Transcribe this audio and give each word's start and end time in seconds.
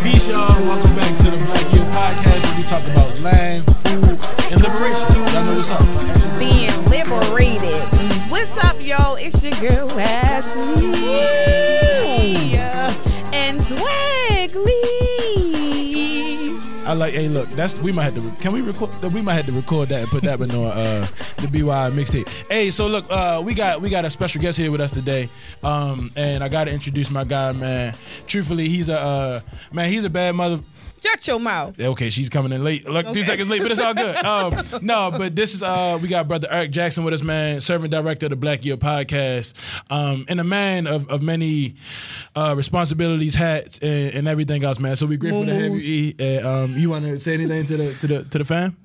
Peace, 0.03 0.27
y'all. 0.27 0.53
Welcome 0.65 0.95
back 0.95 1.08
hey, 17.19 17.27
look, 17.27 17.49
that's 17.49 17.77
we 17.79 17.91
might 17.91 18.03
have 18.03 18.15
to. 18.15 18.41
Can 18.41 18.53
we 18.53 18.61
record? 18.61 18.89
We 19.13 19.21
might 19.21 19.33
have 19.33 19.45
to 19.47 19.51
record 19.51 19.89
that 19.89 20.01
and 20.01 20.07
put 20.09 20.23
that 20.23 20.39
one 20.39 20.51
on 20.51 20.71
uh, 20.71 21.07
the 21.37 21.47
BY 21.47 21.91
mixtape. 21.91 22.29
Hey, 22.49 22.71
so 22.71 22.87
look, 22.87 23.05
uh, 23.09 23.41
we 23.45 23.53
got 23.53 23.81
we 23.81 23.89
got 23.89 24.05
a 24.05 24.09
special 24.09 24.41
guest 24.41 24.57
here 24.57 24.71
with 24.71 24.79
us 24.79 24.91
today, 24.91 25.27
um, 25.61 26.11
and 26.15 26.43
I 26.43 26.49
got 26.49 26.65
to 26.65 26.73
introduce 26.73 27.09
my 27.09 27.25
guy, 27.25 27.51
man. 27.51 27.93
Truthfully, 28.25 28.69
he's 28.69 28.87
a 28.87 28.99
uh, 28.99 29.39
man. 29.73 29.89
He's 29.89 30.05
a 30.05 30.09
bad 30.09 30.35
mother. 30.35 30.59
Shut 31.01 31.27
your 31.27 31.39
mouth. 31.39 31.79
Okay, 31.79 32.09
she's 32.09 32.29
coming 32.29 32.51
in 32.51 32.63
late. 32.63 32.87
Look, 32.87 33.05
two 33.05 33.11
Okay. 33.11 33.23
seconds 33.23 33.49
late, 33.49 33.61
but 33.61 33.71
it's 33.71 33.79
all 33.81 33.93
good. 33.93 34.15
Um, 34.25 34.63
no, 34.81 35.11
but 35.11 35.35
this 35.35 35.53
is 35.55 35.63
uh, 35.63 35.97
we 36.01 36.07
got 36.07 36.27
brother 36.27 36.47
Eric 36.51 36.71
Jackson 36.71 37.03
with 37.03 37.13
us, 37.13 37.21
man, 37.23 37.61
servant 37.61 37.91
director 37.91 38.25
of 38.27 38.31
the 38.31 38.35
Black 38.35 38.63
Yield 38.65 38.79
Podcast, 38.79 39.53
um, 39.91 40.25
and 40.27 40.39
a 40.39 40.43
man 40.43 40.87
of, 40.87 41.09
of 41.09 41.21
many 41.21 41.75
uh, 42.35 42.53
responsibilities, 42.55 43.35
hats, 43.35 43.79
and, 43.79 44.13
and 44.13 44.27
everything 44.27 44.63
else, 44.63 44.79
man. 44.79 44.95
So 44.95 45.05
we 45.05 45.17
grateful 45.17 45.45
to 45.45 45.53
have 45.53 45.61
you. 45.63 45.69
Moo-moos. 45.69 45.89
E. 45.89 46.15
And, 46.19 46.45
um, 46.45 46.73
you 46.77 46.89
want 46.89 47.05
to 47.05 47.19
say 47.19 47.33
anything 47.33 47.65
to 47.67 47.77
the 47.77 47.93
to 47.95 48.07
the 48.07 48.23
to 48.25 48.37
the 48.39 48.43
fam? 48.45 48.77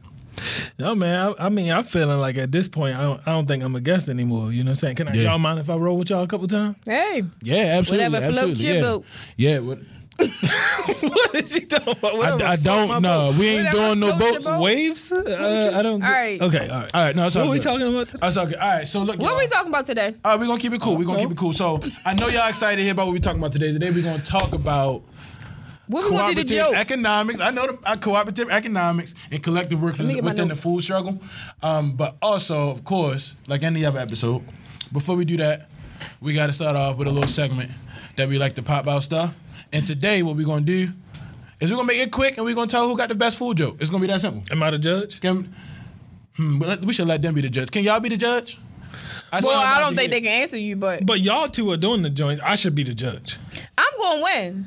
No 0.78 0.94
man, 0.96 1.34
I, 1.38 1.46
I 1.46 1.48
mean 1.48 1.70
I'm 1.70 1.84
feeling 1.84 2.18
like 2.18 2.38
at 2.38 2.50
this 2.50 2.66
point 2.66 2.96
I 2.96 3.02
don't 3.02 3.20
I 3.26 3.32
don't 3.32 3.46
think 3.46 3.62
I'm 3.62 3.76
a 3.76 3.80
guest 3.80 4.08
anymore. 4.08 4.50
You 4.52 4.64
know 4.64 4.70
what 4.70 4.72
I'm 4.72 4.76
saying? 4.76 4.96
Can 4.96 5.08
I, 5.08 5.12
Yeah. 5.14 5.22
y'all 5.30 5.38
mind 5.38 5.60
if 5.60 5.70
I 5.70 5.76
roll 5.76 5.96
with 5.96 6.10
y'all 6.10 6.24
a 6.24 6.26
couple 6.26 6.48
times? 6.48 6.76
Hey, 6.84 7.22
Yeah, 7.42 7.76
absolutely. 7.78 8.08
Whatever 8.08 8.32
floats 8.32 8.50
absolutely, 8.50 8.64
your 8.66 8.74
yeah. 8.74 8.80
boat. 8.82 9.04
Yeah, 9.36 9.58
what, 9.60 9.78
what 10.18 11.34
is 11.34 11.52
she 11.52 11.60
talking 11.66 11.92
about? 11.98 12.14
I, 12.14 12.16
Whatever 12.16 12.44
I 12.44 12.56
float 12.56 12.64
don't 12.88 13.02
know. 13.02 13.30
boat. 13.32 13.38
We 13.38 13.46
ain't 13.48 13.64
Whatever 13.66 13.78
doing 13.94 14.00
no 14.00 14.18
boats. 14.18 14.44
boat. 14.46 14.60
Waves? 14.62 15.12
Uh, 15.12 15.72
I 15.74 15.82
don't. 15.82 16.02
All 16.02 16.10
right. 16.10 16.40
Okay. 16.40 16.68
All 16.68 16.80
right. 16.80 16.90
All 16.94 17.04
right, 17.04 17.16
no, 17.16 17.26
it's 17.26 17.36
all 17.36 17.42
What 17.42 17.48
are 17.48 17.52
we 17.52 17.58
good. 17.58 17.64
talking 17.64 17.86
about 17.88 18.06
today? 18.06 18.18
That's 18.22 18.36
all 18.36 18.46
good. 18.46 18.56
All 18.56 18.68
right, 18.68 18.86
so 18.86 19.02
look, 19.02 19.20
what 19.20 19.32
are 19.32 19.38
we 19.38 19.46
talking 19.48 19.68
about 19.70 19.86
today? 19.86 20.14
All 20.24 20.32
right, 20.32 20.40
we're 20.40 20.46
gonna 20.46 20.60
keep 20.60 20.72
it 20.72 20.80
cool. 20.80 20.96
We're 20.96 21.04
gonna 21.04 21.18
keep 21.20 21.30
it 21.30 21.36
cool. 21.36 21.52
So 21.52 21.80
I 22.04 22.14
know 22.14 22.28
y'all 22.28 22.48
excited 22.48 22.76
to 22.76 22.82
hear 22.82 22.92
about 22.92 23.06
what 23.06 23.12
we're 23.12 23.18
talking 23.18 23.40
about 23.40 23.52
today. 23.52 23.72
Today 23.72 23.90
we're 23.90 24.02
gonna 24.04 24.22
talk 24.22 24.52
about 24.52 25.02
What 25.88 26.04
we 26.04 26.10
gonna 26.16 26.34
do 26.34 26.44
the 26.44 26.44
cooperative 26.44 26.56
joke? 26.56 26.74
economics. 26.76 27.40
I 27.40 27.50
know 27.50 27.66
the 27.66 27.78
uh, 27.84 27.96
cooperative 27.96 28.50
economics 28.50 29.14
and 29.30 29.42
collective 29.42 29.82
work 29.82 29.98
me 29.98 30.14
get 30.14 30.24
within 30.24 30.48
the 30.48 30.56
food 30.56 30.82
struggle. 30.82 31.20
Um, 31.62 31.96
but 31.96 32.16
also, 32.22 32.70
of 32.70 32.84
course, 32.84 33.34
like 33.48 33.62
any 33.64 33.84
other 33.84 33.98
episode, 33.98 34.42
before 34.92 35.16
we 35.16 35.24
do 35.24 35.36
that, 35.38 35.68
we 36.20 36.34
got 36.34 36.46
to 36.46 36.52
start 36.52 36.76
off 36.76 36.96
with 36.98 37.08
a 37.08 37.10
little 37.10 37.28
segment 37.28 37.70
that 38.16 38.28
we 38.28 38.38
like 38.38 38.52
to 38.54 38.62
pop 38.62 38.86
out 38.86 39.02
stuff. 39.02 39.34
And 39.74 39.86
today, 39.86 40.22
what 40.22 40.36
we're 40.36 40.46
gonna 40.46 40.62
do 40.62 40.88
is 41.60 41.70
we're 41.70 41.76
gonna 41.76 41.88
make 41.88 42.00
it 42.00 42.10
quick 42.12 42.36
and 42.38 42.46
we're 42.46 42.54
gonna 42.54 42.68
tell 42.68 42.88
who 42.88 42.96
got 42.96 43.10
the 43.10 43.14
best 43.14 43.36
food 43.36 43.58
joke. 43.58 43.76
It's 43.80 43.90
gonna 43.90 44.00
be 44.00 44.06
that 44.06 44.20
simple. 44.20 44.42
Am 44.50 44.62
I 44.62 44.70
the 44.70 44.78
judge? 44.78 45.20
Can, 45.20 45.52
hmm, 46.36 46.58
but 46.60 46.82
we 46.84 46.92
should 46.92 47.08
let 47.08 47.20
them 47.20 47.34
be 47.34 47.40
the 47.42 47.50
judge. 47.50 47.70
Can 47.70 47.82
y'all 47.82 48.00
be 48.00 48.08
the 48.08 48.16
judge? 48.16 48.58
I 49.32 49.40
well, 49.40 49.58
I 49.58 49.80
don't 49.80 49.96
think 49.96 50.12
here. 50.12 50.20
they 50.20 50.26
can 50.26 50.42
answer 50.42 50.56
you, 50.56 50.76
but 50.76 51.04
But 51.04 51.20
y'all 51.20 51.48
two 51.48 51.72
are 51.72 51.76
doing 51.76 52.02
the 52.02 52.10
joints. 52.10 52.40
I 52.44 52.54
should 52.54 52.76
be 52.76 52.84
the 52.84 52.94
judge. 52.94 53.36
I'm 53.76 53.98
going 53.98 54.18
to 54.18 54.24
win. 54.24 54.66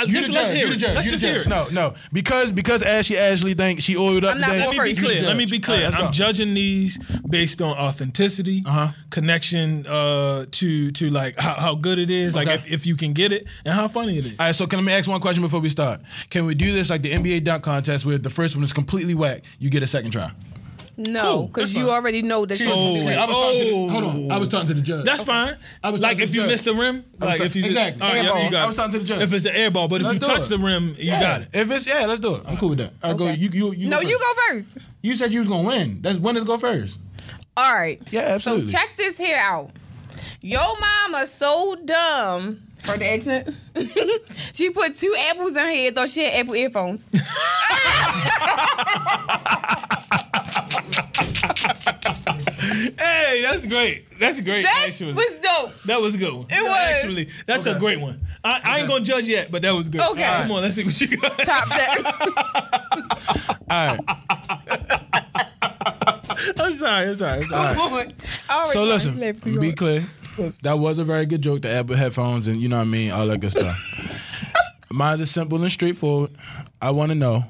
You 0.00 0.06
just 0.14 0.28
the 0.28 0.32
let's 0.34 0.48
judge. 0.50 0.56
hear 0.56 0.66
You 0.66 0.70
the 0.70 0.76
it. 0.76 0.78
judge. 0.78 0.94
Let's 0.94 1.06
you 1.06 1.10
the 1.12 1.16
just 1.18 1.24
hear 1.24 1.34
judge. 1.38 1.46
it. 1.46 1.50
No, 1.50 1.68
no, 1.90 1.94
because 2.12 2.50
because 2.52 2.82
Ashley 2.82 3.18
Ashley 3.18 3.54
thinks 3.54 3.82
she 3.84 3.96
oiled 3.96 4.24
up 4.24 4.34
I'm 4.34 4.40
not 4.40 4.46
today. 4.52 4.66
Let 4.66 4.70
me 4.76 4.84
be 4.94 5.00
clear. 5.00 5.22
Let 5.22 5.36
me 5.36 5.46
be 5.46 5.58
clear. 5.58 5.84
right, 5.84 5.94
I'm 5.94 6.06
go. 6.06 6.10
judging 6.12 6.54
these 6.54 6.98
based 7.28 7.60
on 7.60 7.76
authenticity, 7.76 8.62
Uh-huh. 8.66 8.92
connection 9.10 9.86
uh, 9.86 10.46
to 10.50 10.90
to 10.92 11.10
like 11.10 11.38
how, 11.38 11.54
how 11.54 11.74
good 11.74 11.98
it 11.98 12.10
is, 12.10 12.34
like 12.34 12.48
if, 12.48 12.66
if 12.70 12.86
you 12.86 12.96
can 12.96 13.12
get 13.12 13.32
it, 13.32 13.46
and 13.64 13.74
how 13.74 13.86
funny 13.88 14.18
it 14.18 14.26
is. 14.26 14.30
All 14.40 14.46
right, 14.46 14.54
so 14.54 14.66
can 14.66 14.86
I 14.88 14.92
ask 14.92 15.08
one 15.08 15.20
question 15.20 15.42
before 15.42 15.60
we 15.60 15.68
start? 15.68 16.00
Can 16.30 16.46
we 16.46 16.54
do 16.54 16.72
this 16.72 16.90
like 16.90 17.02
the 17.02 17.12
NBA 17.12 17.44
dunk 17.44 17.64
contest 17.64 18.04
where 18.06 18.18
the 18.18 18.30
first 18.30 18.54
one 18.56 18.64
is 18.64 18.72
completely 18.72 19.14
whack, 19.14 19.42
you 19.58 19.70
get 19.70 19.82
a 19.82 19.86
second 19.86 20.10
try? 20.12 20.30
No, 20.96 21.46
because 21.46 21.72
that's 21.72 21.82
you 21.82 21.90
already 21.90 22.20
know 22.22 22.44
that 22.44 22.60
Oh. 22.60 22.94
you're 22.96 23.18
I 23.18 23.24
was 23.26 23.34
talking 23.36 23.58
to 23.58 23.64
the, 23.64 23.70
oh. 23.74 23.86
oh. 23.86 23.88
hold 23.88 24.04
on. 24.04 24.30
I 24.30 24.36
was 24.38 24.48
talking 24.48 24.68
to 24.68 24.74
the 24.74 24.82
judge. 24.82 25.04
That's 25.06 25.22
fine. 25.22 25.56
I 25.82 25.90
was 25.90 26.00
like 26.02 26.12
talking 26.18 26.24
if 26.24 26.30
to 26.30 26.34
you 26.36 26.42
the 26.42 26.48
miss 26.48 26.62
the 26.62 26.74
rim, 26.74 27.04
I 27.20 27.24
was 27.24 27.30
like 27.30 27.36
talk- 27.38 27.46
if 27.46 27.56
you 27.56 27.64
exactly. 27.64 28.02
All 28.02 28.08
right, 28.08 28.18
Air 28.18 28.24
yeah, 28.24 28.44
you 28.44 28.50
got 28.50 28.60
I 28.60 28.64
it. 28.64 28.66
was 28.66 28.76
talking 28.76 28.92
to 28.92 28.98
the 28.98 29.04
judge. 29.04 29.22
If 29.22 29.32
it's 29.32 29.46
an 29.46 29.54
air 29.56 29.70
ball, 29.70 29.88
but 29.88 30.02
Let's 30.02 30.16
if 30.16 30.22
you 30.22 30.28
do 30.28 30.34
touch 30.34 30.46
it. 30.46 30.50
the 30.50 30.58
rim, 30.58 30.94
you 30.98 31.10
got 31.10 31.42
it. 31.42 31.48
If 31.54 31.70
it's 31.70 31.86
yeah, 31.86 32.06
let's 32.06 32.20
do 32.20 32.34
it. 32.36 32.42
I'm 32.46 32.56
cool 32.58 32.68
with 32.70 32.78
that. 32.78 32.92
All 33.02 33.10
right, 33.10 33.18
go. 33.18 33.24
Okay. 33.28 33.36
You 33.38 33.48
you 33.52 33.72
you. 33.72 33.88
No, 33.88 34.02
go 34.02 34.08
you 34.08 34.18
first. 34.18 34.74
go 34.74 34.80
first. 34.80 34.88
You 35.00 35.16
said 35.16 35.32
you 35.32 35.38
was 35.40 35.48
gonna 35.48 35.66
win. 35.66 36.02
That's 36.02 36.18
winners 36.18 36.44
go 36.44 36.58
first. 36.58 36.98
All 37.56 37.72
right. 37.74 38.00
Yeah, 38.10 38.22
absolutely. 38.22 38.66
So 38.66 38.72
check 38.78 38.96
this 38.96 39.16
here 39.18 39.38
out. 39.38 39.70
Your 40.42 40.78
mama 40.78 41.26
so 41.26 41.76
dumb. 41.84 42.62
For 42.84 42.98
the 42.98 43.12
accent, 43.12 43.48
she 44.52 44.70
put 44.70 44.96
two 44.96 45.14
apples 45.30 45.52
in 45.52 45.58
her 45.58 45.68
head. 45.70 45.94
Thought 45.94 46.10
she 46.10 46.24
had 46.24 46.34
apple 46.40 46.56
earphones. 46.56 47.08
Hey, 52.98 53.42
that's 53.42 53.66
great. 53.66 54.18
That's 54.18 54.40
great. 54.40 54.62
That 54.62 54.84
actually, 54.86 55.12
was 55.14 55.34
dope. 55.42 55.72
that 55.86 56.00
was 56.00 56.14
a 56.14 56.18
good 56.18 56.32
one. 56.32 56.46
It 56.50 56.62
was. 56.62 56.70
actually. 56.78 57.28
That's 57.46 57.66
Okay. 57.66 57.76
a 57.76 57.78
great 57.80 58.00
one. 58.00 58.20
I, 58.44 58.60
I 58.64 58.78
ain't 58.80 58.88
gonna 58.88 59.04
judge 59.04 59.24
yet, 59.28 59.50
but 59.50 59.62
that 59.62 59.72
was 59.72 59.88
good. 59.88 60.00
Okay. 60.00 60.24
All 60.24 60.32
right, 60.32 60.42
come 60.42 60.52
on, 60.52 60.62
let's 60.62 60.76
see 60.76 60.84
what 60.84 61.00
you 61.00 61.16
got. 61.16 61.32
Top 61.38 61.68
that. 61.68 63.58
All 63.70 63.86
right. 63.96 64.00
I'm 66.58 66.76
sorry. 66.76 67.08
I'm 67.08 67.16
sorry. 67.16 67.42
I'm 67.42 67.48
sorry. 67.48 67.76
Oh, 67.78 68.12
I 68.48 68.54
already 68.54 68.70
So 68.70 68.84
listen, 68.84 69.14
to 69.40 69.58
be 69.60 69.72
go. 69.72 69.76
clear. 69.76 70.04
That 70.62 70.78
was 70.78 70.98
a 70.98 71.04
very 71.04 71.26
good 71.26 71.42
joke. 71.42 71.62
The 71.62 71.70
Apple 71.70 71.96
headphones 71.96 72.46
and 72.46 72.60
you 72.60 72.68
know 72.68 72.76
what 72.78 72.82
I 72.82 72.86
mean, 72.86 73.10
all 73.10 73.26
that 73.26 73.38
good 73.40 73.52
stuff. 73.52 73.76
Mine's 74.90 75.20
is 75.20 75.30
simple 75.30 75.60
and 75.62 75.70
straightforward. 75.70 76.30
I 76.80 76.90
want 76.90 77.10
to 77.10 77.14
know: 77.14 77.44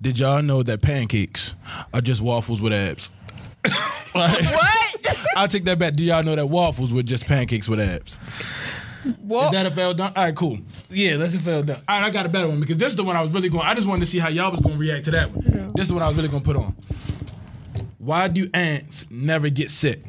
Did 0.00 0.18
y'all 0.18 0.42
know 0.42 0.62
that 0.62 0.82
pancakes 0.82 1.54
are 1.92 2.00
just 2.00 2.20
waffles 2.20 2.60
with 2.62 2.72
abs? 2.72 3.10
What? 4.12 4.46
I'll 5.36 5.48
take 5.48 5.64
that 5.64 5.78
back. 5.78 5.94
Do 5.94 6.02
y'all 6.04 6.22
know 6.22 6.34
that 6.36 6.46
waffles 6.46 6.92
were 6.92 7.02
just 7.02 7.26
pancakes 7.26 7.68
with 7.68 7.80
abs? 7.80 8.18
Well, 9.20 9.46
Is 9.46 9.52
that 9.52 9.66
a 9.66 9.70
fail 9.70 9.94
done? 9.94 10.12
All 10.16 10.24
right, 10.24 10.34
cool. 10.34 10.58
Yeah, 10.90 11.16
that's 11.16 11.34
a 11.34 11.38
fail 11.38 11.62
done. 11.62 11.80
All 11.86 12.00
right, 12.00 12.06
I 12.06 12.10
got 12.10 12.26
a 12.26 12.28
better 12.28 12.48
one 12.48 12.58
because 12.60 12.76
this 12.76 12.88
is 12.90 12.96
the 12.96 13.04
one 13.04 13.14
I 13.16 13.22
was 13.22 13.32
really 13.32 13.48
going. 13.48 13.64
I 13.64 13.74
just 13.74 13.86
wanted 13.86 14.00
to 14.00 14.06
see 14.06 14.18
how 14.18 14.28
y'all 14.28 14.50
was 14.50 14.60
going 14.60 14.74
to 14.76 14.80
react 14.80 15.04
to 15.04 15.10
that 15.12 15.30
one. 15.32 15.72
This 15.74 15.82
is 15.82 15.88
the 15.88 15.94
one 15.94 16.02
I 16.02 16.08
was 16.08 16.16
really 16.16 16.28
going 16.28 16.42
to 16.42 16.46
put 16.46 16.56
on. 16.56 16.74
Why 17.98 18.28
do 18.28 18.48
ants 18.54 19.06
never 19.10 19.48
get 19.48 19.70
sick? 19.70 20.00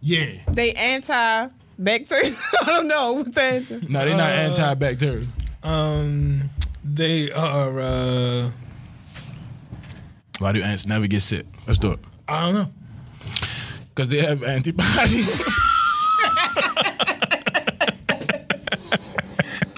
Yeah. 0.00 0.26
they 0.48 0.72
anti 0.72 1.48
bacteria. 1.78 2.34
I 2.62 2.64
don't 2.66 2.88
know 2.88 3.12
what's 3.12 3.30
the 3.30 3.42
answer. 3.42 3.80
No, 3.88 4.04
they're 4.04 4.16
not 4.16 4.30
Uh, 4.32 4.74
antibacterial. 4.74 5.26
Um, 5.62 6.50
they 6.84 7.30
are. 7.32 7.78
uh 7.80 8.50
Why 10.38 10.52
do 10.52 10.62
ants 10.62 10.86
never 10.86 11.06
get 11.06 11.22
sick? 11.22 11.46
Let's 11.66 11.78
do 11.78 11.92
it. 11.92 11.98
I 12.28 12.40
don't 12.42 12.54
know. 12.54 12.68
Because 13.94 14.08
they 14.08 14.18
have 14.18 14.42
antibodies. 14.42 15.42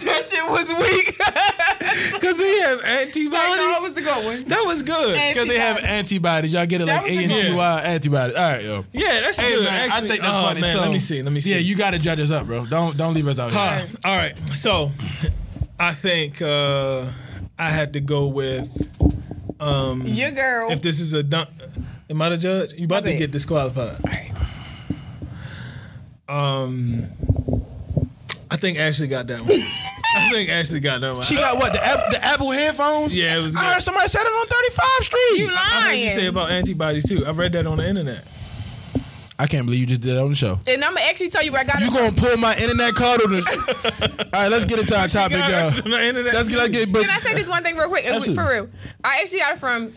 That 0.03 0.25
shit 0.25 0.45
was 0.51 0.69
weak. 0.69 1.17
Because 2.13 2.37
they 2.39 2.59
have 2.61 2.79
no, 2.83 2.85
it 2.89 3.07
antibodies. 3.07 3.89
was 3.89 3.97
a 3.97 4.01
good 4.03 4.25
one. 4.25 4.45
That 4.45 4.65
was 4.67 4.83
good. 4.83 5.15
Because 5.15 5.49
they 5.49 5.59
have 5.59 5.79
antibodies. 5.85 6.53
Y'all 6.53 6.67
get 6.67 6.81
it 6.81 6.87
That 6.87 7.03
like 7.03 7.11
was 7.11 7.19
A 7.19 7.19
a 7.19 7.23
and 7.23 7.33
good 7.33 7.43
T 7.43 7.59
antibodies. 7.61 8.37
All 8.37 8.43
right, 8.43 8.65
yo. 8.65 8.85
Yeah, 8.93 9.21
that's 9.21 9.41
Hey 9.41 9.55
good. 9.55 9.65
man, 9.65 9.91
actually. 9.91 10.07
I 10.07 10.09
think 10.09 10.23
that's 10.23 10.37
Oh, 10.37 10.43
funny. 10.43 10.61
Man, 10.61 10.73
so, 10.73 10.81
let 10.83 10.93
me 10.93 10.99
see. 10.99 11.23
Let 11.23 11.33
me 11.33 11.41
see. 11.41 11.51
Yeah, 11.53 11.59
you 11.59 11.77
got 11.77 11.91
to 11.91 11.99
judge 11.99 12.21
us 12.21 12.31
up, 12.31 12.47
bro. 12.47 12.67
Don't 12.67 12.97
don't 12.97 13.15
leave 13.15 13.27
us 13.27 13.39
out 13.39 13.51
here. 13.51 13.59
All 13.61 13.67
right. 13.67 13.95
All 14.05 14.17
right. 14.17 14.39
So, 14.55 14.93
I 15.79 15.95
think 15.95 16.41
uh 16.43 17.07
I 17.59 17.71
had 17.71 17.93
to 17.95 18.01
go 18.01 18.27
with 18.29 18.69
um 19.61 20.07
Your 20.07 20.31
girl. 20.31 20.71
if 20.71 20.81
this 20.83 21.01
is 21.01 21.13
a 21.13 21.23
dunk. 21.23 21.49
Am 22.09 22.21
I 22.23 22.31
the 22.31 22.37
judge? 22.39 22.73
You 22.73 22.87
about 22.87 23.05
My 23.05 23.11
to 23.11 23.15
bad. 23.15 23.19
get 23.19 23.31
disqualified. 23.31 23.99
Um, 26.29 27.07
I 28.51 28.57
think 28.57 28.79
Ashley 28.79 29.09
got 29.09 29.27
that 29.29 29.41
one. 29.43 29.51
I 30.17 30.31
think 30.33 30.49
Ashley 30.51 30.81
got 30.81 31.01
that 31.01 31.13
one. 31.15 31.23
She 31.23 31.37
got 31.37 31.57
what? 31.59 31.73
The, 31.73 31.85
App- 31.85 32.11
the 32.11 32.25
Apple 32.25 32.51
headphones? 32.51 33.17
Yeah, 33.17 33.37
it 33.39 33.43
was 33.43 33.55
I 33.57 33.61
good. 33.61 33.67
heard 33.75 33.81
somebody 33.83 34.09
said 34.09 34.23
it 34.23 34.27
on 34.27 34.47
35th 34.47 35.05
Street. 35.05 35.39
you 35.39 35.51
I 35.53 35.59
heard 35.89 35.95
you 35.95 36.11
say 36.11 36.27
about 36.27 36.51
antibodies 36.51 37.09
too. 37.09 37.25
I 37.27 37.31
read 37.31 37.53
that 37.53 37.67
on 37.67 37.79
the 37.79 37.89
internet. 37.89 38.25
I 39.41 39.47
can't 39.47 39.65
believe 39.65 39.81
you 39.81 39.87
just 39.87 40.03
did 40.03 40.15
that 40.17 40.21
on 40.23 40.29
the 40.31 40.37
show. 40.37 40.59
and 40.67 40.85
I'm 40.85 40.93
gonna 40.95 41.07
actually 41.07 41.31
tell 41.31 41.43
you 41.43 41.51
where 41.53 41.63
I 41.63 41.65
got 41.65 41.81
You 41.81 41.87
it. 41.87 41.93
gonna 41.95 42.13
pull 42.13 42.37
my 42.37 42.57
internet 42.57 42.95
card 42.95 43.23
on 43.23 43.31
the? 43.33 44.29
All 44.35 44.43
right, 44.43 44.49
let's 44.51 44.65
get 44.67 44.79
into 44.81 44.99
our 44.99 45.09
topic, 45.09 45.39
y'all. 45.39 45.69
it 45.69 45.85
on 45.85 45.91
the 45.91 46.07
internet. 46.09 46.35
Let's 46.35 46.49
get, 46.51 46.59
let's 46.59 46.71
get. 46.71 46.93
But 46.93 47.01
Can 47.03 47.11
I 47.11 47.19
say 47.19 47.35
this 47.35 47.49
one 47.49 47.63
thing 47.63 47.77
real 47.77 47.89
quick? 47.89 48.05
And 48.05 48.17
Absolutely. 48.17 48.45
For 48.45 48.51
real, 48.51 48.69
I 49.03 49.21
actually 49.23 49.39
got 49.41 49.53
it 49.55 49.59
from 49.59 49.93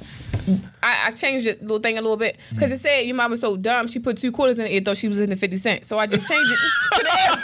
I, 0.81 1.07
I 1.07 1.11
changed 1.11 1.45
the 1.47 1.57
little 1.61 1.79
thing 1.79 1.97
a 1.97 2.01
little 2.01 2.17
bit 2.17 2.37
because 2.49 2.71
it 2.71 2.79
said 2.79 3.01
your 3.01 3.15
mom 3.15 3.31
was 3.31 3.39
so 3.41 3.55
dumb. 3.55 3.87
She 3.87 3.99
put 3.99 4.17
two 4.17 4.31
quarters 4.31 4.59
in 4.59 4.65
it. 4.65 4.71
It 4.71 4.85
thought 4.85 4.97
she 4.97 5.07
was 5.07 5.19
in 5.19 5.29
the 5.29 5.35
fifty 5.35 5.57
cent. 5.57 5.85
So 5.85 5.97
I 5.97 6.07
just 6.07 6.27
changed 6.27 6.51
it 6.51 6.57
to 6.97 7.03
the 7.03 7.09
M. 7.31 7.39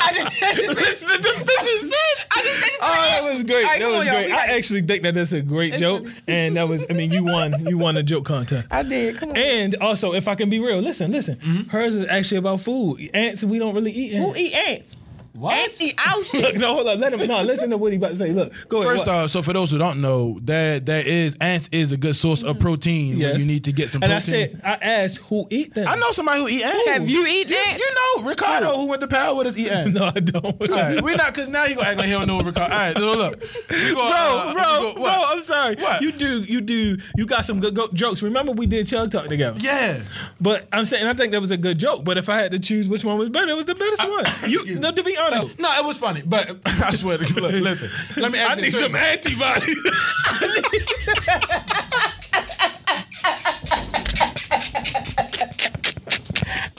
I 0.00 0.12
just 0.14 0.32
changed 0.32 0.60
it 0.60 0.68
to 0.68 0.74
the 0.74 0.78
50 0.78 1.78
cent. 1.78 2.26
I 2.30 2.42
just 2.42 2.60
changed 2.60 2.66
it 2.66 2.80
to 2.80 2.84
Oh, 2.84 2.92
that 2.92 3.24
was 3.32 3.44
great. 3.44 3.64
All 3.64 3.70
right, 3.70 3.78
that 3.80 3.88
was 3.88 4.00
on, 4.00 4.06
y'all. 4.06 4.14
great. 4.14 4.32
I 4.32 4.46
actually 4.56 4.82
think 4.82 5.02
that 5.04 5.14
that's 5.14 5.32
a 5.32 5.40
great 5.42 5.78
joke, 5.78 6.06
and 6.26 6.56
that 6.56 6.68
was. 6.68 6.84
I 6.90 6.92
mean, 6.92 7.12
you 7.12 7.24
won. 7.24 7.66
You 7.66 7.78
won 7.78 7.96
a 7.96 8.02
joke 8.02 8.24
contest. 8.24 8.68
I 8.72 8.82
did. 8.82 9.16
Come 9.16 9.30
on. 9.30 9.36
And 9.36 9.76
also, 9.76 10.12
if 10.12 10.28
I 10.28 10.34
can 10.34 10.50
be 10.50 10.58
real, 10.58 10.80
listen, 10.80 11.12
listen. 11.12 11.36
Mm-hmm. 11.36 11.70
Hers 11.70 11.94
is 11.94 12.06
actually 12.08 12.38
about 12.38 12.60
food. 12.60 13.08
Ants, 13.14 13.42
we 13.44 13.58
don't 13.58 13.74
really 13.74 13.92
eat 13.92 14.14
Ants. 14.14 14.24
Who 14.24 14.28
ants. 14.34 14.40
eat 14.40 14.54
ants? 14.54 14.96
What? 15.34 15.54
Ants 15.54 15.80
eat 15.80 15.94
our 15.98 16.16
Look, 16.18 16.26
shit. 16.26 16.58
no, 16.58 16.74
hold 16.74 16.86
on. 16.88 17.00
Let 17.00 17.14
him. 17.14 17.26
No, 17.26 17.42
listen 17.42 17.70
to 17.70 17.78
what 17.78 17.90
he 17.92 17.96
about 17.96 18.10
to 18.10 18.16
say. 18.16 18.32
Look, 18.32 18.52
go 18.68 18.82
ahead. 18.82 18.92
First 18.92 19.06
what? 19.06 19.14
off, 19.14 19.30
so 19.30 19.40
for 19.40 19.54
those 19.54 19.70
who 19.70 19.78
don't 19.78 20.00
know, 20.02 20.38
that 20.42 20.84
that 20.86 21.06
is 21.06 21.36
ants 21.40 21.70
is 21.72 21.90
a 21.92 21.96
good 21.96 22.14
source 22.16 22.42
of 22.42 22.58
protein 22.58 23.16
Yes. 23.16 23.32
when 23.32 23.40
you 23.40 23.46
need 23.46 23.64
to 23.64 23.72
get 23.72 23.88
some 23.88 24.02
and 24.02 24.12
protein. 24.12 24.34
I 24.34 24.48
said, 24.48 24.60
I 24.62 24.72
asked 25.02 25.18
who 25.18 25.46
eat 25.48 25.72
them. 25.74 25.88
I 25.88 25.96
know 25.96 26.10
somebody 26.12 26.40
who 26.40 26.48
eat 26.48 26.62
ants. 26.64 26.88
Have 26.88 27.08
you 27.08 27.26
eaten 27.26 27.54
ants? 27.54 27.80
You 27.82 27.94
know, 28.22 28.28
Ricardo 28.28 28.72
who 28.76 28.88
went 28.88 29.00
to 29.00 29.08
power 29.08 29.34
with 29.34 29.46
us 29.46 29.56
eat 29.56 29.70
ants. 29.70 29.92
No, 29.98 30.04
I 30.14 30.20
don't. 30.20 30.44
All 30.44 30.52
right, 30.68 31.02
we 31.02 31.14
not 31.14 31.32
because 31.34 31.48
now 31.48 31.64
he 31.64 31.74
gonna 31.74 31.88
act 31.88 31.96
like 31.98 32.06
he 32.06 32.12
don't 32.12 32.26
know 32.26 32.40
Ricardo. 32.42 32.72
All 32.74 32.78
right, 32.80 32.96
so 32.96 33.12
look, 33.14 33.40
we 33.70 33.92
Bro, 33.94 34.02
gonna, 34.02 34.14
uh, 34.14 34.46
we 34.48 34.52
bro, 34.54 34.62
go- 34.80 34.94
bro. 35.00 35.04
I'm 35.28 35.40
sorry. 35.40 35.76
What? 35.76 36.02
You 36.02 36.12
do, 36.12 36.40
you 36.42 36.60
do, 36.60 36.98
you 37.16 37.24
got 37.24 37.46
some 37.46 37.58
good 37.60 37.74
go- 37.74 37.88
jokes. 37.94 38.22
Remember 38.22 38.52
we 38.52 38.66
did 38.66 38.86
Chug 38.86 39.10
Talk 39.10 39.28
together. 39.28 39.58
Yeah, 39.60 40.00
But 40.42 40.66
I'm 40.72 40.84
saying 40.84 41.06
I 41.06 41.14
think 41.14 41.32
that 41.32 41.40
was 41.40 41.50
a 41.50 41.56
good 41.56 41.78
joke. 41.78 42.04
But 42.04 42.18
if 42.18 42.28
I 42.28 42.36
had 42.36 42.52
to 42.52 42.58
choose 42.58 42.86
which 42.86 43.02
one 43.04 43.16
was 43.18 43.30
better, 43.30 43.50
it 43.50 43.56
was 43.56 43.64
the 43.66 43.74
best 43.74 44.06
one. 44.06 44.50
You, 44.50 44.74
no, 44.78 44.92
to 44.92 45.02
be 45.02 45.16
honest, 45.16 45.21
no, 45.58 45.78
it 45.78 45.84
was 45.84 45.98
funny, 45.98 46.22
but 46.24 46.56
I 46.66 46.90
swear, 46.92 47.18
to 47.18 47.40
look, 47.40 47.52
listen, 47.52 47.90
let 48.16 48.32
me. 48.32 48.38
Ask 48.38 48.50
I 48.50 48.54
you 48.56 48.62
need 48.62 48.72
this. 48.72 48.80
some 48.80 48.96
antibodies. 48.96 49.84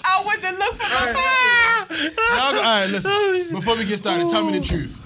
I 0.06 0.24
went 0.26 0.42
to 0.42 0.52
look 0.52 0.74
for 0.76 0.90
my 0.90 1.14
Y'all 2.36 2.48
all 2.48 2.54
right, 2.64 2.86
listen. 2.88 3.52
Before 3.56 3.76
we 3.78 3.86
get 3.86 3.98
started, 3.98 4.30
tell 4.30 4.44
me 4.46 4.58
the 4.60 4.66
truth. 4.66 4.98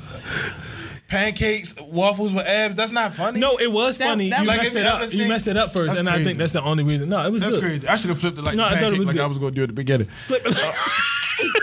Pancakes, 1.09 1.75
waffles 1.79 2.33
with 2.33 2.45
abs. 2.45 2.75
That's 2.75 2.91
not 2.91 3.13
funny. 3.13 3.39
no, 3.39 3.55
it 3.57 3.71
was 3.71 3.97
That- 3.97 4.09
funny. 4.09 4.29
that 4.29 4.41
you 4.41 4.47
was- 4.47 4.57
messed 4.57 4.75
it 4.75 4.85
up. 4.85 5.13
you 5.13 5.23
You 5.23 5.27
messed 5.29 5.47
it 5.47 5.57
up 5.57 5.71
first, 5.71 5.87
That's 5.87 5.99
and 5.99 6.09
I 6.09 6.23
think 6.23 6.37
that's 6.37 6.53
the 6.53 6.61
only 6.63 6.83
reason. 6.83 7.09
No, 7.09 7.25
it 7.25 7.31
was 7.31 7.41
that's 7.41 7.55
good. 7.55 7.63
crazy. 7.63 7.87
I 7.87 7.95
should 7.95 8.09
have 8.09 8.19
flipped 8.19 8.37
it 8.37 8.41
like 8.41 8.55
No, 8.55 8.69
the 8.69 8.75
I 8.75 8.87
it 8.91 8.97
was 8.97 9.07
like 9.07 9.15
good. 9.15 9.23
I 9.23 9.27
was 9.27 9.37
gonna 9.37 9.51
do 9.51 9.63
at 9.63 9.69
the 9.69 9.73
beginning. 9.73 10.07
Flip 10.27 10.41
it. 10.45 10.53
Uh, 10.57 10.71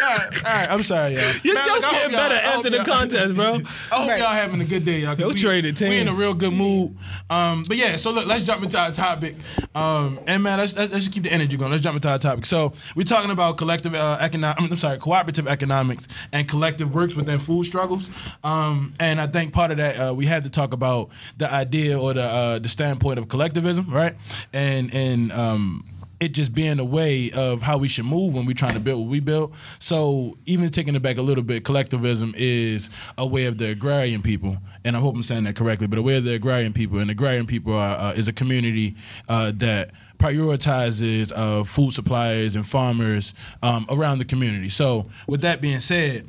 all, 0.04 0.16
right, 0.18 0.44
all 0.44 0.50
right, 0.52 0.70
I'm 0.70 0.82
sorry, 0.82 1.14
y'all. 1.14 1.32
Your 1.42 1.54
Man, 1.54 1.66
jokes 1.66 1.80
look, 1.80 1.84
I 1.84 1.86
hope 1.86 1.92
getting 1.94 2.10
y'all- 2.12 2.20
better 2.28 2.34
I 2.34 2.38
hope 2.40 2.56
after 2.56 2.70
the 2.70 2.76
y'all- 2.76 2.84
contest, 2.84 3.34
bro. 3.34 3.44
I 3.54 3.56
hope 3.56 4.08
Right. 4.08 4.18
y'all 4.20 4.32
having 4.32 4.60
a 4.60 4.64
good 4.64 4.84
day, 4.84 5.00
y'all. 5.00 5.12
'cause 5.16 5.20
Yo, 5.20 5.28
we, 5.28 5.34
traded 5.34 5.80
We 5.80 5.98
in 5.98 6.08
a 6.08 6.12
real 6.14 6.34
good 6.34 6.52
mood. 6.52 6.96
Um, 7.30 7.64
but 7.66 7.76
yeah, 7.76 7.96
so 7.96 8.10
look, 8.12 8.26
let's 8.26 8.42
jump 8.42 8.62
into 8.62 8.78
our 8.78 8.90
topic. 8.92 9.36
Um, 9.74 10.20
and 10.26 10.42
man, 10.42 10.58
let's, 10.58 10.76
let's 10.76 10.92
let's 10.92 11.04
just 11.04 11.14
keep 11.14 11.24
the 11.24 11.32
energy 11.32 11.56
going. 11.56 11.70
Let's 11.70 11.82
jump 11.82 11.96
into 11.96 12.08
our 12.10 12.18
topic. 12.18 12.46
So 12.46 12.72
we're 12.94 13.04
talking 13.04 13.30
about 13.30 13.56
collective 13.56 13.94
uh, 13.94 14.18
economic. 14.20 14.58
I'm 14.70 14.76
sorry, 14.76 14.98
cooperative 14.98 15.46
economics 15.48 16.06
and 16.32 16.46
collective 16.48 16.92
works 16.94 17.14
within 17.14 17.38
food 17.38 17.64
struggles. 17.64 18.08
Um, 18.42 18.94
and 19.00 19.20
I 19.20 19.26
think 19.26 19.52
part 19.52 19.70
of 19.70 19.78
that 19.78 19.96
uh, 19.98 20.14
we 20.14 20.26
had 20.26 20.44
to 20.44 20.50
talk 20.50 20.72
about 20.72 21.10
the 21.38 21.52
idea 21.52 21.98
or 21.98 22.12
the 22.14 22.22
uh, 22.22 22.58
the 22.58 22.68
standpoint 22.68 23.18
of 23.18 23.28
collectivism, 23.28 23.86
right? 23.90 24.14
And 24.52 24.92
and 24.94 25.32
um, 25.32 25.84
it 26.24 26.32
just 26.32 26.54
being 26.54 26.80
a 26.80 26.84
way 26.84 27.30
of 27.32 27.62
how 27.62 27.78
we 27.78 27.88
should 27.88 28.06
move 28.06 28.34
when 28.34 28.46
we're 28.46 28.54
trying 28.54 28.74
to 28.74 28.80
build 28.80 29.00
what 29.02 29.10
we 29.10 29.20
build. 29.20 29.54
So 29.78 30.36
even 30.46 30.70
taking 30.70 30.94
it 30.94 31.02
back 31.02 31.18
a 31.18 31.22
little 31.22 31.44
bit, 31.44 31.64
collectivism 31.64 32.34
is 32.36 32.90
a 33.16 33.26
way 33.26 33.46
of 33.46 33.58
the 33.58 33.70
agrarian 33.70 34.22
people, 34.22 34.56
and 34.84 34.96
I 34.96 35.00
hope 35.00 35.14
I'm 35.14 35.22
saying 35.22 35.44
that 35.44 35.56
correctly. 35.56 35.86
But 35.86 35.98
a 35.98 36.02
way 36.02 36.16
of 36.16 36.24
the 36.24 36.34
agrarian 36.34 36.72
people, 36.72 36.98
and 36.98 37.10
agrarian 37.10 37.46
people 37.46 37.74
are, 37.74 37.96
uh, 37.96 38.12
is 38.12 38.26
a 38.26 38.32
community 38.32 38.96
uh, 39.28 39.52
that 39.56 39.90
prioritizes 40.18 41.32
uh, 41.34 41.64
food 41.64 41.92
suppliers 41.92 42.56
and 42.56 42.66
farmers 42.66 43.34
um, 43.62 43.84
around 43.90 44.18
the 44.18 44.24
community. 44.24 44.70
So 44.70 45.06
with 45.26 45.42
that 45.42 45.60
being 45.60 45.80
said. 45.80 46.26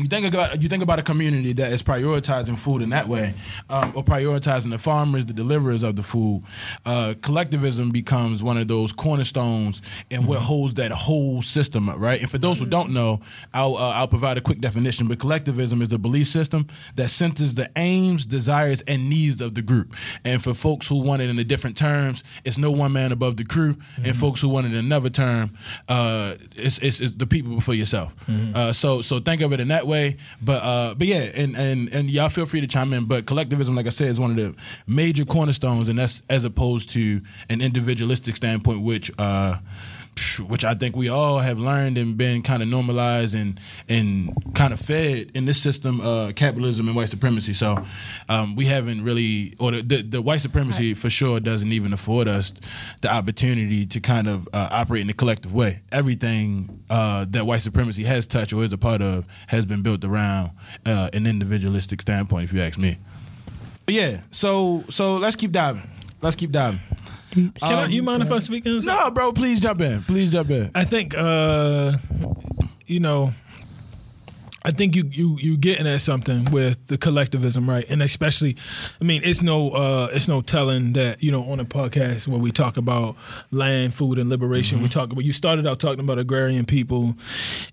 You 0.00 0.08
think 0.08 0.34
about 0.34 0.62
you 0.62 0.68
think 0.68 0.82
about 0.82 0.98
a 0.98 1.02
community 1.02 1.52
that 1.54 1.72
is 1.72 1.82
prioritizing 1.82 2.56
food 2.58 2.82
in 2.82 2.90
that 2.90 3.06
way, 3.06 3.34
um, 3.68 3.92
or 3.94 4.02
prioritizing 4.02 4.70
the 4.70 4.78
farmers, 4.78 5.26
the 5.26 5.32
deliverers 5.32 5.82
of 5.82 5.96
the 5.96 6.02
food. 6.02 6.42
Uh, 6.86 7.14
collectivism 7.22 7.90
becomes 7.90 8.42
one 8.42 8.56
of 8.56 8.66
those 8.68 8.92
cornerstones 8.92 9.82
and 10.10 10.26
what 10.26 10.40
holds 10.40 10.74
that 10.74 10.90
whole 10.90 11.42
system 11.42 11.88
up, 11.88 11.98
right? 11.98 12.20
And 12.20 12.30
for 12.30 12.38
those 12.38 12.58
who 12.58 12.66
don't 12.66 12.92
know, 12.92 13.20
I'll 13.52 13.76
uh, 13.76 13.90
I'll 13.90 14.08
provide 14.08 14.38
a 14.38 14.40
quick 14.40 14.60
definition. 14.60 15.06
But 15.08 15.18
collectivism 15.18 15.82
is 15.82 15.90
the 15.90 15.98
belief 15.98 16.28
system 16.28 16.66
that 16.94 17.10
centers 17.10 17.54
the 17.54 17.70
aims, 17.76 18.24
desires, 18.24 18.80
and 18.82 19.10
needs 19.10 19.40
of 19.40 19.54
the 19.54 19.62
group. 19.62 19.94
And 20.24 20.42
for 20.42 20.54
folks 20.54 20.88
who 20.88 21.02
want 21.02 21.20
it 21.20 21.28
in 21.28 21.38
a 21.38 21.44
different 21.44 21.76
terms, 21.76 22.24
it's 22.44 22.56
no 22.56 22.70
one 22.70 22.92
man 22.92 23.12
above 23.12 23.36
the 23.36 23.44
crew. 23.44 23.76
And 24.02 24.16
folks 24.16 24.40
who 24.40 24.48
want 24.48 24.66
it 24.66 24.72
in 24.72 24.78
another 24.78 25.10
term, 25.10 25.50
uh, 25.88 26.36
it's, 26.56 26.78
it's, 26.78 27.00
it's 27.00 27.14
the 27.14 27.26
people 27.26 27.54
before 27.54 27.74
yourself. 27.74 28.14
Uh, 28.54 28.72
so 28.72 29.02
so 29.02 29.20
think 29.20 29.42
of 29.42 29.52
it 29.52 29.60
in 29.60 29.68
that 29.68 29.86
way. 29.86 29.89
But 30.40 30.62
uh, 30.62 30.94
but 30.94 31.06
yeah, 31.06 31.22
and, 31.34 31.56
and 31.56 31.92
and 31.92 32.10
y'all 32.10 32.28
feel 32.28 32.46
free 32.46 32.60
to 32.60 32.66
chime 32.66 32.92
in. 32.92 33.04
But 33.06 33.26
collectivism, 33.26 33.74
like 33.74 33.86
I 33.86 33.90
said, 33.90 34.08
is 34.08 34.20
one 34.20 34.30
of 34.30 34.36
the 34.36 34.54
major 34.86 35.24
cornerstones, 35.24 35.88
and 35.88 35.98
that's 35.98 36.22
as 36.28 36.44
opposed 36.44 36.90
to 36.90 37.20
an 37.48 37.60
individualistic 37.60 38.36
standpoint, 38.36 38.82
which. 38.82 39.10
Uh, 39.18 39.58
which 40.40 40.64
I 40.64 40.74
think 40.74 40.96
we 40.96 41.08
all 41.08 41.38
have 41.38 41.58
learned 41.58 41.98
and 41.98 42.16
been 42.16 42.42
kind 42.42 42.62
of 42.62 42.68
normalized 42.68 43.34
and 43.34 43.58
and 43.88 44.32
kind 44.54 44.72
of 44.72 44.80
fed 44.80 45.30
in 45.34 45.46
this 45.46 45.60
system, 45.60 46.00
uh, 46.00 46.32
capitalism 46.32 46.86
and 46.86 46.96
white 46.96 47.08
supremacy. 47.08 47.52
So 47.52 47.84
um, 48.28 48.56
we 48.56 48.66
haven't 48.66 49.04
really, 49.04 49.54
or 49.58 49.72
the, 49.72 49.82
the, 49.82 50.02
the 50.02 50.22
white 50.22 50.40
supremacy 50.40 50.94
for 50.94 51.10
sure 51.10 51.40
doesn't 51.40 51.72
even 51.72 51.92
afford 51.92 52.28
us 52.28 52.52
the 53.02 53.12
opportunity 53.12 53.86
to 53.86 54.00
kind 54.00 54.28
of 54.28 54.48
uh, 54.52 54.68
operate 54.70 55.02
in 55.02 55.10
a 55.10 55.14
collective 55.14 55.52
way. 55.52 55.80
Everything 55.92 56.82
uh, 56.90 57.26
that 57.30 57.46
white 57.46 57.62
supremacy 57.62 58.04
has 58.04 58.26
touched 58.26 58.52
or 58.52 58.64
is 58.64 58.72
a 58.72 58.78
part 58.78 59.02
of 59.02 59.26
has 59.48 59.66
been 59.66 59.82
built 59.82 60.04
around 60.04 60.50
uh, 60.86 61.10
an 61.12 61.26
individualistic 61.26 62.00
standpoint, 62.02 62.44
if 62.44 62.52
you 62.52 62.60
ask 62.60 62.78
me. 62.78 62.98
But 63.86 63.94
yeah, 63.94 64.20
so 64.30 64.84
so 64.88 65.16
let's 65.16 65.36
keep 65.36 65.52
diving. 65.52 65.82
Let's 66.22 66.36
keep 66.36 66.52
diving. 66.52 66.80
Can 67.32 67.52
I, 67.62 67.84
Um, 67.84 67.90
you 67.90 68.02
mind 68.02 68.22
if 68.22 68.32
I 68.32 68.38
speak? 68.40 68.66
in? 68.66 68.80
No, 68.80 69.10
bro, 69.10 69.32
please 69.32 69.60
jump 69.60 69.80
in. 69.80 70.02
Please 70.02 70.32
jump 70.32 70.50
in. 70.50 70.70
I 70.74 70.84
think 70.84 71.14
uh, 71.16 71.96
you 72.86 73.00
know. 73.00 73.32
I 74.62 74.72
think 74.72 74.94
you 74.94 75.08
you 75.10 75.38
you 75.40 75.56
getting 75.56 75.86
at 75.86 76.02
something 76.02 76.44
with 76.50 76.86
the 76.88 76.98
collectivism, 76.98 77.68
right? 77.68 77.86
And 77.88 78.02
especially, 78.02 78.56
I 79.00 79.04
mean, 79.04 79.22
it's 79.24 79.40
no 79.40 79.70
uh, 79.70 80.08
it's 80.12 80.28
no 80.28 80.42
telling 80.42 80.92
that 80.92 81.22
you 81.22 81.32
know 81.32 81.50
on 81.50 81.60
a 81.60 81.64
podcast 81.64 82.28
where 82.28 82.38
we 82.38 82.52
talk 82.52 82.76
about 82.76 83.16
land, 83.50 83.94
food, 83.94 84.18
and 84.18 84.28
liberation. 84.28 84.82
We 84.82 84.90
talk 84.90 85.12
about 85.12 85.24
you 85.24 85.32
started 85.32 85.66
out 85.66 85.80
talking 85.80 86.00
about 86.04 86.18
agrarian 86.18 86.66
people, 86.66 87.16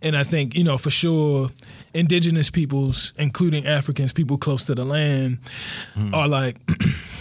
and 0.01 0.15
I 0.15 0.23
think 0.23 0.55
you 0.55 0.63
know 0.63 0.77
for 0.77 0.89
sure, 0.89 1.49
indigenous 1.93 2.49
peoples, 2.49 3.11
including 3.17 3.65
Africans, 3.67 4.13
people 4.13 4.37
close 4.37 4.63
to 4.67 4.73
the 4.73 4.85
land, 4.85 5.39
are 6.13 6.29
like 6.29 6.55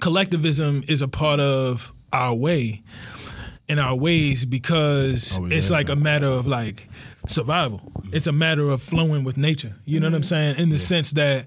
collectivism 0.00 0.84
is 0.88 1.02
a 1.02 1.08
part 1.08 1.40
of 1.40 1.92
our 2.12 2.34
way 2.34 2.82
in 3.68 3.78
our 3.78 3.94
ways 3.96 4.44
because 4.44 5.38
Oh, 5.38 5.46
it's 5.46 5.70
like 5.70 5.88
a 5.88 5.96
matter 5.96 6.28
of 6.28 6.46
like 6.46 6.88
survival. 7.26 7.80
It's 8.12 8.26
a 8.28 8.32
matter 8.32 8.68
of 8.70 8.80
flowing 8.80 9.24
with 9.24 9.36
nature. 9.36 9.74
You 9.84 9.98
know 10.00 10.06
what 10.08 10.14
I'm 10.14 10.22
saying? 10.22 10.56
In 10.58 10.68
the 10.70 10.78
sense 10.78 11.10
that 11.12 11.46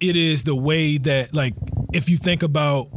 it 0.00 0.16
is 0.16 0.42
the 0.44 0.56
way 0.56 0.98
that 0.98 1.32
like 1.32 1.54
if 1.92 2.08
you 2.08 2.16
think 2.16 2.42
about 2.42 2.88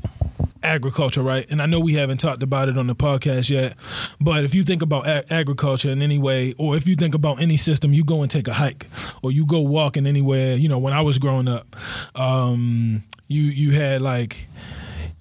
agriculture, 0.63 1.21
right? 1.21 1.45
And 1.51 1.61
I 1.61 1.67
know 1.67 1.79
we 1.79 1.93
haven't 1.93 2.17
talked 2.17 2.41
about 2.41 2.69
it 2.69 2.77
on 2.77 2.87
the 2.87 2.95
podcast 2.95 3.51
yet, 3.51 3.75
but 4.19 4.43
if 4.43 4.55
you 4.55 4.63
think 4.63 4.81
about 4.81 5.05
agriculture 5.31 5.91
in 5.91 6.01
any 6.01 6.17
way, 6.17 6.55
or 6.57 6.75
if 6.75 6.87
you 6.87 6.95
think 6.95 7.13
about 7.13 7.39
any 7.39 7.55
system, 7.57 7.93
you 7.93 8.03
go 8.03 8.23
and 8.23 8.31
take 8.31 8.47
a 8.47 8.53
hike, 8.53 8.87
or 9.21 9.31
you 9.31 9.45
go 9.45 9.59
walking 9.61 10.07
anywhere. 10.07 10.55
You 10.55 10.67
know, 10.67 10.79
when 10.79 10.91
I 10.93 11.01
was 11.01 11.19
growing 11.19 11.47
up, 11.47 11.75
um, 12.15 13.03
you 13.27 13.43
you 13.43 13.73
had 13.73 14.01
like, 14.01 14.47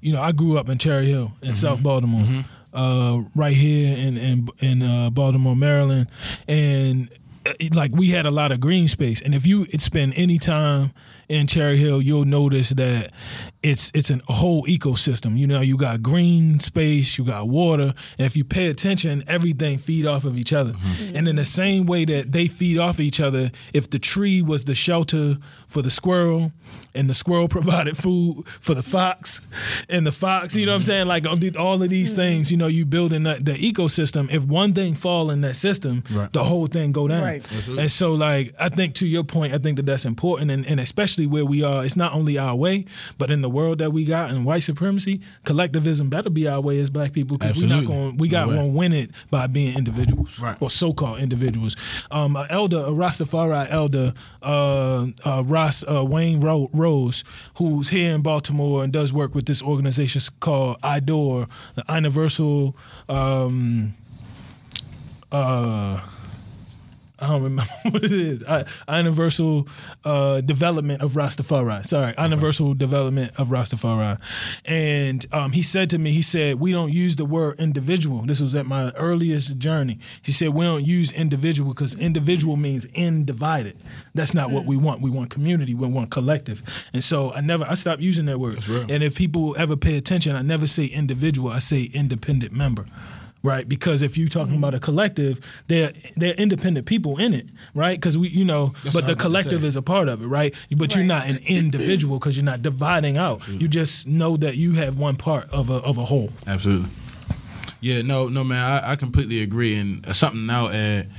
you 0.05 0.13
know, 0.13 0.21
I 0.21 0.33
grew 0.33 0.59
up 0.59 0.69
in 0.69 0.77
Cherry 0.77 1.07
Hill 1.07 1.33
in 1.41 1.55
South 1.55 1.83
Baltimore, 1.83 2.45
uh, 2.75 3.23
right 3.35 3.57
here 3.57 3.97
in 3.97 4.19
in 4.19 4.49
in 4.61 4.83
uh, 4.83 5.09
Baltimore, 5.11 5.57
Maryland, 5.57 6.09
and 6.47 7.09
uh, 7.47 7.53
like 7.73 7.91
we 7.95 8.11
had 8.11 8.27
a 8.27 8.31
lot 8.31 8.53
of 8.53 8.61
green 8.61 8.87
space. 8.87 9.23
And 9.23 9.35
if 9.35 9.47
you 9.47 9.65
spend 9.79 10.13
any 10.17 10.39
time 10.39 10.93
in 11.29 11.47
Cherry 11.47 11.79
Hill, 11.79 12.03
you'll 12.03 12.27
notice 12.27 12.69
that 12.71 13.13
it's 13.65 13.91
it's 13.95 14.11
an, 14.11 14.23
a 14.29 14.35
whole 14.35 14.65
ecosystem. 14.67 15.37
You 15.39 15.47
know, 15.47 15.61
you 15.61 15.77
got 15.77 16.03
green 16.03 16.61
space, 16.61 17.19
you 17.19 17.25
got 17.25 17.49
water, 17.49 17.95
and 18.19 18.27
if 18.27 18.37
you 18.37 18.45
pay 18.45 18.67
attention, 18.67 19.25
everything 19.27 19.79
feed 19.79 20.07
off 20.07 20.25
of 20.25 20.37
each 20.37 20.53
other. 20.53 20.73
Mm-hmm. 20.73 21.05
Mm-hmm. 21.05 21.17
And 21.17 21.29
in 21.29 21.37
the 21.37 21.45
same 21.45 21.87
way 21.87 22.05
that 22.05 22.33
they 22.33 22.47
feed 22.47 22.79
off 22.79 23.01
each 23.01 23.21
other, 23.21 23.51
if 23.73 23.91
the 23.91 23.99
tree 23.99 24.43
was 24.43 24.67
the 24.67 24.75
shelter 24.75 25.39
for 25.67 25.83
the 25.83 25.91
squirrel, 25.91 26.53
and 26.95 27.11
the 27.11 27.15
squirrel 27.15 27.49
provided 27.59 27.97
food 27.97 28.45
for 28.61 28.75
the 28.75 28.83
fox, 28.83 29.41
and 29.89 30.07
the 30.07 30.13
fox, 30.13 30.55
you 30.55 30.67
know 30.67 30.73
what 30.73 30.77
I'm 30.77 30.83
saying? 30.83 31.07
Like 31.07 31.27
all 31.27 31.83
of 31.83 31.89
these 31.89 32.11
mm-hmm. 32.11 32.17
things, 32.17 32.51
you 32.51 32.57
know, 32.57 32.67
you 32.67 32.85
building 32.85 33.25
that 33.25 33.45
the 33.45 33.55
ecosystem. 33.55 34.31
If 34.31 34.45
one 34.45 34.75
thing 34.75 34.95
fall 34.95 35.31
in 35.31 35.41
that 35.41 35.57
system, 35.57 36.05
Right. 36.11 36.33
the 36.33 36.45
whole 36.45 36.67
thing 36.67 36.93
go 36.93 37.09
down. 37.09 37.23
Right. 37.23 37.47
And 37.69 37.91
so, 37.91 38.13
like, 38.13 38.55
I 38.59 38.69
think 38.69 38.95
to 38.97 39.07
your 39.07 39.25
point, 39.25 39.55
I 39.55 39.59
think 39.59 39.77
that 39.77 39.87
that's 39.87 40.05
important, 40.05 40.51
and, 40.51 40.67
and 40.67 40.79
especially 40.79 41.15
especially 41.15 41.27
where 41.27 41.45
we 41.45 41.63
are, 41.63 41.85
it's 41.85 41.97
not 41.97 42.13
only 42.13 42.39
our 42.39 42.57
way, 42.57 42.85
but 43.19 43.31
in 43.31 43.43
the 43.43 43.51
world 43.55 43.79
that 43.79 43.93
we 43.93 44.05
got 44.05 44.31
in 44.31 44.45
white 44.45 44.65
supremacy, 44.65 45.21
collectivism 45.45 46.09
better 46.11 46.29
be 46.31 46.47
our 46.49 46.61
way 46.61 46.79
as 46.81 46.91
black 46.91 47.13
people 47.13 47.39
because 47.39 47.57
we're 47.63 47.69
not 47.69 47.87
going 47.87 48.17
we 48.19 48.29
got 48.29 48.49
No 48.49 48.57
won't 48.57 48.75
win 48.75 48.93
it 48.93 49.11
by 49.31 49.47
being 49.47 49.79
individuals 49.79 50.39
Right. 50.39 50.57
or 50.61 50.69
so-called 50.71 51.21
individuals. 51.21 51.77
Um, 52.11 52.37
an 52.37 52.47
elder, 52.51 52.81
a 52.81 52.91
Rastafari 52.91 53.67
elder, 53.71 54.13
uh, 54.43 55.07
uh, 55.25 55.43
Ross 55.47 55.83
uh, 55.89 56.05
Wayne 56.05 56.41
Ro- 56.41 56.71
Rose, 56.75 57.25
who's 57.57 57.89
here 57.89 58.15
in 58.15 58.21
Baltimore 58.23 58.83
and 58.85 58.93
does 58.93 59.13
work 59.13 59.35
with 59.35 59.47
this 59.47 59.63
organization 59.63 60.21
called 60.41 60.81
IDOR, 60.83 61.49
the 61.77 61.85
Universal. 61.89 62.77
Um, 63.09 63.95
uh, 65.33 66.01
I 67.25 67.29
don't 67.29 67.43
remember 67.43 67.73
what 67.91 68.05
it 68.05 68.13
is. 68.13 68.45
I, 68.45 68.65
universal 68.99 69.67
uh, 70.05 70.41
development 70.43 71.01
of 71.03 71.13
Rastafari. 71.13 71.87
Sorry, 71.87 72.15
universal 72.19 72.75
development 72.75 73.33
of 73.39 73.49
Rastafari. 73.49 74.19
And 74.65 75.25
um, 75.33 75.53
he 75.53 75.63
said 75.63 75.91
to 75.91 75.99
me, 75.99 76.11
he 76.11 76.23
said, 76.23 76.61
we 76.61 76.73
don't 76.73 76.93
use 76.93 77.17
the 77.17 77.25
word 77.25 77.59
individual. 77.59 78.23
This 78.23 78.41
was 78.41 78.55
at 78.55 78.67
my 78.67 78.91
earliest 78.93 79.59
journey. 79.59 79.99
He 80.23 80.33
said, 80.33 80.51
we 80.51 80.65
don't 80.65 80.87
use 80.87 81.13
individual 81.13 81.73
because 81.73 81.95
individual 81.95 82.57
means 82.57 82.87
in 82.93 83.25
divided. 83.25 83.77
That's 84.15 84.35
not 84.35 84.51
what 84.51 84.67
we 84.67 84.77
want. 84.77 85.01
We 85.01 85.11
want 85.11 85.31
community. 85.31 85.75
We 85.75 85.89
want 85.89 86.11
collective. 86.11 86.63
And 86.93 87.03
so 87.03 87.33
I 87.33 87.41
never, 87.41 87.65
I 87.65 87.75
stopped 87.75 88.03
using 88.03 88.27
that 88.27 88.39
word. 88.39 88.63
And 88.69 89.03
if 89.03 89.15
people 89.15 89.57
ever 89.59 89.77
pay 89.77 89.97
attention, 89.97 90.37
I 90.37 90.43
never 90.43 90.67
say 90.67 90.85
individual. 90.85 91.51
I 91.51 91.59
say 91.59 91.91
independent 91.95 92.53
member 92.53 92.87
right? 93.45 93.69
Because 93.69 94.03
if 94.03 94.19
you're 94.19 94.29
talking 94.29 94.57
about 94.57 94.75
a 94.75 94.81
collective, 94.81 95.39
they're 95.69 95.93
they're 96.17 96.35
independent 96.35 96.87
people 96.87 97.19
in 97.21 97.33
it, 97.35 97.47
right? 97.75 97.97
Because 98.01 98.19
we, 98.19 98.29
you 98.29 98.45
know, 98.45 98.73
That's 98.83 98.95
but 98.95 98.95
what 98.95 99.05
I 99.05 99.07
the 99.07 99.13
was 99.13 99.13
about 99.13 99.17
to 99.17 99.23
collective 99.23 99.65
is 99.65 99.77
a 99.77 99.83
part 99.83 100.09
of 100.09 100.23
it, 100.23 100.27
right? 100.27 100.53
But 100.77 100.97
you're 100.97 101.05
not 101.05 101.29
an 101.29 101.39
individual 101.47 102.19
because 102.19 102.37
you're 102.37 102.45
not 102.45 102.63
dividing 102.63 103.17
out. 103.17 103.47
You 103.47 103.69
just 103.69 104.09
know 104.09 104.37
that 104.39 104.57
you 104.57 104.73
have 104.73 104.99
one 104.99 105.15
part 105.17 105.49
of 105.51 105.71
a 105.71 105.75
of 105.75 105.99
a 105.99 106.05
whole. 106.07 106.31
Absolutely. 106.49 106.91
Yeah, 107.81 108.01
no, 108.01 108.29
no, 108.29 108.43
man, 108.45 108.65
I, 108.65 108.93
I 108.93 108.97
completely 108.97 109.43
agree. 109.43 109.77
And 109.79 110.09
uh, 110.09 110.15
something 110.15 110.47
now, 110.47 110.69
Ed, 110.69 111.11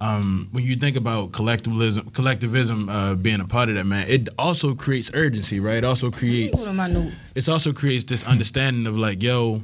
um, 0.00 0.48
when 0.52 0.64
you 0.64 0.74
think 0.76 0.96
about 0.96 1.32
collectivism, 1.32 2.08
collectivism 2.12 2.88
uh, 2.88 3.14
being 3.14 3.40
a 3.40 3.44
part 3.46 3.68
of 3.68 3.74
that, 3.74 3.84
man, 3.84 4.08
it 4.08 4.30
also 4.38 4.74
creates 4.74 5.10
urgency, 5.12 5.60
right? 5.60 5.76
It 5.76 5.84
also 5.84 6.10
creates, 6.10 6.58
What 6.58 6.68
am 6.70 6.80
I 6.80 6.88
new? 6.88 7.12
it 7.34 7.46
also 7.46 7.74
creates 7.74 8.04
this 8.06 8.26
understanding 8.26 8.86
of 8.86 8.96
like, 8.96 9.22
yo, 9.22 9.60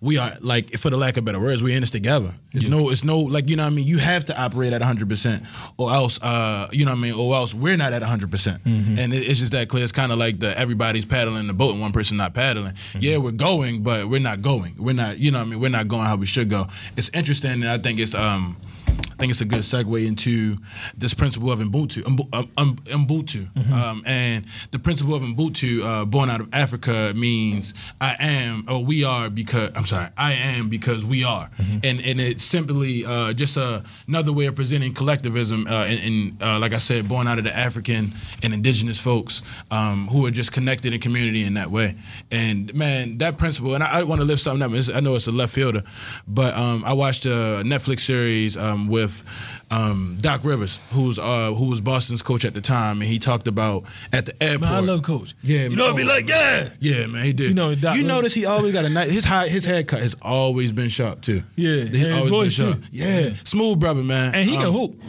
we 0.00 0.18
are 0.18 0.36
like, 0.40 0.76
for 0.76 0.90
the 0.90 0.96
lack 0.96 1.16
of 1.16 1.24
better 1.24 1.40
words, 1.40 1.62
we're 1.62 1.74
in 1.74 1.80
this 1.80 1.90
together. 1.90 2.34
It's 2.52 2.66
no, 2.66 2.90
it's 2.90 3.04
no, 3.04 3.18
like 3.20 3.48
you 3.48 3.56
know 3.56 3.64
what 3.64 3.72
I 3.72 3.74
mean. 3.76 3.86
You 3.86 3.98
have 3.98 4.26
to 4.26 4.40
operate 4.40 4.72
at 4.72 4.80
100, 4.80 5.08
percent 5.08 5.42
or 5.78 5.92
else, 5.92 6.20
uh, 6.22 6.68
you 6.72 6.84
know 6.84 6.92
what 6.92 6.98
I 6.98 7.00
mean, 7.00 7.14
or 7.14 7.34
else 7.34 7.54
we're 7.54 7.76
not 7.76 7.92
at 7.92 8.02
100. 8.02 8.30
percent 8.30 8.64
And 8.64 9.12
it, 9.12 9.28
it's 9.28 9.40
just 9.40 9.52
that 9.52 9.68
clear. 9.68 9.84
It's 9.84 9.92
kind 9.92 10.12
of 10.12 10.18
like 10.18 10.38
the 10.40 10.56
everybody's 10.58 11.04
paddling 11.04 11.46
the 11.46 11.54
boat 11.54 11.72
and 11.72 11.80
one 11.80 11.92
person 11.92 12.16
not 12.16 12.34
paddling. 12.34 12.74
Yeah, 12.98 13.18
we're 13.18 13.32
going, 13.32 13.82
but 13.82 14.08
we're 14.08 14.20
not 14.20 14.42
going. 14.42 14.74
We're 14.78 14.94
not, 14.94 15.18
you 15.18 15.30
know 15.30 15.38
what 15.38 15.46
I 15.46 15.50
mean. 15.50 15.60
We're 15.60 15.70
not 15.70 15.88
going 15.88 16.04
how 16.04 16.16
we 16.16 16.26
should 16.26 16.50
go. 16.50 16.66
It's 16.96 17.10
interesting, 17.10 17.50
and 17.50 17.68
I 17.68 17.78
think 17.78 17.98
it's 17.98 18.14
um. 18.14 18.56
I 18.98 19.18
think 19.18 19.30
it's 19.30 19.40
a 19.40 19.46
good 19.46 19.60
segue 19.60 20.06
into 20.06 20.58
this 20.96 21.14
principle 21.14 21.50
of 21.50 21.58
Ubuntu. 21.58 22.06
Um, 22.06 22.50
um, 22.58 22.76
Ubuntu, 22.84 23.72
um, 23.72 24.02
and 24.04 24.44
the 24.72 24.78
principle 24.78 25.14
of 25.14 25.22
Ubuntu, 25.22 25.82
uh, 25.82 26.04
born 26.04 26.28
out 26.28 26.42
of 26.42 26.48
Africa, 26.52 27.12
means 27.16 27.72
I 27.98 28.16
am 28.18 28.66
or 28.68 28.84
we 28.84 29.04
are 29.04 29.30
because 29.30 29.70
I'm 29.74 29.86
sorry, 29.86 30.08
I 30.18 30.34
am 30.34 30.68
because 30.68 31.04
we 31.04 31.24
are, 31.24 31.50
and 31.58 32.00
and 32.00 32.20
it's 32.20 32.42
simply 32.42 33.06
uh, 33.06 33.32
just 33.32 33.56
a, 33.56 33.84
another 34.06 34.32
way 34.32 34.46
of 34.46 34.54
presenting 34.54 34.92
collectivism. 34.92 35.66
Uh, 35.66 35.84
and 35.84 36.00
and 36.00 36.42
uh, 36.42 36.58
like 36.58 36.72
I 36.72 36.78
said, 36.78 37.08
born 37.08 37.26
out 37.26 37.38
of 37.38 37.44
the 37.44 37.56
African 37.56 38.12
and 38.42 38.52
indigenous 38.52 38.98
folks 38.98 39.42
um, 39.70 40.08
who 40.08 40.26
are 40.26 40.30
just 40.30 40.52
connected 40.52 40.92
in 40.92 41.00
community 41.00 41.44
in 41.44 41.54
that 41.54 41.70
way. 41.70 41.96
And 42.30 42.72
man, 42.74 43.18
that 43.18 43.38
principle, 43.38 43.74
and 43.74 43.82
I, 43.82 44.00
I 44.00 44.02
want 44.02 44.20
to 44.20 44.26
lift 44.26 44.42
something 44.42 44.62
up. 44.62 44.72
It's, 44.72 44.90
I 44.90 45.00
know 45.00 45.14
it's 45.14 45.26
a 45.26 45.32
left 45.32 45.54
fielder, 45.54 45.82
but 46.28 46.54
um, 46.54 46.84
I 46.84 46.92
watched 46.92 47.24
a 47.26 47.62
Netflix 47.64 48.00
series 48.00 48.56
um, 48.56 48.85
with 48.88 49.22
um, 49.70 50.18
Doc 50.20 50.42
Rivers, 50.44 50.78
who's 50.92 51.18
uh, 51.18 51.52
who 51.54 51.66
was 51.66 51.80
Boston's 51.80 52.22
coach 52.22 52.44
at 52.44 52.54
the 52.54 52.60
time, 52.60 53.00
and 53.00 53.10
he 53.10 53.18
talked 53.18 53.48
about 53.48 53.84
at 54.12 54.26
the 54.26 54.42
airport. 54.42 54.60
Man, 54.70 54.72
I 54.74 54.80
love 54.80 55.02
Coach. 55.02 55.34
Yeah, 55.42 55.64
you 55.64 55.68
man. 55.70 55.78
know, 55.78 55.90
I'd 55.90 55.96
be 55.96 56.02
Oh, 56.02 56.06
like, 56.06 56.28
yeah. 56.28 56.68
Yeah, 56.80 57.06
man, 57.06 57.24
he 57.24 57.32
did. 57.32 57.48
You 57.48 57.54
know, 57.54 57.74
Doc 57.74 57.96
you 57.96 58.02
Rivers- 58.02 58.06
notice 58.16 58.34
he 58.34 58.44
always 58.46 58.72
got 58.72 58.84
a 58.84 58.88
nice 58.88 59.12
his 59.12 59.24
high 59.24 59.48
his 59.48 59.64
haircut 59.64 60.00
has 60.00 60.14
always 60.22 60.72
been 60.72 60.88
sharp 60.88 61.20
too. 61.22 61.42
Yeah, 61.56 61.84
He 61.84 61.98
his 61.98 62.26
voice, 62.26 62.52
sharp. 62.52 62.76
too. 62.82 62.88
Yeah. 62.92 63.18
Yeah. 63.20 63.30
smooth 63.44 63.80
brother, 63.80 64.02
man. 64.02 64.34
And 64.34 64.48
he 64.48 64.56
can 64.56 64.66
Um, 64.66 64.72
hoop. 64.72 65.00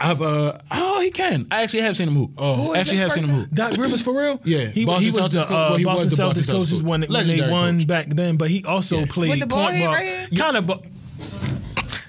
I've 0.00 0.20
uh 0.20 0.58
oh 0.70 1.00
he 1.00 1.10
can. 1.10 1.46
I 1.50 1.62
actually 1.62 1.82
have 1.82 1.96
seen 1.96 2.08
him 2.08 2.14
hoop. 2.14 2.32
Oh, 2.36 2.54
Who 2.56 2.72
is 2.72 2.80
actually 2.80 2.96
this 2.98 3.02
have 3.04 3.12
seen 3.12 3.24
him 3.24 3.30
hoop. 3.30 3.50
Doc 3.52 3.72
Rivers 3.76 4.02
for 4.02 4.18
real? 4.20 4.40
Yeah, 4.44 4.64
he, 4.66 4.84
Boston 4.84 5.10
he 5.10 5.16
was 5.16 5.26
Celtics 5.28 5.30
the 5.32 5.44
coach. 5.44 5.50
Well, 5.50 5.72
uh, 5.72 5.76
he 5.76 5.84
was 5.86 5.94
Boston 5.94 6.08
the 6.08 6.16
Celtics 6.40 6.44
Celtics 6.44 6.50
coaches 6.52 6.72
coach. 6.72 6.82
when, 6.82 7.02
when 7.02 7.26
they 7.28 7.50
won 7.50 7.78
coach. 7.78 7.86
back 7.86 8.08
then. 8.08 8.36
But 8.36 8.50
he 8.50 8.64
also 8.64 8.98
Yeah. 9.00 9.06
played 9.08 9.30
With 9.30 9.40
the 9.40 9.46
point 9.46 9.78
guard. 9.78 9.96
right? 10.02 10.28
Kind 10.36 10.56
of. 10.56 10.66
bu- 10.66 10.78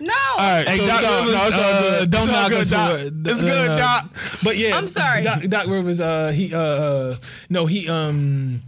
No. 0.05 0.13
All 0.13 0.37
right, 0.37 0.67
Hey, 0.67 0.77
so 0.77 0.87
Doc 0.87 1.01
no, 1.01 1.19
Rivers, 1.19 1.33
no, 1.33 1.47
it's 1.47 1.55
all 1.55 1.61
uh, 1.63 1.99
good. 1.99 2.09
don't 2.11 2.27
knock 2.27 2.49
good, 2.49 2.59
us 2.61 2.69
Doc. 2.69 2.91
for 2.91 2.97
it. 2.97 3.13
It's 3.25 3.41
good, 3.43 3.69
Uh, 3.71 3.77
Doc. 3.77 4.09
But 4.43 4.57
yeah, 4.57 4.75
I'm 4.77 4.87
sorry. 4.87 5.23
Doc, 5.23 5.41
Doc 5.43 5.67
Rivers. 5.67 6.01
Uh, 6.01 6.27
he. 6.35 6.53
Uh, 6.53 7.15
no, 7.49 7.65
he. 7.65 7.87
Um. 7.89 8.61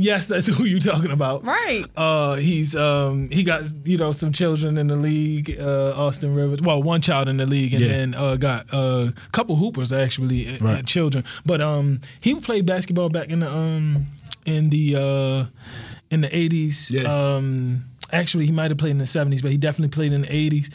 Yes, 0.00 0.28
that's 0.28 0.46
who 0.56 0.64
you're 0.64 0.78
talking 0.80 1.10
about. 1.10 1.44
Right. 1.44 1.84
Uh, 1.96 2.36
he's 2.36 2.74
um 2.76 3.28
he 3.30 3.42
got 3.42 3.64
you 3.84 3.98
know 3.98 4.12
some 4.12 4.32
children 4.32 4.78
in 4.78 4.86
the 4.86 4.96
league. 4.96 5.56
Uh, 5.60 5.92
Austin 5.96 6.34
Rivers. 6.34 6.60
Well, 6.62 6.82
one 6.82 7.00
child 7.02 7.28
in 7.28 7.36
the 7.36 7.46
league, 7.46 7.74
and 7.74 7.82
Yeah. 7.82 7.88
then 7.88 8.14
uh, 8.14 8.36
got 8.36 8.66
a 8.72 9.12
couple 9.32 9.56
hoopers 9.56 9.92
actually, 9.92 10.48
uh, 10.48 10.58
Right. 10.60 10.86
children. 10.86 11.24
But 11.44 11.60
um, 11.60 12.00
he 12.20 12.34
played 12.36 12.64
basketball 12.64 13.08
back 13.08 13.28
in 13.28 13.40
the 13.40 13.50
um 13.52 14.06
in 14.46 14.70
the 14.70 14.94
uh 14.96 15.46
in 16.10 16.20
the 16.22 16.34
eighties. 16.34 16.90
Yeah. 16.92 17.02
Um. 17.12 17.84
Actually, 18.12 18.46
he 18.46 18.52
might 18.52 18.70
have 18.70 18.78
played 18.78 18.90
in 18.92 18.98
the 18.98 19.04
'70s, 19.04 19.42
but 19.42 19.50
he 19.50 19.56
definitely 19.56 19.94
played 19.94 20.12
in 20.12 20.22
the 20.22 20.28
'80s. 20.28 20.70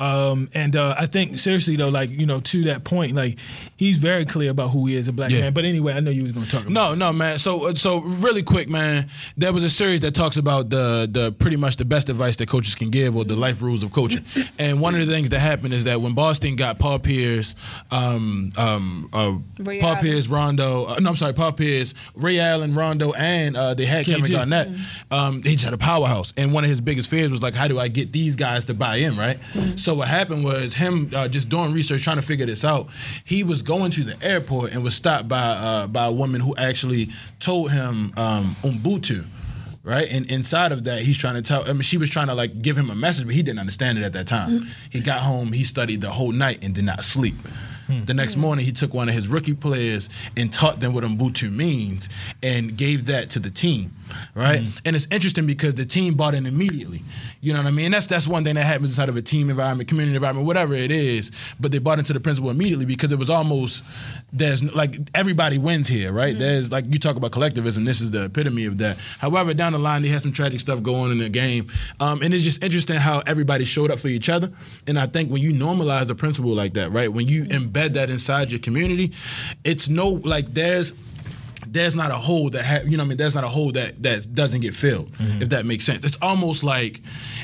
Um, 0.00 0.48
and 0.54 0.74
uh, 0.76 0.94
I 0.98 1.06
think 1.06 1.38
seriously 1.38 1.76
though, 1.76 1.88
like 1.88 2.10
you 2.10 2.26
know, 2.26 2.40
to 2.40 2.64
that 2.64 2.84
point, 2.84 3.14
like 3.14 3.38
he's 3.76 3.98
very 3.98 4.24
clear 4.24 4.50
about 4.50 4.70
who 4.70 4.86
he 4.86 4.96
is, 4.96 5.08
a 5.08 5.12
black 5.12 5.30
Yeah. 5.30 5.40
man. 5.42 5.52
But 5.52 5.64
anyway, 5.64 5.92
I 5.94 6.00
know 6.00 6.10
you 6.10 6.22
was 6.24 6.32
going 6.32 6.46
to 6.46 6.50
talk 6.50 6.62
about. 6.62 6.72
No, 6.72 6.94
no, 6.94 7.12
man. 7.12 7.38
So, 7.38 7.66
uh, 7.68 7.74
so 7.74 8.00
really 8.00 8.42
quick, 8.42 8.68
man. 8.68 9.08
There 9.36 9.52
was 9.52 9.64
a 9.64 9.70
series 9.70 10.00
that 10.00 10.14
talks 10.14 10.36
about 10.36 10.70
the 10.70 11.08
the 11.10 11.32
pretty 11.32 11.56
much 11.56 11.76
the 11.76 11.84
best 11.84 12.08
advice 12.08 12.36
that 12.36 12.48
coaches 12.48 12.74
can 12.74 12.90
give 12.90 13.16
or 13.16 13.24
the 13.24 13.36
life 13.36 13.62
rules 13.62 13.82
of 13.82 13.92
coaching. 13.92 14.24
and 14.58 14.80
one 14.80 14.94
of 14.94 15.06
the 15.06 15.12
things 15.12 15.30
that 15.30 15.40
happened 15.40 15.74
is 15.74 15.84
that 15.84 16.00
when 16.00 16.14
Boston 16.14 16.56
got 16.56 16.78
Paul 16.78 16.98
Pierce, 16.98 17.54
um, 17.90 18.50
um, 18.56 19.08
uh, 19.12 19.38
Paul 19.62 19.80
Allen. 19.82 19.98
Pierce, 20.00 20.26
Rondo. 20.28 20.86
Uh, 20.86 20.98
no, 21.00 21.10
I'm 21.10 21.16
sorry, 21.16 21.32
Paul 21.34 21.52
Pierce, 21.52 21.94
Ray 22.14 22.38
Allen, 22.38 22.74
Rondo, 22.74 23.12
and 23.12 23.56
uh, 23.56 23.74
they 23.74 23.86
had 23.86 24.06
Kevin 24.06 24.24
KG. 24.24 24.30
Garnett. 24.32 24.68
Um, 25.10 25.40
they 25.42 25.52
just 25.52 25.64
had 25.64 25.74
a 25.74 25.78
powerhouse, 25.78 26.32
and 26.36 26.52
one 26.52 26.64
of 26.64 26.70
his 26.72 26.80
biggest 26.80 27.08
fears 27.08 27.30
was 27.30 27.42
like, 27.42 27.54
how 27.54 27.68
do 27.68 27.78
I 27.78 27.88
get 27.88 28.12
these 28.12 28.34
guys 28.36 28.64
to 28.64 28.74
buy 28.74 28.96
in, 28.96 29.16
right? 29.16 29.38
So 29.76 29.94
what 29.94 30.08
happened 30.08 30.44
was 30.44 30.74
him 30.74 31.10
uh, 31.14 31.28
just 31.28 31.48
doing 31.48 31.72
research, 31.72 32.02
trying 32.02 32.16
to 32.16 32.22
figure 32.22 32.46
this 32.46 32.64
out. 32.64 32.88
He 33.24 33.44
was 33.44 33.62
going 33.62 33.90
to 33.92 34.02
the 34.04 34.16
airport 34.22 34.72
and 34.72 34.82
was 34.82 34.94
stopped 34.94 35.28
by 35.28 35.36
uh, 35.38 35.86
by 35.86 36.06
a 36.06 36.12
woman 36.12 36.40
who 36.40 36.56
actually 36.56 37.08
told 37.38 37.70
him 37.70 38.12
um, 38.16 38.56
Ubuntu. 38.62 39.24
Right, 39.84 40.08
and 40.12 40.30
inside 40.30 40.70
of 40.70 40.84
that, 40.84 41.02
he's 41.02 41.18
trying 41.18 41.34
to 41.34 41.42
tell. 41.42 41.64
I 41.68 41.72
mean, 41.72 41.82
she 41.82 41.98
was 41.98 42.08
trying 42.08 42.28
to 42.28 42.34
like 42.34 42.62
give 42.62 42.76
him 42.78 42.88
a 42.88 42.94
message, 42.94 43.26
but 43.26 43.34
he 43.34 43.42
didn't 43.42 43.58
understand 43.58 43.98
it 43.98 44.04
at 44.04 44.12
that 44.12 44.28
time. 44.28 44.66
He 44.90 45.00
got 45.00 45.20
home, 45.22 45.50
he 45.52 45.64
studied 45.64 46.00
the 46.00 46.10
whole 46.10 46.30
night 46.30 46.62
and 46.62 46.72
did 46.72 46.84
not 46.84 47.04
sleep. 47.04 47.34
Hmm. 47.92 48.04
The 48.04 48.14
next 48.14 48.36
morning, 48.36 48.64
he 48.64 48.72
took 48.72 48.94
one 48.94 49.08
of 49.08 49.14
his 49.14 49.28
rookie 49.28 49.54
players 49.54 50.08
and 50.36 50.52
taught 50.52 50.80
them 50.80 50.92
what 50.92 51.04
Ubuntu 51.04 51.52
means 51.52 52.08
and 52.42 52.76
gave 52.76 53.06
that 53.06 53.30
to 53.30 53.38
the 53.38 53.50
team, 53.50 53.94
right? 54.34 54.60
Hmm. 54.60 54.68
And 54.84 54.96
it's 54.96 55.06
interesting 55.10 55.46
because 55.46 55.74
the 55.74 55.84
team 55.84 56.14
bought 56.14 56.34
in 56.34 56.46
immediately. 56.46 57.02
You 57.40 57.52
know 57.52 57.60
what 57.60 57.68
I 57.68 57.72
mean? 57.72 57.90
That's 57.90 58.06
that's 58.06 58.26
one 58.26 58.44
thing 58.44 58.54
that 58.54 58.64
happens 58.64 58.90
inside 58.90 59.08
of 59.08 59.16
a 59.16 59.22
team 59.22 59.50
environment, 59.50 59.88
community 59.88 60.14
environment, 60.14 60.46
whatever 60.46 60.74
it 60.74 60.90
is. 60.90 61.30
But 61.60 61.72
they 61.72 61.78
bought 61.78 61.98
into 61.98 62.12
the 62.12 62.20
principle 62.20 62.50
immediately 62.50 62.86
because 62.86 63.12
it 63.12 63.18
was 63.18 63.30
almost 63.30 63.84
there's 64.32 64.62
like 64.74 64.96
everybody 65.14 65.58
wins 65.58 65.88
here, 65.88 66.12
right? 66.12 66.34
Hmm. 66.34 66.40
There's 66.40 66.72
like 66.72 66.84
you 66.92 66.98
talk 66.98 67.16
about 67.16 67.32
collectivism. 67.32 67.84
This 67.84 68.00
is 68.00 68.10
the 68.10 68.24
epitome 68.26 68.64
of 68.66 68.78
that. 68.78 68.96
However, 69.18 69.54
down 69.54 69.72
the 69.72 69.78
line, 69.78 70.02
they 70.02 70.08
had 70.08 70.22
some 70.22 70.32
tragic 70.32 70.60
stuff 70.60 70.82
going 70.82 71.02
on 71.02 71.12
in 71.12 71.18
the 71.18 71.28
game, 71.28 71.68
um, 72.00 72.22
and 72.22 72.32
it's 72.32 72.44
just 72.44 72.62
interesting 72.62 72.96
how 72.96 73.22
everybody 73.26 73.64
showed 73.64 73.90
up 73.90 73.98
for 73.98 74.08
each 74.08 74.28
other. 74.28 74.52
And 74.86 74.98
I 74.98 75.06
think 75.06 75.30
when 75.30 75.42
you 75.42 75.52
normalize 75.52 76.08
a 76.10 76.14
principle 76.14 76.54
like 76.54 76.74
that, 76.74 76.92
right? 76.92 77.12
When 77.12 77.26
you 77.26 77.44
embed 77.44 77.81
that 77.88 78.10
inside 78.10 78.50
your 78.50 78.60
community, 78.60 79.12
it's 79.64 79.88
no 79.88 80.08
like 80.08 80.52
there's 80.54 80.92
there's 81.66 81.94
not 81.94 82.10
a 82.10 82.16
hole 82.16 82.50
that 82.50 82.64
ha- 82.64 82.80
you 82.84 82.96
know 82.96 83.02
what 83.02 83.06
I 83.06 83.08
mean 83.10 83.16
there's 83.18 83.34
not 83.36 83.44
a 83.44 83.48
hole 83.48 83.70
that 83.72 84.02
that 84.02 84.34
doesn't 84.34 84.60
get 84.62 84.74
filled 84.74 85.12
if 85.40 85.50
that 85.50 85.64
makes 85.64 85.84
sense 85.84 86.04
it's 86.04 86.18
almost 86.20 86.64
like 86.64 87.00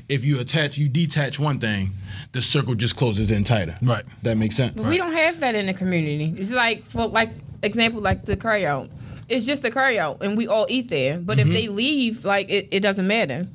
if 0.08 0.24
you 0.24 0.40
attach 0.40 0.76
you 0.76 0.88
detach 0.88 1.38
one 1.38 1.60
thing 1.60 1.90
the 2.32 2.42
circle 2.42 2.74
just 2.74 2.96
closes 2.96 3.30
in 3.30 3.44
tighter 3.44 3.76
Right. 3.80 4.04
that 4.24 4.36
makes 4.36 4.56
sense 4.56 4.82
But 4.82 4.90
we 4.90 4.96
don't 4.98 5.12
have 5.12 5.38
that 5.40 5.54
in 5.54 5.66
the 5.66 5.72
community. 5.74 6.34
It's 6.36 6.50
like 6.52 6.84
for 6.86 7.06
like 7.06 7.30
example 7.62 8.00
like 8.00 8.24
the 8.24 8.36
curry 8.36 8.66
out. 8.66 8.90
It's 9.28 9.46
just 9.46 9.62
the 9.62 9.70
curry 9.70 9.98
out 10.00 10.18
and 10.20 10.36
we 10.36 10.46
all 10.48 10.66
eat 10.68 10.88
there. 10.90 11.18
But 11.18 11.38
Mm-hmm. 11.38 11.48
if 11.50 11.54
they 11.54 11.68
leave, 11.68 12.24
like 12.24 12.50
it, 12.50 12.68
it 12.72 12.80
doesn't 12.80 13.06
matter. 13.06 13.46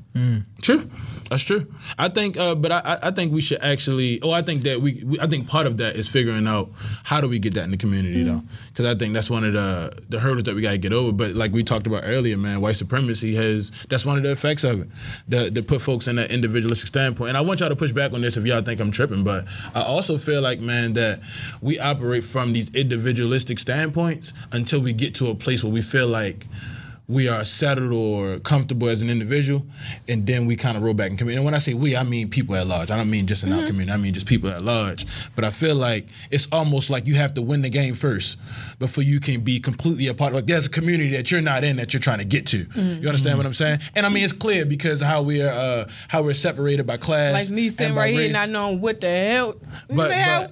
True. 0.62 0.90
That's 1.34 1.42
true. 1.46 1.66
I 1.98 2.10
think, 2.10 2.38
uh, 2.38 2.54
but 2.54 2.72
I, 2.72 3.00
I- 3.02 3.10
think 3.10 3.34
we 3.34 3.42
should 3.42 3.58
actually. 3.64 4.22
Oh, 4.22 4.30
I 4.30 4.44
think 4.44 4.62
that 4.66 4.82
we, 4.82 5.02
we. 5.04 5.20
I 5.20 5.26
think 5.26 5.48
part 5.48 5.66
of 5.66 5.78
that 5.78 5.96
is 5.96 6.08
figuring 6.08 6.46
out 6.46 6.70
how 7.04 7.22
do 7.22 7.28
we 7.28 7.40
get 7.40 7.56
that 7.56 7.64
in 7.64 7.72
the 7.72 7.78
community 7.78 8.22
though, 8.22 8.44
because 8.68 8.86
I 8.86 8.94
think 8.94 9.16
that's 9.16 9.32
one 9.32 9.44
of 9.44 9.54
the 9.54 9.98
the 10.10 10.20
hurdles 10.20 10.44
that 10.44 10.54
we 10.54 10.62
got 10.62 10.74
to 10.74 10.78
get 10.78 10.94
over. 10.94 11.12
But 11.12 11.34
like 11.34 11.52
we 11.52 11.64
talked 11.64 11.88
about 11.88 12.04
earlier, 12.06 12.38
man, 12.38 12.62
white 12.62 12.76
supremacy 12.76 13.34
has 13.34 13.72
that's 13.90 14.06
one 14.06 14.18
of 14.18 14.24
the 14.24 14.30
effects 14.32 14.64
of 14.64 14.82
it. 14.82 14.88
The 15.28 15.50
to 15.50 15.64
put 15.64 15.82
folks 15.82 16.08
in 16.08 16.18
that 16.18 16.30
individualistic 16.30 16.88
standpoint. 16.88 17.30
And 17.30 17.38
I 17.38 17.42
want 17.42 17.62
y'all 17.62 17.70
to 17.70 17.76
push 17.76 17.92
back 17.92 18.14
on 18.14 18.22
this 18.22 18.38
if 18.38 18.46
y'all 18.46 18.62
think 18.62 18.80
I'm 18.80 18.92
tripping, 18.92 19.24
but 19.24 19.46
I 19.74 19.82
also 19.82 20.20
feel 20.20 20.42
like 20.44 20.60
man 20.60 20.94
that 20.94 21.20
we 21.62 21.80
operate 21.80 22.26
from 22.26 22.54
these 22.54 22.70
individualistic 22.76 23.58
standpoints 23.58 24.34
until 24.52 24.82
we 24.82 24.94
get 24.94 25.16
to 25.16 25.32
a 25.32 25.36
place 25.36 25.64
where 25.64 25.74
we 25.74 25.82
feel 25.82 26.06
like 26.08 26.46
we 27.08 27.28
are 27.28 27.44
settled 27.44 27.92
or 27.92 28.40
comfortable 28.40 28.88
as 28.88 29.02
an 29.02 29.10
individual, 29.10 29.66
and 30.08 30.26
then 30.26 30.46
we 30.46 30.56
kind 30.56 30.78
of 30.78 30.84
roll 30.84 30.94
back 30.94 31.12
in 31.12 31.18
community. 31.18 31.38
And 31.38 31.46
when 31.46 31.54
I 31.54 31.58
say 31.58 31.74
we, 31.74 31.98
I 31.98 32.04
mean 32.04 32.30
people 32.30 32.56
at 32.56 32.66
large. 32.66 32.92
I 32.92 32.98
don't 32.98 33.10
mean 33.10 33.28
just 33.28 33.44
in 33.44 33.52
our 33.52 33.66
community. 33.66 33.92
I 33.92 33.98
mean 33.98 34.14
just 34.14 34.26
people 34.26 34.50
at 34.50 34.62
large. 34.62 35.06
But 35.36 35.44
I 35.44 35.52
feel 35.52 35.76
like 35.76 36.08
it's 36.32 36.48
almost 36.52 36.90
like 36.90 37.06
you 37.06 37.16
have 37.16 37.34
to 37.34 37.42
win 37.42 37.62
the 37.62 37.70
game 37.70 37.96
first 37.96 38.38
before 38.80 39.04
you 39.04 39.20
can 39.20 39.42
be 39.42 39.60
completely 39.60 40.08
a 40.08 40.14
part. 40.14 40.32
of 40.32 40.36
Like 40.36 40.46
there's 40.46 40.68
a 40.68 40.70
community 40.70 41.12
that 41.12 41.30
you're 41.30 41.42
not 41.42 41.64
in 41.64 41.76
that 41.76 41.94
you're 41.94 42.00
trying 42.00 42.20
to 42.20 42.26
get 42.26 42.48
to. 42.48 42.66
You 42.76 43.08
understand 43.08 43.38
what 43.38 43.46
I'm 43.46 43.54
saying? 43.54 43.80
And 43.96 44.06
I 44.06 44.10
mean 44.10 44.24
it's 44.24 44.34
clear 44.34 44.66
because 44.66 45.02
how 45.02 45.24
we 45.24 45.42
are 45.42 45.50
uh, 45.50 45.90
how 46.08 46.24
we're 46.24 46.34
separated 46.34 46.88
by 46.88 46.98
class. 46.98 47.34
Like 47.34 47.50
me 47.50 47.70
sitting 47.70 47.96
right 47.96 48.14
here 48.14 48.32
not 48.32 48.50
knowing 48.50 48.80
what 48.80 49.02
the 49.02 49.10
hell. 49.10 49.56
But, 49.90 50.08
the 50.08 50.14
hell? 50.14 50.52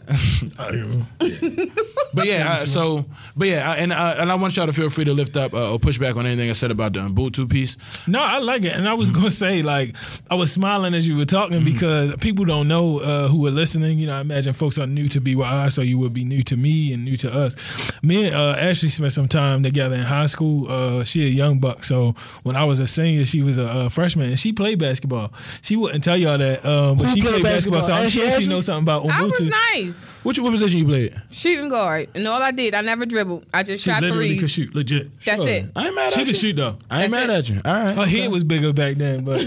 but, 0.58 0.72
but 2.14 2.26
yeah, 2.26 2.60
I, 2.62 2.66
so 2.66 3.06
but 3.36 3.48
yeah, 3.48 3.70
I, 3.70 3.78
and 3.78 3.94
I, 3.94 4.14
and 4.14 4.32
I 4.32 4.36
want 4.36 4.56
y'all 4.58 4.66
to 4.66 4.74
feel 4.74 4.90
free 4.90 5.06
to 5.06 5.14
lift 5.14 5.38
up 5.38 5.54
uh, 5.54 5.72
or 5.72 5.80
push 5.80 5.98
back 5.98 6.16
on 6.16 6.26
anything 6.26 6.41
I 6.50 6.54
said 6.54 6.72
about 6.72 6.94
the 6.94 7.00
Ubuntu 7.02 7.50
piece. 7.50 7.78
No, 8.08 8.20
I 8.20 8.40
like 8.40 8.64
it, 8.66 8.74
and 8.74 8.88
I 8.88 8.94
was 8.94 9.12
gonna 9.12 9.30
say 9.30 9.62
like 9.62 9.96
I 10.30 10.36
was 10.36 10.52
smiling 10.52 10.94
as 10.94 11.08
you 11.08 11.18
were 11.18 11.26
talking 11.26 11.52
Mm-hmm. 11.62 11.74
because 11.74 12.12
people 12.22 12.46
don't 12.46 12.68
know 12.68 13.00
uh, 13.00 13.28
who 13.28 13.46
are 13.48 13.52
listening. 13.52 14.00
You 14.00 14.08
know, 14.08 14.16
I 14.18 14.22
imagine 14.22 14.54
folks 14.54 14.78
are 14.78 14.88
new 14.88 15.08
to 15.10 15.20
BYI, 15.22 15.72
so 15.72 15.82
you 15.82 15.98
would 16.00 16.14
be 16.14 16.24
new 16.24 16.44
to 16.44 16.56
me 16.58 16.94
and 16.94 17.04
new 17.06 17.18
to 17.18 17.34
us. 17.34 17.56
Me 18.02 18.28
and 18.28 18.36
uh, 18.36 18.56
Ashley 18.58 18.90
spent 18.90 19.12
some 19.12 19.28
time 19.28 19.64
together 19.64 19.96
in 19.96 20.02
high 20.04 20.26
school. 20.28 20.72
Uh, 20.72 21.04
she 21.04 21.26
a 21.26 21.30
young 21.30 21.60
buck, 21.60 21.84
so 21.84 22.16
when 22.44 22.56
I 22.56 22.64
was 22.66 22.80
a 22.80 22.88
senior, 22.88 23.26
she 23.26 23.42
was 23.42 23.58
a, 23.58 23.68
uh 23.70 23.90
freshman, 23.90 24.30
and 24.30 24.40
she 24.40 24.54
played 24.54 24.80
basketball. 24.80 25.34
She 25.62 25.76
wouldn't 25.76 26.04
tell 26.04 26.18
y'all 26.18 26.38
that, 26.38 26.66
um, 26.66 26.98
but 26.98 27.08
Who 27.08 27.16
she 27.16 27.22
played 27.22 27.32
played 27.34 27.44
basketball. 27.44 27.82
So 27.82 27.94
I'm 27.94 28.04
basketball? 28.04 28.22
sure 28.28 28.32
Ashley? 28.34 28.44
she 28.46 28.50
knows 28.50 28.66
something 28.66 28.84
about 28.84 29.10
I 29.10 29.22
was 29.24 29.32
Ubuntu. 29.34 29.50
nice. 29.76 30.10
Which 30.24 30.38
what 30.40 30.52
position 30.52 30.78
you 30.80 30.86
played? 30.86 31.20
Shooting 31.32 31.70
guard. 31.70 32.10
And 32.14 32.28
all 32.28 32.42
I 32.42 32.52
did, 32.52 32.76
I 32.76 32.82
never 32.82 33.06
dribbled. 33.08 33.46
I 33.54 33.64
just 33.64 33.84
She 33.84 33.90
shot 33.90 34.04
literally 34.04 34.28
threes. 34.30 34.42
could 34.42 34.52
shoot, 34.52 34.76
legit. 34.76 35.10
That's 35.26 35.42
Sure. 35.42 35.50
it. 35.50 35.66
I 35.76 35.88
ain't 35.88 35.96
mad 35.96 36.14
She 36.14 36.22
at 36.22 36.28
you. 36.28 36.34
She 36.34 36.34
could 36.34 36.40
shoot 36.42 36.56
though. 36.58 36.78
I 36.92 37.04
ain't 37.04 37.12
That's 37.12 37.28
mad 37.28 37.30
it. 37.30 37.40
at 37.40 37.50
you. 37.50 37.62
All 37.66 37.74
right. 37.74 37.96
Her 37.96 38.06
head 38.06 38.32
was 38.32 38.44
bigger 38.44 38.72
back 38.72 38.98
then, 38.98 39.24
but 39.24 39.40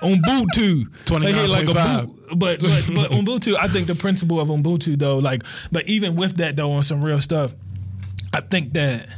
on 0.00 0.12
Ubuntu, 0.22 0.84
her 1.10 1.28
head 1.30 1.50
like 1.50 1.64
a 1.68 1.72
29.5. 1.72 2.06
boot. 2.06 2.18
But 2.38 2.60
but 2.60 2.60
but 2.60 3.10
Ubuntu, 3.12 3.56
I 3.60 3.68
think 3.68 3.86
the 3.88 3.94
principle 3.94 4.40
of 4.40 4.48
Ubuntu 4.48 4.98
though, 4.98 5.18
like, 5.18 5.42
but 5.70 5.86
even 5.86 6.16
with 6.16 6.36
that 6.38 6.56
though, 6.56 6.70
on 6.70 6.82
some 6.82 7.02
real 7.02 7.20
stuff, 7.20 7.54
I 8.32 8.40
think 8.40 8.72
that 8.72 9.08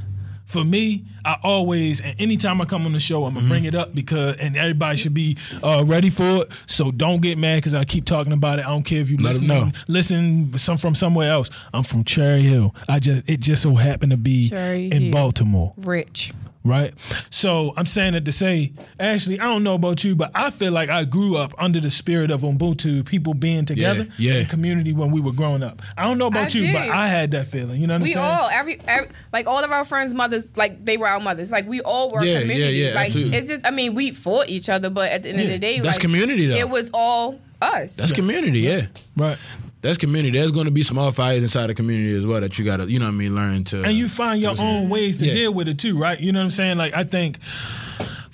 for 0.55 0.65
me, 0.65 1.05
I 1.25 1.37
always 1.43 2.01
and 2.01 2.15
anytime 2.21 2.61
I 2.61 2.65
come 2.65 2.87
on 2.87 2.93
the 2.93 3.01
show, 3.01 3.25
I'm 3.25 3.35
gonna 3.35 3.49
bring 3.49 3.65
it 3.65 3.75
up 3.75 3.93
because 3.95 4.37
and 4.37 4.57
everybody 4.57 4.97
should 4.97 5.13
be 5.15 5.37
uh, 5.63 5.83
ready 5.85 6.11
for 6.11 6.43
it. 6.43 6.49
So 6.67 6.91
don't 6.93 7.21
get 7.21 7.37
mad 7.39 7.57
because 7.57 7.75
I 7.75 7.85
keep 7.85 8.05
talking 8.05 8.33
about 8.33 8.61
it. 8.61 8.65
I 8.65 8.69
don't 8.69 8.85
care 8.85 9.01
if 9.01 9.11
you 9.11 9.17
Let 9.17 9.35
'em 9.37 9.41
listen, 9.43 9.47
know. 9.49 9.73
listen 9.89 10.59
some 10.59 10.79
from 10.79 10.95
somewhere 10.95 11.31
else. 11.31 11.51
I'm 11.73 11.83
from 11.83 12.05
Cherry 12.05 12.43
Hill. 12.43 12.75
I 12.89 13.01
just 13.01 13.25
it 13.29 13.41
just 13.41 13.63
so 13.63 13.75
happened 13.75 14.13
to 14.13 14.17
be 14.17 14.49
Cherry 14.51 14.87
in 14.87 15.03
Hill. 15.03 15.13
Baltimore 15.13 15.75
Rich. 15.77 16.33
Right? 16.65 16.95
So 17.31 17.75
I'm 17.77 17.87
saying 17.87 18.15
it 18.15 18.25
to 18.25 18.33
say, 18.33 18.73
Ashley, 18.99 19.39
I 19.39 19.45
don't 19.45 19.63
know 19.63 19.75
about 19.75 20.03
you, 20.03 20.15
but 20.17 20.31
I 20.35 20.51
feel 20.51 20.73
like 20.73 20.89
I 20.89 21.05
grew 21.05 21.37
up 21.37 21.55
under 21.59 21.79
the 21.81 21.91
spirit 21.91 22.31
of 22.31 22.41
Ubuntu, 22.41 23.05
people 23.05 23.35
being 23.35 23.65
together, 23.67 24.09
yeah. 24.19 24.35
in 24.37 24.47
community 24.47 24.93
when 24.93 25.11
we 25.11 25.21
were 25.21 25.33
growing 25.33 25.63
up. 25.63 25.83
I 25.97 26.05
don't 26.05 26.19
know 26.19 26.27
about 26.27 26.55
I 26.55 26.59
you, 26.59 26.67
did. 26.69 26.73
but 26.73 26.89
I 26.89 27.07
had 27.09 27.31
that 27.33 27.47
feeling. 27.47 27.81
You 27.81 27.87
know 27.87 27.95
what 27.95 27.99
I'm 27.99 28.03
We 28.05 28.13
saying? 28.15 28.25
all 28.27 28.49
every, 28.49 28.81
every 28.87 29.09
like 29.33 29.47
all 29.47 29.63
of 29.63 29.71
our 29.71 29.85
friends' 29.85 30.15
mothers 30.15 30.47
like 30.57 30.85
they 30.85 30.97
were 30.97 31.07
our 31.07 31.21
mothers. 31.21 31.53
Like 31.53 31.69
we 31.69 31.81
all 31.83 32.11
were 32.11 32.25
Yeah, 32.25 32.33
yeah, 32.35 32.41
community. 32.41 32.73
yeah, 32.79 32.95
like 32.95 33.07
absolutely. 33.09 33.39
it's 33.39 33.49
just 33.49 33.67
I 33.67 33.71
mean 33.71 33.95
we 33.95 34.11
fought 34.13 34.49
each 34.49 34.69
other, 34.69 34.91
but 34.91 35.11
at 35.13 35.23
the 35.23 35.31
end 35.31 35.41
of 35.41 35.49
the 35.49 35.59
day, 35.59 35.81
That's 35.81 35.97
like, 35.97 36.01
community, 36.03 36.47
though. 36.47 36.57
It 36.57 36.69
was 36.71 36.91
all 36.95 37.41
us. 37.61 37.95
That's 37.95 38.13
community, 38.13 38.61
yeah. 38.61 38.87
right. 39.17 39.39
That's 39.85 39.99
community. 39.99 40.37
There's 40.39 40.51
going 40.51 40.65
to 40.65 40.71
be 40.73 40.83
small 40.83 41.13
fires 41.13 41.43
inside 41.43 41.67
the 41.69 41.75
community 41.75 42.17
as 42.17 42.27
well 42.27 42.41
that 42.41 42.59
you 42.59 42.65
got 42.65 42.79
to, 42.79 42.91
you 42.91 42.99
know 42.99 43.05
what 43.05 43.11
I 43.13 43.17
mean, 43.17 43.35
learn 43.35 43.65
to. 43.65 43.83
and 43.85 43.93
you 43.93 44.09
find 44.09 44.41
your 44.41 44.59
own 44.59 44.89
ways 44.89 45.19
to 45.19 45.27
Yeah. 45.27 45.35
deal 45.35 45.53
with 45.55 45.69
it 45.69 45.79
too, 45.79 45.99
right? 45.99 46.19
You 46.19 46.33
know 46.33 46.39
what 46.41 46.45
I'm 46.45 46.51
saying? 46.51 46.79
Like 46.79 46.95
I 46.95 47.05
think 47.05 47.39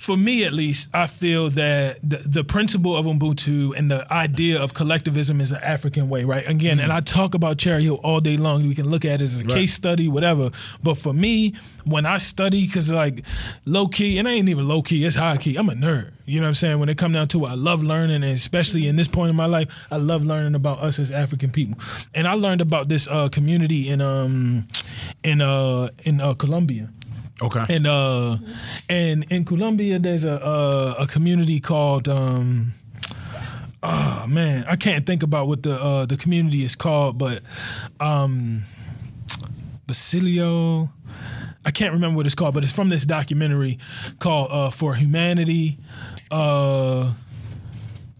for 0.01 0.17
me 0.17 0.43
at 0.43 0.51
least, 0.51 0.89
I 0.95 1.05
feel 1.05 1.51
that 1.51 1.99
the, 2.01 2.17
the 2.25 2.43
principle 2.43 2.97
of 2.97 3.05
Ubuntu 3.05 3.77
and 3.77 3.91
the 3.91 4.11
idea 4.11 4.59
of 4.59 4.73
collectivism 4.73 5.39
is 5.39 5.51
an 5.51 5.59
African 5.61 6.09
way, 6.09 6.23
right? 6.23 6.43
Again, 6.49 6.79
and 6.79 6.91
I 6.91 7.01
talk 7.01 7.35
about 7.35 7.59
Cherry 7.59 7.83
Hill 7.83 7.99
all 8.03 8.19
day 8.19 8.35
long. 8.35 8.67
We 8.67 8.73
can 8.73 8.89
look 8.89 9.05
at 9.05 9.21
it 9.21 9.25
as 9.25 9.39
a 9.39 9.43
Right. 9.43 9.53
case 9.53 9.75
study, 9.75 10.07
whatever. 10.07 10.49
But 10.81 10.95
for 10.97 11.13
me, 11.13 11.53
when 11.85 12.07
I 12.07 12.17
study, 12.17 12.65
because 12.65 12.91
like 12.91 13.21
low 13.65 13.87
key, 13.87 14.17
and 14.17 14.27
I 14.27 14.31
ain't 14.31 14.49
even 14.49 14.67
low 14.67 14.81
key, 14.81 15.05
it's 15.05 15.17
high 15.17 15.37
key. 15.37 15.55
I'm 15.55 15.69
a 15.69 15.73
nerd. 15.73 16.09
You 16.25 16.39
know 16.39 16.45
what 16.45 16.49
I'm 16.49 16.55
saying? 16.55 16.79
When 16.79 16.89
it 16.89 16.97
come 16.97 17.11
down 17.11 17.27
to 17.27 17.45
it, 17.45 17.49
I 17.49 17.53
love 17.53 17.83
learning, 17.83 18.23
and 18.23 18.33
especially 18.33 18.87
in 18.87 18.95
this 18.95 19.07
point 19.07 19.29
in 19.29 19.35
my 19.35 19.45
life, 19.45 19.67
I 19.91 19.97
love 19.97 20.25
learning 20.25 20.55
about 20.55 20.79
us 20.79 20.97
as 20.97 21.11
African 21.11 21.51
people. 21.51 21.77
And 22.15 22.27
I 22.27 22.33
learned 22.33 22.61
about 22.61 22.87
this 22.89 23.07
uh, 23.07 23.29
community 23.29 23.87
in 23.87 24.01
um 24.01 24.67
in 25.23 25.41
uh 25.43 25.89
in 26.05 26.21
uh, 26.21 26.33
Colombia. 26.33 26.89
Okay. 27.41 27.65
And 27.69 27.87
uh, 27.87 28.37
and 28.89 29.25
in 29.29 29.45
Colombia, 29.45 29.99
there's 29.99 30.23
a 30.23 30.35
a, 30.35 31.03
a 31.03 31.07
community 31.07 31.59
called 31.59 32.07
um, 32.07 32.73
oh 33.83 34.25
man, 34.27 34.65
I 34.67 34.75
can't 34.75 35.05
think 35.05 35.23
about 35.23 35.47
what 35.47 35.63
the 35.63 35.79
uh, 35.81 36.05
the 36.05 36.17
community 36.17 36.63
is 36.63 36.75
called, 36.75 37.17
but 37.17 37.41
um, 37.99 38.63
Basilio. 39.87 40.89
I 41.63 41.69
can't 41.69 41.93
remember 41.93 42.17
what 42.17 42.25
it's 42.25 42.33
called, 42.33 42.55
but 42.55 42.63
it's 42.63 42.73
from 42.73 42.89
this 42.89 43.05
documentary 43.05 43.77
called 44.19 44.49
uh, 44.51 44.69
"For 44.71 44.95
Humanity." 44.95 45.77
Uh, 46.31 47.11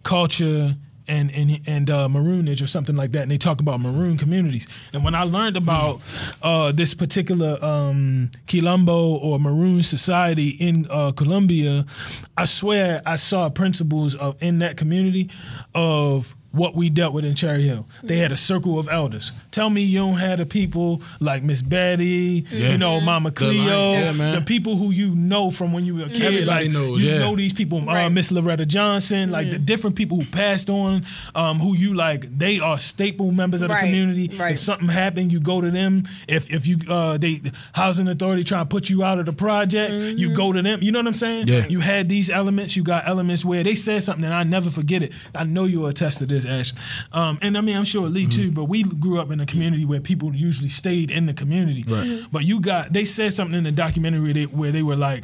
culture 0.03 0.75
and 1.11 1.29
and 1.31 1.59
and 1.67 1.89
uh, 1.89 2.07
maroonage 2.07 2.61
or 2.61 2.67
something 2.67 2.95
like 2.95 3.11
that, 3.11 3.23
and 3.23 3.31
they 3.31 3.37
talk 3.37 3.59
about 3.59 3.79
maroon 3.81 4.17
communities. 4.17 4.67
And 4.93 5.03
when 5.03 5.13
I 5.13 5.23
learned 5.23 5.57
about 5.57 6.01
uh, 6.41 6.71
this 6.71 6.93
particular 6.93 7.63
um, 7.63 8.31
quilombo 8.47 9.21
or 9.21 9.39
maroon 9.39 9.83
society 9.83 10.49
in 10.49 10.87
uh, 10.89 11.11
Colombia, 11.11 11.85
I 12.37 12.45
swear 12.45 13.01
I 13.05 13.17
saw 13.17 13.49
principles 13.49 14.15
of 14.15 14.41
in 14.41 14.59
that 14.59 14.77
community 14.77 15.29
of 15.75 16.35
what 16.51 16.75
we 16.75 16.89
dealt 16.89 17.13
with 17.13 17.25
in 17.25 17.35
Cherry 17.35 17.63
Hill. 17.63 17.87
They 18.03 18.17
had 18.17 18.31
a 18.31 18.37
circle 18.37 18.77
of 18.77 18.87
elders. 18.89 19.31
Tell 19.51 19.69
me 19.69 19.81
you 19.81 19.99
don't 19.99 20.15
have 20.17 20.39
the 20.39 20.45
people 20.45 21.01
like 21.19 21.43
Miss 21.43 21.61
Betty, 21.61 22.45
you 22.51 22.77
know, 22.77 22.99
Mama 23.01 23.31
Cleo, 23.31 23.91
yeah, 23.93 24.11
the 24.11 24.43
people 24.45 24.75
who 24.75 24.91
you 24.91 25.15
know 25.15 25.51
from 25.51 25.73
when 25.73 25.85
you 25.85 25.95
were 25.95 26.03
a 26.03 26.09
kid. 26.09 26.21
Everybody 26.21 26.65
like, 26.65 26.71
knows, 26.71 27.03
you 27.03 27.11
yeah. 27.11 27.19
know 27.19 27.35
these 27.35 27.53
people, 27.53 27.89
uh, 27.89 28.09
Miss 28.09 28.31
Loretta 28.31 28.65
Johnson, 28.65 29.31
like 29.31 29.49
the 29.49 29.59
different 29.59 29.95
people 29.95 30.19
who 30.19 30.25
passed 30.25 30.69
on, 30.69 31.05
um, 31.35 31.59
who 31.59 31.75
you 31.75 31.93
like, 31.93 32.37
they 32.37 32.59
are 32.59 32.79
staple 32.79 33.31
members 33.31 33.61
of 33.61 33.69
the 33.69 33.73
Right, 33.73 33.85
community. 33.85 34.35
right. 34.37 34.53
If 34.53 34.59
something 34.59 34.89
happened, 34.89 35.31
you 35.31 35.39
go 35.39 35.61
to 35.61 35.71
them. 35.71 36.03
If 36.27 36.51
if 36.51 36.67
you 36.67 36.79
uh, 36.89 37.17
they 37.17 37.41
housing 37.73 38.07
authority 38.07 38.43
trying 38.43 38.65
to 38.65 38.69
put 38.69 38.89
you 38.89 39.03
out 39.03 39.19
of 39.19 39.25
the 39.25 39.33
project, 39.33 39.93
you 39.93 40.35
go 40.35 40.51
to 40.51 40.61
them. 40.61 40.81
You 40.81 40.91
know 40.91 40.99
what 40.99 41.07
I'm 41.07 41.13
saying? 41.13 41.47
Yeah. 41.47 41.67
You 41.67 41.79
had 41.79 42.09
these 42.09 42.29
elements. 42.29 42.75
You 42.75 42.83
got 42.83 43.07
elements 43.07 43.45
where 43.45 43.63
they 43.63 43.75
said 43.75 44.03
something, 44.03 44.25
and 44.25 44.33
I 44.33 44.43
never 44.43 44.69
forget 44.69 45.01
it. 45.03 45.13
I 45.33 45.43
know 45.45 45.63
you 45.65 45.85
attest 45.85 46.19
to 46.19 46.25
this, 46.25 46.40
Ash. 46.45 46.73
Um, 47.11 47.39
and 47.41 47.57
I 47.57 47.61
mean, 47.61 47.75
I'm 47.75 47.83
sure 47.85 48.07
Lee 48.09 48.27
too. 48.27 48.51
But 48.51 48.65
we 48.65 48.83
grew 48.83 49.19
up 49.19 49.31
in 49.31 49.39
a 49.39 49.45
community 49.45 49.85
where 49.85 49.99
people 49.99 50.33
usually 50.35 50.69
stayed 50.69 51.11
in 51.11 51.25
the 51.25 51.33
community. 51.33 51.83
Right. 51.87 52.23
But 52.31 52.43
you 52.45 52.59
got 52.59 52.93
they 52.93 53.05
said 53.05 53.33
something 53.33 53.57
in 53.57 53.63
the 53.63 53.71
documentary 53.71 54.33
that, 54.33 54.53
where 54.53 54.71
they 54.71 54.83
were 54.83 54.95
like, 54.95 55.23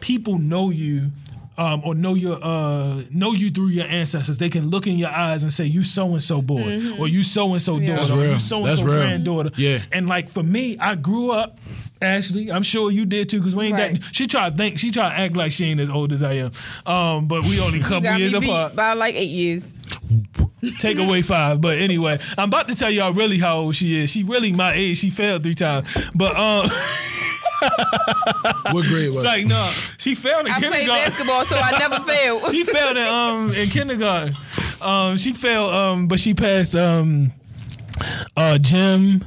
people 0.00 0.38
know 0.38 0.70
you. 0.70 1.10
Um, 1.58 1.82
or 1.84 1.94
know 1.94 2.14
your 2.14 2.38
uh, 2.42 3.02
know 3.10 3.32
you 3.32 3.50
through 3.50 3.68
your 3.68 3.84
ancestors. 3.84 4.38
They 4.38 4.48
can 4.48 4.70
look 4.70 4.86
in 4.86 4.96
your 4.96 5.10
eyes 5.10 5.42
and 5.42 5.52
say 5.52 5.66
you 5.66 5.84
so 5.84 6.12
and 6.12 6.22
so 6.22 6.40
boy, 6.40 6.80
or 6.98 7.08
you 7.08 7.22
so 7.22 7.52
and 7.52 7.60
so 7.60 7.78
daughter, 7.78 8.14
or 8.14 8.24
you 8.24 8.38
so 8.38 8.64
and 8.64 8.78
so 8.78 8.84
granddaughter. 8.86 9.50
Yeah. 9.56 9.80
And 9.92 10.08
like 10.08 10.30
for 10.30 10.42
me, 10.42 10.78
I 10.78 10.94
grew 10.94 11.30
up. 11.30 11.58
Ashley, 12.00 12.50
I'm 12.50 12.62
sure 12.62 12.90
you 12.90 13.04
did 13.04 13.28
too, 13.28 13.38
because 13.38 13.54
we 13.54 13.66
ain't 13.66 13.74
Right. 13.74 14.00
that. 14.00 14.14
She 14.14 14.26
tried 14.26 14.52
to 14.52 14.56
think, 14.56 14.78
she 14.78 14.90
tried 14.90 15.10
to 15.10 15.18
act 15.20 15.36
like 15.36 15.52
she 15.52 15.66
ain't 15.66 15.78
as 15.78 15.90
old 15.90 16.12
as 16.14 16.22
I 16.22 16.32
am. 16.32 16.52
Um, 16.86 17.26
but 17.28 17.42
we 17.44 17.60
only 17.60 17.78
a 17.80 17.82
couple 17.82 18.00
Got 18.00 18.14
me 18.14 18.20
years 18.22 18.32
beat 18.32 18.44
apart. 18.48 18.74
by 18.74 18.94
like 18.94 19.14
eight 19.14 19.28
years. 19.30 19.72
Take 20.78 20.98
away 20.98 21.22
five. 21.22 21.60
But 21.60 21.78
anyway, 21.78 22.18
I'm 22.38 22.48
about 22.48 22.68
to 22.68 22.74
tell 22.74 22.90
y'all 22.90 23.12
really 23.12 23.38
how 23.38 23.58
old 23.58 23.74
she 23.76 23.96
is. 24.02 24.10
She 24.10 24.22
really 24.22 24.52
my 24.52 24.72
age. 24.74 24.98
She 24.98 25.10
failed 25.10 25.42
three 25.42 25.54
times. 25.56 25.88
But 26.14 26.36
um, 26.36 26.66
what 28.72 28.84
grade 28.86 29.06
was 29.12 29.16
it's 29.16 29.24
it? 29.24 29.26
like 29.26 29.46
no, 29.46 29.70
she 29.98 30.14
failed 30.14 30.46
in 30.46 30.52
I 30.52 30.58
played 30.60 30.86
basketball, 30.88 31.44
so 31.44 31.56
I 31.56 31.78
never 31.78 32.00
failed. 32.04 32.50
she 32.50 32.64
failed 32.64 32.96
in 32.96 33.06
um 33.06 33.52
in 33.52 33.68
kindergarten. 33.68 34.34
Um, 34.80 35.16
she 35.16 35.32
failed 35.32 35.72
um, 35.72 36.06
but 36.08 36.18
she 36.20 36.34
passed 36.34 36.74
um 36.74 37.32
uh 38.36 38.58
gym, 38.58 39.24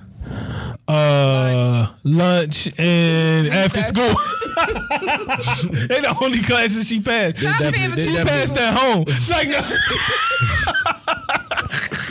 uh 0.88 1.88
lunch, 2.04 2.68
and 2.80 3.48
after 3.48 3.82
school. 3.82 4.14
they 4.56 6.00
the 6.00 6.18
only 6.22 6.42
classes 6.42 6.88
she 6.88 7.00
passed. 7.02 7.38
Stop 7.38 7.60
definitely- 7.60 7.80
being 7.80 8.16
they 8.16 8.22
She 8.22 8.24
passed 8.28 8.58
at 8.58 8.74
home. 8.74 9.04
It's 9.08 9.30
like 9.30 9.50
no. 9.50 9.62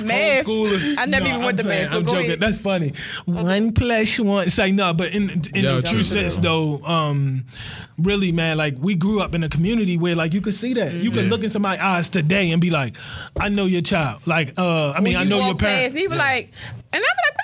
Math. 0.00 0.44
Homeschooling. 0.46 0.94
I 0.98 1.04
never 1.06 1.24
No, 1.24 1.28
even 1.30 1.40
I'm 1.40 1.44
went 1.46 1.58
to 1.58 1.64
playing. 1.64 1.82
math. 1.84 1.92
I'm 1.92 2.02
but 2.02 2.06
go 2.06 2.12
joking. 2.14 2.26
ahead. 2.26 2.40
That's 2.40 2.58
funny. 2.58 2.92
One 3.26 3.72
plus 3.72 4.18
one. 4.18 4.46
It's 4.46 4.58
like 4.58 4.74
no, 4.74 4.92
but 4.94 5.12
in 5.12 5.30
in 5.54 5.64
Yo, 5.64 5.76
the 5.76 5.82
true 5.82 5.90
true 5.98 6.02
sense 6.02 6.36
though, 6.38 6.82
um, 6.84 7.44
really, 7.98 8.32
man, 8.32 8.56
like 8.56 8.76
we 8.80 8.94
grew 8.94 9.20
up 9.20 9.34
in 9.34 9.42
a 9.44 9.48
community 9.48 9.96
where 9.96 10.14
like 10.14 10.32
you 10.34 10.40
could 10.40 10.54
see 10.54 10.74
that. 10.74 10.92
You 10.92 11.10
could 11.10 11.24
Yeah. 11.24 11.30
look 11.30 11.42
in 11.42 11.50
somebody's 11.50 11.80
eyes 11.80 12.08
today 12.08 12.50
and 12.50 12.60
be 12.60 12.70
like, 12.70 12.96
I 13.38 13.48
know 13.48 13.66
your 13.66 13.82
child. 13.82 14.20
Like, 14.26 14.54
uh, 14.58 14.90
I 14.92 15.00
mean, 15.00 15.14
When 15.14 15.16
I 15.16 15.22
you 15.24 15.28
know 15.30 15.38
walk 15.38 15.46
your 15.48 15.56
parents. 15.56 15.92
past, 15.94 15.96
he 16.02 16.08
be 16.08 16.14
like, 16.16 16.50
and 16.92 17.02
I'm 17.02 17.02
like, 17.02 17.36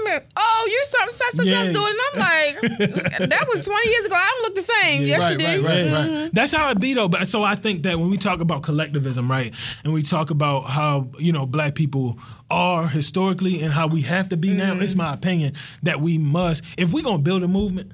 what 0.00 0.08
you 0.08 0.14
looking? 0.14 0.28
Oh, 0.36 0.68
you 0.70 0.84
something 0.86 1.16
such 1.16 1.32
such 1.34 1.46
Yeah. 1.46 1.64
such 1.64 1.72
doing, 1.74 1.92
and 1.92 2.00
I'm 2.12 2.18
like, 2.20 2.60
that 3.30 3.46
was 3.48 3.64
20 3.64 3.88
years 3.90 4.04
ago. 4.06 4.14
I 4.14 4.30
don't 4.32 4.42
look 4.42 4.54
the 4.54 4.72
same. 4.80 5.02
yes, 5.02 5.20
right, 5.20 5.32
you 5.32 5.38
do. 5.38 5.44
right, 5.44 5.62
right, 5.64 5.84
Mhm. 5.86 6.22
right. 6.22 6.34
That's 6.34 6.52
how 6.52 6.70
it 6.70 6.80
be 6.80 6.94
though. 6.94 7.08
But 7.08 7.26
so 7.28 7.42
I 7.42 7.54
think 7.54 7.82
that 7.84 7.98
when 7.98 8.10
we 8.10 8.16
talk 8.16 8.40
about 8.40 8.62
collectivism, 8.62 9.30
right, 9.30 9.54
and 9.84 9.92
we 9.92 10.02
talk 10.02 10.30
about 10.30 10.62
how 10.64 11.08
you 11.18 11.32
know 11.32 11.46
black 11.46 11.74
people 11.74 12.18
are 12.50 12.86
historically 12.88 13.62
and 13.62 13.72
how 13.72 13.86
we 13.86 14.02
have 14.02 14.28
to 14.28 14.36
be 14.36 14.50
now, 14.50 14.74
it's 14.78 14.94
my 14.94 15.14
opinion 15.14 15.54
that 15.82 16.00
we 16.02 16.18
must, 16.18 16.62
if 16.76 16.92
we're 16.92 17.02
gonna 17.02 17.18
build 17.22 17.42
a 17.42 17.48
movement. 17.48 17.92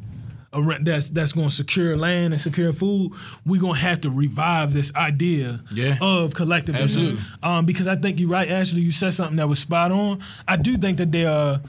Around- 0.53 0.87
That's 0.87 1.11
that's 1.11 1.33
going 1.33 1.49
to 1.51 1.55
secure 1.55 1.97
land 1.97 2.33
and 2.33 2.41
secure 2.41 2.73
food. 2.73 3.13
We're 3.45 3.61
going 3.61 3.75
to 3.75 3.81
have 3.81 4.01
to 4.03 4.11
revive 4.11 4.73
this 4.73 4.95
idea 4.95 5.61
Yeah. 5.73 5.97
of 6.01 6.35
collectivism. 6.35 6.83
Absolutely. 6.85 7.21
Um, 7.43 7.67
because 7.67 7.87
I 7.87 7.97
think 7.97 8.19
you're 8.19 8.31
right, 8.31 8.49
Ashley. 8.49 8.81
You 8.81 8.93
said 8.93 9.13
something 9.15 9.37
that 9.37 9.49
was 9.49 9.59
spot 9.59 9.93
on. 9.93 10.21
I 10.47 10.57
do 10.57 10.77
think 10.79 10.99
that 10.99 11.13
they 11.13 11.27
are 11.27 11.61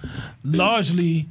largely 0.43 1.27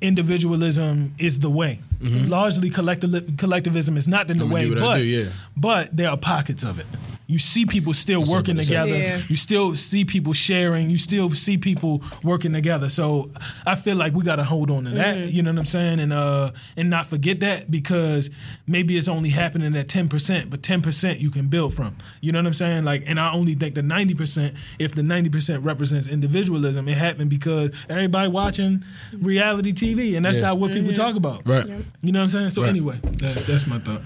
individualism 0.00 1.14
is 1.18 1.38
the 1.40 1.50
way. 1.50 1.78
Largely 2.02 2.70
collectiv- 2.70 3.36
collectivism 3.38 3.96
is 3.98 4.08
not 4.08 4.30
in 4.30 4.38
the 4.38 4.46
way, 4.46 4.64
do 4.64 4.70
what 4.70 4.78
I 4.78 4.80
but 4.86 4.96
do, 4.98 5.04
yeah. 5.04 5.28
but 5.56 5.94
there 5.96 6.08
are 6.10 6.16
pockets 6.16 6.62
of 6.62 6.78
it. 6.78 6.86
You 7.30 7.38
see 7.38 7.64
people 7.64 7.94
still 7.94 8.24
working 8.24 8.56
what 8.56 8.62
I 8.62 8.68
said. 8.68 8.84
together. 8.86 8.98
Yeah. 9.02 9.20
You 9.28 9.36
still 9.36 9.74
see 9.76 10.04
people 10.04 10.32
sharing. 10.32 10.90
You 10.90 10.98
still 10.98 11.30
see 11.30 11.56
people 11.58 12.02
working 12.24 12.52
together. 12.52 12.88
So 12.88 13.30
I 13.64 13.74
feel 13.76 13.96
like 13.96 14.12
we 14.14 14.24
got 14.24 14.36
to 14.36 14.44
hold 14.44 14.70
on 14.70 14.84
to 14.84 14.90
that. 14.90 15.16
Mm-hmm. 15.16 15.34
You 15.36 15.42
know 15.42 15.52
what 15.52 15.58
I'm 15.60 15.66
saying? 15.66 16.00
And 16.00 16.12
uh 16.12 16.50
and 16.76 16.90
not 16.90 17.06
forget 17.06 17.40
that 17.40 17.70
because 17.70 18.30
maybe 18.66 18.96
it's 18.98 19.08
only 19.08 19.28
happening 19.30 19.74
at 19.76 19.86
10%, 19.88 20.50
but 20.50 20.62
10% 20.62 21.20
you 21.20 21.30
can 21.30 21.46
build 21.48 21.72
from. 21.74 21.96
You 22.20 22.32
know 22.32 22.40
what 22.40 22.46
I'm 22.46 22.54
saying? 22.54 22.84
Like 22.84 23.04
and 23.06 23.20
I 23.20 23.32
only 23.32 23.54
think 23.54 23.74
the 23.76 23.82
90%, 23.82 24.56
if 24.78 24.94
the 24.94 25.02
90% 25.02 25.64
represents 25.64 26.08
individualism, 26.08 26.88
it 26.88 26.96
happened 26.98 27.30
because 27.30 27.70
everybody 27.88 28.28
watching 28.28 28.82
reality 29.18 29.72
TV 29.72 30.16
and 30.16 30.24
that's 30.24 30.36
Yeah. 30.38 30.42
not 30.48 30.58
what 30.58 30.70
Mm-hmm. 30.72 30.80
people 30.88 30.94
talk 30.94 31.16
about. 31.16 31.46
Right. 31.46 31.66
You 32.02 32.12
know 32.12 32.18
what 32.20 32.24
I'm 32.24 32.28
saying? 32.30 32.50
So 32.50 32.62
Right. 32.62 32.70
anyway, 32.70 32.98
that, 33.02 33.36
that's 33.46 33.66
my 33.66 33.78
thought. 33.78 34.02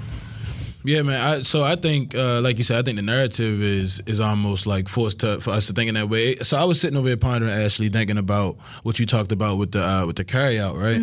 Yeah, 0.86 1.00
man. 1.00 1.18
I, 1.18 1.42
so 1.42 1.62
I 1.62 1.76
think, 1.76 2.14
uh, 2.14 2.42
like 2.42 2.58
you 2.58 2.64
said, 2.64 2.78
I 2.78 2.82
think 2.82 2.96
the 2.96 3.02
narrative 3.02 3.62
is 3.62 4.00
is 4.06 4.20
almost 4.20 4.66
like 4.66 4.86
forced 4.86 5.20
to, 5.20 5.40
for 5.40 5.52
us 5.52 5.66
to 5.68 5.72
think 5.72 5.88
in 5.88 5.94
that 5.94 6.10
way. 6.10 6.36
So 6.36 6.58
I 6.58 6.64
was 6.64 6.78
sitting 6.78 6.98
over 6.98 7.08
here 7.08 7.16
pondering, 7.16 7.50
Ashley, 7.52 7.88
thinking 7.88 8.18
about 8.18 8.58
what 8.82 8.98
you 8.98 9.06
talked 9.06 9.32
about 9.32 9.56
with 9.56 9.72
the 9.72 9.82
uh, 9.82 10.06
with 10.06 10.16
the 10.16 10.24
carry 10.24 10.60
out, 10.60 10.76
right? 10.76 11.00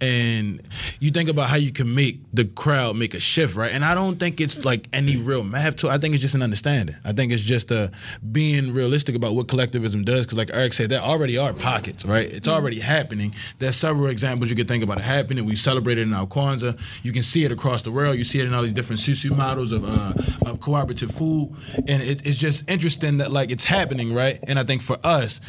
And 0.00 0.62
you 1.00 1.10
think 1.10 1.28
about 1.28 1.50
how 1.50 1.56
you 1.56 1.72
can 1.72 1.92
make 1.96 2.20
the 2.32 2.44
crowd 2.44 2.96
make 2.96 3.12
a 3.12 3.18
shift, 3.18 3.56
right? 3.56 3.72
And 3.72 3.84
I 3.84 3.94
don't 3.96 4.20
think 4.20 4.40
it's 4.40 4.64
like 4.64 4.88
any 4.92 5.16
real 5.16 5.42
math 5.42 5.76
to. 5.78 5.88
I 5.88 5.98
think 5.98 6.14
it's 6.14 6.22
just 6.22 6.36
an 6.36 6.42
understanding. 6.42 6.94
I 7.04 7.12
think 7.12 7.32
it's 7.32 7.42
just 7.42 7.72
uh, 7.72 7.88
being 8.30 8.72
realistic 8.72 9.16
about 9.16 9.34
what 9.34 9.48
collectivism 9.48 10.04
does. 10.04 10.26
Because, 10.26 10.38
like 10.38 10.50
Eric 10.52 10.74
said, 10.74 10.90
there 10.90 11.00
already 11.00 11.38
are 11.38 11.52
pockets, 11.52 12.04
right? 12.04 12.30
It's 12.30 12.46
already 12.46 12.78
happening. 12.78 13.34
There's 13.58 13.74
several 13.74 14.06
examples 14.06 14.48
you 14.48 14.54
could 14.54 14.68
think 14.68 14.84
about 14.84 14.98
it 14.98 15.04
happening. 15.04 15.44
We 15.44 15.56
celebrated 15.56 16.06
in 16.06 16.14
our 16.14 16.26
Kwanzaa. 16.26 16.78
You 17.02 17.10
can 17.10 17.24
see 17.24 17.44
it 17.44 17.50
across 17.50 17.82
the 17.82 17.90
world. 17.90 18.16
You 18.16 18.22
see 18.22 18.38
it 18.38 18.46
in 18.46 18.54
all 18.54 18.62
these 18.62 18.72
different 18.72 19.00
susu 19.24 19.36
models 19.36 19.72
of 19.72 19.84
uh, 19.84 20.12
of 20.50 20.60
cooperative 20.60 21.10
food, 21.10 21.54
and 21.88 22.02
it, 22.02 22.24
it's 22.26 22.36
just 22.36 22.68
interesting 22.68 23.18
that 23.18 23.32
like 23.32 23.50
it's 23.50 23.64
happening, 23.64 24.12
right? 24.14 24.38
And 24.46 24.58
I 24.58 24.64
think 24.64 24.82
for 24.82 24.98
us. 25.04 25.40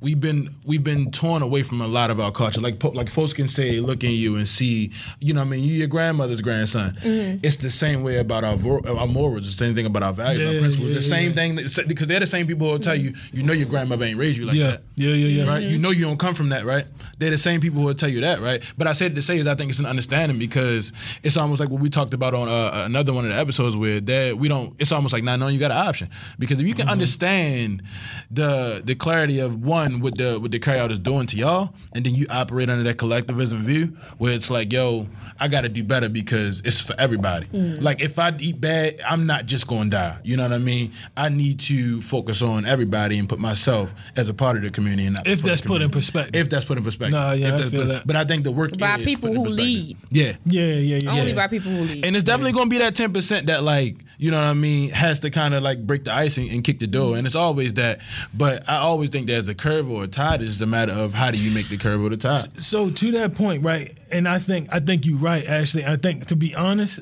We've 0.00 0.20
been 0.20 0.54
we've 0.64 0.84
been 0.84 1.10
torn 1.10 1.42
away 1.42 1.62
from 1.64 1.80
a 1.80 1.86
lot 1.88 2.10
of 2.10 2.20
our 2.20 2.30
culture. 2.30 2.60
Like 2.60 2.82
like 2.84 3.10
folks 3.10 3.32
can 3.32 3.48
say, 3.48 3.80
look 3.80 4.04
at 4.04 4.10
you 4.10 4.36
and 4.36 4.46
see, 4.46 4.92
you 5.20 5.34
know, 5.34 5.40
what 5.40 5.46
I 5.46 5.50
mean, 5.50 5.64
you 5.64 5.74
your 5.74 5.88
grandmother's 5.88 6.40
grandson. 6.40 6.96
It's 7.42 7.56
the 7.56 7.70
same 7.70 8.02
way 8.02 8.18
about 8.18 8.44
our 8.44 8.56
our 8.88 9.06
morals. 9.08 9.44
The 9.46 9.52
same 9.52 9.74
thing 9.74 9.86
about 9.86 10.02
our 10.02 10.12
values, 10.12 10.48
our 10.54 10.58
principles. 10.60 10.90
yeah, 10.90 10.94
the 10.96 11.02
same 11.02 11.30
yeah. 11.30 11.34
thing 11.36 11.54
that, 11.56 11.84
because 11.88 12.06
they're 12.06 12.20
the 12.20 12.26
same 12.26 12.46
people 12.46 12.66
who 12.66 12.72
will 12.74 12.78
tell 12.80 12.94
you, 12.94 13.14
you 13.32 13.42
know, 13.42 13.52
your 13.52 13.68
grandmother 13.68 14.04
ain't 14.04 14.18
raised 14.18 14.38
you 14.38 14.46
like 14.46 14.56
Yeah. 14.56 14.70
that 14.72 14.82
Yeah, 14.96 15.10
yeah, 15.14 15.42
yeah. 15.44 15.50
right? 15.52 15.62
You 15.62 15.78
know 15.78 15.90
you 15.90 16.04
don't 16.04 16.18
come 16.18 16.34
from 16.34 16.50
that, 16.50 16.64
right? 16.64 16.84
They're 17.18 17.30
the 17.30 17.38
same 17.38 17.60
people 17.60 17.80
who 17.80 17.86
will 17.86 17.94
tell 17.94 18.08
you 18.08 18.20
that, 18.20 18.40
right? 18.40 18.62
But 18.76 18.86
I 18.86 18.92
said 18.92 19.16
to 19.16 19.22
say 19.22 19.38
is 19.38 19.46
I 19.48 19.56
think 19.56 19.70
it's 19.70 19.80
an 19.80 19.86
understanding 19.86 20.38
because 20.38 20.92
it's 21.24 21.36
almost 21.36 21.58
like 21.60 21.70
what 21.70 21.80
we 21.80 21.90
talked 21.90 22.14
about 22.14 22.34
on 22.34 22.46
uh, 22.48 22.84
another 22.86 23.12
one 23.12 23.24
of 23.24 23.32
the 23.32 23.38
episodes 23.38 23.76
where 23.76 24.00
that 24.00 24.38
we 24.38 24.46
don't. 24.48 24.74
It's 24.78 24.92
almost 24.92 25.12
like 25.12 25.24
not 25.24 25.38
knowing 25.40 25.54
you 25.54 25.60
got 25.60 25.72
an 25.72 25.78
option 25.88 26.08
because 26.38 26.60
if 26.60 26.66
you 26.66 26.74
can 26.74 26.78
Mm-hmm. 26.88 26.92
understand 26.92 27.82
the 28.30 28.80
the 28.84 28.94
clarity 28.94 29.40
of 29.40 29.62
one 29.62 29.87
what 29.96 30.16
the 30.16 30.38
what 30.38 30.50
the 30.50 30.58
carry 30.58 30.78
out 30.78 30.92
is 30.92 30.98
doing 30.98 31.26
to 31.28 31.36
y'all, 31.36 31.74
and 31.92 32.04
then 32.04 32.14
you 32.14 32.26
operate 32.30 32.68
under 32.70 32.84
that 32.84 32.98
collectivism 32.98 33.62
view 33.62 33.96
where 34.18 34.32
it's 34.34 34.50
like, 34.50 34.72
yo, 34.72 35.06
I 35.40 35.48
got 35.48 35.62
to 35.62 35.68
do 35.68 35.82
better 35.82 36.08
because 36.08 36.60
it's 36.64 36.80
for 36.80 36.94
everybody. 36.98 37.46
Mm. 37.46 37.80
Like 37.82 38.00
if 38.02 38.18
I 38.18 38.34
eat 38.38 38.60
bad, 38.60 39.00
I'm 39.06 39.26
not 39.26 39.46
just 39.46 39.66
going 39.66 39.90
to 39.90 39.96
die. 39.96 40.20
You 40.24 40.36
know 40.36 40.44
what 40.44 40.52
I 40.52 40.58
mean? 40.58 40.92
I 41.16 41.28
need 41.28 41.60
to 41.60 42.00
focus 42.02 42.42
on 42.42 42.66
everybody 42.66 43.18
and 43.18 43.28
put 43.28 43.38
myself 43.38 43.92
as 44.16 44.28
a 44.28 44.34
part 44.34 44.56
of 44.56 44.62
the 44.62 44.70
community 44.70 45.06
and 45.06 45.14
not 45.16 45.26
If 45.26 45.42
that's 45.42 45.60
put 45.62 45.82
in 45.82 45.90
perspective. 45.90 46.34
If 46.34 46.50
that's 46.50 46.64
put 46.64 46.78
in 46.78 46.84
perspective. 46.84 47.18
Nah, 47.18 47.32
yeah, 47.32 47.48
If 47.48 47.54
I 47.54 47.68
feel 47.70 47.82
put- 47.82 47.88
that. 47.88 48.06
But 48.06 48.16
I 48.16 48.24
think 48.24 48.44
the 48.44 48.52
work 48.52 48.76
By 48.78 48.96
is 48.96 49.04
people 49.04 49.32
who 49.32 49.44
lead. 49.46 49.96
Yeah. 50.10 50.36
Yeah, 50.44 50.62
yeah, 50.64 50.98
yeah. 51.02 51.10
Only 51.10 51.30
Yeah. 51.30 51.34
by 51.36 51.46
people 51.48 51.70
who 51.72 51.82
lead. 51.84 52.04
And 52.04 52.14
it's 52.16 52.24
definitely 52.24 52.52
going 52.52 52.66
to 52.66 52.70
be 52.70 52.78
that 52.78 52.94
10% 52.94 53.46
that, 53.46 53.62
like, 53.62 53.96
you 54.18 54.30
know 54.30 54.38
what 54.38 54.46
I 54.48 54.54
mean, 54.54 54.90
has 54.90 55.20
to 55.20 55.30
kind 55.30 55.54
of 55.54 55.62
like 55.62 55.86
break 55.86 56.04
the 56.04 56.12
ice 56.12 56.38
and, 56.38 56.50
and 56.50 56.64
kick 56.64 56.80
the 56.80 56.86
door. 56.86 57.14
Mm. 57.14 57.18
And 57.18 57.26
it's 57.26 57.36
always 57.36 57.74
that. 57.74 58.00
But 58.34 58.68
I 58.68 58.78
always 58.78 59.10
think 59.10 59.26
there's 59.28 59.48
a 59.48 59.54
curve 59.54 59.77
or 59.86 60.04
a 60.04 60.08
tide. 60.08 60.40
It's 60.42 60.52
just 60.52 60.62
a 60.62 60.66
matter 60.66 60.92
of 60.92 61.14
how 61.14 61.30
do 61.30 61.38
you 61.42 61.52
make 61.54 61.68
the 61.68 61.76
curve 61.76 62.02
or 62.02 62.08
the 62.08 62.16
tide. 62.16 62.62
So 62.62 62.90
to 62.90 63.12
that 63.12 63.34
point, 63.34 63.62
right? 63.62 63.96
And 64.10 64.26
I 64.26 64.38
think 64.38 64.68
I 64.72 64.80
think 64.80 65.04
you're 65.06 65.18
right, 65.18 65.46
Ashley. 65.46 65.84
I 65.84 65.96
think 65.96 66.26
to 66.26 66.36
be 66.36 66.54
honest, 66.54 67.00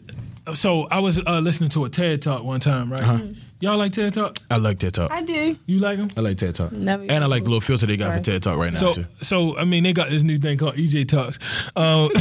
so 0.55 0.85
I 0.91 0.99
was 0.99 1.19
uh, 1.27 1.39
listening 1.41 1.71
to 1.71 1.85
a 1.85 1.89
TED 1.89 2.21
talk 2.23 2.43
one 2.45 2.61
time, 2.61 2.93
right? 2.93 3.03
Uh-huh. 3.03 3.21
Y'all 3.59 3.79
like 3.79 3.93
TED 3.93 4.13
talk? 4.13 4.37
I 4.51 4.59
like 4.59 4.79
TED 4.79 4.93
Talk. 4.93 5.11
I 5.11 5.23
do. 5.23 5.57
You 5.65 5.79
like 5.79 5.97
them? 5.97 6.11
I 6.15 6.21
like 6.21 6.37
TED 6.37 6.55
Talk. 6.55 6.73
Never 6.73 7.05
and 7.09 7.25
I 7.25 7.27
like 7.27 7.45
the 7.45 7.49
little 7.49 7.63
filter 7.63 7.87
they 7.87 7.97
got 7.97 8.09
Sorry. 8.09 8.19
for 8.19 8.25
TED 8.25 8.43
Talk 8.43 8.59
right 8.59 8.71
now, 8.73 8.79
So 8.79 8.93
too. 8.93 9.07
so 9.23 9.57
I 9.57 9.65
mean 9.65 9.83
they 9.83 9.95
got 9.95 10.11
this 10.11 10.23
new 10.23 10.37
thing 10.37 10.59
called 10.59 10.75
EJ 10.75 11.09
Talks. 11.09 11.39
Um, 11.75 12.11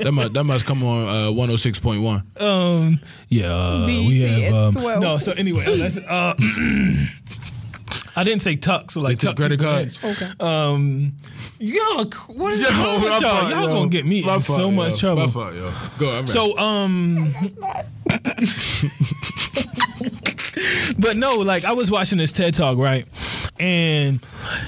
That 0.00 0.12
must, 0.12 0.32
that 0.34 0.44
must 0.44 0.64
come 0.66 0.82
on 0.84 1.08
uh, 1.08 1.30
106.1. 1.30 2.40
um 2.42 3.00
yeah, 3.28 3.46
uh, 3.54 3.86
we 3.86 4.20
have 4.20 4.54
um, 4.54 4.72
12. 4.74 5.00
no. 5.00 5.18
So 5.18 5.32
anyway, 5.32 5.64
uh, 5.64 6.12
uh, 6.12 6.34
I 8.14 8.24
didn't 8.24 8.42
say 8.42 8.56
tucks, 8.56 8.94
so 8.94 9.00
like 9.00 9.18
They 9.18 9.26
tuck 9.28 9.30
took 9.30 9.36
credit 9.38 9.60
cards. 9.60 9.98
Okay. 10.04 10.28
Um, 10.40 11.14
y'all, 11.58 12.04
what 12.28 12.52
is 12.52 12.60
Yo, 12.62 12.68
wrong 12.68 13.00
with 13.00 13.10
y'all? 13.10 13.20
fault, 13.20 13.50
Y'all 13.50 13.60
yo. 13.62 13.66
gonna 13.68 13.88
get 13.88 14.04
me 14.06 14.22
My 14.24 14.34
in 14.34 14.40
fault, 14.40 14.58
so 14.58 14.68
yo. 14.68 14.70
much 14.70 15.00
trouble. 15.00 15.26
My 15.26 15.32
fault, 15.32 15.54
yo. 15.54 15.72
Go, 15.98 16.10
I'm. 16.10 16.26
So 16.26 16.58
um 16.58 17.34
But 20.98 21.16
no, 21.16 21.36
like 21.36 21.64
I 21.64 21.72
was 21.72 21.90
watching 21.90 22.18
this 22.18 22.32
TED 22.32 22.54
talk, 22.54 22.78
right? 22.78 23.06
And 23.58 24.20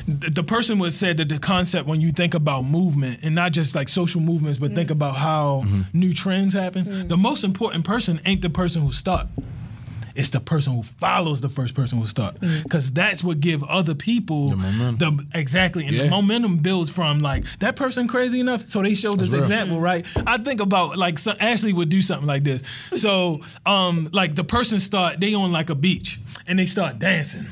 th- 0.07 0.35
the 0.35 0.43
person 0.43 0.79
was 0.79 0.97
said 0.97 1.19
that 1.19 1.29
the 1.29 1.39
concept 1.39 1.87
when 1.87 2.01
you 2.01 2.11
think 2.13 2.35
about 2.35 2.63
movement 2.65 3.21
and 3.23 3.35
not 3.35 3.53
just 3.53 3.75
like 3.75 3.89
social 3.89 4.21
movements, 4.21 4.59
but 4.59 4.75
think 4.75 4.91
about 4.91 5.17
how 5.17 5.65
new 5.93 6.13
trends 6.13 6.55
happen, 6.55 7.09
the 7.09 7.17
most 7.17 7.45
important 7.45 7.85
person 7.85 8.21
ain't 8.25 8.43
the 8.43 8.51
person 8.51 8.83
who 8.83 8.93
start. 8.93 9.27
It's 10.15 10.31
the 10.31 10.41
person 10.41 10.75
who 10.75 10.83
follows 10.83 11.41
the 11.41 11.49
first 11.49 11.75
person 11.75 11.99
who 11.99 12.07
start, 12.07 12.41
mm. 12.41 12.63
because 12.63 12.93
that's 12.93 13.25
what 13.25 13.41
give 13.41 13.65
other 13.65 13.95
people 13.95 14.49
the 14.49 14.57
momentum. 14.57 15.29
exactly, 15.35 15.87
and 15.87 15.97
Yeah. 15.97 16.05
the 16.05 16.11
momentum 16.11 16.59
builds 16.59 16.91
from 16.91 17.21
like 17.21 17.45
that 17.59 17.75
person 17.77 18.07
crazy 18.07 18.41
enough. 18.41 18.69
So 18.69 18.83
they 18.83 18.95
showed 18.95 19.19
this 19.19 19.31
real. 19.31 19.43
example, 19.43 19.79
mm. 19.79 19.83
right? 19.83 20.07
I 20.27 20.39
think 20.39 20.61
about 20.61 20.97
like 20.97 21.19
so 21.19 21.33
Ashley 21.41 21.73
would 21.73 21.89
do 21.89 22.01
something 22.03 22.27
like 22.27 22.45
this. 22.45 22.63
So, 22.95 23.41
um, 23.67 24.09
like 24.13 24.35
the 24.37 24.45
person 24.45 24.79
start 24.81 25.21
they 25.21 25.35
on 25.35 25.51
like 25.53 25.71
a 25.71 25.75
beach 25.75 26.21
and 26.47 26.59
they 26.59 26.67
start 26.67 26.99
dancing. 26.99 27.47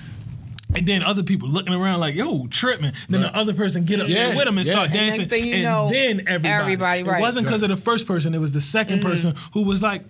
And 0.74 0.86
then 0.86 1.02
other 1.02 1.22
people 1.22 1.50
looking 1.50 1.74
around 1.74 2.00
like, 2.00 2.14
yo, 2.14 2.46
tripping. 2.46 2.92
Then 3.10 3.20
the 3.20 3.36
other 3.36 3.52
person 3.52 3.84
get 3.84 4.00
up 4.00 4.08
Yeah, 4.08 4.34
with 4.34 4.46
them 4.46 4.56
and 4.56 4.66
yeah. 4.66 4.72
start 4.72 4.86
And 4.86 4.94
dancing. 4.94 5.18
next 5.20 5.30
thing 5.30 5.46
you 5.46 5.54
and 5.56 5.62
know, 5.64 5.88
then 5.90 6.20
everybody. 6.26 6.48
everybody, 6.72 7.00
It 7.00 7.20
wasn't 7.20 7.44
because 7.46 7.62
of 7.62 7.68
the 7.68 7.76
first 7.76 8.06
person. 8.06 8.34
It 8.34 8.38
was 8.38 8.52
the 8.52 8.60
2nd 8.60 8.86
mm-hmm. 8.86 9.02
person 9.02 9.34
who 9.52 9.64
was 9.64 9.82
like, 9.82 10.02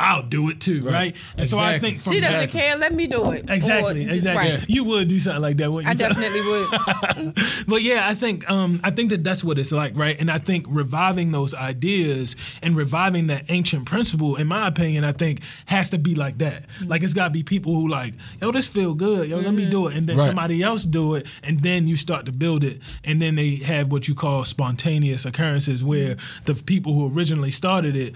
I'll 0.00 0.22
do 0.22 0.48
it 0.50 0.60
too, 0.60 0.82
right? 0.84 0.92
Right. 0.92 1.16
And 1.36 1.46
so 1.46 1.58
I 1.58 1.78
think 1.78 2.00
from 2.00 2.12
She 2.14 2.20
doesn't 2.20 2.38
that, 2.40 2.50
care. 2.50 2.76
Let 2.76 2.94
me 2.94 3.06
do 3.06 3.30
it. 3.32 3.48
Exactly, 3.50 4.02
Or 4.02 4.04
just- 4.04 4.16
exactly. 4.16 4.52
right. 4.54 4.64
You 4.68 4.84
would 4.84 5.08
do 5.08 5.18
something 5.18 5.42
like 5.42 5.56
that, 5.58 5.70
wouldn't 5.70 5.86
you? 6.00 6.06
I 6.06 6.08
definitely 6.08 6.40
would. 6.40 7.34
but 7.68 7.82
yeah, 7.82 8.08
I 8.08 8.14
think 8.14 8.48
um, 8.50 8.80
I 8.82 8.90
think 8.90 9.10
that 9.10 9.22
that's 9.22 9.44
what 9.44 9.58
it's 9.58 9.72
like, 9.72 9.96
right? 9.96 10.16
And 10.18 10.30
I 10.30 10.38
think 10.38 10.66
reviving 10.68 11.32
those 11.32 11.52
ideas 11.54 12.34
and 12.62 12.74
reviving 12.76 13.26
that 13.28 13.44
ancient 13.48 13.84
principle, 13.86 14.36
in 14.36 14.46
my 14.46 14.66
opinion, 14.66 15.04
I 15.04 15.12
think 15.12 15.40
has 15.66 15.90
to 15.90 15.98
be 15.98 16.14
like 16.14 16.38
that. 16.38 16.64
Like 16.84 17.02
it's 17.02 17.14
got 17.14 17.24
to 17.24 17.30
be 17.30 17.42
people 17.42 17.74
who 17.74 17.86
like, 17.88 18.14
yo, 18.40 18.50
this 18.52 18.66
feel 18.66 18.94
good, 18.94 19.28
yo, 19.28 19.36
let 19.38 19.52
me 19.54 19.68
do 19.68 19.86
it, 19.86 19.96
and 19.96 20.06
then 20.06 20.16
Right. 20.16 20.26
somebody 20.26 20.62
else 20.62 20.84
do 20.84 21.14
it, 21.14 21.26
and 21.42 21.60
then 21.62 21.86
you 21.86 21.96
start 21.96 22.24
to 22.26 22.32
build 22.32 22.64
it, 22.64 22.80
and 23.04 23.20
then 23.20 23.34
they 23.34 23.56
have 23.56 23.92
what 23.92 24.08
you 24.08 24.14
call 24.14 24.44
spontaneous 24.44 25.24
occurrences 25.24 25.84
where 25.84 26.16
the 26.46 26.54
people 26.54 26.94
who 26.94 27.14
originally 27.16 27.50
started 27.50 27.96
it. 27.96 28.14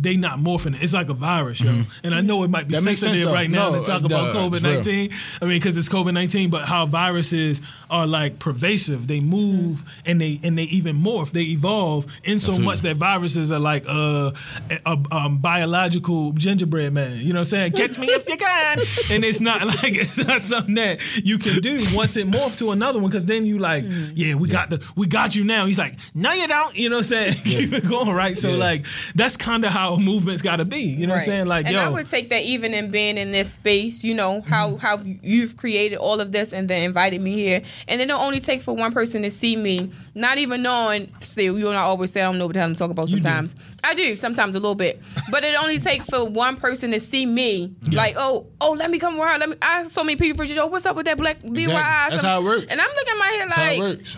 They 0.00 0.16
not 0.16 0.38
morphing 0.38 0.74
it. 0.74 0.82
It's 0.82 0.92
like 0.94 1.08
a 1.08 1.14
virus, 1.14 1.60
yo. 1.60 1.82
And 2.02 2.14
I 2.14 2.20
know 2.20 2.42
it 2.42 2.48
might 2.50 2.68
be 2.68 2.74
Mm-hmm. 2.74 2.84
That 2.84 2.96
sensitive 2.96 3.28
though. 3.28 3.34
right 3.34 3.50
now 3.50 3.70
No, 3.70 3.78
to 3.80 3.84
talk 3.84 4.02
about. 4.04 4.34
COVID 4.34 4.62
nineteen. 4.62 5.10
I 5.40 5.44
mean, 5.46 5.58
because 5.58 5.76
it's 5.76 5.88
COVID 5.88 6.12
nineteen, 6.12 6.50
but 6.50 6.64
how 6.66 6.86
viruses 6.86 7.62
are 7.90 8.06
like 8.06 8.38
pervasive. 8.38 9.06
They 9.06 9.20
move 9.20 9.84
and 10.04 10.20
they 10.20 10.40
and 10.42 10.58
they 10.58 10.64
even 10.64 10.96
morph. 10.96 11.30
They 11.32 11.42
evolve 11.42 12.06
in 12.24 12.40
so 12.40 12.58
much 12.58 12.80
that 12.80 12.96
viruses 12.96 13.50
are 13.50 13.58
like 13.58 13.84
uh, 13.88 14.32
a, 14.70 14.78
a 14.86 14.98
um, 15.14 15.38
biological 15.38 16.32
gingerbread 16.32 16.92
man. 16.92 17.18
You 17.18 17.32
know 17.32 17.40
what 17.40 17.52
I'm 17.52 17.72
saying? 17.72 17.72
Catch 17.72 17.98
me 17.98 18.06
if 18.08 18.28
you 18.28 18.36
can. 18.36 18.78
And 19.10 19.24
it's 19.24 19.40
not 19.40 19.64
like 19.66 19.94
it's 19.94 20.18
not 20.26 20.42
something 20.42 20.74
that 20.74 21.00
you 21.24 21.38
can 21.38 21.60
do 21.60 21.80
once 21.94 22.16
it 22.16 22.28
morphs 22.30 22.58
to 22.58 22.70
another 22.72 22.98
one. 22.98 23.10
Because 23.10 23.24
then 23.26 23.46
you 23.46 23.58
like, 23.58 23.84
yeah, 24.14 24.34
we 24.34 24.48
got 24.48 24.70
the 24.70 24.84
we 24.96 25.06
got 25.06 25.34
you 25.34 25.44
now. 25.44 25.66
He's 25.66 25.78
like, 25.78 25.94
no, 26.14 26.32
you 26.32 26.48
don't. 26.48 26.76
You 26.76 26.88
know 26.88 26.96
what 26.96 27.04
I'm 27.06 27.08
saying? 27.08 27.34
Keep 27.44 27.72
it 27.72 27.88
going, 27.88 28.10
right? 28.10 28.36
So 28.36 28.50
Yeah. 28.50 28.56
like 28.56 28.84
that's 29.14 29.36
kind 29.36 29.64
of 29.64 29.70
how 29.72 29.83
movements 29.96 30.42
got 30.42 30.56
to 30.56 30.64
be. 30.64 30.80
You 30.80 31.06
know 31.06 31.14
what 31.14 31.20
I'm 31.20 31.26
saying? 31.26 31.46
Like, 31.46 31.66
and 31.66 31.74
yo, 31.74 31.80
I 31.80 31.88
would 31.88 32.06
take 32.08 32.28
that 32.30 32.42
even 32.42 32.74
in 32.74 32.90
being 32.90 33.16
in 33.18 33.32
this 33.32 33.52
space, 33.52 34.02
you 34.04 34.14
know, 34.14 34.40
how 34.42 34.64
Mm-hmm. 34.64 34.78
how 34.78 34.98
you've 35.22 35.56
created 35.56 35.96
all 35.96 36.20
of 36.20 36.32
this 36.32 36.52
and 36.52 36.68
then 36.68 36.82
invited 36.82 37.20
me 37.20 37.32
here. 37.34 37.62
And 37.88 38.00
it 38.00 38.06
don't 38.06 38.20
only 38.22 38.40
take 38.40 38.62
for 38.62 38.74
one 38.74 38.92
person 38.92 39.22
to 39.22 39.30
see 39.30 39.56
me, 39.56 39.90
not 40.14 40.38
even 40.38 40.62
knowing 40.62 41.10
still, 41.20 41.58
you 41.58 41.68
and 41.68 41.76
I 41.76 41.82
always 41.82 42.12
say 42.12 42.20
I 42.22 42.24
don't 42.24 42.38
know 42.38 42.46
what 42.46 42.54
the 42.54 42.60
hell 42.60 42.68
I'm 42.68 42.74
talking 42.74 42.92
about 42.92 43.08
You 43.08 43.16
do. 43.16 43.22
sometimes. 43.22 43.54
I 43.82 43.94
do, 43.94 44.16
sometimes 44.16 44.56
a 44.56 44.60
little 44.60 44.74
bit. 44.74 45.00
But 45.30 45.44
it 45.44 45.54
only 45.54 45.78
take 45.78 46.02
for 46.02 46.24
one 46.24 46.56
person 46.56 46.90
to 46.92 47.00
see 47.00 47.26
me, 47.26 47.74
like, 47.92 48.14
oh, 48.16 48.46
oh, 48.60 48.72
let 48.72 48.90
me 48.90 48.98
come 48.98 49.20
around. 49.20 49.40
Let 49.40 49.48
me 49.50 49.56
I 49.60 49.84
so 49.84 50.02
many 50.02 50.16
people 50.16 50.36
for 50.38 50.44
you, 50.44 50.58
oh, 50.60 50.66
what's 50.66 50.86
up 50.86 50.96
with 50.96 51.06
that 51.06 51.18
black 51.18 51.42
BY? 51.42 51.66
That's 51.66 52.22
how 52.22 52.40
it 52.40 52.44
works. 52.44 52.66
And 52.70 52.80
I'm 52.80 52.88
looking 52.90 53.12
at 53.12 53.18
my 53.18 53.26
head 53.26 53.48
That's 53.50 53.54
how 53.56 53.64
it 53.64 53.78
like 53.78 53.78
works. 53.98 54.16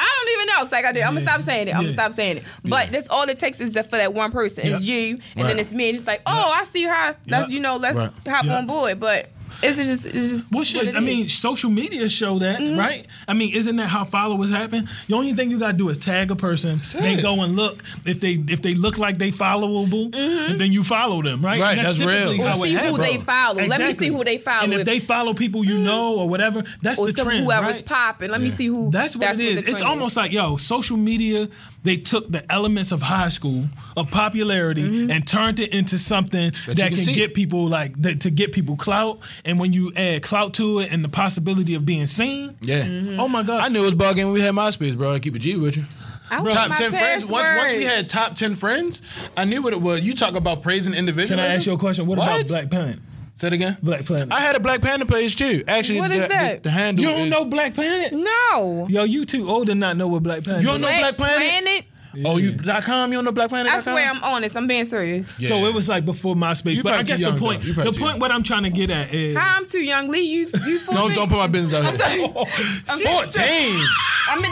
I 0.00 0.24
don't 0.24 0.34
even 0.34 0.46
know. 0.46 0.62
It's 0.62 0.72
like 0.72 0.84
I 0.84 0.92
did. 0.92 1.02
I'm 1.02 1.12
gonna 1.14 1.20
stop 1.20 1.42
saying 1.42 1.68
it. 1.68 1.74
I'm 1.74 1.82
gonna 1.82 1.92
stop 1.92 2.12
saying 2.12 2.38
it. 2.38 2.44
But 2.64 2.90
that's 2.90 3.08
all 3.08 3.28
it 3.28 3.38
takes 3.38 3.60
is 3.60 3.74
that 3.74 3.90
for 3.90 3.96
that 3.96 4.14
one 4.14 4.32
person. 4.32 4.66
It's 4.66 4.82
you, 4.84 5.18
and 5.36 5.48
then 5.48 5.58
it's 5.58 5.72
me. 5.72 5.90
It's 5.90 5.98
just 5.98 6.06
like, 6.08 6.22
oh, 6.26 6.50
I 6.50 6.64
see 6.64 6.84
her. 6.84 7.16
Let's 7.26 7.50
you 7.50 7.60
know, 7.60 7.76
let's 7.76 7.98
hop 8.26 8.46
on 8.46 8.66
board. 8.66 8.98
But 8.98 9.28
it's 9.62 9.76
just, 9.76 10.06
it's 10.06 10.30
just. 10.30 10.50
Well, 10.50 10.58
what 10.60 10.66
shit. 10.66 10.88
it 10.88 10.96
I 10.96 11.00
mean, 11.00 11.26
is. 11.26 11.34
social 11.38 11.70
media 11.70 12.08
show 12.08 12.38
that, 12.38 12.60
Mm-hmm. 12.60 12.78
right? 12.78 13.06
I 13.28 13.34
mean, 13.34 13.54
isn't 13.54 13.76
that 13.76 13.88
how 13.88 14.04
followers 14.04 14.50
happen? 14.50 14.88
The 15.08 15.14
only 15.14 15.34
thing 15.34 15.50
you 15.50 15.58
gotta 15.58 15.72
do 15.72 15.88
is 15.88 15.98
tag 15.98 16.30
a 16.30 16.36
person, 16.36 16.80
then 16.92 17.18
it. 17.18 17.22
go 17.22 17.42
and 17.42 17.56
look 17.56 17.82
if 18.04 18.20
they 18.20 18.32
if 18.48 18.62
they 18.62 18.74
look 18.74 18.98
like 18.98 19.18
they 19.18 19.30
followable, 19.30 20.14
and 20.14 20.60
then 20.60 20.72
you 20.72 20.82
follow 20.84 21.22
them, 21.22 21.44
right? 21.44 21.60
Right, 21.60 21.76
And 21.78 21.86
that's 21.86 22.00
real. 22.00 22.32
typically 22.32 22.40
or 22.40 22.48
how 22.48 22.56
it 22.56 22.68
see 22.68 22.74
who 22.74 22.96
they 22.98 23.16
follow. 23.18 23.62
Let 23.66 23.80
me 23.80 23.92
see 23.92 24.08
who 24.08 24.24
they 24.24 24.38
follow. 24.38 24.64
And 24.64 24.72
if 24.74 24.84
they 24.84 24.98
follow 24.98 25.34
people 25.34 25.64
you 25.64 25.78
know 25.78 26.18
or 26.18 26.28
whatever, 26.28 26.62
that's 26.82 26.98
or 26.98 27.06
the 27.08 27.12
some 27.14 27.26
trend, 27.26 27.44
whoever's 27.44 27.74
right? 27.74 27.86
popping. 27.86 28.30
Let 28.30 28.40
me 28.40 28.50
see 28.50 28.66
who. 28.66 28.90
That's 28.90 29.16
what 29.16 29.34
it 29.34 29.40
is. 29.40 29.62
the 29.62 29.70
It's 29.70 29.78
trend 29.80 29.84
almost 29.90 30.16
like 30.16 30.32
yo, 30.32 30.56
social 30.56 30.96
media. 30.96 31.48
They 31.82 31.96
took 31.96 32.30
the 32.30 32.44
elements 32.52 32.92
of 32.92 33.00
high 33.00 33.30
school 33.30 33.64
of 33.96 34.10
popularity 34.10 34.82
Mm-hmm. 34.82 35.10
and 35.10 35.26
turned 35.26 35.60
it 35.60 35.72
into 35.72 35.98
something 35.98 36.52
that, 36.66 36.78
you 36.90 36.96
can, 36.96 37.04
can 37.06 37.14
get 37.14 37.34
people 37.34 37.66
like 37.68 38.00
that, 38.02 38.20
to 38.22 38.30
get 38.30 38.52
people 38.52 38.76
clout. 38.76 39.18
And 39.46 39.49
when 39.58 39.72
you 39.72 39.92
add 39.96 40.22
clout 40.22 40.54
to 40.54 40.78
it 40.80 40.92
and 40.92 41.02
the 41.02 41.08
possibility 41.08 41.74
of 41.74 41.84
being 41.84 42.06
seen, 42.06 42.56
Yeah. 42.60 42.84
Mm-hmm. 42.84 43.18
oh 43.20 43.28
my 43.28 43.42
god, 43.42 43.62
I 43.64 43.68
knew 43.68 43.80
it 43.82 43.84
was 43.84 43.94
bugging 43.94 44.24
when 44.24 44.32
we 44.32 44.40
had 44.40 44.54
MySpace, 44.54 44.96
bro. 44.96 45.14
To 45.14 45.20
keep 45.20 45.34
it 45.34 45.40
G 45.40 45.56
with 45.56 45.76
you. 45.76 45.84
I 46.30 46.40
want 46.42 46.52
top 46.54 46.68
my 46.68 46.76
ten 46.76 46.92
friends. 46.92 47.24
Once, 47.26 47.48
once 47.58 47.72
we 47.72 47.82
had 47.84 48.08
top 48.08 48.36
ten 48.36 48.54
friends, 48.54 49.02
I 49.36 49.44
knew 49.44 49.62
what 49.62 49.72
it 49.72 49.80
was. 49.82 50.02
You 50.06 50.14
talk 50.14 50.34
about 50.36 50.62
praising 50.62 50.94
individuals. 50.94 51.30
Can 51.30 51.40
I 51.40 51.54
ask 51.54 51.66
you 51.66 51.72
a 51.72 51.78
question? 51.78 52.06
What, 52.06 52.18
about 52.18 52.46
Black 52.46 52.70
Planet? 52.70 53.00
Say 53.34 53.46
it 53.48 53.52
again. 53.54 53.76
Black 53.82 54.04
Planet. 54.04 54.28
I 54.30 54.40
had 54.40 54.54
a 54.54 54.60
Black 54.60 54.80
Planet 54.82 55.08
page 55.08 55.34
too. 55.36 55.64
Actually, 55.66 56.00
what 56.00 56.10
is 56.10 56.18
the, 56.18 56.22
is 56.24 56.28
the- 56.28 56.34
that? 56.34 56.62
The, 56.62 56.70
handle. 56.70 57.04
you 57.04 57.10
don't 57.10 57.20
is- 57.22 57.30
know 57.30 57.44
Black 57.46 57.74
Planet? 57.74 58.12
No. 58.12 58.86
Yo, 58.88 59.04
you 59.04 59.24
too 59.24 59.48
old 59.48 59.68
to 59.68 59.74
not 59.74 59.96
know 59.96 60.08
what 60.08 60.22
Black 60.22 60.44
Planet. 60.44 60.62
You 60.62 60.68
don't 60.68 60.76
is. 60.76 60.82
know 60.82 60.98
Black 60.98 61.16
Planet? 61.16 61.84
Oh, 62.24 62.38
you 62.38 62.52
dot 62.52 62.82
com. 62.82 63.12
You 63.12 63.18
on 63.18 63.24
the 63.24 63.32
Black 63.32 63.48
Planet? 63.50 63.72
I 63.72 63.80
swear 63.80 64.10
I'm 64.10 64.22
honest. 64.24 64.56
I'm 64.56 64.66
being 64.66 64.84
serious. 64.84 65.32
Yeah. 65.38 65.48
So 65.48 65.66
it 65.66 65.74
was 65.74 65.88
like 65.88 66.04
before 66.04 66.34
MySpace, 66.34 66.76
You 66.76 66.82
but 66.82 66.94
I 66.94 67.02
guess 67.02 67.20
the 67.22 67.32
point, 67.38 67.60
though. 67.62 67.68
You 67.68 67.74
probably 67.74 67.92
the 67.92 67.98
point, 67.98 68.12
young. 68.14 68.18
what 68.20 68.30
I'm 68.32 68.42
trying 68.42 68.64
to 68.64 68.70
get 68.70 68.90
at 68.90 69.14
is, 69.14 69.36
Hi, 69.36 69.56
I'm 69.56 69.66
too 69.66 69.80
young. 69.80 70.08
Lee, 70.08 70.20
you 70.22 70.48
you 70.66 70.78
14? 70.78 70.94
Don't 70.94 71.14
don't 71.14 71.28
put 71.28 71.38
my 71.38 71.46
business 71.46 71.74
out 71.74 71.84
I'm 71.84 72.18
here. 72.18 72.28
sorry. 72.28 72.46
I'm 72.88 72.98
Fourteen. 73.22 73.86
I'm 74.28 74.44
in 74.44 74.50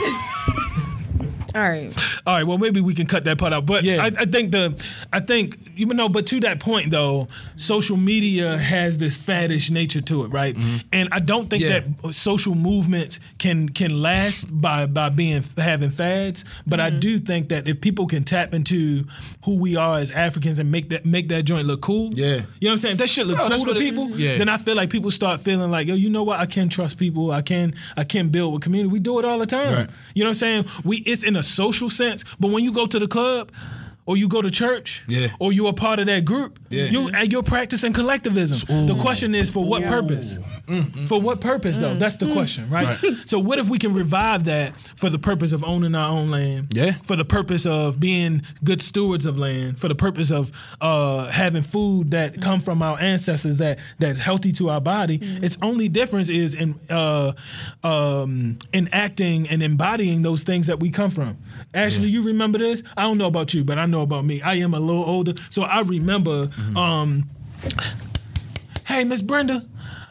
All 1.59 1.69
right. 1.69 1.93
All 2.27 2.37
right, 2.37 2.45
well 2.47 2.59
maybe 2.59 2.81
we 2.81 2.95
can 2.95 3.07
cut 3.07 3.25
that 3.25 3.39
part 3.39 3.53
out. 3.53 3.67
But 3.67 3.85
Yeah. 3.85 4.03
I, 4.03 4.07
I 4.23 4.25
think 4.27 4.53
the 4.53 4.81
I 5.13 5.21
think 5.21 5.59
even 5.77 5.97
though, 5.97 6.09
but 6.09 6.27
to 6.29 6.41
that 6.41 6.61
point 6.61 6.91
though, 6.91 7.29
social 7.57 7.97
media 7.97 8.57
has 8.59 8.99
this 8.99 9.17
faddish 9.19 9.71
nature 9.71 10.01
to 10.03 10.25
it, 10.25 10.29
right? 10.29 10.55
Mm-hmm. 10.55 10.77
And 10.93 11.09
I 11.13 11.19
don't 11.21 11.49
think 11.51 11.63
Yeah. 11.63 11.81
that 12.03 12.15
social 12.15 12.55
movements 12.55 13.19
can 13.39 13.69
can 13.69 14.01
last 14.03 14.45
by 14.61 14.87
by 14.87 15.09
being 15.09 15.43
having 15.57 15.91
fads. 15.91 16.45
But 16.67 16.81
I 16.81 16.91
mm-hmm. 16.91 17.01
do 17.01 17.19
think 17.19 17.49
that 17.49 17.67
if 17.67 17.81
people 17.81 18.07
can 18.07 18.25
tap 18.25 18.55
into 18.55 19.05
who 19.45 19.57
we 19.57 19.77
are 19.77 19.99
as 19.99 20.11
Africans 20.11 20.59
and 20.59 20.71
make 20.71 20.91
that 20.91 21.05
make 21.05 21.29
that 21.29 21.43
joint 21.43 21.67
look 21.67 21.81
cool, 21.81 22.13
Yeah. 22.15 22.27
you 22.27 22.35
know 22.37 22.45
what 22.61 22.71
I'm 22.73 22.79
saying? 22.79 22.93
If 22.95 22.99
that 22.99 23.09
shit 23.09 23.27
look 23.27 23.37
Bro, 23.39 23.49
that's 23.49 23.65
cool 23.65 23.75
to 23.75 23.81
what 23.81 23.83
it- 23.83 23.91
people, 23.91 24.11
yeah. 24.19 24.39
then 24.39 24.49
I 24.49 24.59
feel 24.59 24.77
like 24.77 24.91
people 24.91 25.11
start 25.11 25.41
feeling 25.41 25.71
like, 25.71 25.87
yo, 25.87 25.95
you 25.95 26.11
know 26.11 26.23
what? 26.23 26.39
I 26.39 26.47
can 26.47 26.69
trust 26.69 26.99
people. 26.99 27.31
I 27.33 27.43
can 27.43 27.75
I 27.97 28.05
can 28.05 28.29
build 28.29 28.57
a 28.57 28.59
community. 28.61 28.91
We 28.93 29.01
do 29.01 29.19
it 29.19 29.25
all 29.25 29.39
the 29.39 29.47
time. 29.47 29.75
Right. 29.75 29.91
You 30.15 30.25
know 30.25 30.31
what 30.31 30.43
I'm 30.43 30.65
saying? 30.65 30.65
We 30.85 30.99
it's 30.99 31.25
in 31.25 31.37
a 31.37 31.43
social 31.49 31.91
sense, 31.91 32.25
but 32.39 32.51
when 32.51 32.65
you 32.65 32.73
go 32.73 32.87
to 32.87 32.99
the 32.99 33.09
club 33.09 33.51
or 34.09 34.17
you 34.17 34.27
go 34.27 34.41
to 34.41 34.51
church, 34.51 35.05
Yeah. 35.07 35.29
or 35.39 35.53
you're 35.53 35.69
a 35.69 35.73
part 35.75 35.99
of 36.01 36.07
that 36.07 36.25
group, 36.25 36.59
Yeah. 36.71 36.85
you 36.87 37.09
and 37.09 37.31
you're 37.31 37.43
practicing 37.43 37.93
collectivism. 37.93 38.87
The 38.87 38.95
question 38.95 39.35
is 39.35 39.51
for 39.51 39.63
what 39.65 39.85
purpose? 39.85 40.39
For 41.07 41.21
what 41.21 41.41
purpose 41.43 41.77
though? 41.79 41.95
That's 41.99 42.17
the 42.17 42.33
question, 42.33 42.71
right? 42.71 42.97
So 43.27 43.39
what 43.39 43.59
if 43.59 43.69
we 43.69 43.79
can 43.79 43.93
revive 43.93 44.45
that 44.45 44.73
for 44.97 45.11
the 45.11 45.19
purpose 45.19 45.53
of 45.53 45.63
owning 45.63 45.95
our 45.95 46.09
own 46.11 46.31
land? 46.31 46.69
Yeah. 46.73 46.95
For 47.03 47.17
the 47.17 47.25
purpose 47.25 47.67
of 47.67 48.01
being 48.01 48.43
good 48.65 48.81
stewards 48.81 49.27
of 49.27 49.39
land, 49.39 49.79
for 49.79 49.89
the 49.89 49.95
purpose 49.95 50.31
of 50.31 50.53
uh, 50.81 51.27
having 51.31 51.63
food 51.63 52.11
that 52.13 52.41
come 52.41 52.61
from 52.61 52.83
our 52.83 52.99
ancestors 52.99 53.59
that 53.59 53.79
that's 53.99 54.19
healthy 54.21 54.53
to 54.53 54.71
our 54.71 54.81
body. 54.81 55.19
Its 55.43 55.59
only 55.61 55.89
difference 55.91 56.31
is 56.31 56.55
in 56.55 56.77
uh, 56.89 57.33
um, 57.85 58.59
enacting 58.73 59.49
and 59.49 59.63
embodying 59.63 60.23
those 60.23 60.43
things 60.45 60.67
that 60.67 60.81
we 60.81 60.91
come 60.91 61.11
from. 61.11 61.37
Ashley, 61.75 62.09
you 62.09 62.23
remember 62.23 62.59
this? 62.59 62.83
I 62.97 63.03
don't 63.03 63.19
know 63.19 63.27
about 63.27 63.53
you, 63.53 63.65
but 63.65 63.79
I 63.79 63.85
know 63.87 63.98
about 64.03 64.25
me. 64.25 64.41
I 64.43 64.55
am 64.57 64.75
a 64.75 64.81
little 64.81 65.05
older, 65.05 65.35
so 65.51 65.63
I 65.63 65.81
remember. 65.83 66.51
Um, 66.77 67.29
hey, 68.87 69.05
Miss 69.05 69.23
Brenda. 69.23 69.65